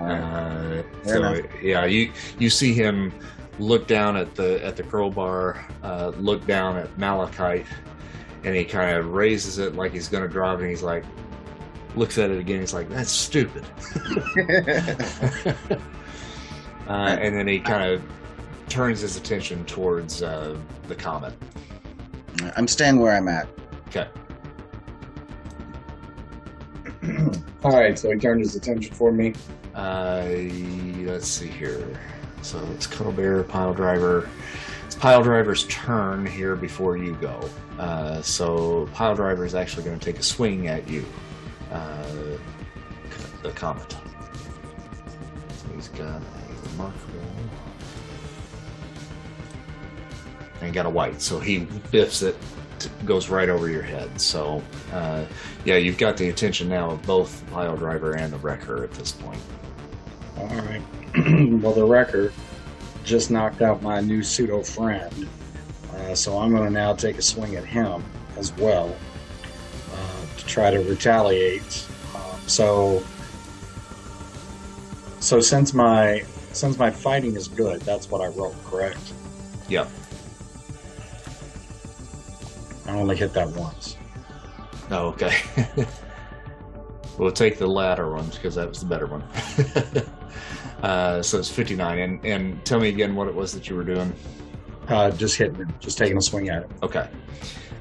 Uh, 0.00 0.82
so 1.04 1.42
yeah, 1.62 1.84
you 1.84 2.12
you 2.38 2.50
see 2.50 2.72
him 2.72 3.12
look 3.58 3.86
down 3.86 4.16
at 4.16 4.34
the 4.34 4.64
at 4.64 4.76
the 4.76 4.82
crowbar, 4.82 5.66
uh, 5.82 6.12
look 6.18 6.46
down 6.46 6.76
at 6.76 6.96
Malachite, 6.98 7.66
and 8.44 8.54
he 8.54 8.64
kind 8.64 8.96
of 8.96 9.08
raises 9.08 9.58
it 9.58 9.74
like 9.74 9.92
he's 9.92 10.08
going 10.08 10.22
to 10.22 10.28
drop 10.28 10.58
it. 10.58 10.62
And 10.62 10.70
he's 10.70 10.82
like, 10.82 11.04
looks 11.96 12.18
at 12.18 12.30
it 12.30 12.38
again. 12.38 12.60
He's 12.60 12.74
like, 12.74 12.88
"That's 12.88 13.10
stupid." 13.10 13.64
uh, 16.88 17.16
and 17.20 17.34
then 17.34 17.48
he 17.48 17.58
kind 17.58 17.90
of 17.90 18.02
turns 18.68 19.00
his 19.00 19.16
attention 19.16 19.64
towards 19.64 20.22
uh, 20.22 20.56
the 20.86 20.94
comet. 20.94 21.34
I'm 22.56 22.68
staying 22.68 23.00
where 23.00 23.14
I'm 23.14 23.28
at. 23.28 23.48
Okay. 23.88 24.06
All 27.64 27.72
right, 27.72 27.98
so 27.98 28.10
he 28.10 28.18
turned 28.18 28.40
his 28.40 28.56
attention 28.56 28.94
for 28.94 29.12
me. 29.12 29.34
Uh, 29.74 30.26
let's 31.04 31.28
see 31.28 31.48
here. 31.48 32.00
So 32.42 32.64
it's 32.74 32.86
Cuddle 32.86 33.12
Bear, 33.12 33.42
Pile 33.42 33.74
Driver. 33.74 34.28
It's 34.86 34.94
Pile 34.94 35.22
Driver's 35.22 35.64
turn 35.64 36.26
here 36.26 36.56
before 36.56 36.96
you 36.96 37.14
go. 37.16 37.40
Uh, 37.78 38.20
so 38.22 38.88
Pile 38.92 39.14
Driver 39.14 39.44
is 39.44 39.54
actually 39.54 39.84
going 39.84 39.98
to 39.98 40.04
take 40.04 40.18
a 40.18 40.22
swing 40.22 40.68
at 40.68 40.88
you, 40.88 41.04
uh, 41.72 42.36
the 43.42 43.50
Comet. 43.50 43.90
So 43.90 45.68
he's 45.74 45.88
got 45.88 46.20
a 46.20 46.68
remarkable. 46.70 47.20
And 50.60 50.74
got 50.74 50.86
a 50.86 50.90
white, 50.90 51.20
so 51.20 51.38
he 51.38 51.60
biffs 51.90 52.22
it, 52.22 52.36
goes 53.04 53.28
right 53.28 53.48
over 53.48 53.68
your 53.68 53.82
head. 53.82 54.20
So, 54.20 54.62
uh, 54.92 55.24
yeah, 55.64 55.76
you've 55.76 55.98
got 55.98 56.16
the 56.16 56.28
attention 56.28 56.68
now 56.68 56.90
of 56.90 57.02
both 57.02 57.44
the 57.44 57.50
Pile 57.52 57.76
Driver 57.76 58.14
and 58.14 58.32
the 58.32 58.38
Wrecker 58.38 58.84
at 58.84 58.92
this 58.92 59.12
point. 59.12 59.40
All 60.36 60.46
right. 60.46 60.82
well, 61.62 61.72
the 61.72 61.84
wrecker 61.84 62.32
just 63.04 63.30
knocked 63.30 63.62
out 63.62 63.82
my 63.82 64.00
new 64.00 64.22
pseudo 64.22 64.62
friend, 64.62 65.28
uh, 65.94 66.14
so 66.14 66.38
I'm 66.38 66.50
going 66.50 66.64
to 66.64 66.70
now 66.70 66.94
take 66.94 67.18
a 67.18 67.22
swing 67.22 67.56
at 67.56 67.64
him 67.64 68.04
as 68.36 68.52
well 68.56 68.94
uh, 69.92 70.36
to 70.36 70.46
try 70.46 70.70
to 70.70 70.78
retaliate. 70.80 71.86
Um, 72.14 72.40
so, 72.46 73.02
so 75.20 75.40
since 75.40 75.74
my 75.74 76.24
since 76.52 76.78
my 76.78 76.90
fighting 76.90 77.36
is 77.36 77.48
good, 77.48 77.80
that's 77.82 78.10
what 78.10 78.20
I 78.20 78.28
roll, 78.28 78.54
correct? 78.64 79.12
Yep. 79.68 79.88
I 82.88 82.92
only 82.92 83.16
hit 83.16 83.34
that 83.34 83.50
once. 83.50 83.96
Oh, 84.90 85.08
okay. 85.08 85.36
we'll 87.18 87.30
take 87.30 87.58
the 87.58 87.66
latter 87.66 88.10
one 88.10 88.26
because 88.30 88.54
that 88.54 88.66
was 88.66 88.80
the 88.80 88.86
better 88.86 89.06
one. 89.06 89.22
uh, 90.82 91.22
so 91.22 91.38
it's 91.38 91.50
59. 91.50 91.98
And, 91.98 92.24
and 92.24 92.64
tell 92.64 92.80
me 92.80 92.88
again 92.88 93.14
what 93.14 93.28
it 93.28 93.34
was 93.34 93.52
that 93.52 93.68
you 93.68 93.76
were 93.76 93.84
doing. 93.84 94.12
Uh, 94.88 95.10
just 95.10 95.36
hitting 95.36 95.56
him, 95.56 95.74
just 95.80 95.98
taking 95.98 96.16
a 96.16 96.22
swing 96.22 96.48
at 96.48 96.62
it. 96.62 96.70
Okay. 96.82 97.10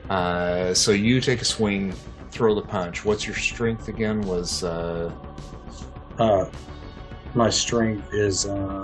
Uh, 0.09 0.73
so 0.73 0.91
you 0.91 1.21
take 1.21 1.41
a 1.41 1.45
swing, 1.45 1.93
throw 2.31 2.53
the 2.53 2.61
punch. 2.61 3.05
What's 3.05 3.25
your 3.25 3.35
strength 3.35 3.87
again? 3.87 4.21
Was 4.21 4.65
uh, 4.65 5.09
Uh, 6.19 6.49
my 7.33 7.49
strength 7.49 8.13
is 8.13 8.45
uh, 8.45 8.83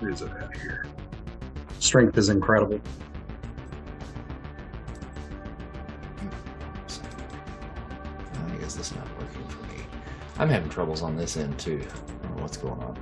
where 0.00 0.10
is 0.10 0.22
it 0.22 0.30
at 0.40 0.56
here? 0.56 0.86
Strength 1.78 2.18
is 2.18 2.30
incredible. 2.30 2.80
I'm 10.42 10.48
having 10.48 10.70
troubles 10.70 11.02
on 11.02 11.16
this 11.16 11.36
end 11.36 11.56
too. 11.56 11.78
What's 12.34 12.56
going 12.56 12.82
on. 12.82 12.98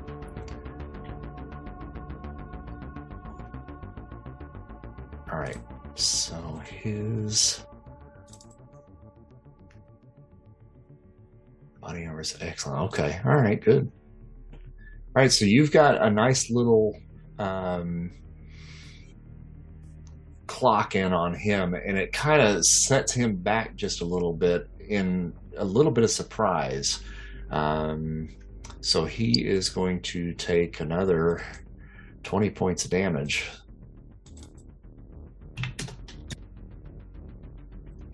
All 5.32 5.38
right. 5.38 5.56
So 5.94 6.60
his 6.66 7.64
body 11.80 12.04
armor 12.04 12.20
is 12.20 12.36
excellent. 12.42 12.92
Okay. 12.92 13.18
All 13.24 13.36
right. 13.36 13.58
Good. 13.58 13.90
All 14.52 14.58
right. 15.14 15.32
So 15.32 15.46
you've 15.46 15.72
got 15.72 16.02
a 16.02 16.10
nice 16.10 16.50
little 16.50 16.94
um, 17.38 18.10
clock 20.46 20.94
in 20.94 21.14
on 21.14 21.32
him, 21.32 21.72
and 21.72 21.96
it 21.96 22.12
kind 22.12 22.42
of 22.42 22.66
sets 22.66 23.14
him 23.14 23.36
back 23.36 23.76
just 23.76 24.02
a 24.02 24.04
little 24.04 24.34
bit 24.34 24.68
in 24.78 25.32
a 25.56 25.64
little 25.64 25.90
bit 25.90 26.04
of 26.04 26.10
surprise. 26.10 27.00
Um, 27.50 28.28
so 28.80 29.04
he 29.04 29.44
is 29.46 29.68
going 29.68 30.00
to 30.02 30.32
take 30.34 30.80
another 30.80 31.42
20 32.22 32.50
points 32.50 32.84
of 32.84 32.90
damage. 32.90 33.50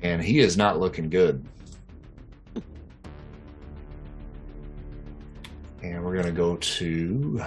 And 0.02 0.22
he 0.22 0.40
is 0.40 0.56
not 0.56 0.78
looking 0.78 1.08
good. 1.08 1.44
And 5.82 6.04
we're 6.04 6.14
going 6.14 6.26
to 6.26 6.32
go 6.32 6.56
to 6.56 7.40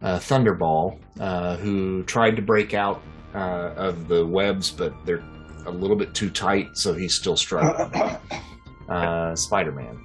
uh, 0.00 0.18
Thunderball, 0.18 0.98
uh, 1.20 1.56
who 1.56 2.02
tried 2.04 2.36
to 2.36 2.42
break 2.42 2.74
out 2.74 3.02
uh, 3.34 3.72
of 3.76 4.08
the 4.08 4.24
webs, 4.24 4.70
but 4.70 4.94
they're 5.04 5.22
a 5.66 5.70
little 5.70 5.96
bit 5.96 6.14
too 6.14 6.30
tight, 6.30 6.76
so 6.78 6.94
he's 6.94 7.14
still 7.14 7.36
struggling. 7.36 8.16
Uh, 8.88 9.34
Spider 9.36 9.72
Man. 9.72 10.00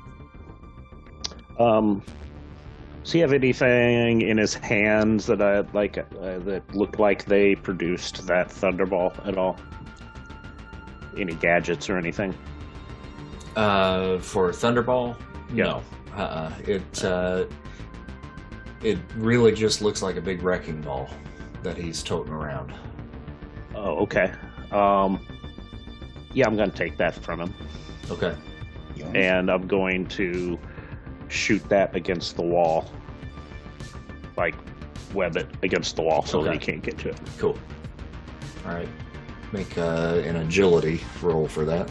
Um, 1.59 2.01
does 3.03 3.11
he 3.11 3.19
have 3.19 3.33
anything 3.33 4.21
in 4.21 4.37
his 4.37 4.53
hands 4.53 5.25
that 5.27 5.41
I 5.41 5.59
like 5.73 5.97
uh, 5.97 6.03
that 6.39 6.63
looked 6.73 6.99
like 6.99 7.25
they 7.25 7.55
produced 7.55 8.25
that 8.27 8.49
thunderball 8.49 9.25
at 9.27 9.37
all? 9.37 9.57
Any 11.17 11.35
gadgets 11.35 11.89
or 11.89 11.97
anything? 11.97 12.33
Uh, 13.55 14.17
for 14.19 14.49
Thunderball, 14.51 15.15
Yeah. 15.53 15.63
no. 15.65 15.83
Uh-uh. 16.15 16.51
It 16.65 17.03
uh, 17.03 17.45
it 18.81 18.97
really 19.15 19.51
just 19.51 19.81
looks 19.81 20.01
like 20.01 20.15
a 20.15 20.21
big 20.21 20.41
wrecking 20.43 20.81
ball 20.81 21.09
that 21.61 21.77
he's 21.77 22.01
toting 22.03 22.33
around. 22.33 22.73
Oh, 23.75 23.97
okay. 24.03 24.31
Um, 24.71 25.19
yeah, 26.33 26.47
I'm 26.47 26.55
going 26.55 26.71
to 26.71 26.77
take 26.77 26.97
that 26.97 27.15
from 27.15 27.41
him, 27.41 27.53
Okay. 28.11 28.35
And 29.13 29.49
I'm 29.49 29.67
going 29.67 30.07
to 30.07 30.57
shoot 31.27 31.67
that 31.69 31.95
against 31.95 32.35
the 32.35 32.43
wall, 32.43 32.89
like 34.37 34.55
web 35.13 35.37
it 35.37 35.47
against 35.63 35.95
the 35.95 36.01
wall 36.01 36.25
so 36.25 36.43
that 36.43 36.53
he 36.53 36.59
can't 36.59 36.81
get 36.81 36.97
to 36.99 37.09
it. 37.09 37.19
Cool. 37.37 37.57
All 38.65 38.73
right. 38.73 38.89
Make 39.51 39.77
uh, 39.77 40.21
an 40.25 40.37
agility 40.37 41.01
roll 41.21 41.47
for 41.47 41.65
that. 41.65 41.89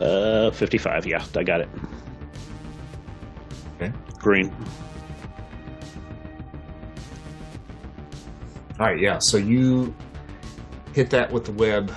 Uh, 0.00 0.50
55. 0.50 1.06
Yeah, 1.06 1.24
I 1.36 1.44
got 1.44 1.60
it. 1.60 1.68
Okay. 3.76 3.92
Green. 4.18 4.52
All 8.80 8.86
right, 8.86 8.98
yeah. 8.98 9.18
So 9.18 9.36
you 9.36 9.94
hit 10.92 11.10
that 11.10 11.30
with 11.30 11.44
the 11.44 11.52
web, 11.52 11.90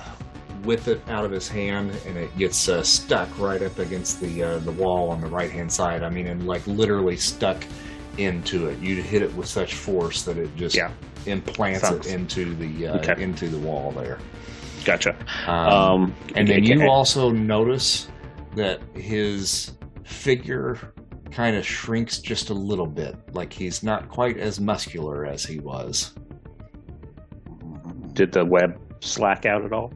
whip 0.64 0.86
it 0.88 1.00
out 1.08 1.24
of 1.24 1.30
his 1.30 1.48
hand, 1.48 1.92
and 2.06 2.16
it 2.16 2.36
gets 2.38 2.68
uh, 2.68 2.82
stuck 2.82 3.28
right 3.38 3.62
up 3.62 3.78
against 3.78 4.20
the 4.20 4.42
uh, 4.42 4.58
the 4.60 4.72
wall 4.72 5.10
on 5.10 5.20
the 5.20 5.26
right 5.26 5.50
hand 5.50 5.72
side. 5.72 6.02
I 6.02 6.10
mean, 6.10 6.26
and 6.26 6.46
like 6.46 6.66
literally 6.66 7.16
stuck 7.16 7.64
into 8.18 8.68
it. 8.68 8.78
You 8.78 9.02
hit 9.02 9.22
it 9.22 9.34
with 9.34 9.46
such 9.46 9.74
force 9.74 10.22
that 10.22 10.38
it 10.38 10.54
just 10.56 10.74
Yeah. 10.76 10.90
implants 11.26 11.80
Sounds- 11.82 12.06
it 12.06 12.14
into 12.14 12.54
the 12.54 12.88
uh, 12.88 12.98
Okay. 12.98 13.22
into 13.22 13.48
the 13.48 13.58
wall 13.58 13.92
there. 13.92 14.18
Gotcha. 14.84 15.16
Um, 15.46 15.68
Um, 15.72 16.14
and 16.36 16.46
then 16.48 16.62
you 16.64 16.86
also 16.88 17.30
notice 17.30 18.08
that 18.54 18.80
his 18.94 19.72
figure 20.04 20.78
kind 21.32 21.56
of 21.56 21.66
shrinks 21.66 22.18
just 22.20 22.50
a 22.50 22.54
little 22.54 22.86
bit. 22.86 23.16
Like 23.34 23.52
he's 23.52 23.82
not 23.82 24.08
quite 24.08 24.38
as 24.38 24.60
muscular 24.60 25.26
as 25.26 25.44
he 25.44 25.58
was. 25.58 26.14
Did 28.16 28.32
the 28.32 28.44
web 28.44 28.80
slack 29.00 29.44
out 29.44 29.62
at 29.64 29.72
all? 29.74 29.92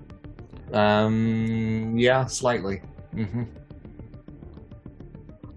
Um, 0.75 1.97
yeah, 1.99 2.27
slightly. 2.27 2.83
hmm 3.13 3.43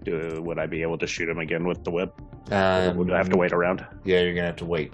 Do, 0.02 0.40
would 0.42 0.58
I 0.58 0.66
be 0.66 0.80
able 0.82 0.96
to 0.98 1.06
shoot 1.06 1.28
him 1.28 1.38
again 1.38 1.66
with 1.66 1.84
the 1.84 1.90
web? 1.90 2.12
Uh, 2.50 2.90
Or 2.90 2.94
would 2.94 3.12
I 3.12 3.18
have 3.18 3.28
to 3.28 3.36
wait 3.36 3.52
around? 3.52 3.86
Yeah, 4.04 4.20
you're 4.20 4.34
gonna 4.34 4.46
have 4.46 4.56
to 4.56 4.64
wait. 4.64 4.92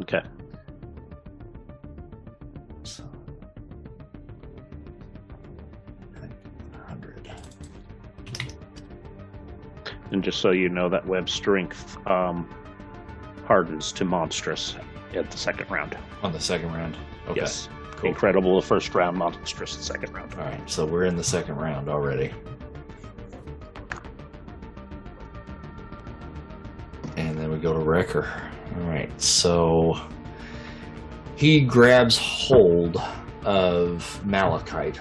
Okay. 0.00 0.22
So, 2.84 3.02
100. 6.14 7.30
And 10.12 10.22
just 10.24 10.38
so 10.40 10.52
you 10.52 10.68
know, 10.68 10.88
that 10.88 11.04
web 11.06 11.28
strength 11.28 11.96
um, 12.06 12.48
hardens 13.46 13.90
to 13.92 14.04
monstrous 14.04 14.76
at 15.14 15.30
the 15.30 15.36
second 15.38 15.70
round. 15.70 15.96
on 16.22 16.32
the 16.32 16.40
second 16.40 16.72
round. 16.72 16.96
Okay, 17.28 17.40
Yes. 17.40 17.68
cool. 17.96 18.10
Incredible 18.10 18.60
the 18.60 18.66
first 18.66 18.94
round, 18.94 19.16
monstrous 19.16 19.76
the 19.76 19.82
second 19.82 20.12
round. 20.14 20.34
All 20.34 20.44
right, 20.44 20.70
so 20.70 20.84
we're 20.86 21.04
in 21.04 21.16
the 21.16 21.24
second 21.24 21.56
round 21.56 21.88
already. 21.88 22.32
And 27.16 27.36
then 27.38 27.50
we 27.50 27.58
go 27.58 27.72
to 27.72 27.78
Wrecker. 27.80 28.28
All 28.76 28.82
right, 28.88 29.10
so 29.20 30.00
he 31.36 31.60
grabs 31.60 32.16
hold 32.18 32.96
of 33.44 34.24
Malachite 34.24 34.98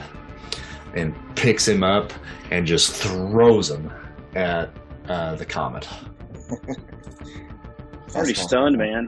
and 0.95 1.13
picks 1.35 1.67
him 1.67 1.83
up 1.83 2.11
and 2.51 2.65
just 2.65 2.93
throws 2.95 3.69
him 3.69 3.91
at 4.35 4.71
uh, 5.07 5.35
the 5.35 5.45
comet. 5.45 5.87
Already 8.15 8.33
stunned, 8.33 8.75
man. 8.77 9.07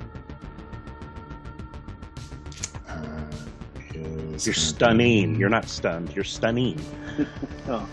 You're 4.40 4.54
stunning. 4.54 5.36
You're 5.36 5.50
not 5.50 5.68
stunned. 5.70 6.16
You're 6.16 6.24
stunning. 6.24 6.80
Oh, 7.68 7.88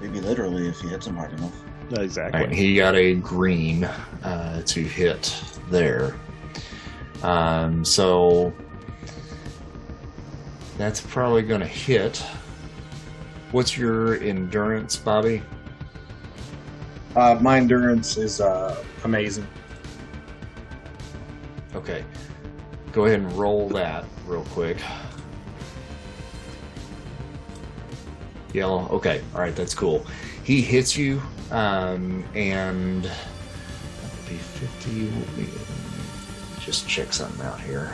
Maybe 0.00 0.20
literally 0.20 0.68
if 0.68 0.78
he 0.80 0.88
hit 0.88 1.06
him 1.06 1.16
hard 1.16 1.32
enough. 1.32 1.54
Exactly. 1.92 2.40
All 2.40 2.46
right, 2.46 2.54
he 2.54 2.76
got 2.76 2.94
a 2.94 3.14
green 3.14 3.84
uh, 3.84 4.62
to 4.66 4.82
hit 4.82 5.34
there. 5.70 6.14
Um, 7.22 7.84
so 7.84 8.52
that's 10.76 11.00
probably 11.00 11.42
going 11.42 11.60
to 11.60 11.66
hit. 11.66 12.22
What's 13.52 13.78
your 13.78 14.16
endurance, 14.16 14.96
Bobby? 14.96 15.42
Uh, 17.16 17.38
my 17.40 17.56
endurance 17.56 18.16
is 18.16 18.40
uh, 18.40 18.82
amazing. 19.04 19.46
Okay. 21.74 22.04
Go 22.94 23.06
ahead 23.06 23.18
and 23.18 23.32
roll 23.32 23.68
that 23.70 24.04
real 24.24 24.44
quick. 24.50 24.76
Yellow. 28.52 28.86
Okay. 28.88 29.20
All 29.34 29.40
right. 29.40 29.54
That's 29.54 29.74
cool. 29.74 30.06
He 30.44 30.60
hits 30.60 30.96
you, 30.96 31.20
um, 31.50 32.24
and 32.36 33.02
that'd 33.02 34.28
be 34.28 34.36
50. 34.36 35.12
Just 36.60 36.88
check 36.88 37.12
something 37.12 37.44
out 37.44 37.60
here. 37.60 37.90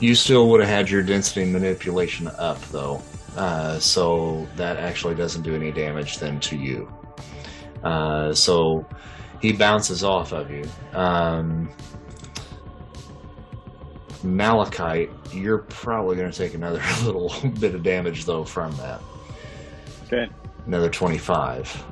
You 0.00 0.14
still 0.14 0.48
would 0.48 0.60
have 0.60 0.70
had 0.70 0.88
your 0.88 1.02
density 1.02 1.44
manipulation 1.44 2.28
up, 2.38 2.60
though. 2.70 3.02
Uh, 3.36 3.78
so 3.78 4.48
that 4.56 4.78
actually 4.78 5.14
doesn't 5.16 5.42
do 5.42 5.54
any 5.54 5.70
damage 5.70 6.18
then 6.18 6.40
to 6.40 6.56
you. 6.56 6.90
Uh, 7.82 8.32
so 8.32 8.86
he 9.40 9.52
bounces 9.52 10.04
off 10.04 10.32
of 10.32 10.50
you. 10.50 10.64
Um, 10.92 11.68
Malachite, 14.22 15.10
you're 15.32 15.58
probably 15.58 16.16
going 16.16 16.30
to 16.30 16.36
take 16.36 16.54
another 16.54 16.80
little 17.04 17.32
bit 17.60 17.74
of 17.74 17.82
damage 17.82 18.24
though 18.24 18.44
from 18.44 18.74
that. 18.76 19.00
okay. 20.06 20.28
Another 20.66 20.88
25. 20.88 21.84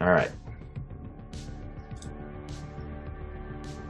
All 0.00 0.10
right. 0.10 0.30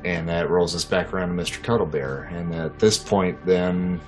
And 0.05 0.29
that 0.29 0.51
rolls 0.51 0.75
us 0.75 0.85
back 0.85 1.13
around 1.13 1.37
to 1.37 1.43
Mr. 1.43 1.63
Cuddlebear. 1.63 2.33
And 2.33 2.55
at 2.55 2.79
this 2.79 2.99
point, 2.99 3.39
then 3.47 4.01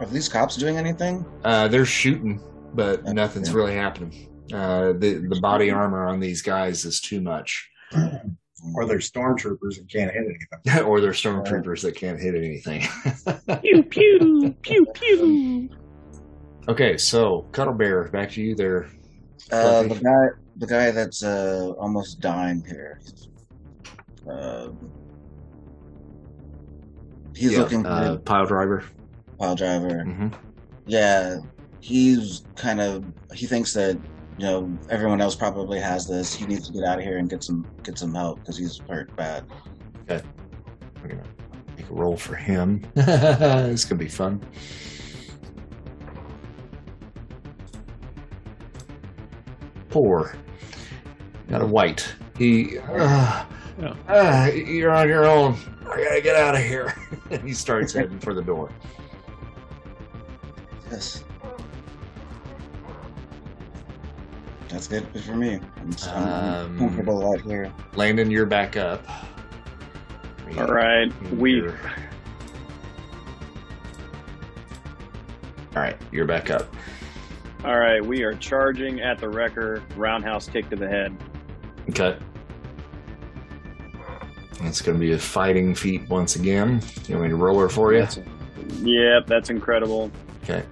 Are 0.00 0.06
these 0.06 0.28
cops 0.28 0.56
doing 0.56 0.76
anything? 0.76 1.24
Uh, 1.44 1.68
they're 1.68 1.84
shooting, 1.86 2.40
but 2.74 3.00
Okay. 3.00 3.12
nothing's 3.12 3.52
really 3.52 3.74
happening. 3.74 4.12
Uh, 4.52 4.92
the 4.92 5.24
the 5.28 5.40
body 5.40 5.70
armor 5.70 6.06
on 6.06 6.20
these 6.20 6.42
guys 6.42 6.84
is 6.84 7.00
too 7.00 7.20
much, 7.20 7.70
Or 8.74 8.86
they're 8.86 8.98
stormtroopers 8.98 9.78
and 9.78 9.88
can't 9.90 10.10
hit 10.10 10.24
anything. 10.24 10.84
or 10.86 11.00
they're 11.00 11.12
stormtroopers 11.12 11.82
that 11.82 11.96
can't 11.96 12.20
hit 12.20 12.34
anything. 12.34 12.82
pew 13.62 13.82
pew 13.84 14.54
pew 14.62 14.86
pew. 14.94 15.68
okay, 16.68 16.96
so 16.98 17.46
Cuddlebear, 17.52 18.10
back 18.12 18.30
to 18.32 18.42
you 18.42 18.54
there. 18.54 18.86
Uh, 19.52 19.82
the 19.82 20.00
guy, 20.02 20.26
the 20.56 20.66
guy 20.66 20.90
that's 20.90 21.22
uh, 21.22 21.72
almost 21.78 22.20
dying 22.20 22.62
here. 22.66 22.98
Um, 24.28 24.90
he's 27.34 27.52
Yeah, 27.52 27.60
looking 27.60 27.82
for 27.82 27.88
uh, 27.88 28.16
pile 28.18 28.46
driver. 28.46 28.84
Pile 29.38 29.54
driver. 29.54 30.04
hmm 30.04 30.28
Yeah, 30.86 31.38
he's 31.80 32.44
kind 32.56 32.80
of 32.80 33.04
he 33.34 33.46
thinks 33.46 33.72
that 33.74 33.96
you 34.38 34.44
know 34.46 34.78
everyone 34.90 35.20
else 35.20 35.34
probably 35.36 35.78
has 35.80 36.06
this. 36.08 36.34
He 36.34 36.46
needs 36.46 36.66
to 36.68 36.72
get 36.72 36.84
out 36.84 36.98
of 36.98 37.04
here 37.04 37.18
and 37.18 37.28
get 37.30 37.42
some 37.44 37.66
get 37.82 37.98
some 37.98 38.14
help 38.14 38.40
because 38.40 38.56
he's 38.58 38.78
hurt 38.88 39.14
bad. 39.16 39.44
Okay, 40.10 40.24
we're 41.02 41.08
gonna 41.10 41.22
make 41.76 41.88
a 41.88 41.94
roll 41.94 42.16
for 42.16 42.34
him. 42.36 42.84
this 42.94 43.84
could 43.84 43.98
be 43.98 44.08
fun. 44.08 44.40
Four. 49.88 50.34
Got 51.48 51.62
a 51.62 51.66
white. 51.66 52.12
He. 52.36 52.78
Uh, 52.78 53.44
Yeah. 53.80 53.94
uh, 54.08 54.50
you're 54.54 54.92
on 54.92 55.08
your 55.08 55.24
own. 55.26 55.56
I 55.90 56.02
gotta 56.02 56.20
get 56.20 56.36
out 56.36 56.54
of 56.54 56.62
here. 56.62 56.94
and 57.30 57.42
he 57.48 57.52
starts 57.52 57.92
heading 57.92 58.18
for 58.20 58.32
the 58.34 58.42
door. 58.42 58.70
Yes. 60.94 61.24
That's 64.68 64.86
good 64.86 65.12
good 65.12 65.24
for 65.24 65.34
me. 65.34 65.58
I'm, 65.80 65.90
just- 65.92 66.08
I'm- 66.08 66.28
I'm 66.28 66.64
Um, 66.66 66.78
comfortable 66.78 67.32
out 67.32 67.40
here. 67.40 67.72
Landon, 67.96 68.30
you're 68.30 68.46
back 68.46 68.76
up. 68.76 69.02
All 70.56 70.66
right. 70.68 71.12
We 71.32 71.54
You're- 71.54 71.72
All 75.74 75.82
right, 75.82 75.96
you're 76.12 76.24
back 76.26 76.50
up. 76.50 76.72
all 77.64 77.76
right. 77.80 78.04
We 78.04 78.22
are 78.22 78.34
charging 78.34 79.00
at 79.00 79.18
the 79.18 79.28
wrecker. 79.28 79.82
Roundhouse 79.96 80.48
kick 80.48 80.70
to 80.70 80.76
the 80.76 80.86
head. 80.88 81.12
Okay. 81.90 82.16
It's 84.60 84.80
going 84.80 84.96
to 84.96 85.00
be 85.00 85.12
a 85.12 85.18
fighting 85.18 85.74
feat 85.74 86.08
once 86.08 86.36
again. 86.36 86.80
You 87.08 87.16
want 87.16 87.24
me 87.24 87.28
to 87.30 87.36
roll 87.36 87.58
her 87.58 87.68
for 87.68 87.92
you? 87.92 87.98
That's- 88.00 88.20
Yep, 88.80 89.26
that's 89.26 89.50
incredible. 89.50 90.10
Okay. 90.44 90.62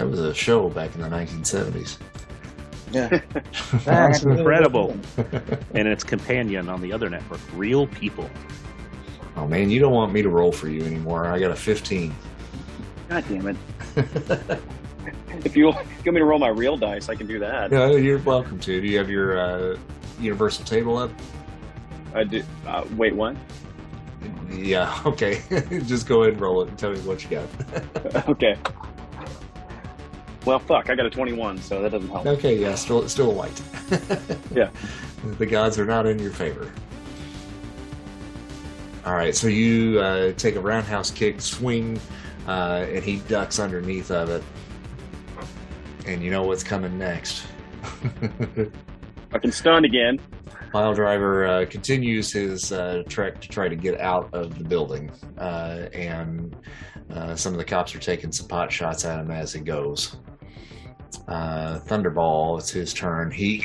That 0.00 0.08
was 0.08 0.20
a 0.20 0.32
show 0.32 0.70
back 0.70 0.94
in 0.94 1.02
the 1.02 1.08
1970s. 1.08 1.98
Yeah. 2.90 3.20
That's 3.84 4.22
incredible. 4.22 4.98
and 5.74 5.86
its 5.86 6.04
companion 6.04 6.70
on 6.70 6.80
the 6.80 6.90
other 6.90 7.10
network, 7.10 7.40
Real 7.52 7.86
People. 7.86 8.30
Oh 9.36 9.46
man, 9.46 9.68
you 9.68 9.78
don't 9.78 9.92
want 9.92 10.10
me 10.10 10.22
to 10.22 10.30
roll 10.30 10.52
for 10.52 10.70
you 10.70 10.84
anymore. 10.84 11.26
I 11.26 11.38
got 11.38 11.50
a 11.50 11.54
15. 11.54 12.14
God 13.10 13.24
damn 13.28 13.48
it! 13.48 13.56
If 15.44 15.56
you, 15.56 15.70
if 15.70 15.76
you 16.04 16.12
want 16.12 16.14
me 16.14 16.18
to 16.18 16.24
roll 16.24 16.38
my 16.38 16.48
real 16.48 16.76
dice, 16.76 17.08
I 17.08 17.14
can 17.14 17.26
do 17.26 17.38
that. 17.38 17.70
yeah, 17.70 17.90
you're 17.90 18.18
welcome 18.18 18.58
to. 18.60 18.80
Do 18.80 18.86
you 18.86 18.98
have 18.98 19.08
your 19.08 19.38
uh, 19.38 19.78
universal 20.18 20.64
table 20.64 20.98
up? 20.98 21.10
I 22.14 22.24
do. 22.24 22.42
Uh, 22.66 22.84
wait, 22.96 23.14
what? 23.14 23.36
Yeah, 24.50 25.00
okay. 25.06 25.40
Just 25.86 26.06
go 26.06 26.22
ahead 26.22 26.34
and 26.34 26.42
roll 26.42 26.62
it 26.62 26.68
and 26.68 26.78
tell 26.78 26.90
me 26.92 27.00
what 27.00 27.24
you 27.24 27.30
got. 27.30 28.28
okay. 28.28 28.58
Well, 30.46 30.58
fuck. 30.58 30.88
I 30.90 30.94
got 30.94 31.06
a 31.06 31.10
twenty-one, 31.10 31.58
so 31.58 31.82
that 31.82 31.92
doesn't 31.92 32.08
help. 32.08 32.26
okay, 32.26 32.56
yeah, 32.56 32.74
still 32.74 33.08
still 33.08 33.30
a 33.30 33.34
white. 33.34 33.62
Yeah. 34.54 34.70
The 35.38 35.46
gods 35.46 35.78
are 35.78 35.84
not 35.84 36.06
in 36.06 36.18
your 36.18 36.30
favor. 36.32 36.72
All 39.04 39.14
right, 39.14 39.34
so 39.34 39.48
you 39.48 40.00
uh, 40.00 40.32
take 40.32 40.56
a 40.56 40.60
roundhouse 40.60 41.10
kick, 41.10 41.40
swing, 41.40 42.00
uh, 42.46 42.86
and 42.88 43.02
he 43.04 43.16
ducks 43.20 43.58
underneath 43.58 44.10
of 44.10 44.28
it. 44.30 44.42
And 46.06 46.22
you 46.22 46.30
know 46.30 46.42
what's 46.42 46.62
coming 46.62 46.98
next. 46.98 47.44
Fucking 49.30 49.52
stunned 49.52 49.84
again. 49.84 50.18
Pile 50.72 50.94
Driver 50.94 51.46
uh, 51.46 51.66
continues 51.66 52.30
his 52.32 52.72
uh, 52.72 53.02
trek 53.08 53.40
to 53.40 53.48
try 53.48 53.68
to 53.68 53.76
get 53.76 54.00
out 54.00 54.32
of 54.32 54.56
the 54.58 54.64
building, 54.64 55.10
uh, 55.38 55.88
and 55.92 56.54
uh, 57.12 57.34
some 57.36 57.52
of 57.52 57.58
the 57.58 57.64
cops 57.64 57.94
are 57.94 57.98
taking 58.00 58.32
some 58.32 58.46
pot 58.48 58.70
shots 58.72 59.04
at 59.04 59.20
him 59.20 59.30
as 59.30 59.52
he 59.52 59.60
goes. 59.60 60.16
Uh, 61.28 61.78
Thunderball, 61.80 62.58
it's 62.58 62.70
his 62.70 62.92
turn. 62.94 63.30
He 63.30 63.64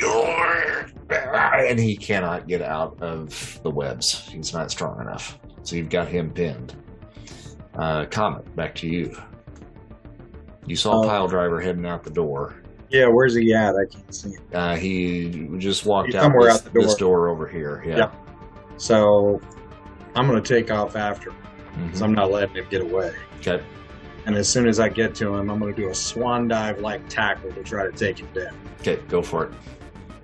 and 1.10 1.78
he 1.78 1.96
cannot 1.96 2.46
get 2.48 2.62
out 2.62 3.00
of 3.02 3.60
the 3.62 3.70
webs. 3.70 4.28
He's 4.28 4.52
not 4.52 4.70
strong 4.70 5.00
enough, 5.00 5.38
so 5.62 5.76
you've 5.76 5.88
got 5.90 6.08
him 6.08 6.30
pinned. 6.30 6.74
Uh, 7.74 8.06
Comet, 8.06 8.54
back 8.56 8.74
to 8.76 8.88
you. 8.88 9.16
You 10.64 10.74
saw 10.76 11.00
Oh. 11.02 11.06
Pile 11.08 11.28
Driver 11.28 11.60
heading 11.60 11.86
out 11.86 12.02
the 12.02 12.10
door. 12.10 12.56
Yeah, 12.88 13.06
where's 13.08 13.34
he 13.34 13.52
at? 13.52 13.74
I 13.74 13.84
can't 13.92 14.14
see 14.14 14.30
him. 14.30 14.42
Uh, 14.52 14.76
he 14.76 15.48
just 15.58 15.84
walked 15.86 16.06
He's 16.08 16.14
out 16.16 16.22
somewhere 16.24 16.52
this, 16.52 16.56
out 16.66 16.72
the 16.72 16.80
this 16.80 16.94
door. 16.94 17.18
door 17.26 17.28
over 17.28 17.46
here. 17.46 17.82
Yeah. 17.86 17.96
Yeah. 17.96 18.10
So 18.76 19.40
I'm 20.14 20.26
going 20.28 20.42
to 20.42 20.48
take 20.54 20.70
off 20.70 20.96
after 20.96 21.30
him 21.30 21.36
Mhm. 21.76 21.86
because 21.86 22.02
I'm 22.02 22.14
not 22.14 22.30
letting 22.30 22.56
him 22.56 22.66
get 22.70 22.80
away. 22.82 23.12
Okay. 23.40 23.62
And 24.26 24.34
as 24.34 24.48
soon 24.48 24.66
as 24.66 24.80
I 24.80 24.88
get 24.88 25.14
to 25.16 25.34
him, 25.34 25.50
I'm 25.50 25.60
going 25.60 25.74
to 25.74 25.80
do 25.80 25.88
a 25.90 25.94
swan 25.94 26.48
dive 26.48 26.80
like 26.80 27.08
tackle 27.08 27.52
to 27.52 27.62
try 27.62 27.84
to 27.84 27.92
take 27.92 28.18
him 28.18 28.28
down. 28.34 28.54
Okay, 28.80 28.98
go 29.08 29.22
for 29.22 29.44
it. 29.44 29.52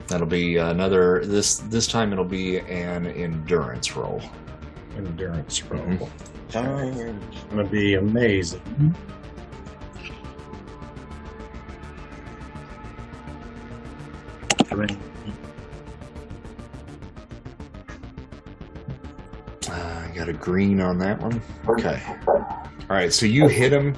That'll 0.09 0.27
be 0.27 0.57
another 0.57 1.25
this 1.25 1.59
this 1.59 1.87
time 1.87 2.13
it'll 2.13 2.25
be 2.25 2.59
an 2.59 3.07
endurance 3.07 3.97
roll. 3.97 4.21
Endurance 4.97 5.63
roll. 5.65 5.81
Mhm. 5.83 6.09
Charge. 6.51 6.97
It's 6.97 7.43
going 7.51 7.65
to 7.65 7.71
be 7.73 7.95
amazing. 7.95 8.61
I 14.71 14.75
got 20.15 20.29
a 20.29 20.33
green 20.33 20.81
on 20.81 20.99
that 20.99 21.21
one. 21.21 21.41
Okay. 21.69 22.03
All 22.27 22.97
right, 22.97 23.13
so 23.13 23.27
you 23.27 23.49
hit 23.49 23.73
him. 23.73 23.97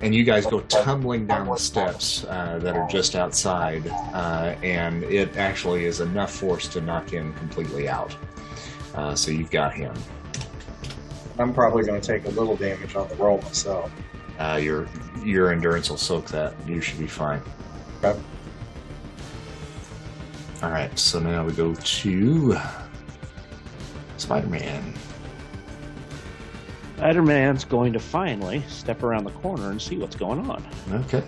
and 0.00 0.14
you 0.14 0.24
guys 0.24 0.46
go 0.46 0.60
tumbling 0.62 1.26
down 1.26 1.46
the 1.46 1.56
steps 1.56 2.24
uh, 2.24 2.58
that 2.60 2.76
are 2.76 2.86
just 2.88 3.14
outside, 3.14 3.86
uh, 3.88 4.54
and 4.62 5.02
it 5.04 5.36
actually 5.36 5.86
is 5.86 6.00
enough 6.00 6.32
force 6.32 6.68
to 6.68 6.80
knock 6.80 7.08
him 7.08 7.32
completely 7.34 7.88
out. 7.88 8.14
Uh, 8.94 9.14
so 9.14 9.30
you've 9.30 9.50
got 9.50 9.72
him. 9.72 9.94
I'm 11.38 11.52
probably 11.54 11.84
going 11.84 12.00
to 12.00 12.06
take 12.06 12.24
a 12.26 12.30
little 12.30 12.56
damage 12.56 12.94
on 12.94 13.08
the 13.08 13.14
roll 13.16 13.40
myself. 13.42 13.90
Uh, 14.38 14.58
your 14.62 14.86
your 15.24 15.50
endurance 15.50 15.88
will 15.88 15.96
soak 15.96 16.26
that. 16.28 16.54
You 16.66 16.80
should 16.80 16.98
be 16.98 17.06
fine. 17.06 17.42
Okay. 18.02 18.18
All 20.62 20.70
right. 20.70 20.96
So 20.98 21.20
now 21.20 21.44
we 21.44 21.52
go 21.52 21.74
to 21.74 22.56
Spider-Man. 24.16 24.94
Spider 24.94 25.05
Man's 26.98 27.64
going 27.64 27.92
to 27.92 27.98
finally 28.00 28.62
step 28.68 29.02
around 29.02 29.24
the 29.24 29.30
corner 29.32 29.70
and 29.70 29.80
see 29.80 29.96
what's 29.98 30.16
going 30.16 30.48
on. 30.50 30.64
Okay. 30.92 31.24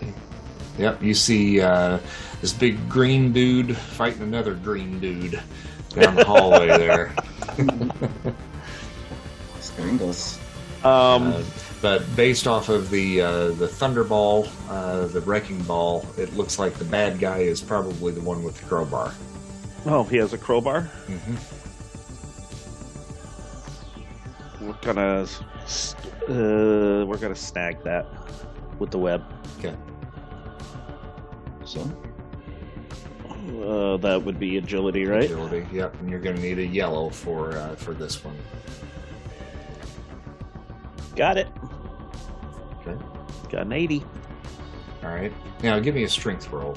Yep. 0.78 1.03
You 1.03 1.15
see 1.15 1.61
uh, 1.61 1.99
this 2.40 2.53
big 2.53 2.89
green 2.89 3.32
dude 3.32 3.77
fighting 3.77 4.23
another 4.23 4.55
green 4.55 4.99
dude 5.01 5.40
down 5.90 6.15
the 6.15 6.24
hallway 6.24 6.69
there. 6.69 7.12
Gringos. 9.77 10.39
Um, 10.85 11.28
Uh, 11.32 11.43
but 11.81 12.16
based 12.16 12.47
off 12.49 12.69
of 12.69 12.90
the 12.90 13.20
uh, 13.20 13.49
the 13.53 13.66
thunderball, 13.69 14.49
uh, 14.69 15.07
the 15.07 15.20
wrecking 15.20 15.62
ball, 15.62 16.05
it 16.16 16.35
looks 16.35 16.59
like 16.59 16.74
the 16.74 16.85
bad 16.85 17.19
guy 17.20 17.39
is 17.39 17.61
probably 17.61 18.11
the 18.12 18.20
one 18.20 18.43
with 18.43 18.61
the 18.61 18.66
crowbar. 18.66 19.12
oh, 19.86 20.03
he 20.05 20.16
has 20.16 20.32
a 20.32 20.39
crowbar. 20.39 20.82
hmm 20.82 21.36
We're 24.66 24.73
gonna, 24.82 25.23
s- 25.23 25.40
uh, 26.28 27.05
we're 27.07 27.19
gonna 27.19 27.35
snag 27.35 27.82
that 27.85 28.07
with 28.78 28.90
the 28.90 28.99
web. 28.99 29.23
Okay. 29.59 29.74
So, 31.65 31.81
Uh, 33.62 33.97
that 33.99 34.23
would 34.23 34.39
be 34.39 34.57
agility, 34.59 35.05
right? 35.07 35.24
Agility. 35.24 35.66
Yep. 35.73 36.01
And 36.01 36.11
you're 36.11 36.20
going 36.20 36.36
to 36.36 36.43
need 36.43 36.59
a 36.59 36.66
yellow 36.66 37.09
for 37.11 37.57
uh, 37.57 37.74
for 37.77 37.95
this 37.95 38.23
one. 38.24 38.36
Got 41.16 41.39
it. 41.39 41.49
Okay. 42.81 42.97
Got 43.51 43.62
an 43.66 43.73
eighty. 43.73 44.05
All 45.03 45.11
right. 45.11 45.32
Now 45.62 45.78
give 45.78 45.95
me 45.95 46.05
a 46.05 46.09
strength 46.09 46.51
roll. 46.51 46.77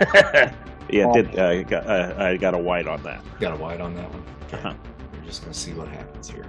Yeah, 0.92 1.12
did 1.12 1.38
uh, 1.38 1.62
got, 1.62 1.86
uh, 1.86 2.14
I 2.18 2.36
got 2.36 2.54
a 2.54 2.58
white 2.58 2.86
on 2.86 3.02
that. 3.02 3.22
Got 3.38 3.52
a 3.52 3.56
white 3.56 3.80
on 3.80 3.94
that 3.94 4.10
one. 4.10 4.24
Okay. 4.46 4.58
Uh-huh. 4.58 4.74
We're 5.12 5.24
just 5.24 5.42
going 5.42 5.52
to 5.52 5.58
see 5.58 5.72
what 5.72 5.88
happens 5.88 6.30
here. 6.30 6.46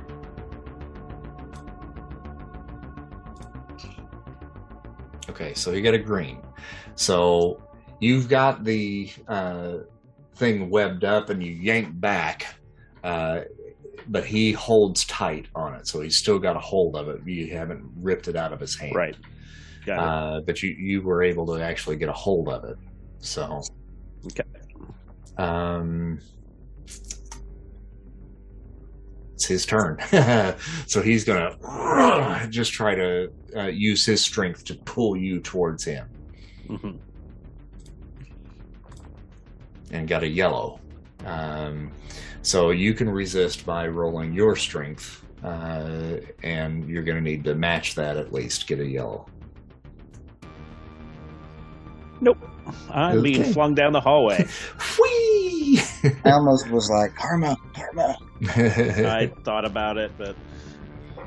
Okay, 5.29 5.53
so 5.53 5.71
you 5.71 5.81
got 5.81 5.93
a 5.93 5.97
green. 5.97 6.41
So 6.95 7.61
you've 7.99 8.27
got 8.27 8.63
the 8.63 9.11
uh, 9.27 9.77
thing 10.35 10.69
webbed 10.69 11.03
up 11.03 11.29
and 11.29 11.41
you 11.41 11.53
yank 11.53 11.99
back, 11.99 12.55
uh, 13.03 13.41
but 14.07 14.25
he 14.25 14.51
holds 14.51 15.05
tight 15.05 15.47
on 15.55 15.73
it. 15.75 15.87
So 15.87 16.01
he's 16.01 16.17
still 16.17 16.37
got 16.37 16.55
a 16.55 16.59
hold 16.59 16.95
of 16.95 17.07
it. 17.07 17.21
You 17.25 17.55
haven't 17.55 17.83
ripped 17.95 18.27
it 18.27 18.35
out 18.35 18.51
of 18.53 18.59
his 18.59 18.75
hand. 18.75 18.95
Right. 18.95 19.15
Uh, 19.87 20.41
but 20.41 20.61
you, 20.61 20.69
you 20.71 21.01
were 21.01 21.23
able 21.23 21.47
to 21.47 21.63
actually 21.63 21.95
get 21.95 22.09
a 22.09 22.13
hold 22.13 22.49
of 22.49 22.63
it. 22.65 22.77
So. 23.19 23.61
Okay. 24.27 24.43
Um, 25.37 26.19
it's 29.33 29.45
his 29.47 29.65
turn. 29.65 29.97
so 30.87 31.01
he's 31.01 31.23
going 31.23 31.57
to 31.59 32.47
just 32.49 32.73
try 32.73 32.93
to 32.95 33.31
uh, 33.55 33.63
use 33.67 34.05
his 34.05 34.21
strength 34.23 34.63
to 34.65 34.75
pull 34.75 35.17
you 35.17 35.39
towards 35.39 35.83
him 35.83 36.07
Mhm. 36.69 36.97
and 39.91 40.07
got 40.07 40.23
a 40.23 40.27
yellow. 40.27 40.79
Um, 41.25 41.91
so 42.43 42.69
you 42.71 42.93
can 42.93 43.09
resist 43.09 43.65
by 43.65 43.87
rolling 43.87 44.33
your 44.33 44.55
strength, 44.55 45.23
uh, 45.43 46.17
and 46.43 46.87
you're 46.87 47.03
going 47.03 47.17
to 47.17 47.23
need 47.23 47.43
to 47.45 47.55
match 47.55 47.95
that 47.95 48.17
at 48.17 48.31
least, 48.31 48.67
get 48.67 48.79
a 48.79 48.85
yellow. 48.85 49.27
I'm 52.89 53.21
being 53.21 53.43
flung 53.43 53.75
down 53.75 53.93
the 53.93 54.01
hallway. 54.01 54.47
Whee! 55.01 55.79
I 56.25 56.31
almost 56.31 56.69
was 56.69 56.89
like, 56.89 57.15
Karma, 57.15 57.55
Karma. 57.73 58.17
I 58.49 59.31
thought 59.43 59.65
about 59.65 59.97
it, 59.97 60.11
but 60.17 60.35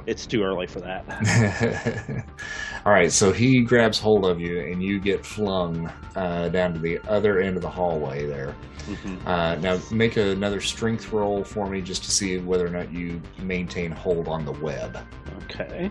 it's 0.06 0.26
too 0.26 0.42
early 0.42 0.66
for 0.66 0.80
that. 0.80 2.26
All 2.86 2.92
right, 2.92 3.10
so 3.10 3.32
he 3.32 3.62
grabs 3.62 3.98
hold 3.98 4.26
of 4.26 4.40
you, 4.40 4.60
and 4.60 4.82
you 4.82 5.00
get 5.00 5.24
flung 5.24 5.90
uh, 6.16 6.48
down 6.48 6.74
to 6.74 6.78
the 6.78 6.98
other 7.08 7.40
end 7.40 7.56
of 7.56 7.62
the 7.62 7.70
hallway 7.70 8.26
there. 8.26 8.54
Mhm. 8.86 9.26
Uh, 9.26 9.54
now, 9.56 9.80
make 9.90 10.18
another 10.18 10.60
strength 10.60 11.10
roll 11.12 11.42
for 11.42 11.68
me 11.70 11.80
just 11.80 12.04
to 12.04 12.10
see 12.10 12.38
whether 12.38 12.66
or 12.66 12.70
not 12.70 12.92
you 12.92 13.20
maintain 13.42 13.90
hold 13.90 14.28
on 14.28 14.44
the 14.44 14.52
web. 14.52 14.98
Okay. 15.44 15.90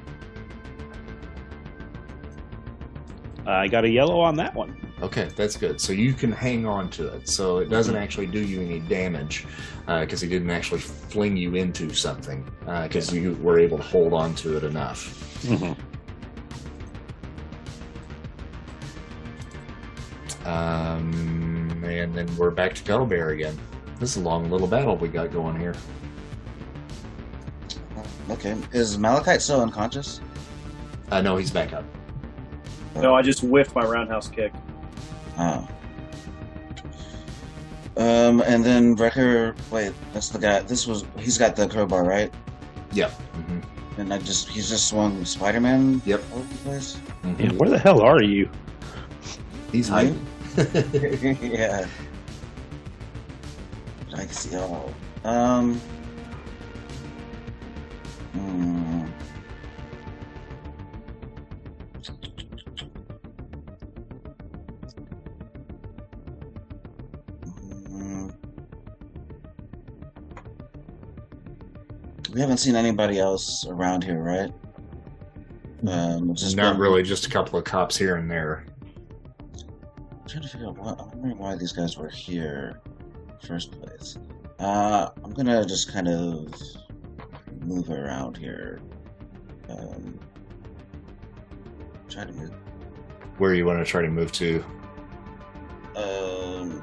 I 3.45 3.67
got 3.67 3.83
a 3.83 3.89
yellow 3.89 4.19
on 4.21 4.35
that 4.35 4.55
one. 4.55 4.77
Okay, 5.01 5.29
that's 5.35 5.57
good. 5.57 5.81
So 5.81 5.91
you 5.91 6.13
can 6.13 6.31
hang 6.31 6.65
on 6.65 6.89
to 6.91 7.07
it. 7.07 7.27
So 7.27 7.57
it 7.57 7.69
doesn't 7.69 7.95
actually 7.95 8.27
do 8.27 8.39
you 8.39 8.61
any 8.61 8.79
damage 8.79 9.45
because 9.85 10.21
he 10.21 10.29
didn't 10.29 10.49
actually 10.49 10.79
fling 10.79 11.35
you 11.35 11.55
into 11.55 11.93
something 11.93 12.49
because 12.83 13.13
you 13.13 13.33
were 13.41 13.59
able 13.59 13.77
to 13.77 13.83
hold 13.83 14.13
on 14.13 14.33
to 14.35 14.55
it 14.57 14.63
enough. 14.63 15.19
Mhm. 15.43 15.75
Um, 20.45 21.83
and 21.85 22.13
then 22.13 22.33
we're 22.37 22.51
back 22.51 22.73
to 22.75 22.83
Cuddlebear 22.83 23.33
again. 23.33 23.57
This 23.99 24.11
is 24.11 24.17
a 24.17 24.25
long 24.25 24.49
little 24.49 24.67
battle 24.67 24.97
we 24.97 25.07
got 25.07 25.31
going 25.31 25.57
here. 25.59 25.75
Okay. 28.29 28.55
Is 28.71 28.97
Malachite 28.97 29.41
still 29.41 29.61
unconscious? 29.61 30.19
Uh, 31.11 31.21
no, 31.21 31.37
he's 31.37 31.51
back 31.51 31.73
up. 31.73 31.83
No, 32.95 33.15
I 33.15 33.21
just 33.21 33.41
whiffed 33.41 33.75
my 33.75 33.83
roundhouse 33.83 34.27
kick. 34.27 34.53
Oh. 35.37 35.67
Um, 37.97 38.41
and 38.41 38.63
then 38.63 38.95
Wrecker. 38.95 39.55
Wait, 39.71 39.93
that's 40.13 40.29
the 40.29 40.39
guy. 40.39 40.61
This 40.61 40.87
was. 40.87 41.05
He's 41.19 41.37
got 41.37 41.55
the 41.55 41.67
crowbar, 41.67 42.03
right? 42.03 42.33
Yep. 42.93 43.11
hmm 43.11 43.59
And 43.99 44.13
I 44.13 44.17
just. 44.19 44.49
He's 44.49 44.69
just 44.69 44.87
swung 44.87 45.23
Spider 45.25 45.59
Man 45.61 46.01
Yep. 46.05 46.23
all 46.31 46.39
over 46.39 46.47
the 46.47 46.59
place? 46.59 46.97
Yeah, 47.37 47.51
where 47.53 47.69
the 47.69 47.77
hell 47.79 48.01
are 48.01 48.21
you? 48.23 48.49
He's 49.71 49.89
Me? 49.89 49.95
hiding. 49.95 50.27
yeah. 51.51 51.87
I 54.13 54.17
can 54.17 54.29
see 54.29 54.55
all. 54.55 54.93
Um. 55.23 55.79
Hmm. 58.33 58.82
We 72.33 72.41
haven't 72.41 72.57
seen 72.57 72.75
anybody 72.75 73.19
else 73.19 73.67
around 73.67 74.03
here, 74.03 74.19
right? 74.19 74.51
Um, 75.87 76.33
just 76.33 76.55
Not 76.55 76.77
really, 76.77 77.03
just 77.03 77.27
a 77.27 77.29
couple 77.29 77.59
of 77.59 77.65
cops 77.65 77.95
here 77.95 78.15
and 78.15 78.29
there. 78.29 78.65
I'm 79.53 80.27
trying 80.27 80.41
to 80.41 80.47
figure 80.47 80.67
out 80.67 80.77
what, 80.77 80.99
I'm 80.99 81.09
wondering 81.11 81.37
why 81.37 81.55
these 81.55 81.73
guys 81.73 81.95
were 81.95 82.09
here 82.09 82.81
in 82.87 83.35
the 83.39 83.47
first 83.47 83.79
place. 83.79 84.17
Uh, 84.59 85.09
I'm 85.23 85.31
gonna 85.33 85.63
just 85.65 85.91
kind 85.93 86.07
of 86.07 86.53
move 87.61 87.91
around 87.91 88.37
here. 88.37 88.81
Um, 89.69 90.19
try 92.09 92.25
to 92.25 92.33
move. 92.33 92.51
Where 93.37 93.53
you 93.53 93.65
want 93.65 93.79
to 93.79 93.85
try 93.85 94.01
to 94.01 94.09
move 94.09 94.31
to? 94.33 94.63
Um, 95.95 96.81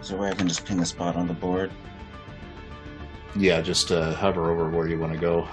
is 0.00 0.10
there 0.10 0.18
a 0.18 0.20
way 0.20 0.28
I 0.28 0.34
can 0.34 0.46
just 0.46 0.64
pin 0.64 0.78
a 0.80 0.86
spot 0.86 1.16
on 1.16 1.26
the 1.26 1.34
board? 1.34 1.72
Yeah, 3.34 3.60
just 3.62 3.90
uh, 3.90 4.12
hover 4.14 4.50
over 4.50 4.68
where 4.68 4.86
you 4.88 4.98
want 4.98 5.12
to 5.12 5.18
go. 5.18 5.48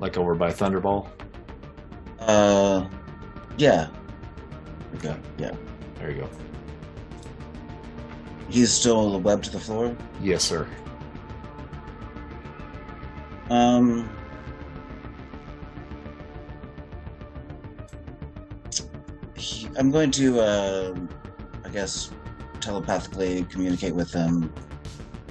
Like 0.00 0.16
over 0.16 0.34
by 0.34 0.50
Thunderball. 0.52 1.08
Uh, 2.18 2.86
yeah. 3.56 3.88
Okay, 4.96 5.16
yeah. 5.38 5.54
There 5.98 6.10
you 6.10 6.22
go. 6.22 6.28
He's 8.48 8.70
still 8.72 9.20
webbed 9.20 9.44
to 9.44 9.50
the 9.50 9.60
floor. 9.60 9.96
Yes, 10.20 10.44
sir. 10.44 10.68
Um. 13.50 14.08
he- 19.36 19.68
I'm 19.76 19.90
going 19.90 20.10
to, 20.12 20.40
uh, 20.40 20.94
I 21.64 21.68
guess, 21.68 22.10
telepathically 22.64 23.44
communicate 23.50 23.94
with 23.94 24.12
him 24.12 24.52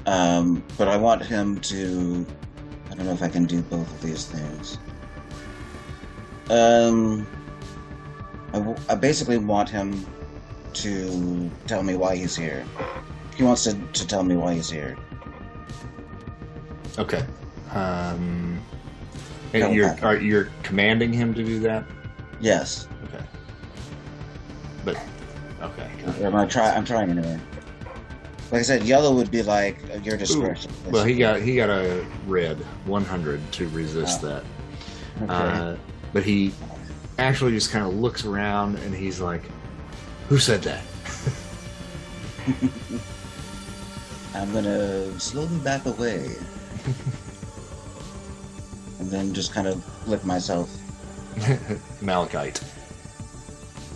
Um, 0.06 0.64
but 0.78 0.88
I 0.90 0.98
want 0.98 1.24
him 1.24 1.60
to. 1.72 2.26
I 2.92 2.96
don't 2.96 3.06
know 3.06 3.14
if 3.14 3.24
I 3.24 3.30
can 3.30 3.46
do 3.46 3.62
both 3.62 3.90
of 3.90 4.02
these 4.02 4.26
things. 4.26 4.78
Um, 6.50 7.26
I, 8.50 8.60
w- 8.60 8.76
I 8.90 8.96
basically 8.96 9.38
want 9.38 9.70
him 9.70 10.06
to 10.74 11.50
tell 11.68 11.84
me 11.84 11.96
why 11.96 12.18
he's 12.18 12.36
here. 12.36 12.66
He 13.38 13.44
wants 13.44 13.64
to, 13.64 13.74
to 13.74 14.06
tell 14.06 14.24
me 14.24 14.36
why 14.36 14.56
he's 14.56 14.70
here. 14.70 14.98
Okay. 17.00 17.24
Um, 17.72 18.62
you're, 19.54 19.96
are, 20.04 20.18
you're 20.18 20.50
commanding 20.64 21.14
him 21.14 21.34
to 21.34 21.44
do 21.44 21.60
that? 21.62 21.86
Yes, 22.42 22.88
Okay. 23.06 23.24
But 24.84 24.98
okay. 25.64 25.90
I'm 26.06 26.32
gonna 26.32 26.48
try. 26.48 26.74
I'm 26.74 26.86
trying 26.86 27.10
anyway. 27.12 27.40
Like 28.52 28.60
I 28.60 28.64
said, 28.64 28.84
yellow 28.84 29.14
would 29.16 29.32
be 29.32 29.42
like 29.42 29.78
your 30.04 30.18
discretion. 30.18 30.72
Well, 30.92 31.04
he 31.06 31.16
got 31.18 31.42
he 31.42 31.56
got 31.56 31.70
a 31.70 32.06
red 32.28 32.58
100 32.86 33.52
to 33.54 33.68
resist 33.70 34.24
Oh. 34.24 34.28
that. 34.28 34.44
Okay. 35.24 35.34
Uh, 35.34 35.76
but 36.12 36.24
he 36.24 36.54
actually 37.18 37.52
just 37.52 37.72
kind 37.72 37.86
of 37.86 37.94
looks 37.96 38.26
around 38.26 38.78
and 38.80 38.94
he's 38.94 39.20
like, 39.20 39.42
"Who 40.30 40.38
said 40.38 40.62
that?" 40.64 40.84
I'm 44.36 44.52
gonna 44.52 45.20
slowly 45.20 45.58
back 45.60 45.86
away. 45.86 46.26
and 49.00 49.10
then 49.10 49.34
just 49.34 49.54
kind 49.54 49.68
of 49.68 49.84
lick 50.08 50.24
myself. 50.26 50.70
Malachite. 52.02 52.62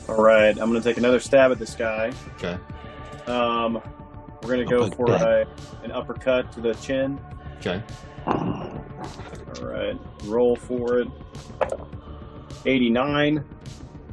All 0.09 0.23
right, 0.23 0.57
I'm 0.57 0.69
going 0.69 0.81
to 0.81 0.87
take 0.87 0.97
another 0.97 1.19
stab 1.19 1.51
at 1.51 1.59
this 1.59 1.75
guy. 1.75 2.13
Okay. 2.35 2.57
Um, 3.27 3.81
we're 4.41 4.55
going 4.55 4.65
to 4.67 4.69
go 4.69 4.89
for 4.89 5.11
a, 5.11 5.47
an 5.83 5.91
uppercut 5.91 6.51
to 6.53 6.61
the 6.61 6.73
chin. 6.75 7.19
Okay. 7.57 7.83
All 8.25 8.83
right, 9.61 9.97
roll 10.23 10.55
for 10.55 10.99
it. 10.99 11.07
89. 12.65 13.43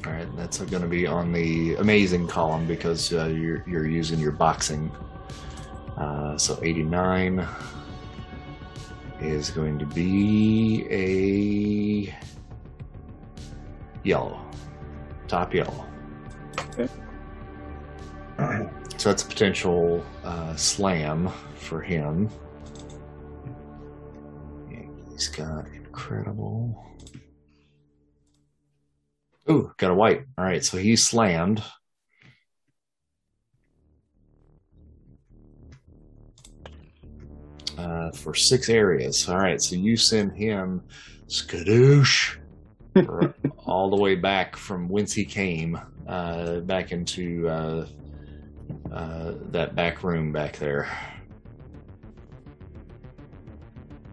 All 0.07 0.13
right. 0.13 0.37
That's 0.37 0.59
going 0.59 0.83
to 0.83 0.89
be 0.89 1.07
on 1.07 1.33
the 1.33 1.75
amazing 1.77 2.29
column 2.29 2.67
because 2.67 3.13
uh, 3.13 3.27
you're 3.27 3.65
you're 3.67 3.87
using 3.87 4.19
your 4.19 4.33
boxing. 4.33 4.91
Uh, 5.97 6.37
so 6.37 6.59
89 6.63 7.47
is 9.21 9.51
going 9.51 9.79
to 9.79 9.87
be 9.87 10.87
a 10.91 12.15
yellow, 14.03 14.44
top 15.35 15.53
yellow. 15.53 15.85
Okay. 16.61 16.89
So 18.99 19.09
that's 19.09 19.25
a 19.25 19.27
potential 19.27 20.05
uh, 20.23 20.55
slam 20.55 21.29
for 21.57 21.83
him. 21.83 22.31
He's 25.11 25.27
got 25.27 25.67
incredible. 25.75 26.81
Ooh, 29.51 29.73
got 29.77 29.91
a 29.91 29.95
white. 29.95 30.23
All 30.39 30.45
right, 30.45 30.65
so 30.65 30.79
he's 30.79 31.05
slammed. 31.05 31.65
Uh, 37.77 38.13
for 38.13 38.35
six 38.37 38.69
areas. 38.69 39.29
All 39.29 39.39
right, 39.39 39.61
so 39.61 39.75
you 39.75 39.97
send 39.97 40.37
him 40.37 40.85
skadoosh 41.27 42.37
r- 42.97 43.35
all 43.67 43.91
the 43.91 44.01
way 44.01 44.15
back 44.15 44.57
from 44.57 44.89
whence 44.89 45.13
he 45.13 45.25
came, 45.25 45.79
uh, 46.07 46.61
back 46.61 46.93
into 46.93 47.49
uh, 47.49 47.87
uh, 48.93 49.33
that 49.51 49.75
back 49.75 50.03
room 50.03 50.33
back 50.33 50.57
there. 50.59 50.89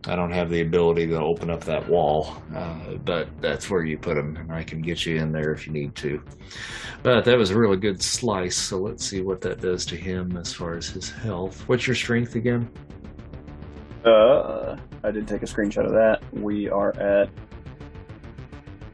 I 0.07 0.15
don't 0.15 0.32
have 0.32 0.49
the 0.49 0.61
ability 0.61 1.06
to 1.07 1.19
open 1.19 1.52
up 1.52 1.64
that 1.65 1.88
wall, 1.88 2.41
uh, 2.56 2.95
but 3.06 3.30
that's 3.40 3.69
where 3.69 3.84
you 3.84 3.99
put 3.99 4.18
him, 4.18 4.36
and 4.36 4.52
I 4.52 4.64
can 4.64 4.82
get 4.82 5.06
you 5.06 5.18
in 5.18 5.32
there 5.32 5.53
if 5.53 5.68
you 5.68 5.73
need 5.73 5.95
to. 5.98 6.23
But 7.03 7.23
that 7.26 7.38
was 7.38 7.52
a 7.52 7.57
really 7.57 7.78
good 7.78 8.02
slice, 8.02 8.57
so 8.57 8.80
let's 8.80 9.06
see 9.06 9.22
what 9.22 9.41
that 9.41 9.61
does 9.61 9.86
to 9.88 9.95
him 9.95 10.38
as 10.38 10.52
far 10.53 10.76
as 10.76 10.90
his 10.90 11.10
health. 11.10 11.68
What's 11.68 11.86
your 11.86 11.95
strength 11.95 12.36
again? 12.36 12.68
Uh, 14.03 14.76
I 15.03 15.11
did 15.11 15.28
take 15.28 15.44
a 15.44 15.45
screenshot 15.45 15.86
of 15.86 15.91
that. 15.91 16.22
We 16.34 16.68
are 16.68 16.98
at 16.98 17.30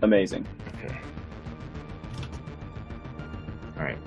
amazing. 0.01 0.45
Okay. 0.75 0.97
All 3.77 3.83
right. 3.83 3.97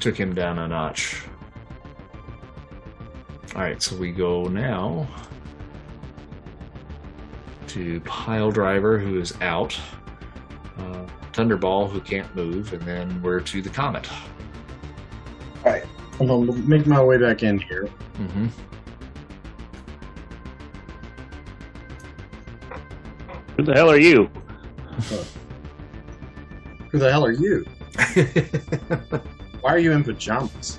Took 0.00 0.16
him 0.16 0.34
down 0.34 0.58
a 0.58 0.68
notch. 0.68 1.22
All 3.54 3.62
right, 3.62 3.82
so 3.82 3.96
we 3.96 4.12
go 4.12 4.44
now 4.44 5.08
to 7.68 8.00
Pile 8.00 8.50
Driver, 8.50 8.98
who 8.98 9.20
is 9.20 9.34
out. 9.40 9.78
Uh, 10.78 11.06
Thunderball, 11.32 11.90
who 11.90 12.00
can't 12.00 12.34
move, 12.34 12.72
and 12.72 12.82
then 12.82 13.20
we're 13.22 13.40
to 13.40 13.60
the 13.60 13.68
Comet. 13.68 14.08
Alright, 15.64 15.84
I'm 16.18 16.26
gonna 16.26 16.52
make 16.52 16.86
my 16.86 17.02
way 17.02 17.18
back 17.18 17.42
in 17.42 17.58
here. 17.58 17.88
Mm-hmm. 18.18 18.46
Who 23.60 23.66
the 23.66 23.74
hell 23.74 23.90
are 23.90 23.98
you? 23.98 24.30
Who 26.90 26.98
the 26.98 27.12
hell 27.12 27.26
are 27.26 27.32
you? 27.32 27.66
Why 29.60 29.74
are 29.74 29.78
you 29.78 29.92
in 29.92 30.02
pajamas? 30.02 30.78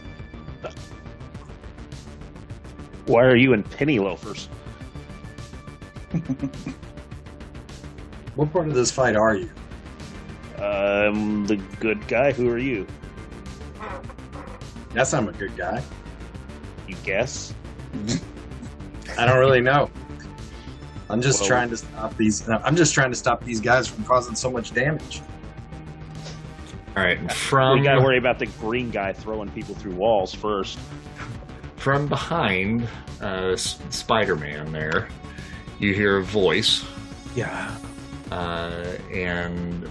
Why 3.05 3.23
are 3.23 3.35
you 3.35 3.53
in 3.53 3.61
penny 3.61 3.99
loafers? 3.99 4.49
What 8.35 8.51
part 8.51 8.67
of 8.67 8.73
this 8.73 8.89
fight 8.89 9.15
are 9.15 9.35
you? 9.35 9.49
I'm 10.57 11.45
the 11.45 11.57
good 11.79 12.07
guy. 12.07 12.31
Who 12.31 12.49
are 12.49 12.57
you? 12.57 12.87
Yes, 14.95 15.13
I'm 15.13 15.27
a 15.27 15.33
good 15.33 15.55
guy. 15.55 15.83
You 16.87 16.95
guess? 17.03 17.53
I 19.19 19.25
don't 19.27 19.37
really 19.37 19.61
know. 19.61 19.91
I'm 21.11 21.21
just 21.21 21.41
Well- 21.41 21.49
trying 21.49 21.69
to 21.69 21.77
stop 21.77 22.15
these. 22.17 22.47
I'm 22.49 22.75
just 22.75 22.93
trying 22.93 23.11
to 23.11 23.17
stop 23.17 23.43
these 23.43 23.59
guys 23.59 23.87
from 23.87 24.03
causing 24.05 24.35
so 24.35 24.49
much 24.49 24.73
damage. 24.73 25.21
All 26.97 27.03
right, 27.03 27.31
from 27.31 27.79
we 27.79 27.85
gotta 27.85 28.01
worry 28.01 28.17
about 28.17 28.37
the 28.39 28.47
green 28.47 28.89
guy 28.91 29.13
throwing 29.13 29.49
people 29.51 29.75
through 29.75 29.93
walls 29.95 30.33
first. 30.33 30.77
from 31.77 32.07
behind 32.07 32.87
uh, 33.21 33.53
S- 33.53 33.79
Spider-Man, 33.89 34.71
there, 34.71 35.07
you 35.79 35.93
hear 35.93 36.17
a 36.17 36.23
voice. 36.23 36.83
Yeah. 37.35 37.71
Uh, 38.31 38.83
and 39.11 39.89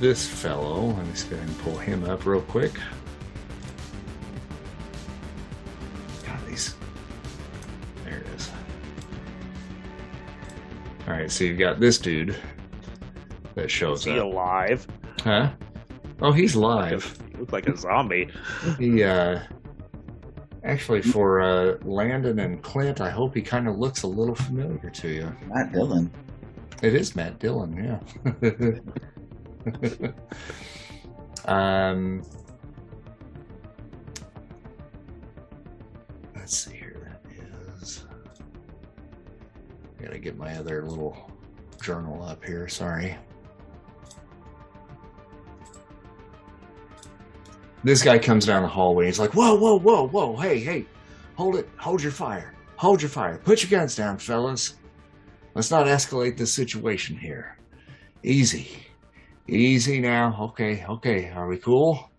this 0.00 0.26
fellow, 0.26 0.86
let 0.86 1.06
me 1.06 1.14
see 1.14 1.28
if 1.34 1.40
I 1.40 1.44
can 1.44 1.54
pull 1.56 1.76
him 1.78 2.04
up 2.04 2.26
real 2.26 2.40
quick. 2.40 2.72
All 11.08 11.14
right, 11.14 11.30
so 11.30 11.44
you've 11.44 11.58
got 11.58 11.80
this 11.80 11.96
dude 11.96 12.36
that 13.54 13.70
shows 13.70 14.04
he 14.04 14.18
up. 14.18 14.26
alive? 14.26 14.86
Huh? 15.24 15.50
Oh, 16.20 16.32
he's 16.32 16.54
live. 16.54 17.18
He 17.30 17.38
looked 17.38 17.52
like 17.52 17.66
a 17.66 17.74
zombie. 17.74 18.28
He, 18.78 19.02
uh, 19.02 19.40
actually, 20.64 21.00
for 21.00 21.40
uh, 21.40 21.78
Landon 21.82 22.40
and 22.40 22.62
Clint, 22.62 23.00
I 23.00 23.08
hope 23.08 23.34
he 23.34 23.40
kind 23.40 23.68
of 23.68 23.78
looks 23.78 24.02
a 24.02 24.06
little 24.06 24.34
familiar 24.34 24.90
to 24.90 25.08
you. 25.08 25.34
Matt 25.46 25.72
Dillon. 25.72 26.10
It 26.82 26.94
is 26.94 27.16
Matt 27.16 27.38
Dillon, 27.38 28.00
yeah. 28.44 30.10
um, 31.46 32.22
let's 36.36 36.58
see 36.58 36.77
I 40.08 40.12
gotta 40.12 40.20
get 40.20 40.38
my 40.38 40.56
other 40.56 40.86
little 40.86 41.30
journal 41.82 42.22
up 42.22 42.42
here. 42.42 42.66
Sorry. 42.66 43.14
This 47.84 48.02
guy 48.02 48.18
comes 48.18 48.46
down 48.46 48.62
the 48.62 48.68
hallway. 48.68 49.04
He's 49.04 49.18
like, 49.18 49.34
"Whoa, 49.34 49.54
whoa, 49.54 49.78
whoa, 49.78 50.08
whoa! 50.08 50.34
Hey, 50.36 50.60
hey, 50.60 50.86
hold 51.34 51.56
it! 51.56 51.68
Hold 51.76 52.02
your 52.02 52.12
fire! 52.12 52.54
Hold 52.76 53.02
your 53.02 53.10
fire! 53.10 53.36
Put 53.36 53.62
your 53.62 53.78
guns 53.78 53.96
down, 53.96 54.16
fellas! 54.16 54.76
Let's 55.54 55.70
not 55.70 55.86
escalate 55.86 56.38
this 56.38 56.54
situation 56.54 57.14
here. 57.14 57.58
Easy. 58.22 58.70
Easy 59.46 60.00
now. 60.00 60.38
Okay, 60.40 60.86
okay. 60.88 61.30
Are 61.32 61.46
we 61.46 61.58
cool? 61.58 62.10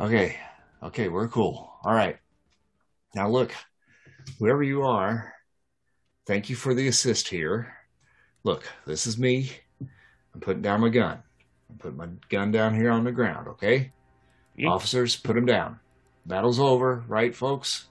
Okay. 0.00 0.38
Okay, 0.82 1.08
we're 1.08 1.28
cool. 1.28 1.70
All 1.84 1.92
right. 1.92 2.16
Now 3.14 3.28
look, 3.28 3.52
whoever 4.38 4.62
you 4.62 4.82
are, 4.84 5.34
thank 6.28 6.50
you 6.50 6.54
for 6.54 6.74
the 6.74 6.86
assist 6.86 7.26
here. 7.28 7.74
Look, 8.44 8.62
this 8.86 9.06
is 9.06 9.18
me. 9.18 9.50
I'm 9.80 10.40
putting 10.40 10.62
down 10.62 10.82
my 10.82 10.90
gun. 10.90 11.22
I'm 11.70 11.78
putting 11.78 11.96
my 11.96 12.08
gun 12.28 12.52
down 12.52 12.74
here 12.74 12.90
on 12.90 13.02
the 13.02 13.10
ground, 13.10 13.48
okay? 13.48 13.90
Yeah. 14.54 14.68
Officers, 14.68 15.16
put 15.16 15.36
him 15.36 15.46
down. 15.46 15.80
Battle's 16.26 16.60
over, 16.60 17.02
right, 17.08 17.34
folks? 17.34 17.86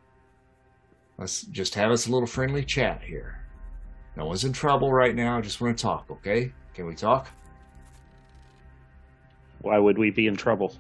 Let's 1.18 1.42
just 1.42 1.74
have 1.76 1.90
us 1.92 2.08
a 2.08 2.12
little 2.12 2.28
friendly 2.28 2.64
chat 2.64 3.02
here. 3.02 3.44
No 4.16 4.26
one's 4.26 4.46
in 4.46 4.54
trouble 4.54 4.94
right 4.94 5.16
now. 5.16 5.38
I 5.38 5.42
just 5.42 5.60
want 5.60 5.76
to 5.76 5.82
talk, 5.82 6.06
okay? 6.12 6.52
Can 6.76 6.86
we 6.86 6.94
talk? 6.94 7.28
Why 9.62 9.80
would 9.80 9.98
we 9.98 10.12
be 10.12 10.28
in 10.28 10.36
trouble? 10.36 10.76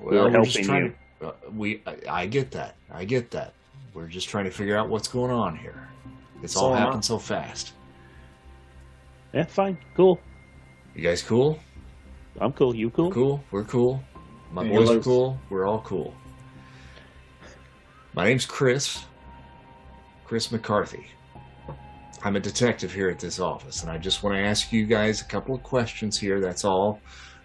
Well, 0.00 0.24
We're 0.30 0.44
just 0.44 0.58
helping 0.58 0.84
you. 0.84 0.94
to- 1.20 1.28
uh, 1.28 1.32
we, 1.52 1.82
I, 1.86 2.22
I 2.22 2.26
get 2.26 2.50
that. 2.52 2.74
I 2.90 3.04
get 3.04 3.30
that. 3.32 3.52
We're 3.94 4.08
just 4.08 4.28
trying 4.28 4.44
to 4.46 4.50
figure 4.50 4.76
out 4.76 4.88
what's 4.88 5.08
going 5.08 5.30
on 5.30 5.56
here. 5.56 5.88
It's 6.42 6.54
So 6.54 6.60
all 6.60 6.74
happened 6.74 7.04
so 7.04 7.18
fast. 7.18 7.72
Yeah, 9.32 9.44
fine, 9.44 9.78
cool. 9.94 10.20
You 10.94 11.02
guys 11.02 11.22
cool? 11.22 11.58
I'm 12.40 12.52
cool. 12.52 12.74
You 12.74 12.90
cool? 12.90 13.10
Cool. 13.10 13.44
We're 13.50 13.64
cool. 13.64 14.02
My 14.52 14.66
boys 14.66 14.90
are 14.90 15.00
cool. 15.00 15.38
We're 15.50 15.66
all 15.66 15.80
cool. 15.80 16.14
My 18.14 18.24
name's 18.24 18.46
Chris. 18.46 19.04
Chris 20.24 20.50
McCarthy. 20.50 21.06
I'm 22.24 22.36
a 22.36 22.40
detective 22.40 22.92
here 22.92 23.08
at 23.10 23.18
this 23.18 23.38
office, 23.38 23.82
and 23.82 23.90
I 23.90 23.98
just 23.98 24.22
want 24.22 24.34
to 24.36 24.40
ask 24.40 24.72
you 24.72 24.86
guys 24.86 25.20
a 25.20 25.24
couple 25.24 25.54
of 25.54 25.62
questions 25.62 26.18
here. 26.18 26.40
That's 26.40 26.64
all. 26.64 27.00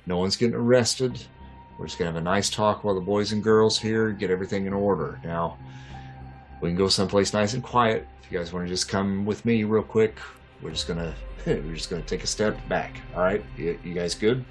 No 0.06 0.18
one's 0.18 0.36
getting 0.36 0.56
arrested. 0.56 1.24
We're 1.78 1.86
just 1.86 1.98
going 1.98 2.08
to 2.08 2.14
have 2.14 2.22
a 2.22 2.24
nice 2.24 2.50
talk 2.50 2.84
while 2.84 2.96
the 2.96 3.02
boys 3.02 3.32
and 3.32 3.44
girls 3.44 3.78
here 3.80 4.12
get 4.12 4.32
everything 4.32 4.66
in 4.66 4.74
order. 4.74 5.20
Now, 5.24 5.58
we 6.62 6.70
can 6.70 6.78
go 6.78 6.88
someplace 6.88 7.34
nice 7.34 7.54
and 7.54 7.64
quiet. 7.64 8.08
You 8.34 8.40
guys 8.40 8.52
want 8.52 8.66
to 8.66 8.74
just 8.74 8.90
come 8.90 9.26
with 9.26 9.46
me 9.46 9.64
real 9.64 9.84
quick, 9.84 10.18
we're 10.64 10.72
just 10.72 10.88
to 10.98 11.14
we're 11.46 11.76
just 11.76 11.90
to 12.02 12.02
take 12.02 12.24
a 12.24 12.28
step 12.28 12.58
back. 12.68 13.00
All 13.16 13.22
right? 13.22 13.46
You, 13.56 13.78
you 13.84 13.94
guys 13.94 14.16
good? 14.16 14.44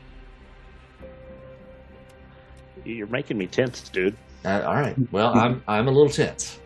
You're 2.85 3.09
making 3.09 3.39
me 3.39 3.49
tense, 3.49 3.89
dude. 3.89 4.17
Uh, 4.45 4.63
all 4.65 4.75
right. 4.75 4.97
Well, 5.11 5.37
I'm 5.37 5.65
I'm 5.69 5.89
a 5.89 5.91
little 5.91 6.13
tense. 6.13 6.61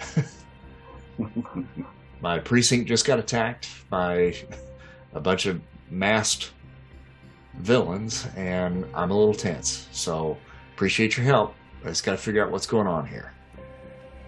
My 2.20 2.38
precinct 2.38 2.86
just 2.86 3.06
got 3.06 3.18
attacked 3.18 3.70
by 3.88 4.34
a 5.14 5.20
bunch 5.20 5.47
of 5.47 5.62
masked 5.88 6.52
villains, 7.55 8.26
and 8.36 8.84
I'm 8.94 9.10
a 9.10 9.18
little 9.18 9.32
tense. 9.32 9.88
So 9.90 10.36
appreciate 10.74 11.16
your 11.16 11.24
help. 11.24 11.55
I 11.82 11.88
just 11.88 12.05
got 12.05 12.12
to 12.12 12.18
figure 12.18 12.44
out 12.44 12.51
what's 12.51 12.66
going 12.66 12.86
on 12.86 13.06
here. 13.06 13.32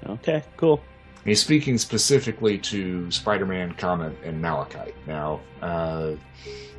Okay, 0.06 0.42
cool. 0.56 0.80
He's 1.24 1.40
speaking 1.42 1.76
specifically 1.78 2.58
to 2.58 3.10
Spider-Man, 3.10 3.74
Comet, 3.74 4.16
and 4.24 4.40
Malachite. 4.40 4.94
Now, 5.06 5.40
uh, 5.60 6.12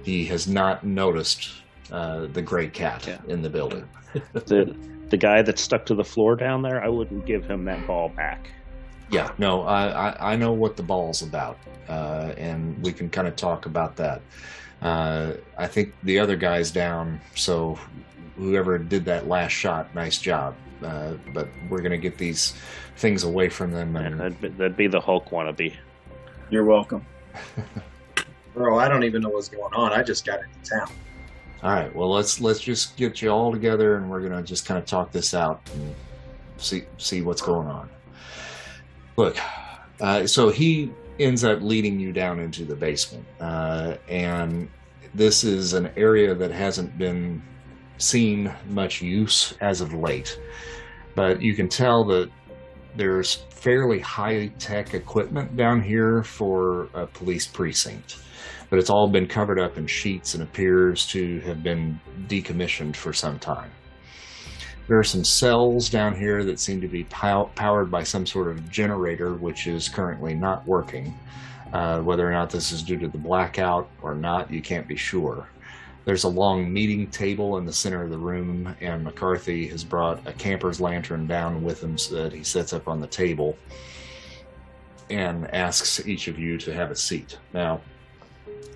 he 0.03 0.25
has 0.25 0.47
not 0.47 0.83
noticed 0.83 1.49
uh, 1.91 2.27
the 2.27 2.41
gray 2.41 2.67
cat 2.67 3.05
Yeah. 3.07 3.19
in 3.27 3.41
the 3.41 3.49
building. 3.49 3.87
The 4.33 4.75
the 5.09 5.17
guy 5.17 5.41
that's 5.41 5.61
stuck 5.61 5.85
to 5.87 5.95
the 5.95 6.03
floor 6.03 6.35
down 6.35 6.61
there, 6.61 6.83
I 6.83 6.87
wouldn't 6.87 7.25
give 7.25 7.43
him 7.43 7.65
that 7.65 7.85
ball 7.87 8.09
back. 8.09 8.51
Yeah, 9.11 9.31
no, 9.39 9.63
I, 9.63 10.09
I, 10.09 10.33
I 10.33 10.35
know 10.35 10.51
what 10.51 10.77
the 10.77 10.83
ball's 10.83 11.23
about, 11.23 11.57
uh, 11.87 12.33
and 12.37 12.79
we 12.83 12.91
can 12.93 13.09
kind 13.09 13.27
of 13.27 13.35
talk 13.35 13.65
about 13.65 13.95
that. 13.95 14.21
Uh, 14.83 15.33
I 15.57 15.65
think 15.65 15.95
the 16.03 16.19
other 16.19 16.35
guy's 16.35 16.69
down, 16.69 17.19
so 17.35 17.79
whoever 18.37 18.77
did 18.77 19.03
that 19.05 19.27
last 19.27 19.51
shot, 19.51 19.93
nice 19.95 20.19
job. 20.19 20.55
Uh, 20.83 21.13
but 21.33 21.47
we're 21.69 21.81
gonna 21.81 21.97
get 21.97 22.17
these 22.17 22.53
things 22.97 23.23
away 23.23 23.49
from 23.49 23.71
them, 23.71 23.95
And 23.95 24.07
and 24.07 24.19
that'd, 24.19 24.41
be, 24.41 24.47
that'd 24.49 24.77
be 24.77 24.87
the 24.87 24.99
Hulk 24.99 25.29
wannabe. 25.29 25.73
You're 26.49 26.65
welcome. 26.65 27.05
Bro, 28.53 28.79
I 28.79 28.87
don't 28.87 29.03
even 29.03 29.21
know 29.21 29.29
what's 29.29 29.49
going 29.49 29.73
on. 29.73 29.93
I 29.93 30.03
just 30.03 30.25
got 30.25 30.39
into 30.39 30.69
town. 30.69 30.89
all 31.63 31.71
right, 31.71 31.95
well 31.95 32.09
let's 32.09 32.41
let's 32.41 32.59
just 32.59 32.97
get 32.97 33.21
you 33.21 33.29
all 33.29 33.51
together, 33.51 33.95
and 33.97 34.09
we're 34.09 34.21
gonna 34.21 34.41
just 34.43 34.65
kind 34.65 34.77
of 34.77 34.85
talk 34.85 35.11
this 35.11 35.33
out 35.33 35.61
and 35.73 35.95
see 36.57 36.83
see 36.97 37.21
what's 37.21 37.41
going 37.41 37.67
on. 37.67 37.89
Look, 39.17 39.37
uh, 40.01 40.25
so 40.27 40.49
he 40.49 40.91
ends 41.19 41.43
up 41.43 41.61
leading 41.61 41.99
you 41.99 42.11
down 42.13 42.39
into 42.39 42.63
the 42.65 42.75
basement, 42.75 43.25
uh, 43.39 43.95
and 44.07 44.69
this 45.13 45.43
is 45.43 45.73
an 45.73 45.89
area 45.97 46.33
that 46.33 46.51
hasn't 46.51 46.97
been 46.97 47.41
seen 47.99 48.51
much 48.69 49.01
use 49.01 49.53
as 49.61 49.81
of 49.81 49.93
late. 49.93 50.39
But 51.15 51.41
you 51.41 51.53
can 51.53 51.69
tell 51.69 52.03
that 52.05 52.31
there's 52.95 53.35
fairly 53.49 53.99
high 53.99 54.47
tech 54.59 54.93
equipment 54.93 55.55
down 55.55 55.81
here 55.81 56.23
for 56.23 56.89
a 56.93 57.05
police 57.05 57.45
precinct. 57.45 58.17
But 58.69 58.79
it's 58.79 58.89
all 58.89 59.07
been 59.07 59.27
covered 59.27 59.59
up 59.59 59.77
in 59.77 59.87
sheets 59.87 60.33
and 60.33 60.43
appears 60.43 61.05
to 61.07 61.39
have 61.41 61.63
been 61.63 61.99
decommissioned 62.27 62.95
for 62.95 63.13
some 63.13 63.39
time. 63.39 63.71
There 64.87 64.97
are 64.97 65.03
some 65.03 65.23
cells 65.23 65.89
down 65.89 66.15
here 66.15 66.43
that 66.45 66.59
seem 66.59 66.81
to 66.81 66.87
be 66.87 67.03
pow- 67.05 67.51
powered 67.55 67.91
by 67.91 68.03
some 68.03 68.25
sort 68.25 68.47
of 68.47 68.71
generator, 68.71 69.35
which 69.35 69.67
is 69.67 69.87
currently 69.87 70.33
not 70.33 70.65
working. 70.65 71.13
Uh, 71.73 72.01
whether 72.01 72.27
or 72.27 72.31
not 72.31 72.49
this 72.49 72.71
is 72.71 72.81
due 72.81 72.97
to 72.97 73.07
the 73.07 73.17
blackout 73.17 73.87
or 74.01 74.15
not, 74.15 74.51
you 74.51 74.61
can't 74.61 74.87
be 74.87 74.95
sure. 74.95 75.47
There's 76.05 76.23
a 76.23 76.29
long 76.29 76.71
meeting 76.71 77.07
table 77.07 77.57
in 77.57 77.65
the 77.65 77.73
center 77.73 78.03
of 78.03 78.09
the 78.09 78.17
room, 78.17 78.75
and 78.81 79.03
McCarthy 79.03 79.67
has 79.67 79.83
brought 79.83 80.25
a 80.27 80.33
camper's 80.33 80.81
lantern 80.81 81.27
down 81.27 81.63
with 81.63 81.83
him 81.83 81.97
so 81.97 82.15
that 82.23 82.33
he 82.33 82.43
sets 82.43 82.73
up 82.73 82.87
on 82.87 82.99
the 82.99 83.07
table 83.07 83.57
and 85.09 85.53
asks 85.53 86.05
each 86.07 86.27
of 86.27 86.39
you 86.39 86.57
to 86.59 86.73
have 86.73 86.91
a 86.91 86.95
seat. 86.95 87.37
Now, 87.53 87.81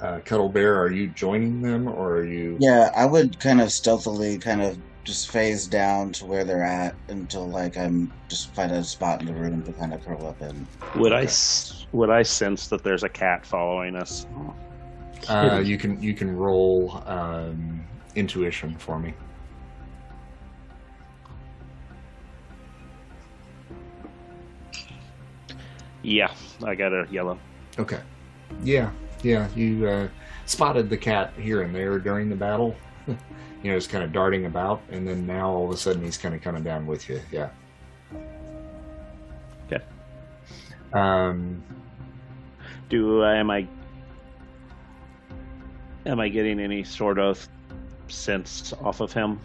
uh, 0.01 0.19
Cuddle 0.25 0.49
Bear, 0.49 0.81
are 0.81 0.91
you 0.91 1.07
joining 1.07 1.61
them 1.61 1.87
or 1.87 2.17
are 2.17 2.25
you? 2.25 2.57
Yeah, 2.59 2.91
I 2.95 3.05
would 3.05 3.39
kind 3.39 3.61
of 3.61 3.71
stealthily 3.71 4.37
kind 4.37 4.61
of 4.61 4.77
just 5.03 5.31
phase 5.31 5.67
down 5.67 6.11
to 6.13 6.25
where 6.25 6.43
they're 6.43 6.63
at 6.63 6.95
until 7.09 7.47
like 7.47 7.77
I'm 7.77 8.11
just 8.29 8.53
find 8.53 8.71
a 8.71 8.83
spot 8.83 9.21
in 9.21 9.27
the 9.27 9.33
room 9.33 9.61
to 9.63 9.73
kind 9.73 9.93
of 9.93 10.03
curl 10.05 10.25
up 10.25 10.41
in. 10.41 10.67
Would 10.95 11.13
I 11.13 11.27
would 11.91 12.09
I 12.09 12.23
sense 12.23 12.67
that 12.67 12.83
there's 12.83 13.03
a 13.03 13.09
cat 13.09 13.45
following 13.45 13.95
us? 13.95 14.25
Uh, 15.29 15.61
you 15.63 15.77
can 15.77 16.01
you 16.01 16.13
can 16.13 16.35
roll 16.35 17.01
um, 17.05 17.85
intuition 18.15 18.75
for 18.77 18.99
me. 18.99 19.13
Yeah, 26.01 26.33
I 26.63 26.75
got 26.75 26.91
a 26.91 27.07
yellow. 27.09 27.39
Okay. 27.79 27.99
Yeah, 28.63 28.91
yeah. 29.23 29.47
You 29.55 29.87
uh, 29.87 30.07
spotted 30.45 30.89
the 30.89 30.97
cat 30.97 31.33
here 31.37 31.61
and 31.61 31.73
there 31.73 31.97
during 31.97 32.29
the 32.29 32.35
battle. 32.35 32.75
you 33.07 33.15
know, 33.63 33.77
it's 33.77 33.87
kind 33.87 34.03
of 34.03 34.11
darting 34.11 34.45
about, 34.45 34.81
and 34.91 35.07
then 35.07 35.25
now 35.25 35.49
all 35.49 35.65
of 35.65 35.71
a 35.71 35.77
sudden 35.77 36.03
he's 36.03 36.17
kind 36.17 36.35
of 36.35 36.41
coming 36.41 36.63
down 36.63 36.85
with 36.85 37.07
you. 37.09 37.21
Yeah. 37.31 37.49
Okay. 39.67 39.83
Um, 40.91 41.63
Do 42.89 43.23
I 43.23 43.37
am 43.37 43.49
I 43.49 43.67
am 46.05 46.19
I 46.19 46.29
getting 46.29 46.59
any 46.59 46.83
sort 46.83 47.19
of 47.19 47.47
sense 48.07 48.73
off 48.81 48.99
of 49.01 49.13
him? 49.13 49.39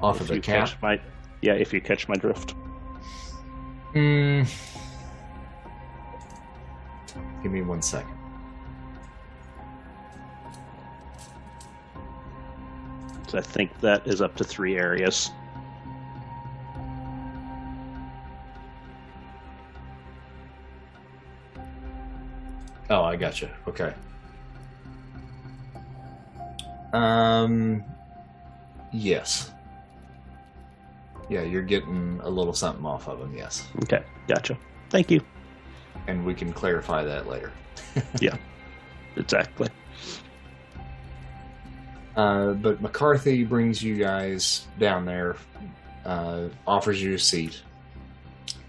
off 0.00 0.16
If 0.16 0.22
of 0.22 0.28
the 0.28 0.34
you 0.36 0.40
cat. 0.40 0.68
catch 0.68 0.82
my 0.82 1.00
yeah, 1.42 1.54
if 1.54 1.72
you 1.72 1.80
catch 1.80 2.08
my 2.08 2.14
drift. 2.16 2.54
Mm. 3.94 4.48
Give 7.42 7.52
me 7.52 7.62
one 7.62 7.82
second. 7.82 8.12
So 13.28 13.38
I 13.38 13.42
think 13.42 13.78
that 13.80 14.06
is 14.06 14.20
up 14.22 14.36
to 14.36 14.44
three 14.44 14.76
areas. 14.76 15.30
Oh, 22.90 23.02
I 23.04 23.16
gotcha. 23.16 23.50
Okay. 23.68 23.92
Um, 26.92 27.84
yes. 28.92 29.52
Yeah, 31.28 31.42
you're 31.42 31.62
getting 31.62 32.20
a 32.22 32.28
little 32.28 32.54
something 32.54 32.86
off 32.86 33.08
of 33.08 33.20
him, 33.20 33.34
yes. 33.36 33.66
Okay, 33.84 34.02
gotcha. 34.26 34.56
Thank 34.90 35.10
you. 35.10 35.20
And 36.06 36.24
we 36.24 36.34
can 36.34 36.52
clarify 36.52 37.04
that 37.04 37.28
later. 37.28 37.52
Yeah, 38.20 38.36
exactly. 39.16 39.68
Uh, 42.16 42.52
but 42.52 42.80
McCarthy 42.80 43.44
brings 43.44 43.82
you 43.82 43.96
guys 43.96 44.66
down 44.78 45.04
there, 45.04 45.36
uh, 46.04 46.48
offers 46.66 47.02
you 47.02 47.14
a 47.14 47.18
seat, 47.18 47.62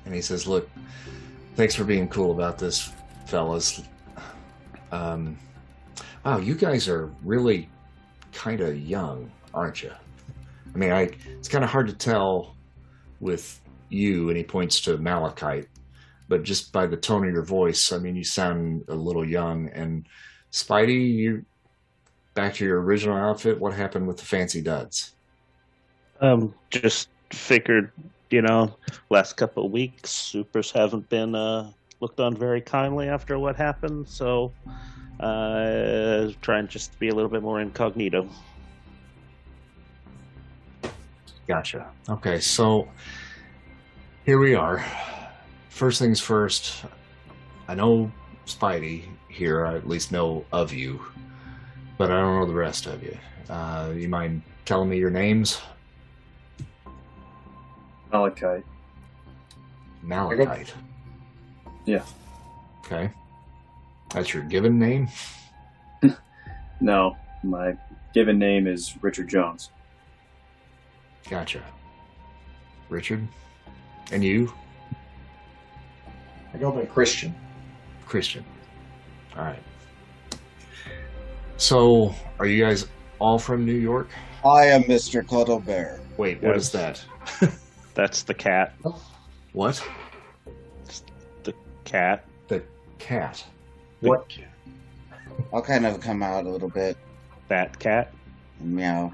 and 0.05 0.13
he 0.13 0.21
says, 0.21 0.47
"Look, 0.47 0.69
thanks 1.55 1.75
for 1.75 1.83
being 1.83 2.07
cool 2.07 2.31
about 2.31 2.57
this, 2.57 2.91
fellas. 3.25 3.81
Um, 4.91 5.37
wow, 6.23 6.37
you 6.37 6.55
guys 6.55 6.87
are 6.87 7.11
really 7.23 7.69
kind 8.31 8.61
of 8.61 8.79
young, 8.79 9.31
aren't 9.53 9.83
you? 9.83 9.91
I 10.73 10.77
mean, 10.77 10.91
I 10.91 11.09
it's 11.27 11.47
kind 11.47 11.63
of 11.63 11.69
hard 11.69 11.87
to 11.87 11.93
tell 11.93 12.55
with 13.19 13.59
you." 13.89 14.29
And 14.29 14.37
he 14.37 14.43
points 14.43 14.81
to 14.81 14.97
Malachite, 14.97 15.67
but 16.27 16.43
just 16.43 16.71
by 16.71 16.85
the 16.85 16.97
tone 16.97 17.27
of 17.27 17.33
your 17.33 17.43
voice, 17.43 17.91
I 17.91 17.97
mean, 17.97 18.15
you 18.15 18.23
sound 18.23 18.85
a 18.87 18.95
little 18.95 19.27
young. 19.27 19.69
And 19.69 20.07
Spidey, 20.51 21.13
you 21.15 21.45
back 22.33 22.53
to 22.55 22.65
your 22.65 22.81
original 22.81 23.17
outfit, 23.17 23.59
what 23.59 23.73
happened 23.73 24.07
with 24.07 24.17
the 24.17 24.25
fancy 24.25 24.61
duds? 24.61 25.13
Um, 26.21 26.53
just 26.69 27.09
figured 27.31 27.91
you 28.29 28.41
know, 28.41 28.75
last 29.09 29.37
couple 29.37 29.65
of 29.65 29.71
weeks, 29.71 30.11
supers 30.11 30.71
haven't 30.71 31.09
been 31.09 31.35
uh, 31.35 31.71
looked 31.99 32.19
on 32.19 32.35
very 32.35 32.61
kindly 32.61 33.09
after 33.09 33.39
what 33.39 33.55
happened. 33.55 34.07
So, 34.07 34.51
uh, 35.19 36.31
trying 36.41 36.67
just 36.67 36.93
to 36.93 36.99
be 36.99 37.09
a 37.09 37.15
little 37.15 37.29
bit 37.29 37.41
more 37.41 37.59
incognito. 37.59 38.27
Gotcha. 41.47 41.89
Okay, 42.07 42.39
so 42.39 42.87
here 44.25 44.39
we 44.39 44.55
are. 44.55 44.85
First 45.69 45.99
things 45.99 46.19
first, 46.19 46.85
I 47.67 47.75
know 47.75 48.11
Spidey 48.45 49.03
here, 49.29 49.65
I 49.65 49.75
at 49.75 49.87
least 49.87 50.11
know 50.11 50.45
of 50.51 50.73
you, 50.73 51.01
but 51.97 52.11
I 52.11 52.19
don't 52.19 52.39
know 52.39 52.45
the 52.45 52.53
rest 52.53 52.85
of 52.85 53.01
you. 53.01 53.17
Uh, 53.49 53.91
you 53.95 54.07
mind 54.07 54.43
telling 54.65 54.89
me 54.89 54.97
your 54.97 55.09
names? 55.09 55.59
Malachite. 58.11 58.63
Malachite. 60.03 60.73
Yeah. 61.85 62.03
Okay. 62.85 63.11
That's 64.13 64.33
your 64.33 64.43
given 64.43 64.79
name? 64.79 65.07
No, 66.81 67.17
my 67.43 67.75
given 68.13 68.39
name 68.39 68.65
is 68.65 68.95
Richard 69.01 69.27
Jones. 69.27 69.69
Gotcha. 71.29 71.61
Richard? 72.87 73.27
And 74.13 74.23
you? 74.23 74.53
I 76.53 76.57
go 76.57 76.71
by 76.71 76.85
Christian. 76.85 77.35
Christian. 78.05 78.45
All 79.35 79.43
right. 79.43 79.59
So, 81.57 82.15
are 82.39 82.45
you 82.45 82.63
guys 82.63 82.87
all 83.19 83.37
from 83.37 83.65
New 83.65 83.73
York? 83.73 84.07
I 84.45 84.67
am 84.67 84.83
Mr. 84.83 85.27
Cuddle 85.27 85.59
Bear. 85.59 85.99
Wait, 86.15 86.41
what 86.41 86.55
Yes. 86.55 86.67
is 86.67 86.71
that? 86.71 87.05
That's 87.93 88.23
the 88.23 88.33
cat. 88.33 88.73
What? 89.51 89.85
The 91.43 91.53
cat. 91.83 92.23
The 92.47 92.63
cat. 92.99 93.43
What? 94.01 94.31
I'll 95.53 95.61
kind 95.61 95.85
of 95.85 95.99
come 95.99 96.23
out 96.23 96.45
a 96.45 96.49
little 96.49 96.69
bit. 96.69 96.97
That 97.47 97.77
cat. 97.79 98.13
Meow. 98.59 99.11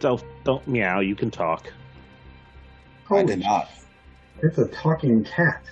Don't 0.00 0.22
don't 0.44 0.66
meow. 0.66 1.00
You 1.00 1.14
can 1.14 1.30
talk. 1.30 1.72
I 3.10 3.22
did 3.22 3.40
not. 3.40 3.70
It's 4.42 4.58
a 4.58 4.66
talking 4.68 5.24
cat. 5.24 5.62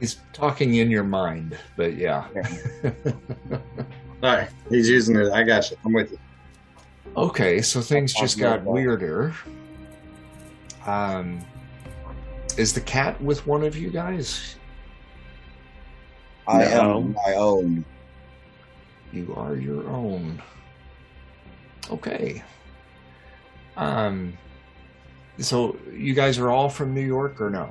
He's 0.00 0.18
talking 0.32 0.74
in 0.76 0.90
your 0.90 1.04
mind, 1.04 1.56
but 1.76 1.96
yeah. 1.96 2.26
All 4.22 4.36
right, 4.36 4.48
he's 4.68 4.88
using 4.88 5.16
it. 5.16 5.32
I 5.32 5.42
got 5.42 5.70
you. 5.70 5.76
I'm 5.84 5.92
with 5.92 6.12
you. 6.12 6.18
okay, 7.16 7.62
so 7.62 7.80
things 7.80 8.14
I'll 8.16 8.22
just 8.22 8.38
got 8.38 8.62
weirder. 8.64 9.34
Um, 10.86 11.40
is 12.56 12.72
the 12.72 12.80
cat 12.80 13.20
with 13.20 13.46
one 13.46 13.62
of 13.64 13.76
you 13.76 13.90
guys? 13.90 14.56
I 16.48 16.64
No. 16.64 16.98
am 16.98 17.12
my 17.26 17.34
own. 17.34 17.84
You 19.12 19.34
are 19.36 19.54
your 19.56 19.86
own. 19.88 20.42
Okay. 21.90 22.42
Um, 23.76 24.36
so 25.38 25.76
you 25.92 26.14
guys 26.14 26.38
are 26.38 26.50
all 26.50 26.68
from 26.68 26.94
New 26.94 27.06
York 27.06 27.40
or 27.40 27.50
no? 27.50 27.70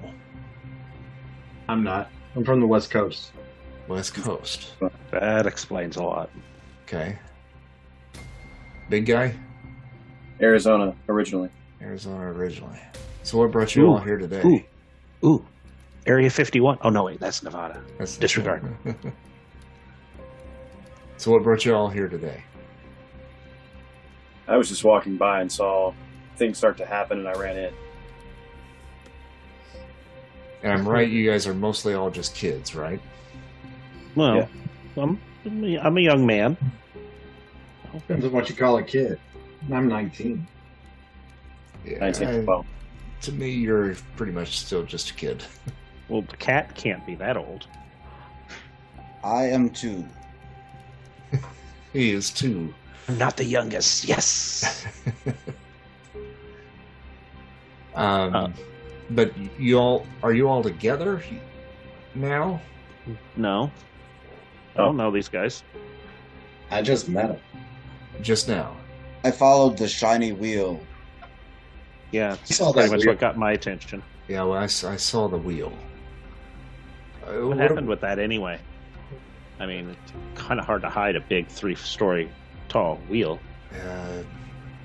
I'm 1.67 1.83
not. 1.83 2.09
I'm 2.35 2.45
from 2.45 2.59
the 2.61 2.67
West 2.67 2.89
Coast. 2.91 3.31
West 3.87 4.13
Coast. 4.13 4.73
That 5.11 5.45
explains 5.45 5.97
a 5.97 6.03
lot. 6.03 6.29
Okay. 6.85 7.17
Big 8.89 9.05
guy? 9.05 9.35
Arizona 10.41 10.95
originally. 11.09 11.49
Arizona 11.81 12.27
originally. 12.31 12.79
So 13.23 13.39
what 13.39 13.51
brought 13.51 13.75
you 13.75 13.85
Ooh. 13.87 13.93
all 13.93 13.99
here 13.99 14.17
today? 14.17 14.41
Ooh. 15.23 15.27
Ooh. 15.27 15.45
Area 16.07 16.29
51. 16.29 16.77
Oh, 16.81 16.89
no, 16.89 17.03
wait. 17.03 17.19
That's 17.19 17.43
Nevada. 17.43 17.83
That's 17.99 18.15
Disregard. 18.17 18.63
so 21.17 21.31
what 21.31 21.43
brought 21.43 21.65
you 21.65 21.75
all 21.75 21.89
here 21.89 22.07
today? 22.07 22.43
I 24.47 24.55
was 24.55 24.69
just 24.69 24.85
walking 24.85 25.17
by 25.17 25.41
and 25.41 25.51
saw 25.51 25.93
things 26.37 26.57
start 26.57 26.77
to 26.77 26.85
happen, 26.85 27.19
and 27.19 27.27
I 27.27 27.33
ran 27.33 27.57
in. 27.57 27.73
And 30.63 30.71
I'm 30.71 30.87
right, 30.87 31.07
you 31.09 31.29
guys 31.29 31.45
are 31.45 31.53
mostly 31.53 31.93
all 31.93 32.09
just 32.09 32.33
kids, 32.33 32.73
right? 32.73 33.01
Well, 34.15 34.35
Yeah. 34.37 34.47
I'm, 35.03 35.19
I'm 35.45 35.97
a 35.97 36.01
young 36.01 36.25
man. 36.25 36.57
Depends 37.93 38.25
on 38.25 38.31
what 38.31 38.49
you 38.49 38.55
call 38.55 38.77
a 38.77 38.83
kid. 38.83 39.19
I'm 39.71 39.87
19. 39.87 40.47
Yeah, 41.85 41.99
19 41.99 42.45
well, 42.45 42.65
to 43.21 43.31
me, 43.31 43.49
you're 43.51 43.95
pretty 44.15 44.31
much 44.31 44.59
still 44.59 44.83
just 44.83 45.09
a 45.11 45.13
kid. 45.13 45.43
Well, 46.09 46.21
the 46.21 46.37
cat 46.37 46.73
can't 46.75 47.05
be 47.05 47.15
that 47.15 47.35
old. 47.37 47.67
I 49.23 49.45
am 49.45 49.69
too. 49.69 50.05
He 51.93 52.11
is 52.11 52.29
too. 52.31 52.73
I'm 53.07 53.17
not 53.17 53.37
the 53.37 53.45
youngest. 53.45 54.05
Yes. 54.05 54.85
Um, 57.95 58.35
Uh. 58.35 58.49
but 59.11 59.31
you 59.59 59.79
all 59.79 60.05
are 60.21 60.33
you 60.33 60.47
all 60.47 60.61
together 60.61 61.23
now? 62.13 62.61
no. 63.35 63.71
I 64.75 64.77
don't 64.79 64.97
know 64.97 65.09
these 65.09 65.29
guys. 65.29 65.63
I 66.69 66.83
just 66.83 67.09
met 67.09 67.31
him. 67.31 67.39
Just 68.21 68.47
now. 68.47 68.75
I 69.23 69.31
followed 69.31 69.77
the 69.79 69.87
shiny 69.87 70.31
wheel. 70.33 70.79
Yeah, 72.11 72.35
that's 72.47 72.57
pretty 72.59 72.75
much 72.91 72.97
weird- 72.99 73.07
what 73.07 73.19
got 73.19 73.37
my 73.37 73.53
attention. 73.53 74.03
Yeah, 74.27 74.43
well, 74.43 74.59
I, 74.59 74.65
s- 74.65 74.83
I 74.83 74.97
saw 74.97 75.27
the 75.27 75.37
wheel. 75.37 75.73
Uh, 77.27 77.47
What 77.47 77.57
happened 77.57 77.87
with 77.87 78.01
that 78.01 78.19
anyway? 78.19 78.59
I 79.59 79.65
mean, 79.65 79.89
it's 79.89 80.13
kind 80.35 80.59
of 80.59 80.65
hard 80.65 80.81
to 80.83 80.89
hide 80.89 81.15
a 81.15 81.21
big 81.21 81.47
three-story 81.47 82.29
tall 82.69 82.97
wheel. 83.09 83.39
Uh, 83.73 84.21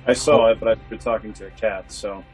I 0.06 0.12
saw 0.14 0.51
it, 0.51 0.59
but 0.59 0.69
I've 0.69 0.89
been 0.89 0.98
talking 0.98 1.32
to 1.35 1.47
a 1.47 1.51
cat, 1.51 1.93
so 1.93 2.24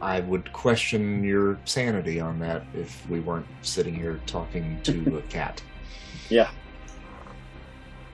I 0.00 0.20
would 0.20 0.52
question 0.52 1.24
your 1.24 1.58
sanity 1.64 2.20
on 2.20 2.38
that 2.40 2.64
if 2.74 3.08
we 3.08 3.20
weren't 3.20 3.46
sitting 3.62 3.94
here 3.94 4.20
talking 4.26 4.80
to 4.82 5.18
a 5.18 5.22
cat. 5.22 5.62
yeah. 6.28 6.50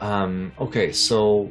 Um, 0.00 0.52
okay, 0.60 0.92
so 0.92 1.50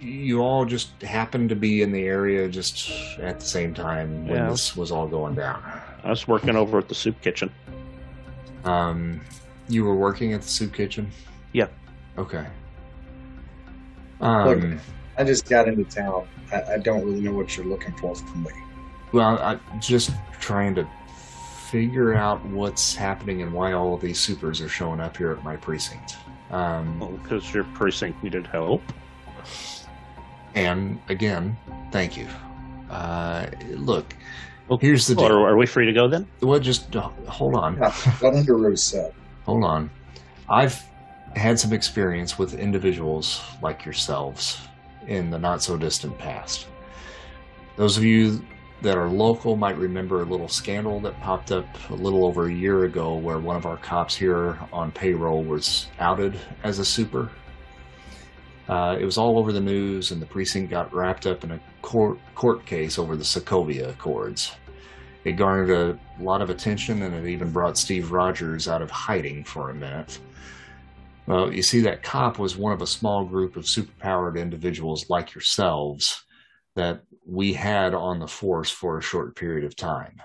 you 0.00 0.40
all 0.40 0.64
just 0.64 1.00
happened 1.02 1.48
to 1.50 1.56
be 1.56 1.82
in 1.82 1.92
the 1.92 2.02
area 2.04 2.48
just 2.48 2.90
at 3.18 3.38
the 3.40 3.46
same 3.46 3.74
time 3.74 4.26
when 4.26 4.36
Yeah. 4.36 4.48
this 4.50 4.74
was 4.76 4.90
all 4.90 5.06
going 5.06 5.34
down. 5.34 5.62
I 6.02 6.08
was 6.10 6.26
working 6.26 6.56
over 6.56 6.78
at 6.78 6.88
the 6.88 6.94
soup 6.94 7.20
kitchen. 7.20 7.50
Um, 8.64 9.20
you 9.68 9.84
were 9.84 9.94
working 9.94 10.32
at 10.32 10.42
the 10.42 10.48
soup 10.48 10.72
kitchen? 10.74 11.10
Yeah. 11.52 11.66
Okay. 12.18 12.46
Um, 14.20 14.80
I 15.18 15.24
just 15.24 15.48
got 15.48 15.68
into 15.68 15.84
town. 15.84 16.26
I, 16.52 16.74
I 16.74 16.78
don't 16.78 17.04
really 17.04 17.20
know 17.20 17.32
what 17.32 17.56
you're 17.56 17.66
looking 17.66 17.92
for 17.96 18.14
from 18.14 18.42
me. 18.44 18.50
well, 19.12 19.38
I'm 19.38 19.60
just 19.80 20.10
trying 20.40 20.74
to 20.76 20.86
figure 21.70 22.14
out 22.14 22.44
what's 22.46 22.94
happening 22.94 23.42
and 23.42 23.52
why 23.52 23.72
all 23.72 23.94
of 23.94 24.00
these 24.00 24.18
supers 24.18 24.60
are 24.60 24.68
showing 24.68 24.98
up 25.00 25.16
here 25.16 25.30
at 25.30 25.44
my 25.44 25.56
precinct. 25.56 26.16
Um, 26.50 27.18
because 27.22 27.54
your 27.54 27.64
precinct 27.64 28.22
needed 28.24 28.46
help. 28.46 28.82
And 30.54 31.00
again, 31.08 31.56
thank 31.92 32.16
you. 32.16 32.26
Uh, 32.90 33.46
look, 33.70 34.14
Well, 34.68 34.78
here's 34.78 35.06
the 35.06 35.14
Or 35.14 35.28
deal. 35.28 35.38
are 35.38 35.56
we 35.56 35.66
free 35.66 35.86
to 35.86 35.92
go 35.92 36.08
then? 36.08 36.26
Well, 36.40 36.58
just 36.60 36.94
uh, 36.96 37.08
hold 37.28 37.54
on. 37.54 37.76
Yeah, 37.76 37.90
what 38.20 38.34
Underoos. 38.34 39.12
Hold 39.46 39.64
on. 39.64 39.90
I've 40.48 40.82
had 41.36 41.58
some 41.58 41.72
experience 41.72 42.38
with 42.38 42.54
individuals 42.54 43.40
like 43.62 43.84
yourselves 43.84 44.58
in 45.06 45.30
the 45.30 45.38
not 45.38 45.62
so 45.62 45.76
distant 45.76 46.16
past. 46.18 46.66
Those 47.76 47.96
of 47.96 48.04
you 48.04 48.44
that 48.82 48.96
are 48.96 49.08
local 49.08 49.56
might 49.56 49.76
remember 49.76 50.22
a 50.22 50.24
little 50.24 50.48
scandal 50.48 51.00
that 51.00 51.18
popped 51.20 51.52
up 51.52 51.66
a 51.90 51.94
little 51.94 52.24
over 52.24 52.46
a 52.46 52.52
year 52.52 52.84
ago 52.84 53.14
where 53.14 53.38
one 53.38 53.56
of 53.56 53.66
our 53.66 53.76
cops 53.76 54.16
here 54.16 54.58
on 54.72 54.90
payroll 54.90 55.42
was 55.44 55.86
outed 55.98 56.38
as 56.64 56.78
a 56.78 56.84
super. 56.84 57.30
Uh, 58.70 58.96
it 59.00 59.04
was 59.04 59.18
all 59.18 59.36
over 59.36 59.50
the 59.50 59.60
news, 59.60 60.12
and 60.12 60.22
the 60.22 60.26
precinct 60.26 60.70
got 60.70 60.94
wrapped 60.94 61.26
up 61.26 61.42
in 61.42 61.50
a 61.50 61.60
court, 61.82 62.20
court 62.36 62.64
case 62.64 63.00
over 63.00 63.16
the 63.16 63.24
Sokovia 63.24 63.90
Accords. 63.90 64.52
It 65.24 65.32
garnered 65.32 65.70
a 65.70 66.22
lot 66.22 66.40
of 66.40 66.50
attention 66.50 67.02
and 67.02 67.12
it 67.12 67.28
even 67.28 67.50
brought 67.50 67.76
Steve 67.76 68.12
Rogers 68.12 68.68
out 68.68 68.80
of 68.80 68.88
hiding 68.88 69.42
for 69.42 69.70
a 69.70 69.74
minute. 69.74 70.20
Well, 71.26 71.52
you 71.52 71.62
see, 71.62 71.80
that 71.80 72.04
cop 72.04 72.38
was 72.38 72.56
one 72.56 72.72
of 72.72 72.80
a 72.80 72.86
small 72.86 73.24
group 73.24 73.56
of 73.56 73.64
superpowered 73.64 74.40
individuals 74.40 75.10
like 75.10 75.34
yourselves 75.34 76.24
that 76.76 77.02
we 77.26 77.52
had 77.52 77.92
on 77.92 78.20
the 78.20 78.28
force 78.28 78.70
for 78.70 78.98
a 78.98 79.02
short 79.02 79.34
period 79.34 79.64
of 79.64 79.74
time. 79.74 80.22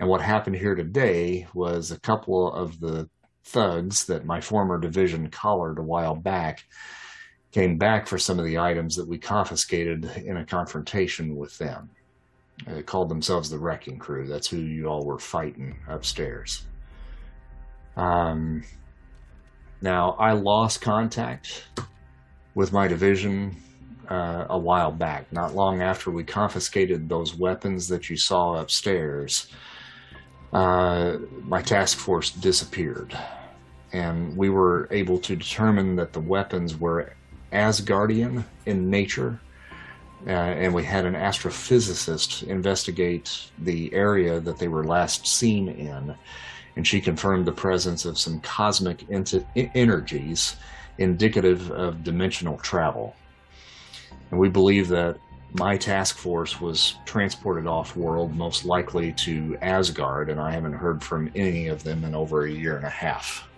And 0.00 0.08
what 0.08 0.20
happened 0.20 0.56
here 0.56 0.74
today 0.74 1.46
was 1.54 1.92
a 1.92 2.00
couple 2.00 2.52
of 2.52 2.80
the 2.80 3.08
thugs 3.44 4.04
that 4.06 4.26
my 4.26 4.40
former 4.40 4.78
division 4.78 5.30
collared 5.30 5.78
a 5.78 5.82
while 5.82 6.16
back 6.16 6.64
came 7.54 7.78
back 7.78 8.08
for 8.08 8.18
some 8.18 8.40
of 8.40 8.44
the 8.44 8.58
items 8.58 8.96
that 8.96 9.06
we 9.06 9.16
confiscated 9.16 10.10
in 10.24 10.38
a 10.38 10.44
confrontation 10.44 11.36
with 11.36 11.56
them. 11.56 11.88
They 12.66 12.82
called 12.82 13.08
themselves 13.08 13.48
the 13.48 13.60
Wrecking 13.60 13.96
Crew. 13.96 14.26
That's 14.26 14.48
who 14.48 14.56
you 14.56 14.88
all 14.88 15.04
were 15.04 15.20
fighting 15.20 15.76
upstairs. 15.86 16.66
Um, 17.96 18.64
now, 19.80 20.16
I 20.18 20.32
lost 20.32 20.80
contact 20.80 21.66
with 22.56 22.72
my 22.72 22.88
division 22.88 23.54
uh, 24.10 24.46
a 24.50 24.58
while 24.58 24.90
back, 24.90 25.32
not 25.32 25.54
long 25.54 25.80
after 25.80 26.10
we 26.10 26.24
confiscated 26.24 27.08
those 27.08 27.36
weapons 27.36 27.86
that 27.86 28.10
you 28.10 28.16
saw 28.16 28.56
upstairs. 28.56 29.46
Uh, 30.52 31.18
my 31.42 31.62
task 31.62 31.98
force 31.98 32.30
disappeared, 32.30 33.16
and 33.92 34.36
we 34.36 34.48
were 34.48 34.88
able 34.90 35.18
to 35.18 35.36
determine 35.36 35.94
that 35.94 36.12
the 36.12 36.20
weapons 36.20 36.76
were 36.76 37.14
Asgardian 37.52 38.44
in 38.66 38.90
nature. 38.90 39.40
Uh, 40.26 40.30
and 40.30 40.72
we 40.72 40.82
had 40.82 41.04
an 41.04 41.14
astrophysicist 41.14 42.42
investigate 42.44 43.50
the 43.58 43.92
area 43.92 44.40
that 44.40 44.58
they 44.58 44.68
were 44.68 44.84
last 44.84 45.26
seen 45.26 45.68
in, 45.68 46.14
and 46.76 46.86
she 46.86 47.00
confirmed 47.00 47.46
the 47.46 47.52
presence 47.52 48.06
of 48.06 48.18
some 48.18 48.40
cosmic 48.40 49.04
ent- 49.10 49.46
energies 49.54 50.56
indicative 50.96 51.70
of 51.70 52.04
dimensional 52.04 52.56
travel. 52.58 53.14
And 54.30 54.40
we 54.40 54.48
believe 54.48 54.88
that 54.88 55.18
my 55.52 55.76
task 55.76 56.16
force 56.16 56.60
was 56.60 56.96
transported 57.04 57.66
off 57.66 57.96
world, 57.96 58.34
most 58.34 58.64
likely 58.64 59.12
to 59.12 59.56
Asgard, 59.62 60.28
and 60.28 60.40
I 60.40 60.50
haven't 60.50 60.72
heard 60.72 61.02
from 61.02 61.30
any 61.34 61.68
of 61.68 61.84
them 61.84 62.04
in 62.04 62.14
over 62.14 62.44
a 62.44 62.50
year 62.50 62.76
and 62.76 62.84
a 62.84 62.90
half. 62.90 63.48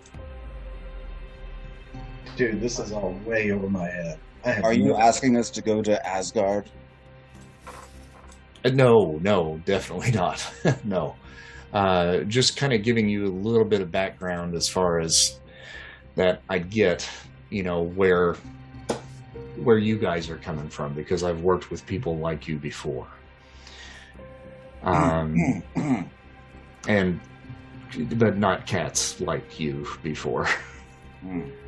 Dude, 2.37 2.61
this 2.61 2.77
is 2.77 2.91
all 2.91 3.19
way 3.25 3.51
over 3.51 3.67
my 3.67 3.87
head. 3.89 4.19
I 4.45 4.51
have 4.51 4.63
Are 4.63 4.73
you 4.73 4.89
no- 4.89 4.97
asking 4.99 5.37
us 5.37 5.49
to 5.49 5.61
go 5.63 5.81
to 5.81 6.07
Asgard? 6.07 6.69
Uh, 8.63 8.69
No, 8.69 9.17
no, 9.23 9.59
definitely 9.65 10.11
not. 10.15 10.47
no. 10.83 11.15
Uh, 11.73 12.19
just 12.25 12.55
kind 12.55 12.73
of 12.73 12.83
giving 12.83 13.09
you 13.09 13.25
a 13.25 13.33
little 13.33 13.65
bit 13.65 13.81
of 13.81 13.91
background 13.91 14.53
as 14.55 14.69
far 14.69 14.99
as 14.99 15.39
that 16.15 16.43
I 16.47 16.59
get, 16.59 17.09
you 17.49 17.63
know, 17.63 17.81
where 17.81 18.35
where 19.63 19.79
you 19.79 19.97
guys 19.97 20.29
are 20.29 20.37
coming 20.37 20.69
from 20.69 20.93
because 20.93 21.23
I've 21.23 21.41
worked 21.41 21.71
with 21.71 21.83
people 21.87 22.17
like 22.19 22.47
you 22.47 22.57
before. 22.59 23.07
Um, 24.83 25.35
and 26.87 27.19
but 28.11 28.37
not 28.37 28.67
cats 28.67 29.19
like 29.19 29.59
you 29.59 29.87
before. 30.03 30.47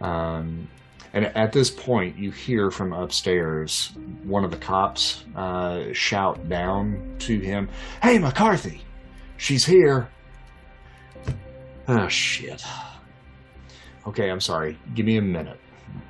Um, 0.00 0.68
and 1.12 1.26
at 1.36 1.52
this 1.52 1.70
point, 1.70 2.18
you 2.18 2.30
hear 2.30 2.70
from 2.70 2.92
upstairs 2.92 3.92
one 4.24 4.44
of 4.44 4.50
the 4.50 4.56
cops 4.56 5.24
uh, 5.34 5.92
shout 5.92 6.48
down 6.48 7.16
to 7.20 7.38
him, 7.38 7.68
Hey, 8.02 8.18
McCarthy, 8.18 8.82
she's 9.36 9.64
here. 9.64 10.08
Oh, 11.88 12.08
shit. 12.08 12.62
Okay, 14.06 14.30
I'm 14.30 14.40
sorry. 14.40 14.78
Give 14.94 15.06
me 15.06 15.16
a 15.16 15.22
minute. 15.22 15.58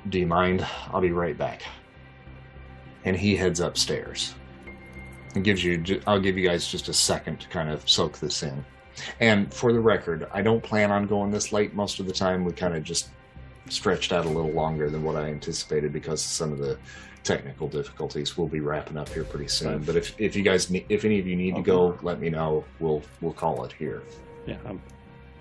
Do 0.09 0.19
you 0.19 0.27
mind? 0.27 0.65
I'll 0.91 1.01
be 1.01 1.11
right 1.11 1.37
back. 1.37 1.63
And 3.05 3.15
he 3.15 3.35
heads 3.35 3.61
upstairs. 3.61 4.35
And 5.35 5.43
gives 5.43 5.63
you, 5.63 6.01
I'll 6.05 6.19
give 6.19 6.37
you 6.37 6.47
guys 6.47 6.67
just 6.67 6.89
a 6.89 6.93
second 6.93 7.39
to 7.39 7.47
kind 7.47 7.69
of 7.69 7.89
soak 7.89 8.19
this 8.19 8.43
in. 8.43 8.65
And 9.21 9.53
for 9.53 9.71
the 9.71 9.79
record, 9.79 10.27
I 10.33 10.41
don't 10.41 10.61
plan 10.61 10.91
on 10.91 11.07
going 11.07 11.31
this 11.31 11.53
late 11.53 11.73
most 11.73 12.01
of 12.01 12.07
the 12.07 12.13
time. 12.13 12.43
We 12.43 12.51
kind 12.51 12.75
of 12.75 12.83
just 12.83 13.09
stretched 13.69 14.11
out 14.11 14.25
a 14.25 14.29
little 14.29 14.51
longer 14.51 14.89
than 14.89 15.03
what 15.03 15.15
I 15.15 15.29
anticipated 15.29 15.93
because 15.93 16.21
of 16.25 16.29
some 16.31 16.51
of 16.51 16.57
the 16.59 16.77
technical 17.23 17.67
difficulties. 17.67 18.37
We'll 18.37 18.47
be 18.47 18.59
wrapping 18.59 18.97
up 18.97 19.09
here 19.09 19.23
pretty 19.23 19.47
soon. 19.47 19.83
But 19.83 19.95
if, 19.95 20.19
if 20.19 20.35
you 20.35 20.41
guys 20.43 20.69
need, 20.69 20.85
if 20.89 21.05
any 21.05 21.19
of 21.19 21.27
you 21.27 21.35
need 21.35 21.55
to 21.55 21.61
go, 21.61 21.97
let 22.01 22.19
me 22.19 22.29
know. 22.29 22.63
We'll 22.79 23.01
we'll 23.21 23.33
call 23.33 23.63
it 23.65 23.71
here. 23.73 24.03
Yeah, 24.45 24.57
I'm, 24.65 24.81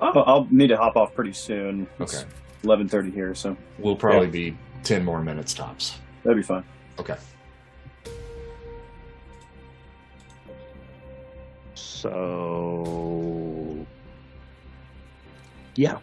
Oh, 0.00 0.20
I'll 0.20 0.46
need 0.50 0.68
to 0.68 0.76
hop 0.76 0.94
off 0.96 1.12
pretty 1.14 1.32
soon. 1.32 1.88
It's 1.98 2.20
Okay. 2.22 2.28
11:30 2.64 3.12
here, 3.12 3.34
so 3.34 3.56
We'll 3.78 3.96
probably 3.96 4.28
be 4.28 4.56
ten 4.84 5.04
more 5.04 5.22
minutes 5.22 5.54
tops. 5.54 5.98
that'd 6.22 6.36
be 6.36 6.42
fine. 6.42 6.64
Okay. 6.98 7.16
so 12.38 13.86
yeah, 15.74 15.98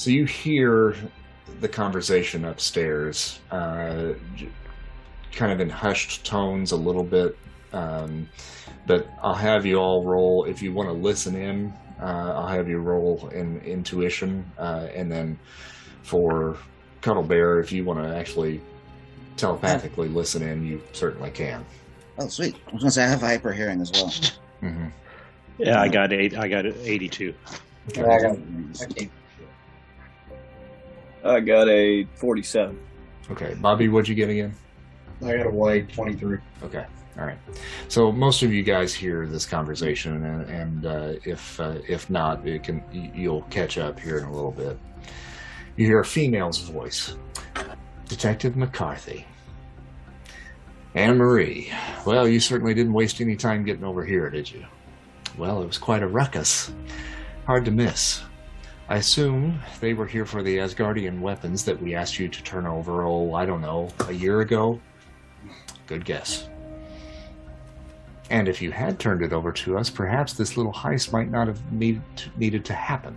So 0.00 0.08
you 0.08 0.24
hear 0.24 0.96
the 1.60 1.68
conversation 1.68 2.46
upstairs, 2.46 3.38
uh, 3.50 4.14
kind 5.30 5.52
of 5.52 5.60
in 5.60 5.68
hushed 5.68 6.24
tones 6.24 6.72
a 6.72 6.76
little 6.76 7.04
bit. 7.04 7.36
Um, 7.74 8.26
but 8.86 9.08
I'll 9.22 9.34
have 9.34 9.66
you 9.66 9.76
all 9.76 10.02
roll 10.02 10.46
if 10.46 10.62
you 10.62 10.72
want 10.72 10.88
to 10.88 10.94
listen 10.94 11.36
in. 11.36 11.74
Uh, 12.00 12.32
I'll 12.34 12.46
have 12.46 12.66
you 12.66 12.78
roll 12.78 13.28
in 13.34 13.60
intuition, 13.60 14.50
uh, 14.56 14.88
and 14.94 15.12
then 15.12 15.38
for 16.02 16.56
Cuddle 17.02 17.22
Bear, 17.22 17.60
if 17.60 17.70
you 17.70 17.84
want 17.84 18.02
to 18.02 18.16
actually 18.16 18.62
telepathically 19.36 20.08
listen 20.08 20.40
in, 20.42 20.64
you 20.64 20.80
certainly 20.94 21.30
can. 21.30 21.62
Oh, 22.18 22.26
sweet. 22.28 22.56
I 22.68 22.72
was 22.72 22.80
gonna 22.84 22.90
say 22.90 23.04
I 23.04 23.08
have 23.08 23.20
hyper 23.20 23.52
hearing 23.52 23.82
as 23.82 23.92
well. 23.92 24.10
hmm 24.60 24.86
yeah, 25.58 25.78
I 25.78 25.88
got 25.88 26.10
eight. 26.10 26.38
I 26.38 26.48
got 26.48 26.64
eighty-two. 26.64 27.34
I 27.88 27.90
got, 28.00 28.08
I, 28.08 28.18
can't- 28.94 29.10
I 31.24 31.40
got 31.40 31.68
a 31.68 32.04
47. 32.14 32.78
Okay, 33.30 33.54
Bobby, 33.60 33.88
what'd 33.88 34.08
you 34.08 34.14
get 34.14 34.28
again? 34.28 34.54
I 35.22 35.36
got 35.36 35.46
a 35.46 35.50
white 35.50 35.92
23. 35.92 36.38
Okay. 36.62 36.86
All 37.18 37.26
right. 37.26 37.38
So 37.88 38.10
most 38.10 38.42
of 38.42 38.52
you 38.52 38.62
guys 38.62 38.94
hear 38.94 39.26
this 39.26 39.44
conversation, 39.44 40.24
and, 40.24 40.48
and 40.48 40.86
uh, 40.86 41.12
if 41.24 41.60
uh, 41.60 41.78
if 41.86 42.08
not, 42.08 42.46
it 42.46 42.62
can 42.62 42.82
you'll 43.14 43.42
catch 43.42 43.78
up 43.78 44.00
here 44.00 44.18
in 44.18 44.24
a 44.24 44.32
little 44.32 44.52
bit. 44.52 44.78
You 45.76 45.86
hear 45.86 46.00
a 46.00 46.04
female's 46.04 46.58
voice, 46.58 47.16
Detective 48.08 48.56
McCarthy. 48.56 49.26
Anne 50.94 51.18
Marie. 51.18 51.72
Well, 52.04 52.26
you 52.26 52.40
certainly 52.40 52.74
didn't 52.74 52.92
waste 52.92 53.20
any 53.20 53.36
time 53.36 53.64
getting 53.64 53.84
over 53.84 54.04
here, 54.04 54.28
did 54.30 54.50
you? 54.50 54.64
Well, 55.38 55.62
it 55.62 55.66
was 55.66 55.78
quite 55.78 56.02
a 56.02 56.08
ruckus. 56.08 56.72
Hard 57.46 57.64
to 57.66 57.70
miss. 57.70 58.22
I 58.90 58.96
assume 58.96 59.60
they 59.80 59.94
were 59.94 60.04
here 60.04 60.26
for 60.26 60.42
the 60.42 60.56
Asgardian 60.58 61.20
weapons 61.20 61.64
that 61.64 61.80
we 61.80 61.94
asked 61.94 62.18
you 62.18 62.28
to 62.28 62.42
turn 62.42 62.66
over, 62.66 63.04
oh, 63.04 63.34
I 63.34 63.46
don't 63.46 63.60
know, 63.60 63.88
a 64.08 64.12
year 64.12 64.40
ago? 64.40 64.80
Good 65.86 66.04
guess. 66.04 66.48
And 68.30 68.48
if 68.48 68.60
you 68.60 68.72
had 68.72 68.98
turned 68.98 69.22
it 69.22 69.32
over 69.32 69.52
to 69.52 69.78
us, 69.78 69.90
perhaps 69.90 70.32
this 70.32 70.56
little 70.56 70.72
heist 70.72 71.12
might 71.12 71.30
not 71.30 71.46
have 71.46 71.72
need, 71.72 72.02
needed 72.36 72.64
to 72.64 72.74
happen. 72.74 73.16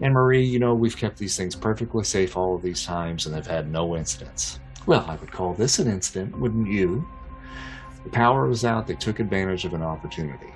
Anne 0.00 0.14
Marie, 0.14 0.44
you 0.44 0.58
know, 0.58 0.74
we've 0.74 0.96
kept 0.96 1.18
these 1.18 1.36
things 1.36 1.54
perfectly 1.54 2.04
safe 2.04 2.34
all 2.34 2.54
of 2.54 2.62
these 2.62 2.82
times 2.82 3.26
and 3.26 3.34
have 3.34 3.46
had 3.46 3.70
no 3.70 3.94
incidents. 3.94 4.58
Well, 4.86 5.04
I 5.06 5.16
would 5.16 5.32
call 5.32 5.52
this 5.52 5.80
an 5.80 5.86
incident, 5.86 6.38
wouldn't 6.38 6.70
you? 6.70 7.06
The 8.04 8.10
power 8.10 8.48
was 8.48 8.64
out, 8.64 8.86
they 8.86 8.94
took 8.94 9.20
advantage 9.20 9.66
of 9.66 9.74
an 9.74 9.82
opportunity. 9.82 10.54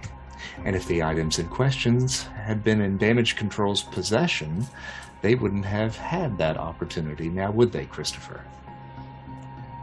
And 0.64 0.76
if 0.76 0.86
the 0.86 1.02
items 1.02 1.38
in 1.38 1.48
questions 1.48 2.22
had 2.22 2.62
been 2.64 2.80
in 2.80 2.98
Damage 2.98 3.36
Control's 3.36 3.82
possession, 3.82 4.66
they 5.22 5.34
wouldn't 5.34 5.64
have 5.64 5.96
had 5.96 6.38
that 6.38 6.56
opportunity 6.56 7.28
now, 7.28 7.50
would 7.50 7.72
they, 7.72 7.86
Christopher? 7.86 8.42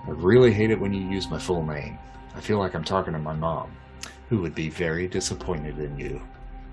I 0.08 0.12
really 0.12 0.54
hate 0.54 0.72
it 0.72 0.80
when 0.80 0.94
you 0.94 1.02
use 1.02 1.30
my 1.30 1.40
full 1.40 1.66
name. 1.66 1.98
I 2.36 2.40
feel 2.40 2.60
like 2.60 2.76
I'm 2.76 2.84
talking 2.84 3.14
to 3.14 3.20
my 3.20 3.34
mom, 3.34 3.72
who 4.30 4.42
would 4.42 4.56
be 4.56 4.70
very 4.70 5.08
disappointed 5.08 5.80
in 5.80 5.98
you. 5.98 6.22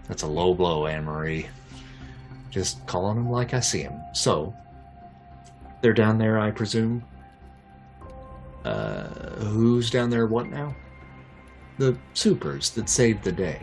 That's 0.09 0.23
a 0.23 0.27
low 0.27 0.55
blow, 0.55 0.87
Anne 0.87 1.05
Marie. 1.05 1.49
Just 2.51 2.87
calling 2.87 3.17
him 3.17 3.31
like 3.31 3.55
I 3.55 3.61
see 3.61 3.83
him. 3.83 4.01
So, 4.13 4.55
they're 5.81 5.93
down 5.93 6.19
there, 6.19 6.39
I 6.39 6.51
presume. 6.51 7.05
Uh, 8.65 9.09
who's 9.41 9.91
down 9.91 10.11
there? 10.11 10.27
What 10.27 10.49
now? 10.49 10.75
The 11.79 11.99
supers 12.15 12.71
that 12.71 12.89
saved 12.89 13.25
the 13.25 13.33
day. 13.33 13.61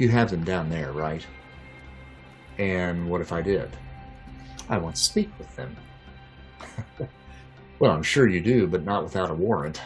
You 0.00 0.08
have 0.08 0.30
them 0.30 0.44
down 0.44 0.70
there, 0.70 0.92
right? 0.92 1.26
And 2.56 3.06
what 3.10 3.20
if 3.20 3.34
I 3.34 3.42
did? 3.42 3.68
I 4.70 4.78
want 4.78 4.96
to 4.96 5.02
speak 5.02 5.28
with 5.38 5.54
them. 5.56 5.76
well, 7.78 7.90
I'm 7.92 8.02
sure 8.02 8.26
you 8.26 8.40
do, 8.40 8.66
but 8.66 8.82
not 8.82 9.02
without 9.02 9.30
a 9.30 9.34
warrant. 9.34 9.82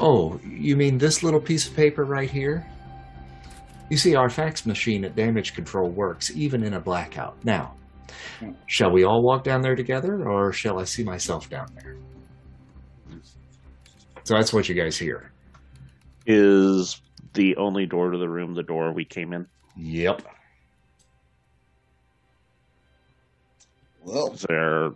Oh, 0.00 0.40
you 0.42 0.76
mean 0.76 0.96
this 0.96 1.22
little 1.22 1.42
piece 1.42 1.68
of 1.68 1.76
paper 1.76 2.04
right 2.04 2.30
here? 2.30 2.66
You 3.90 3.98
see, 3.98 4.14
our 4.14 4.30
fax 4.30 4.64
machine 4.64 5.04
at 5.04 5.14
Damage 5.14 5.52
Control 5.54 5.90
works 5.90 6.34
even 6.34 6.62
in 6.62 6.72
a 6.72 6.80
blackout. 6.80 7.36
Now, 7.44 7.74
shall 8.64 8.90
we 8.90 9.04
all 9.04 9.22
walk 9.22 9.44
down 9.44 9.60
there 9.60 9.76
together, 9.76 10.26
or 10.26 10.54
shall 10.54 10.80
I 10.80 10.84
see 10.84 11.04
myself 11.04 11.50
down 11.50 11.68
there? 11.74 11.96
So 14.24 14.36
that's 14.36 14.54
what 14.54 14.70
you 14.70 14.74
guys 14.74 14.96
hear. 14.96 15.32
Is 16.24 17.02
the 17.38 17.56
only 17.56 17.86
door 17.86 18.10
to 18.10 18.18
the 18.18 18.28
room 18.28 18.52
the 18.54 18.64
door 18.64 18.92
we 18.92 19.04
came 19.04 19.32
in? 19.32 19.46
Yep. 19.76 20.22
Well, 24.02 24.36
there 24.48 24.90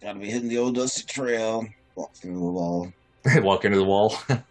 Gotta 0.00 0.20
be 0.20 0.30
hitting 0.30 0.48
the 0.48 0.58
old 0.58 0.76
dusty 0.76 1.04
trail. 1.04 1.66
Walk 1.96 2.14
through 2.14 2.34
the 2.34 2.40
wall. 2.40 2.92
Walk 3.36 3.64
into 3.64 3.78
the 3.78 3.84
wall. 3.84 4.16
I, 4.28 4.42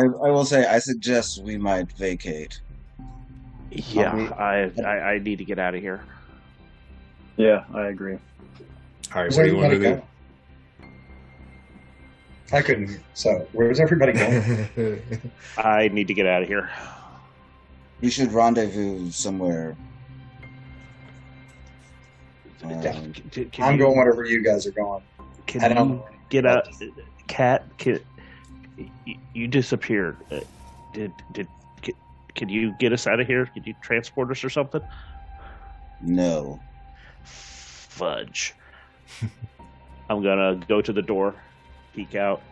I 0.00 0.30
will 0.30 0.44
say, 0.46 0.64
I 0.66 0.78
suggest 0.78 1.42
we 1.42 1.58
might 1.58 1.92
vacate. 1.92 2.60
Yeah, 3.70 4.14
we- 4.14 4.28
I, 4.28 4.70
I 4.82 5.12
I 5.12 5.18
need 5.18 5.36
to 5.38 5.44
get 5.44 5.58
out 5.58 5.74
of 5.74 5.82
here. 5.82 6.02
Yeah, 7.36 7.64
I 7.74 7.88
agree. 7.88 8.14
All 8.14 8.20
right, 9.22 9.30
Where's 9.30 9.36
what 9.36 9.44
do 9.44 9.50
you 9.50 9.56
want 9.56 9.70
to 9.70 9.76
everybody 9.76 10.00
do? 10.00 10.06
Going? 12.52 12.62
I 12.62 12.66
couldn't. 12.66 13.00
So, 13.14 13.46
where's 13.52 13.80
everybody 13.80 14.12
going? 14.12 15.02
I 15.56 15.88
need 15.88 16.08
to 16.08 16.14
get 16.14 16.26
out 16.26 16.42
of 16.42 16.48
here. 16.48 16.70
We 18.00 18.10
should 18.10 18.32
rendezvous 18.32 19.10
somewhere. 19.10 19.76
Um, 22.64 22.80
Can- 22.82 23.50
can 23.50 23.64
I'm 23.64 23.72
you- 23.74 23.78
going 23.84 23.96
wherever 23.98 24.24
you 24.24 24.42
guys 24.44 24.66
are 24.66 24.72
going. 24.72 25.02
Can 25.46 25.64
I 25.64 25.68
don't 25.68 25.90
you 25.94 26.02
get 26.28 26.46
out, 26.46 26.68
cat? 27.26 27.64
Can, 27.78 27.98
you, 29.04 29.16
you 29.34 29.48
disappeared. 29.48 30.16
Uh, 30.30 30.40
Did 30.94 31.12
did 31.32 31.48
can, 31.82 31.94
can 32.36 32.48
you 32.48 32.72
get 32.78 32.92
us 32.92 33.06
out 33.08 33.18
of 33.18 33.26
here? 33.26 33.46
Can 33.46 33.64
you 33.64 33.74
transport 33.82 34.30
us 34.30 34.44
or 34.44 34.50
something? 34.50 34.80
No. 36.00 36.60
Fudge. 37.24 38.54
I'm 40.08 40.22
gonna 40.22 40.60
go 40.68 40.80
to 40.80 40.92
the 40.92 41.02
door, 41.02 41.34
peek 41.94 42.14
out, 42.14 42.42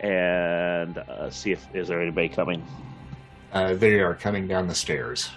and 0.00 0.98
uh, 0.98 1.30
see 1.30 1.52
if 1.52 1.66
is 1.74 1.88
there 1.88 2.00
anybody 2.00 2.28
coming. 2.28 2.64
Uh, 3.52 3.74
they 3.74 4.00
are 4.00 4.14
coming 4.14 4.46
down 4.46 4.66
the 4.66 4.74
stairs. 4.74 5.30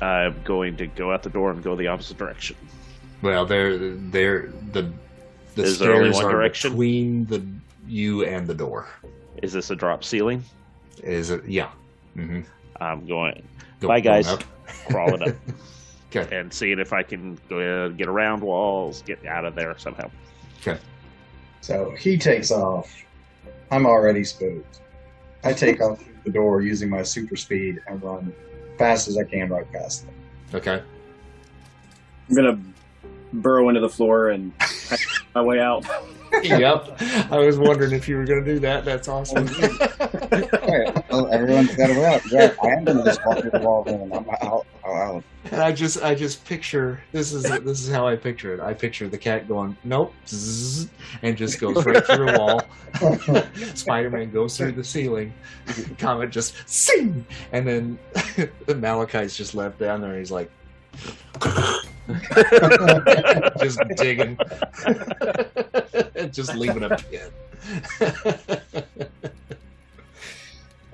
I'm 0.00 0.40
going 0.44 0.76
to 0.76 0.86
go 0.86 1.12
out 1.12 1.22
the 1.22 1.30
door 1.30 1.50
and 1.50 1.62
go 1.62 1.74
the 1.74 1.86
opposite 1.88 2.18
direction. 2.18 2.56
Well, 3.22 3.46
they're 3.46 3.78
they're 3.78 4.52
the 4.72 4.92
the 5.54 5.62
Is 5.62 5.76
stairs 5.76 6.18
are 6.20 6.30
direction? 6.30 6.72
between 6.72 7.24
the 7.26 7.44
you 7.86 8.24
and 8.24 8.46
the 8.46 8.54
door. 8.54 8.88
Is 9.42 9.52
this 9.52 9.70
a 9.70 9.76
drop 9.76 10.04
ceiling? 10.04 10.44
Is 11.02 11.30
it? 11.30 11.46
Yeah. 11.46 11.70
Mm-hmm. 12.16 12.40
I'm 12.80 13.06
going 13.06 13.42
Go, 13.80 13.88
Bye, 13.88 14.00
guys. 14.00 14.28
up. 14.28 14.42
crawling 14.90 15.22
up 15.22 15.34
Okay. 16.14 16.36
and 16.36 16.52
seeing 16.52 16.78
if 16.78 16.92
I 16.92 17.02
can 17.02 17.38
uh, 17.50 17.88
get 17.88 18.08
around 18.08 18.42
walls, 18.42 19.02
get 19.02 19.24
out 19.26 19.44
of 19.44 19.54
there 19.54 19.76
somehow. 19.78 20.10
Okay. 20.60 20.78
So 21.66 21.90
he 21.98 22.16
takes 22.16 22.52
off. 22.52 23.02
I'm 23.72 23.86
already 23.86 24.22
spooked. 24.22 24.78
I 25.42 25.52
take 25.52 25.80
off 25.80 26.00
through 26.00 26.14
the 26.24 26.30
door 26.30 26.62
using 26.62 26.88
my 26.88 27.02
super 27.02 27.34
speed 27.34 27.82
and 27.88 28.00
run 28.00 28.32
fast 28.78 29.08
as 29.08 29.18
I 29.18 29.24
can 29.24 29.48
right 29.48 29.68
past 29.72 30.06
them. 30.06 30.14
Okay. 30.54 30.80
I'm 32.28 32.36
gonna 32.36 32.60
burrow 33.32 33.68
into 33.68 33.80
the 33.80 33.88
floor 33.88 34.28
and 34.28 34.52
my 35.34 35.42
way 35.42 35.58
out. 35.58 35.84
Yep. 36.42 37.00
I 37.30 37.38
was 37.38 37.58
wondering 37.58 37.92
if 37.92 38.08
you 38.08 38.16
were 38.16 38.24
going 38.24 38.44
to 38.44 38.54
do 38.54 38.60
that. 38.60 38.84
That's 38.84 39.08
awesome. 39.08 39.48
Alright, 40.32 41.10
well, 41.10 41.32
everyone's 41.32 41.74
got 41.76 41.90
a 41.90 41.94
route. 41.94 42.22
Yeah, 42.30 42.54
I 42.62 42.68
am 42.68 42.84
gonna 42.84 43.04
just 43.04 43.24
walk 43.24 43.38
through 43.38 43.50
the 43.50 43.60
wall 43.60 43.84
then. 43.84 44.12
I'm 44.12 44.28
out. 44.42 44.66
I'm 44.84 44.90
out. 44.90 45.24
and 45.50 45.62
I 45.62 45.72
just 45.72 46.02
I 46.02 46.14
just 46.14 46.44
picture 46.44 47.00
this 47.12 47.32
is 47.32 47.44
this 47.44 47.80
is 47.80 47.90
how 47.90 48.08
I 48.08 48.16
picture 48.16 48.52
it. 48.52 48.60
I 48.60 48.74
picture 48.74 49.08
the 49.08 49.18
cat 49.18 49.46
going 49.46 49.76
nope, 49.84 50.12
zzz, 50.26 50.88
and 51.22 51.36
just 51.36 51.60
goes 51.60 51.84
right 51.84 52.04
through 52.04 52.28
a 52.30 52.38
wall. 52.38 52.62
Spider-Man 53.74 54.30
goes 54.30 54.56
through 54.56 54.72
the 54.72 54.84
ceiling. 54.84 55.32
Comet 55.98 56.30
just 56.30 56.54
sing, 56.68 57.24
and 57.52 57.66
then 57.66 57.98
the 58.66 58.74
Malachite's 58.74 59.36
just 59.36 59.54
left 59.54 59.78
down 59.78 60.00
there. 60.00 60.18
He's 60.18 60.32
like, 60.32 60.50
just 63.58 63.80
digging, 63.96 64.38
just 66.30 66.54
leaving 66.54 66.84
a 66.84 66.96
pit. 66.96 67.32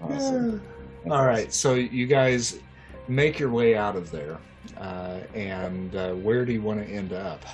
Awesome. 0.02 0.62
All 1.10 1.26
right, 1.26 1.52
so 1.52 1.74
you 1.74 2.06
guys 2.06 2.59
make 3.09 3.39
your 3.39 3.51
way 3.51 3.76
out 3.76 3.97
of 3.97 4.10
there, 4.10 4.39
uh, 4.78 5.18
and 5.34 5.94
uh, 5.94 6.12
where 6.14 6.44
do 6.44 6.52
you 6.52 6.62
want 6.62 6.84
to 6.84 6.93
end 6.93 7.12
up? 7.12 7.44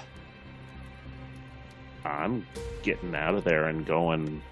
I'm 2.05 2.47
getting 2.82 3.14
out 3.14 3.35
of 3.35 3.44
there 3.44 3.66
and 3.66 3.86
going. 3.86 4.43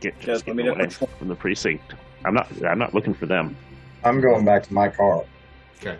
Get 0.00 0.18
just 0.20 0.46
let 0.46 0.56
getting 0.56 0.56
me 0.56 0.62
know 0.64 0.72
away 0.72 0.86
which 0.86 0.96
from 0.96 1.28
the 1.28 1.34
precinct. 1.34 1.94
I'm 2.24 2.34
not. 2.34 2.48
I'm 2.64 2.78
not 2.78 2.94
looking 2.94 3.14
for 3.14 3.26
them. 3.26 3.56
I'm 4.02 4.20
going 4.20 4.44
back 4.44 4.64
to 4.64 4.74
my 4.74 4.88
car. 4.88 5.24
Okay. 5.80 5.96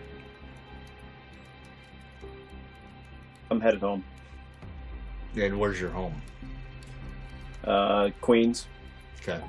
I'm 3.51 3.61
headed 3.61 3.81
home. 3.81 4.03
And 5.35 5.59
where's 5.59 5.79
your 5.79 5.89
home? 5.89 6.21
Uh, 7.63 8.09
Queens. 8.21 8.67
Okay. 9.21 9.41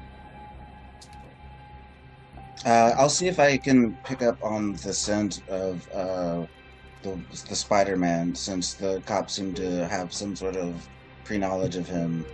Uh, 2.64 2.93
I'll 2.98 3.09
see 3.09 3.28
if 3.28 3.39
I 3.39 3.56
can 3.59 3.94
pick 4.05 4.23
up 4.23 4.39
on 4.43 4.73
the 4.73 4.93
scent 4.93 5.43
of 5.48 5.86
uh, 5.93 6.47
the 7.02 7.18
the 7.48 7.55
Spider-Man, 7.55 8.35
since 8.35 8.74
the 8.74 9.02
cops 9.06 9.35
seem 9.35 9.55
to 9.55 9.86
have 9.86 10.12
some 10.12 10.35
sort 10.35 10.56
of 10.56 10.89
pre-knowledge 11.24 11.77
of 11.77 11.86
him. 11.86 12.24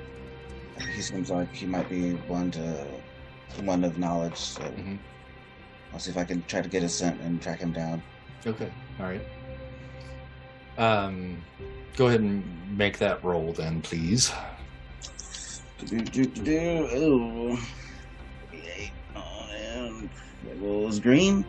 He 0.94 1.02
seems 1.02 1.30
like 1.30 1.52
he 1.54 1.66
might 1.66 1.88
be 1.88 2.12
one 2.28 2.50
to 2.52 2.86
one 3.62 3.84
of 3.84 3.98
knowledge. 3.98 4.36
So 4.36 4.62
Mhm. 4.62 4.98
I'll 5.92 5.98
see 5.98 6.10
if 6.10 6.16
I 6.16 6.24
can 6.24 6.42
try 6.44 6.62
to 6.62 6.68
get 6.68 6.82
a 6.82 6.88
scent 6.88 7.20
and 7.20 7.42
track 7.42 7.60
him 7.60 7.72
down. 7.72 8.02
Okay. 8.46 8.70
All 8.98 9.06
right. 9.06 9.20
Um, 10.78 11.42
go 11.96 12.06
ahead 12.06 12.20
and 12.20 12.44
make 12.76 12.98
that 12.98 13.22
roll 13.22 13.52
then, 13.52 13.82
please. 13.82 14.32
Do-do-do-do-do. 15.78 16.88
Ooh. 16.96 17.58
Oh, 19.16 20.02
it 20.48 20.58
was 20.60 21.00
green. 21.00 21.44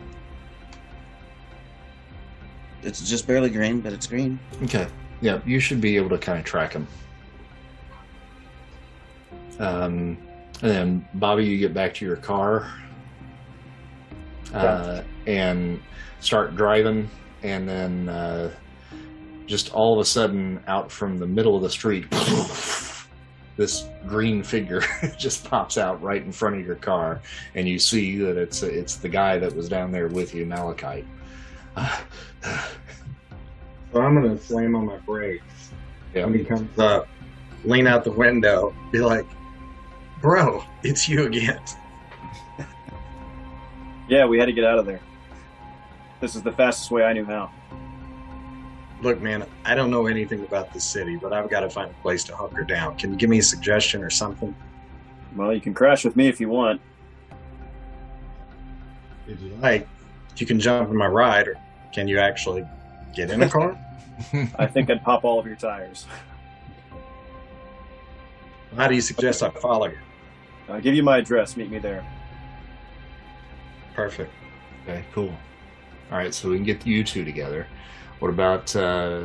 It's 2.82 3.08
just 3.08 3.26
barely 3.26 3.48
green, 3.48 3.80
but 3.80 3.92
it's 3.92 4.06
green. 4.06 4.38
Okay. 4.64 4.86
Yeah, 5.20 5.40
you 5.46 5.58
should 5.58 5.80
be 5.80 5.96
able 5.96 6.10
to 6.10 6.18
kind 6.18 6.38
of 6.38 6.44
track 6.44 6.74
him. 6.74 6.86
Um, 9.58 10.18
and 10.60 10.70
then 10.70 11.08
Bobby, 11.14 11.44
you 11.44 11.58
get 11.58 11.72
back 11.72 11.94
to 11.94 12.04
your 12.04 12.16
car, 12.16 12.70
uh, 14.52 15.02
and 15.26 15.80
start 16.20 16.56
driving, 16.56 17.08
and 17.42 17.68
then 17.68 18.08
uh, 18.08 18.50
just 19.46 19.72
all 19.72 19.94
of 19.94 20.00
a 20.00 20.04
sudden, 20.04 20.62
out 20.66 20.90
from 20.90 21.18
the 21.18 21.26
middle 21.26 21.56
of 21.56 21.62
the 21.62 21.70
street, 21.70 22.06
this 23.56 23.86
green 24.06 24.42
figure 24.42 24.82
just 25.18 25.48
pops 25.48 25.78
out 25.78 26.02
right 26.02 26.22
in 26.22 26.32
front 26.32 26.56
of 26.56 26.66
your 26.66 26.76
car, 26.76 27.20
and 27.54 27.68
you 27.68 27.78
see 27.78 28.18
that 28.18 28.36
it's 28.36 28.62
it's 28.62 28.96
the 28.96 29.08
guy 29.08 29.38
that 29.38 29.54
was 29.54 29.68
down 29.68 29.92
there 29.92 30.08
with 30.08 30.34
you, 30.34 30.44
Malachite. 30.46 31.06
So 33.92 34.00
I'm 34.00 34.14
gonna 34.14 34.38
slam 34.38 34.74
on 34.74 34.86
my 34.86 34.98
brakes 34.98 35.70
Yeah. 36.14 36.24
when 36.24 36.34
he 36.34 36.44
comes 36.44 36.78
up, 36.78 37.08
lean 37.64 37.86
out 37.86 38.02
the 38.04 38.10
window, 38.12 38.74
be 38.90 38.98
like, 39.00 39.26
"Bro, 40.20 40.64
it's 40.82 41.08
you 41.08 41.26
again." 41.26 41.60
Yeah, 44.06 44.26
we 44.26 44.38
had 44.38 44.44
to 44.46 44.52
get 44.52 44.64
out 44.64 44.78
of 44.78 44.84
there. 44.84 45.00
This 46.20 46.36
is 46.36 46.42
the 46.42 46.52
fastest 46.52 46.90
way 46.90 47.04
I 47.04 47.14
knew 47.14 47.24
how. 47.24 47.50
Look, 49.04 49.20
man, 49.20 49.44
I 49.66 49.74
don't 49.74 49.90
know 49.90 50.06
anything 50.06 50.42
about 50.44 50.72
this 50.72 50.82
city, 50.82 51.16
but 51.16 51.34
I've 51.34 51.50
got 51.50 51.60
to 51.60 51.68
find 51.68 51.90
a 51.90 52.02
place 52.02 52.24
to 52.24 52.34
hunker 52.34 52.64
down. 52.64 52.96
Can 52.96 53.12
you 53.12 53.18
give 53.18 53.28
me 53.28 53.36
a 53.36 53.42
suggestion 53.42 54.02
or 54.02 54.08
something? 54.08 54.56
Well, 55.36 55.52
you 55.52 55.60
can 55.60 55.74
crash 55.74 56.06
with 56.06 56.16
me 56.16 56.26
if 56.26 56.40
you 56.40 56.48
want. 56.48 56.80
If 59.26 59.42
you 59.42 59.50
like, 59.60 59.86
you 60.38 60.46
can 60.46 60.58
jump 60.58 60.88
in 60.88 60.96
my 60.96 61.06
ride, 61.06 61.48
or 61.48 61.56
can 61.92 62.08
you 62.08 62.18
actually 62.18 62.66
get 63.14 63.30
in 63.30 63.42
a 63.42 63.48
car? 63.50 63.78
I 64.58 64.66
think 64.66 64.88
I'd 64.88 65.04
pop 65.04 65.22
all 65.22 65.38
of 65.38 65.46
your 65.46 65.56
tires. 65.56 66.06
How 68.74 68.88
do 68.88 68.94
you 68.94 69.02
suggest 69.02 69.42
I 69.42 69.50
follow 69.50 69.88
you? 69.88 69.98
I'll 70.70 70.80
give 70.80 70.94
you 70.94 71.02
my 71.02 71.18
address. 71.18 71.58
Meet 71.58 71.70
me 71.70 71.78
there. 71.78 72.06
Perfect. 73.94 74.32
Okay, 74.84 75.04
cool. 75.12 75.34
All 76.10 76.16
right, 76.16 76.32
so 76.32 76.48
we 76.48 76.56
can 76.56 76.64
get 76.64 76.86
you 76.86 77.04
two 77.04 77.22
together. 77.22 77.66
What 78.24 78.32
about 78.32 78.74
uh, 78.74 79.20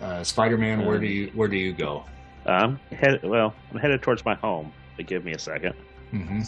uh, 0.00 0.24
Spider-Man? 0.24 0.86
Where 0.86 0.98
do 0.98 1.06
you 1.06 1.30
where 1.34 1.46
do 1.46 1.58
you 1.58 1.74
go? 1.74 2.06
I'm 2.46 2.80
head. 2.90 3.22
Well, 3.22 3.54
I'm 3.70 3.78
headed 3.78 4.00
towards 4.00 4.24
my 4.24 4.34
home. 4.34 4.72
But 4.96 5.06
give 5.06 5.26
me 5.26 5.32
a 5.32 5.38
second. 5.38 5.74
Mm-hmm. 6.10 6.44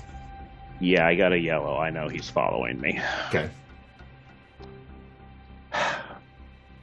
Yeah, 0.81 1.07
I 1.07 1.15
got 1.15 1.35
a 1.35 1.39
yellow. 1.39 1.77
I 1.77 1.91
know 1.91 2.09
he's 2.09 2.31
following 2.31 2.81
me. 2.81 2.99
Okay. 3.29 3.51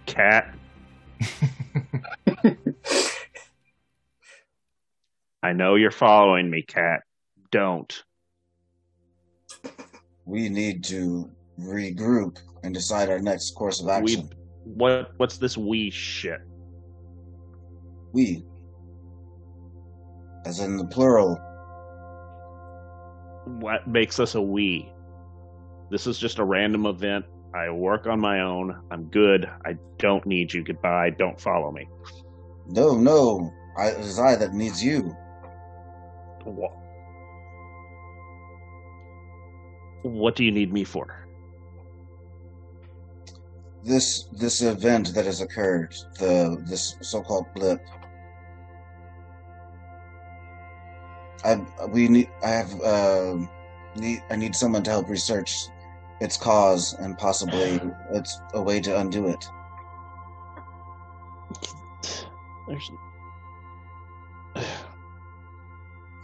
Cat. 0.06 0.54
I 5.42 5.54
know 5.54 5.74
you're 5.74 5.90
following 5.90 6.52
me, 6.52 6.62
Cat. 6.62 7.02
Don't. 7.50 8.04
We 10.26 10.50
need 10.50 10.84
to 10.84 11.32
regroup 11.60 12.38
and 12.64 12.76
decide 12.76 13.10
our 13.10 13.18
next 13.18 13.56
course 13.56 13.80
of 13.80 13.88
We 13.88 13.92
action. 13.92 14.30
What 14.76 15.12
what's 15.18 15.38
this 15.38 15.58
we 15.58 15.90
shit? 15.90 16.40
We. 18.12 18.44
As 20.46 20.60
in 20.60 20.78
the 20.78 20.86
plural. 20.86 21.36
What 23.46 23.88
makes 23.88 24.20
us 24.20 24.36
a 24.36 24.42
we? 24.42 24.92
This 25.90 26.08
is 26.08 26.18
just 26.18 26.40
a 26.40 26.44
random 26.44 26.86
event. 26.86 27.26
I 27.54 27.70
work 27.72 28.06
on 28.06 28.20
my 28.20 28.42
own. 28.42 28.80
I'm 28.92 29.06
good. 29.06 29.50
I 29.66 29.76
don't 29.98 30.26
need 30.26 30.54
you. 30.54 30.64
Goodbye. 30.64 31.12
Don't 31.12 31.40
follow 31.40 31.72
me. 31.72 31.88
No, 32.68 32.96
no. 32.96 33.52
I, 33.78 33.88
it 33.88 34.00
is 34.00 34.20
I 34.20 34.36
that 34.36 34.54
needs 34.54 34.84
you. 34.84 35.16
What? 36.44 36.72
What 40.04 40.36
do 40.36 40.46
you 40.46 40.52
need 40.52 40.72
me 40.72 40.84
for? 40.84 41.28
This 43.84 44.26
this 44.34 44.62
event 44.62 45.14
that 45.14 45.26
has 45.26 45.42
occurred, 45.42 45.96
the 46.18 46.62
this 46.68 46.96
so-called 47.02 47.46
blip. 47.56 47.82
I 51.46 51.56
we 51.88 52.08
need. 52.10 52.30
I 52.44 52.50
have 52.50 52.82
uh, 52.82 53.38
need. 53.96 54.22
I 54.30 54.36
need 54.36 54.56
someone 54.56 54.84
to 54.84 54.92
help 54.92 55.10
research 55.10 55.56
its 56.20 56.36
cause 56.36 56.94
and 57.00 57.18
possibly 57.18 57.80
it's 58.12 58.42
a 58.54 58.62
way 58.62 58.82
to 58.82 59.00
undo 59.00 59.28
it. 59.28 59.46
There's 62.68 62.92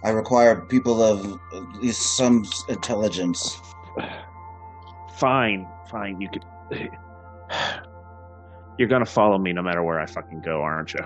I 0.03 0.09
require 0.09 0.61
people 0.61 1.01
of 1.01 1.39
at 1.53 1.81
least 1.81 2.15
some 2.15 2.45
intelligence. 2.69 3.59
fine, 5.17 5.67
fine. 5.89 6.21
You 6.21 6.29
could. 6.29 6.45
You're 8.77 8.87
gonna 8.87 9.05
follow 9.05 9.37
me 9.37 9.53
no 9.53 9.61
matter 9.61 9.83
where 9.83 9.99
I 9.99 10.05
fucking 10.05 10.41
go, 10.41 10.61
aren't 10.61 10.93
you? 10.93 11.05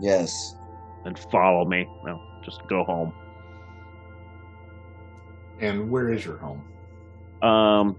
Yes. 0.00 0.56
And 1.04 1.18
follow 1.18 1.64
me. 1.64 1.86
Well, 2.02 2.20
just 2.44 2.66
go 2.68 2.84
home. 2.84 3.12
And 5.60 5.90
where 5.90 6.10
is 6.10 6.24
your 6.24 6.38
home? 6.38 6.62
Um, 7.42 7.96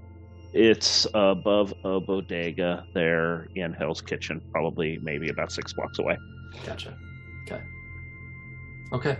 it's 0.53 1.07
above 1.13 1.73
a 1.83 1.99
bodega 1.99 2.85
there 2.93 3.47
in 3.55 3.73
Hell's 3.73 4.01
Kitchen, 4.01 4.41
probably 4.51 4.99
maybe 5.01 5.29
about 5.29 5.51
six 5.51 5.73
blocks 5.73 5.99
away. 5.99 6.17
Gotcha. 6.65 6.97
Okay. 7.43 7.61
Okay. 8.91 9.17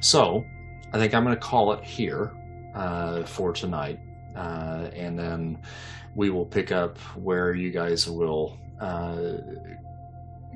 So, 0.00 0.44
I 0.92 0.98
think 0.98 1.14
I'm 1.14 1.24
going 1.24 1.34
to 1.34 1.40
call 1.40 1.72
it 1.72 1.84
here 1.84 2.32
uh, 2.74 3.24
for 3.24 3.52
tonight. 3.52 3.98
Uh, 4.36 4.90
and 4.92 5.18
then 5.18 5.58
we 6.14 6.30
will 6.30 6.46
pick 6.46 6.70
up 6.70 6.98
where 7.16 7.54
you 7.54 7.70
guys 7.70 8.08
will 8.08 8.58
uh, 8.80 9.38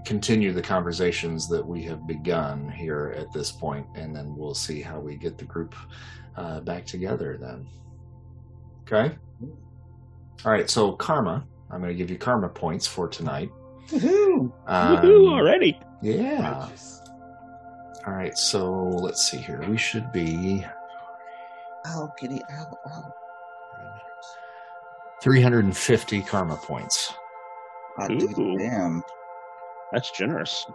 continue 0.05 0.53
the 0.53 0.63
conversations 0.63 1.49
that 1.49 1.65
we 1.65 1.83
have 1.85 2.07
begun 2.07 2.69
here 2.69 3.15
at 3.17 3.33
this 3.33 3.53
point, 3.53 3.87
and 3.95 4.15
then 4.15 4.35
we'll 4.37 4.55
see 4.55 4.81
how 4.81 4.99
we 4.99 5.17
get 5.17 5.39
the 5.39 5.45
group 5.45 5.75
uh, 6.37 6.61
back 6.61 6.85
together 6.87 7.39
then. 7.41 7.67
Okay? 8.83 9.15
All 10.45 10.53
right, 10.53 10.69
so 10.69 10.93
karma. 10.93 11.45
I'm 11.71 11.81
going 11.81 11.93
to 11.93 11.97
give 11.97 12.11
you 12.11 12.19
karma 12.19 12.49
points 12.49 12.87
for 12.87 13.09
tonight. 13.09 13.51
Woohoo! 13.89 14.53
Um, 14.67 14.97
Woohoo, 14.97 15.33
already! 15.33 15.79
yeah. 16.03 16.69
All 18.07 18.13
right, 18.13 18.37
so 18.37 18.73
let's 18.89 19.31
see 19.31 19.39
here. 19.39 19.65
We 19.69 19.79
should 19.79 20.11
be 20.13 20.65
Ow, 21.87 22.13
kitty, 22.19 22.41
ow, 22.51 22.79
ow. 22.87 23.15
350 25.23 26.23
karma 26.23 26.57
points. 26.57 27.13
Hot 27.97 28.11
Ooh. 28.11 28.19
diggity 28.19 28.57
damn. 28.59 29.03
That's 29.93 30.11
generous. 30.11 30.67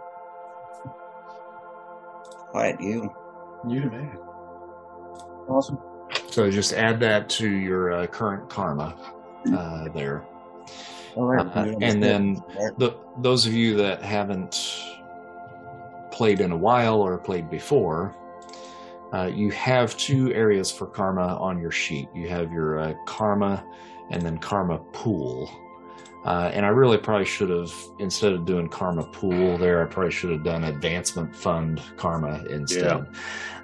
Quiet 2.50 2.80
you. 2.80 3.12
You 3.68 3.82
the 3.82 3.90
man. 3.90 4.18
Awesome. 5.48 5.78
So 6.28 6.50
just 6.50 6.72
add 6.72 7.00
that 7.00 7.28
to 7.30 7.48
your 7.48 7.92
uh, 7.92 8.06
current 8.06 8.48
karma 8.48 8.94
uh, 9.52 9.88
there. 9.88 10.24
All 11.16 11.26
right. 11.26 11.46
Uh, 11.46 11.74
and 11.80 12.02
then 12.02 12.42
the, 12.76 12.96
those 13.18 13.46
of 13.46 13.52
you 13.52 13.76
that 13.76 14.02
haven't 14.02 14.84
played 16.12 16.40
in 16.40 16.52
a 16.52 16.56
while 16.56 17.00
or 17.00 17.18
played 17.18 17.50
before, 17.50 18.14
uh, 19.12 19.30
you 19.34 19.50
have 19.50 19.96
two 19.96 20.32
areas 20.32 20.70
for 20.70 20.86
karma 20.86 21.36
on 21.38 21.58
your 21.58 21.70
sheet. 21.70 22.08
You 22.14 22.28
have 22.28 22.52
your 22.52 22.78
uh, 22.78 22.94
karma 23.06 23.64
and 24.10 24.22
then 24.22 24.38
karma 24.38 24.78
pool. 24.92 25.50
Uh, 26.28 26.50
and 26.52 26.66
I 26.66 26.68
really 26.68 26.98
probably 26.98 27.24
should 27.24 27.48
have, 27.48 27.72
instead 28.00 28.34
of 28.34 28.44
doing 28.44 28.68
karma 28.68 29.02
pool 29.02 29.56
there, 29.56 29.82
I 29.82 29.86
probably 29.86 30.10
should 30.10 30.28
have 30.28 30.44
done 30.44 30.64
advancement 30.64 31.34
fund 31.34 31.80
karma 31.96 32.44
instead. 32.50 33.06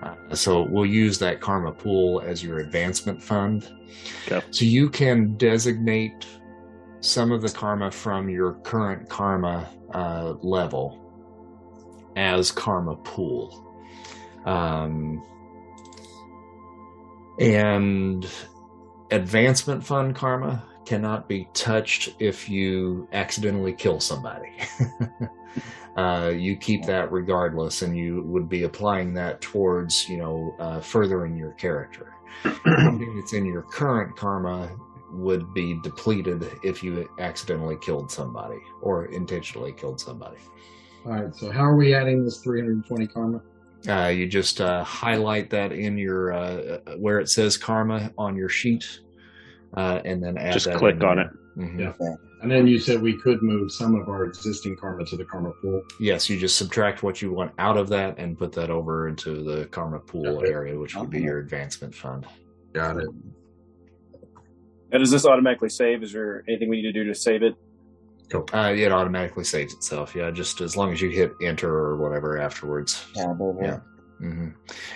Uh, 0.03 0.35
so 0.35 0.63
we'll 0.63 0.87
use 0.87 1.19
that 1.19 1.43
karma 1.43 1.73
pool 1.73 2.23
as 2.25 2.43
your 2.43 2.61
advancement 2.61 3.23
fund. 3.23 3.71
Okay. 4.27 4.43
So 4.51 4.65
you 4.65 4.89
can 4.89 5.37
designate 5.37 6.27
some 7.01 7.33
of 7.33 7.43
the 7.43 7.51
karma 7.51 7.91
from 7.91 8.31
your 8.31 8.55
current 8.55 9.11
karma 9.11 9.69
uh, 9.93 10.33
level 10.41 10.99
as 12.17 12.51
karma 12.51 12.97
pool. 12.97 13.61
Um, 14.47 15.23
and 17.39 18.27
advancement 19.11 19.85
fund 19.85 20.17
karma 20.17 20.65
cannot 20.87 21.29
be 21.29 21.49
touched 21.55 22.15
if 22.19 22.49
you 22.49 23.09
accidentally 23.13 23.73
kill 23.73 24.01
somebody. 24.01 24.53
uh, 25.97 26.33
you 26.35 26.57
keep 26.57 26.85
that 26.87 27.11
regardless, 27.13 27.83
and 27.83 27.97
you 27.97 28.23
would 28.27 28.49
be 28.49 28.65
applying 28.65 29.15
that 29.15 29.41
towards, 29.41 30.09
you 30.09 30.19
know, 30.19 30.55
uh, 30.59 30.81
furthering 30.81 31.37
your 31.37 31.53
character. 31.53 32.15
Anything 32.45 33.17
that's 33.17 33.33
in 33.33 33.47
your 33.47 33.63
current 33.63 34.17
karma 34.17 34.71
would 35.13 35.55
be 35.55 35.79
depleted 35.83 36.45
if 36.63 36.83
you 36.83 37.09
accidentally 37.21 37.77
killed 37.81 38.11
somebody 38.11 38.59
or 38.83 39.07
intentionally 39.07 39.73
killed 39.73 40.01
somebody. 40.01 40.39
All 41.07 41.13
right. 41.13 41.35
So 41.35 41.51
how 41.53 41.65
are 41.65 41.77
we 41.77 41.95
adding 41.95 42.25
this 42.25 42.41
320 42.43 43.07
karma? 43.09 43.41
Uh, 43.87 44.09
you 44.09 44.27
just 44.27 44.61
uh, 44.61 44.83
highlight 44.83 45.51
that 45.51 45.73
in 45.73 45.99
your 45.99 46.33
uh, 46.33 46.79
where 46.99 47.21
it 47.21 47.29
says 47.29 47.59
karma 47.59 48.11
on 48.17 48.35
your 48.35 48.49
sheet, 48.49 49.01
uh, 49.77 50.01
and 50.05 50.23
then 50.23 50.37
add 50.39 50.53
Just 50.53 50.67
that 50.67 50.77
click 50.77 51.03
on 51.03 51.17
there. 51.17 51.27
it. 51.27 51.33
Mhm. 51.61 51.79
Yeah. 52.01 52.15
And 52.43 52.51
then 52.51 52.67
you 52.67 52.79
said 52.79 53.01
we 53.01 53.17
could 53.17 53.43
move 53.43 53.71
some 53.73 53.95
of 53.95 54.09
our 54.09 54.25
existing 54.25 54.77
karma 54.77 55.05
to 55.07 55.17
the 55.17 55.25
karma 55.25 55.53
pool. 55.63 55.83
Yes, 56.01 56.29
you 56.29 56.39
just 56.39 56.57
subtract 56.57 57.03
what 57.03 57.23
you 57.23 57.33
want 57.33 57.53
out 57.59 57.77
of 57.77 57.89
that 57.91 58.19
and 58.19 58.37
put 58.37 58.53
that 58.53 58.71
over 58.71 59.09
into 59.09 59.43
the 59.43 59.67
karma 59.67 60.01
pool 60.01 60.39
Okay. 60.39 60.51
area, 60.53 60.79
which 60.79 60.95
would 60.97 61.11
be 61.11 61.23
your 61.23 61.39
advancement 61.39 61.95
fund. 61.95 62.27
Got 62.73 62.99
it. 62.99 63.09
And 64.93 65.01
does 65.01 65.11
this 65.11 65.25
automatically 65.27 65.69
save? 65.71 66.03
Is 66.03 66.13
there 66.13 66.45
anything 66.49 66.69
we 66.69 66.77
need 66.77 66.83
to 66.83 66.93
do 66.93 67.05
to 67.05 67.15
save 67.15 67.43
it? 67.43 67.55
Uh, 68.53 68.73
it 68.77 68.91
automatically 68.91 69.45
saves 69.45 69.73
itself. 69.75 70.15
Yeah, 70.15 70.31
just 70.31 70.61
as 70.61 70.77
long 70.77 70.93
as 70.93 71.01
you 71.01 71.11
hit 71.11 71.33
enter 71.43 71.71
or 71.73 71.97
whatever 71.97 72.39
afterwards. 72.39 73.07
Tab 73.15 73.41
over. 73.41 73.63
Yeah. 73.63 73.79
hmm 74.19 74.49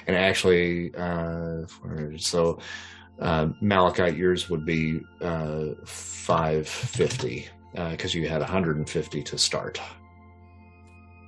And 0.07 0.17
actually, 0.17 0.93
uh, 0.97 1.63
so 2.17 2.59
uh, 3.21 3.49
Malachite, 3.61 4.17
yours 4.17 4.49
would 4.51 4.65
be 4.65 5.01
uh, 5.21 5.67
550 5.85 7.49
because 7.91 8.15
you 8.15 8.29
had 8.29 8.41
150 8.41 9.23
to 9.23 9.39
start. 9.39 9.81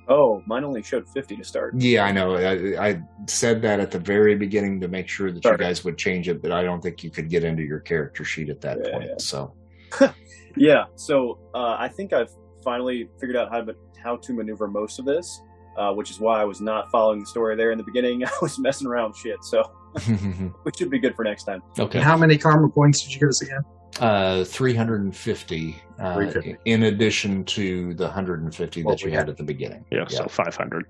Oh, 0.07 0.43
mine 0.45 0.63
only 0.65 0.83
showed 0.83 1.07
50 1.07 1.37
to 1.37 1.43
start. 1.43 1.73
Yeah, 1.77 2.03
I 2.03 2.11
know. 2.11 2.35
I, 2.35 2.89
I 2.89 3.01
said 3.27 3.61
that 3.61 3.79
at 3.79 3.91
the 3.91 3.99
very 3.99 4.35
beginning 4.35 4.81
to 4.81 4.87
make 4.87 5.07
sure 5.07 5.31
that 5.31 5.45
you 5.45 5.57
guys 5.57 5.85
would 5.85 5.97
change 5.97 6.27
it, 6.27 6.41
but 6.41 6.51
I 6.51 6.63
don't 6.63 6.81
think 6.81 7.03
you 7.03 7.09
could 7.11 7.29
get 7.29 7.43
into 7.43 7.63
your 7.63 7.79
character 7.79 8.25
sheet 8.25 8.49
at 8.49 8.59
that 8.61 8.79
Yeah, 8.83 8.91
point. 8.91 9.09
yeah. 9.09 9.15
So, 9.19 9.53
Yeah, 10.57 10.85
so 10.95 11.39
uh, 11.53 11.77
I 11.79 11.87
think 11.87 12.11
I've 12.11 12.31
finally 12.63 13.09
figured 13.19 13.37
out 13.37 13.49
how 13.51 13.61
to 13.61 13.75
how 14.03 14.17
to 14.17 14.33
maneuver 14.33 14.67
most 14.67 14.99
of 14.99 15.05
this, 15.05 15.41
uh, 15.77 15.93
which 15.93 16.09
is 16.11 16.19
why 16.19 16.41
I 16.41 16.43
was 16.45 16.59
not 16.59 16.91
following 16.91 17.19
the 17.21 17.25
story 17.25 17.55
there 17.55 17.71
in 17.71 17.77
the 17.77 17.83
beginning. 17.83 18.25
I 18.25 18.31
was 18.41 18.59
messing 18.59 18.87
around 18.87 19.15
shit, 19.15 19.41
so 19.43 19.63
which 20.63 20.77
should 20.77 20.89
be 20.89 20.99
good 20.99 21.15
for 21.15 21.23
next 21.25 21.43
time. 21.43 21.61
okay. 21.79 21.97
And 21.99 22.05
how 22.05 22.17
many 22.17 22.37
karma 22.37 22.69
points 22.69 23.01
did 23.03 23.13
you 23.13 23.19
give 23.19 23.29
us 23.29 23.41
again? 23.41 23.61
Uh, 23.99 24.43
350, 24.45 25.75
uh, 25.99 26.13
350. 26.15 26.57
in 26.65 26.83
addition 26.83 27.43
to 27.43 27.93
the 27.95 28.05
150 28.05 28.83
What 28.83 28.91
that 28.93 29.01
you 29.01 29.07
we 29.07 29.11
had 29.11 29.19
had. 29.21 29.29
at 29.29 29.37
the 29.37 29.43
beginning. 29.43 29.83
Yeah, 29.91 30.07
so 30.07 30.27
500. 30.27 30.85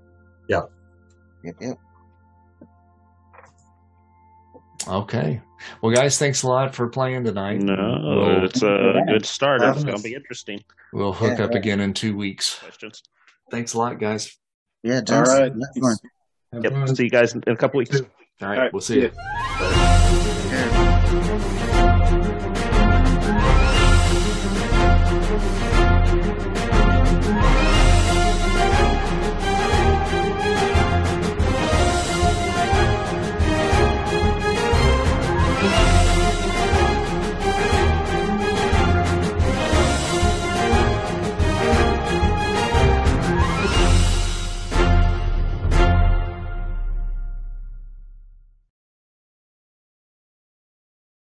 Yep, 0.48 0.70
yep. 1.60 1.76
Okay. 4.88 5.40
Well, 5.80 5.94
guys, 5.94 6.18
thanks 6.18 6.42
a 6.42 6.48
lot 6.48 6.74
for 6.74 6.88
playing 6.88 7.24
tonight. 7.24 7.60
No, 7.60 7.74
We'll, 7.74 8.44
it's 8.44 8.62
a 8.62 9.02
good 9.06 9.24
start. 9.24 9.62
It's 9.62 9.84
going 9.84 9.96
to 9.96 10.02
be 10.02 10.14
interesting. 10.14 10.60
we'll 10.92 11.12
hook 11.12 11.38
Yeah, 11.38 11.44
up 11.44 11.50
right. 11.50 11.58
again 11.58 11.80
in 11.80 11.94
two 11.94 12.16
weeks. 12.16 12.58
Questions? 12.58 13.02
Thanks 13.50 13.74
a 13.74 13.78
lot, 13.78 14.00
guys. 14.00 14.36
Yeah, 14.82 14.96
All 14.96 15.02
James. 15.02 15.28
right. 15.28 15.52
have 15.52 15.82
fun. 15.82 15.96
Have 16.52 16.64
Yep. 16.88 16.96
See 16.96 17.04
you 17.04 17.10
guys 17.10 17.34
in 17.34 17.42
in 17.46 17.52
a 17.52 17.56
couple 17.56 17.78
weeks. 17.78 18.00
All 18.42 18.48
right. 18.48 18.56
All 18.56 18.62
right, 18.64 18.72
We'll 18.72 18.80
see 18.82 18.94
see 18.94 19.00
you. 19.02 19.10
Yeah. 19.14 20.92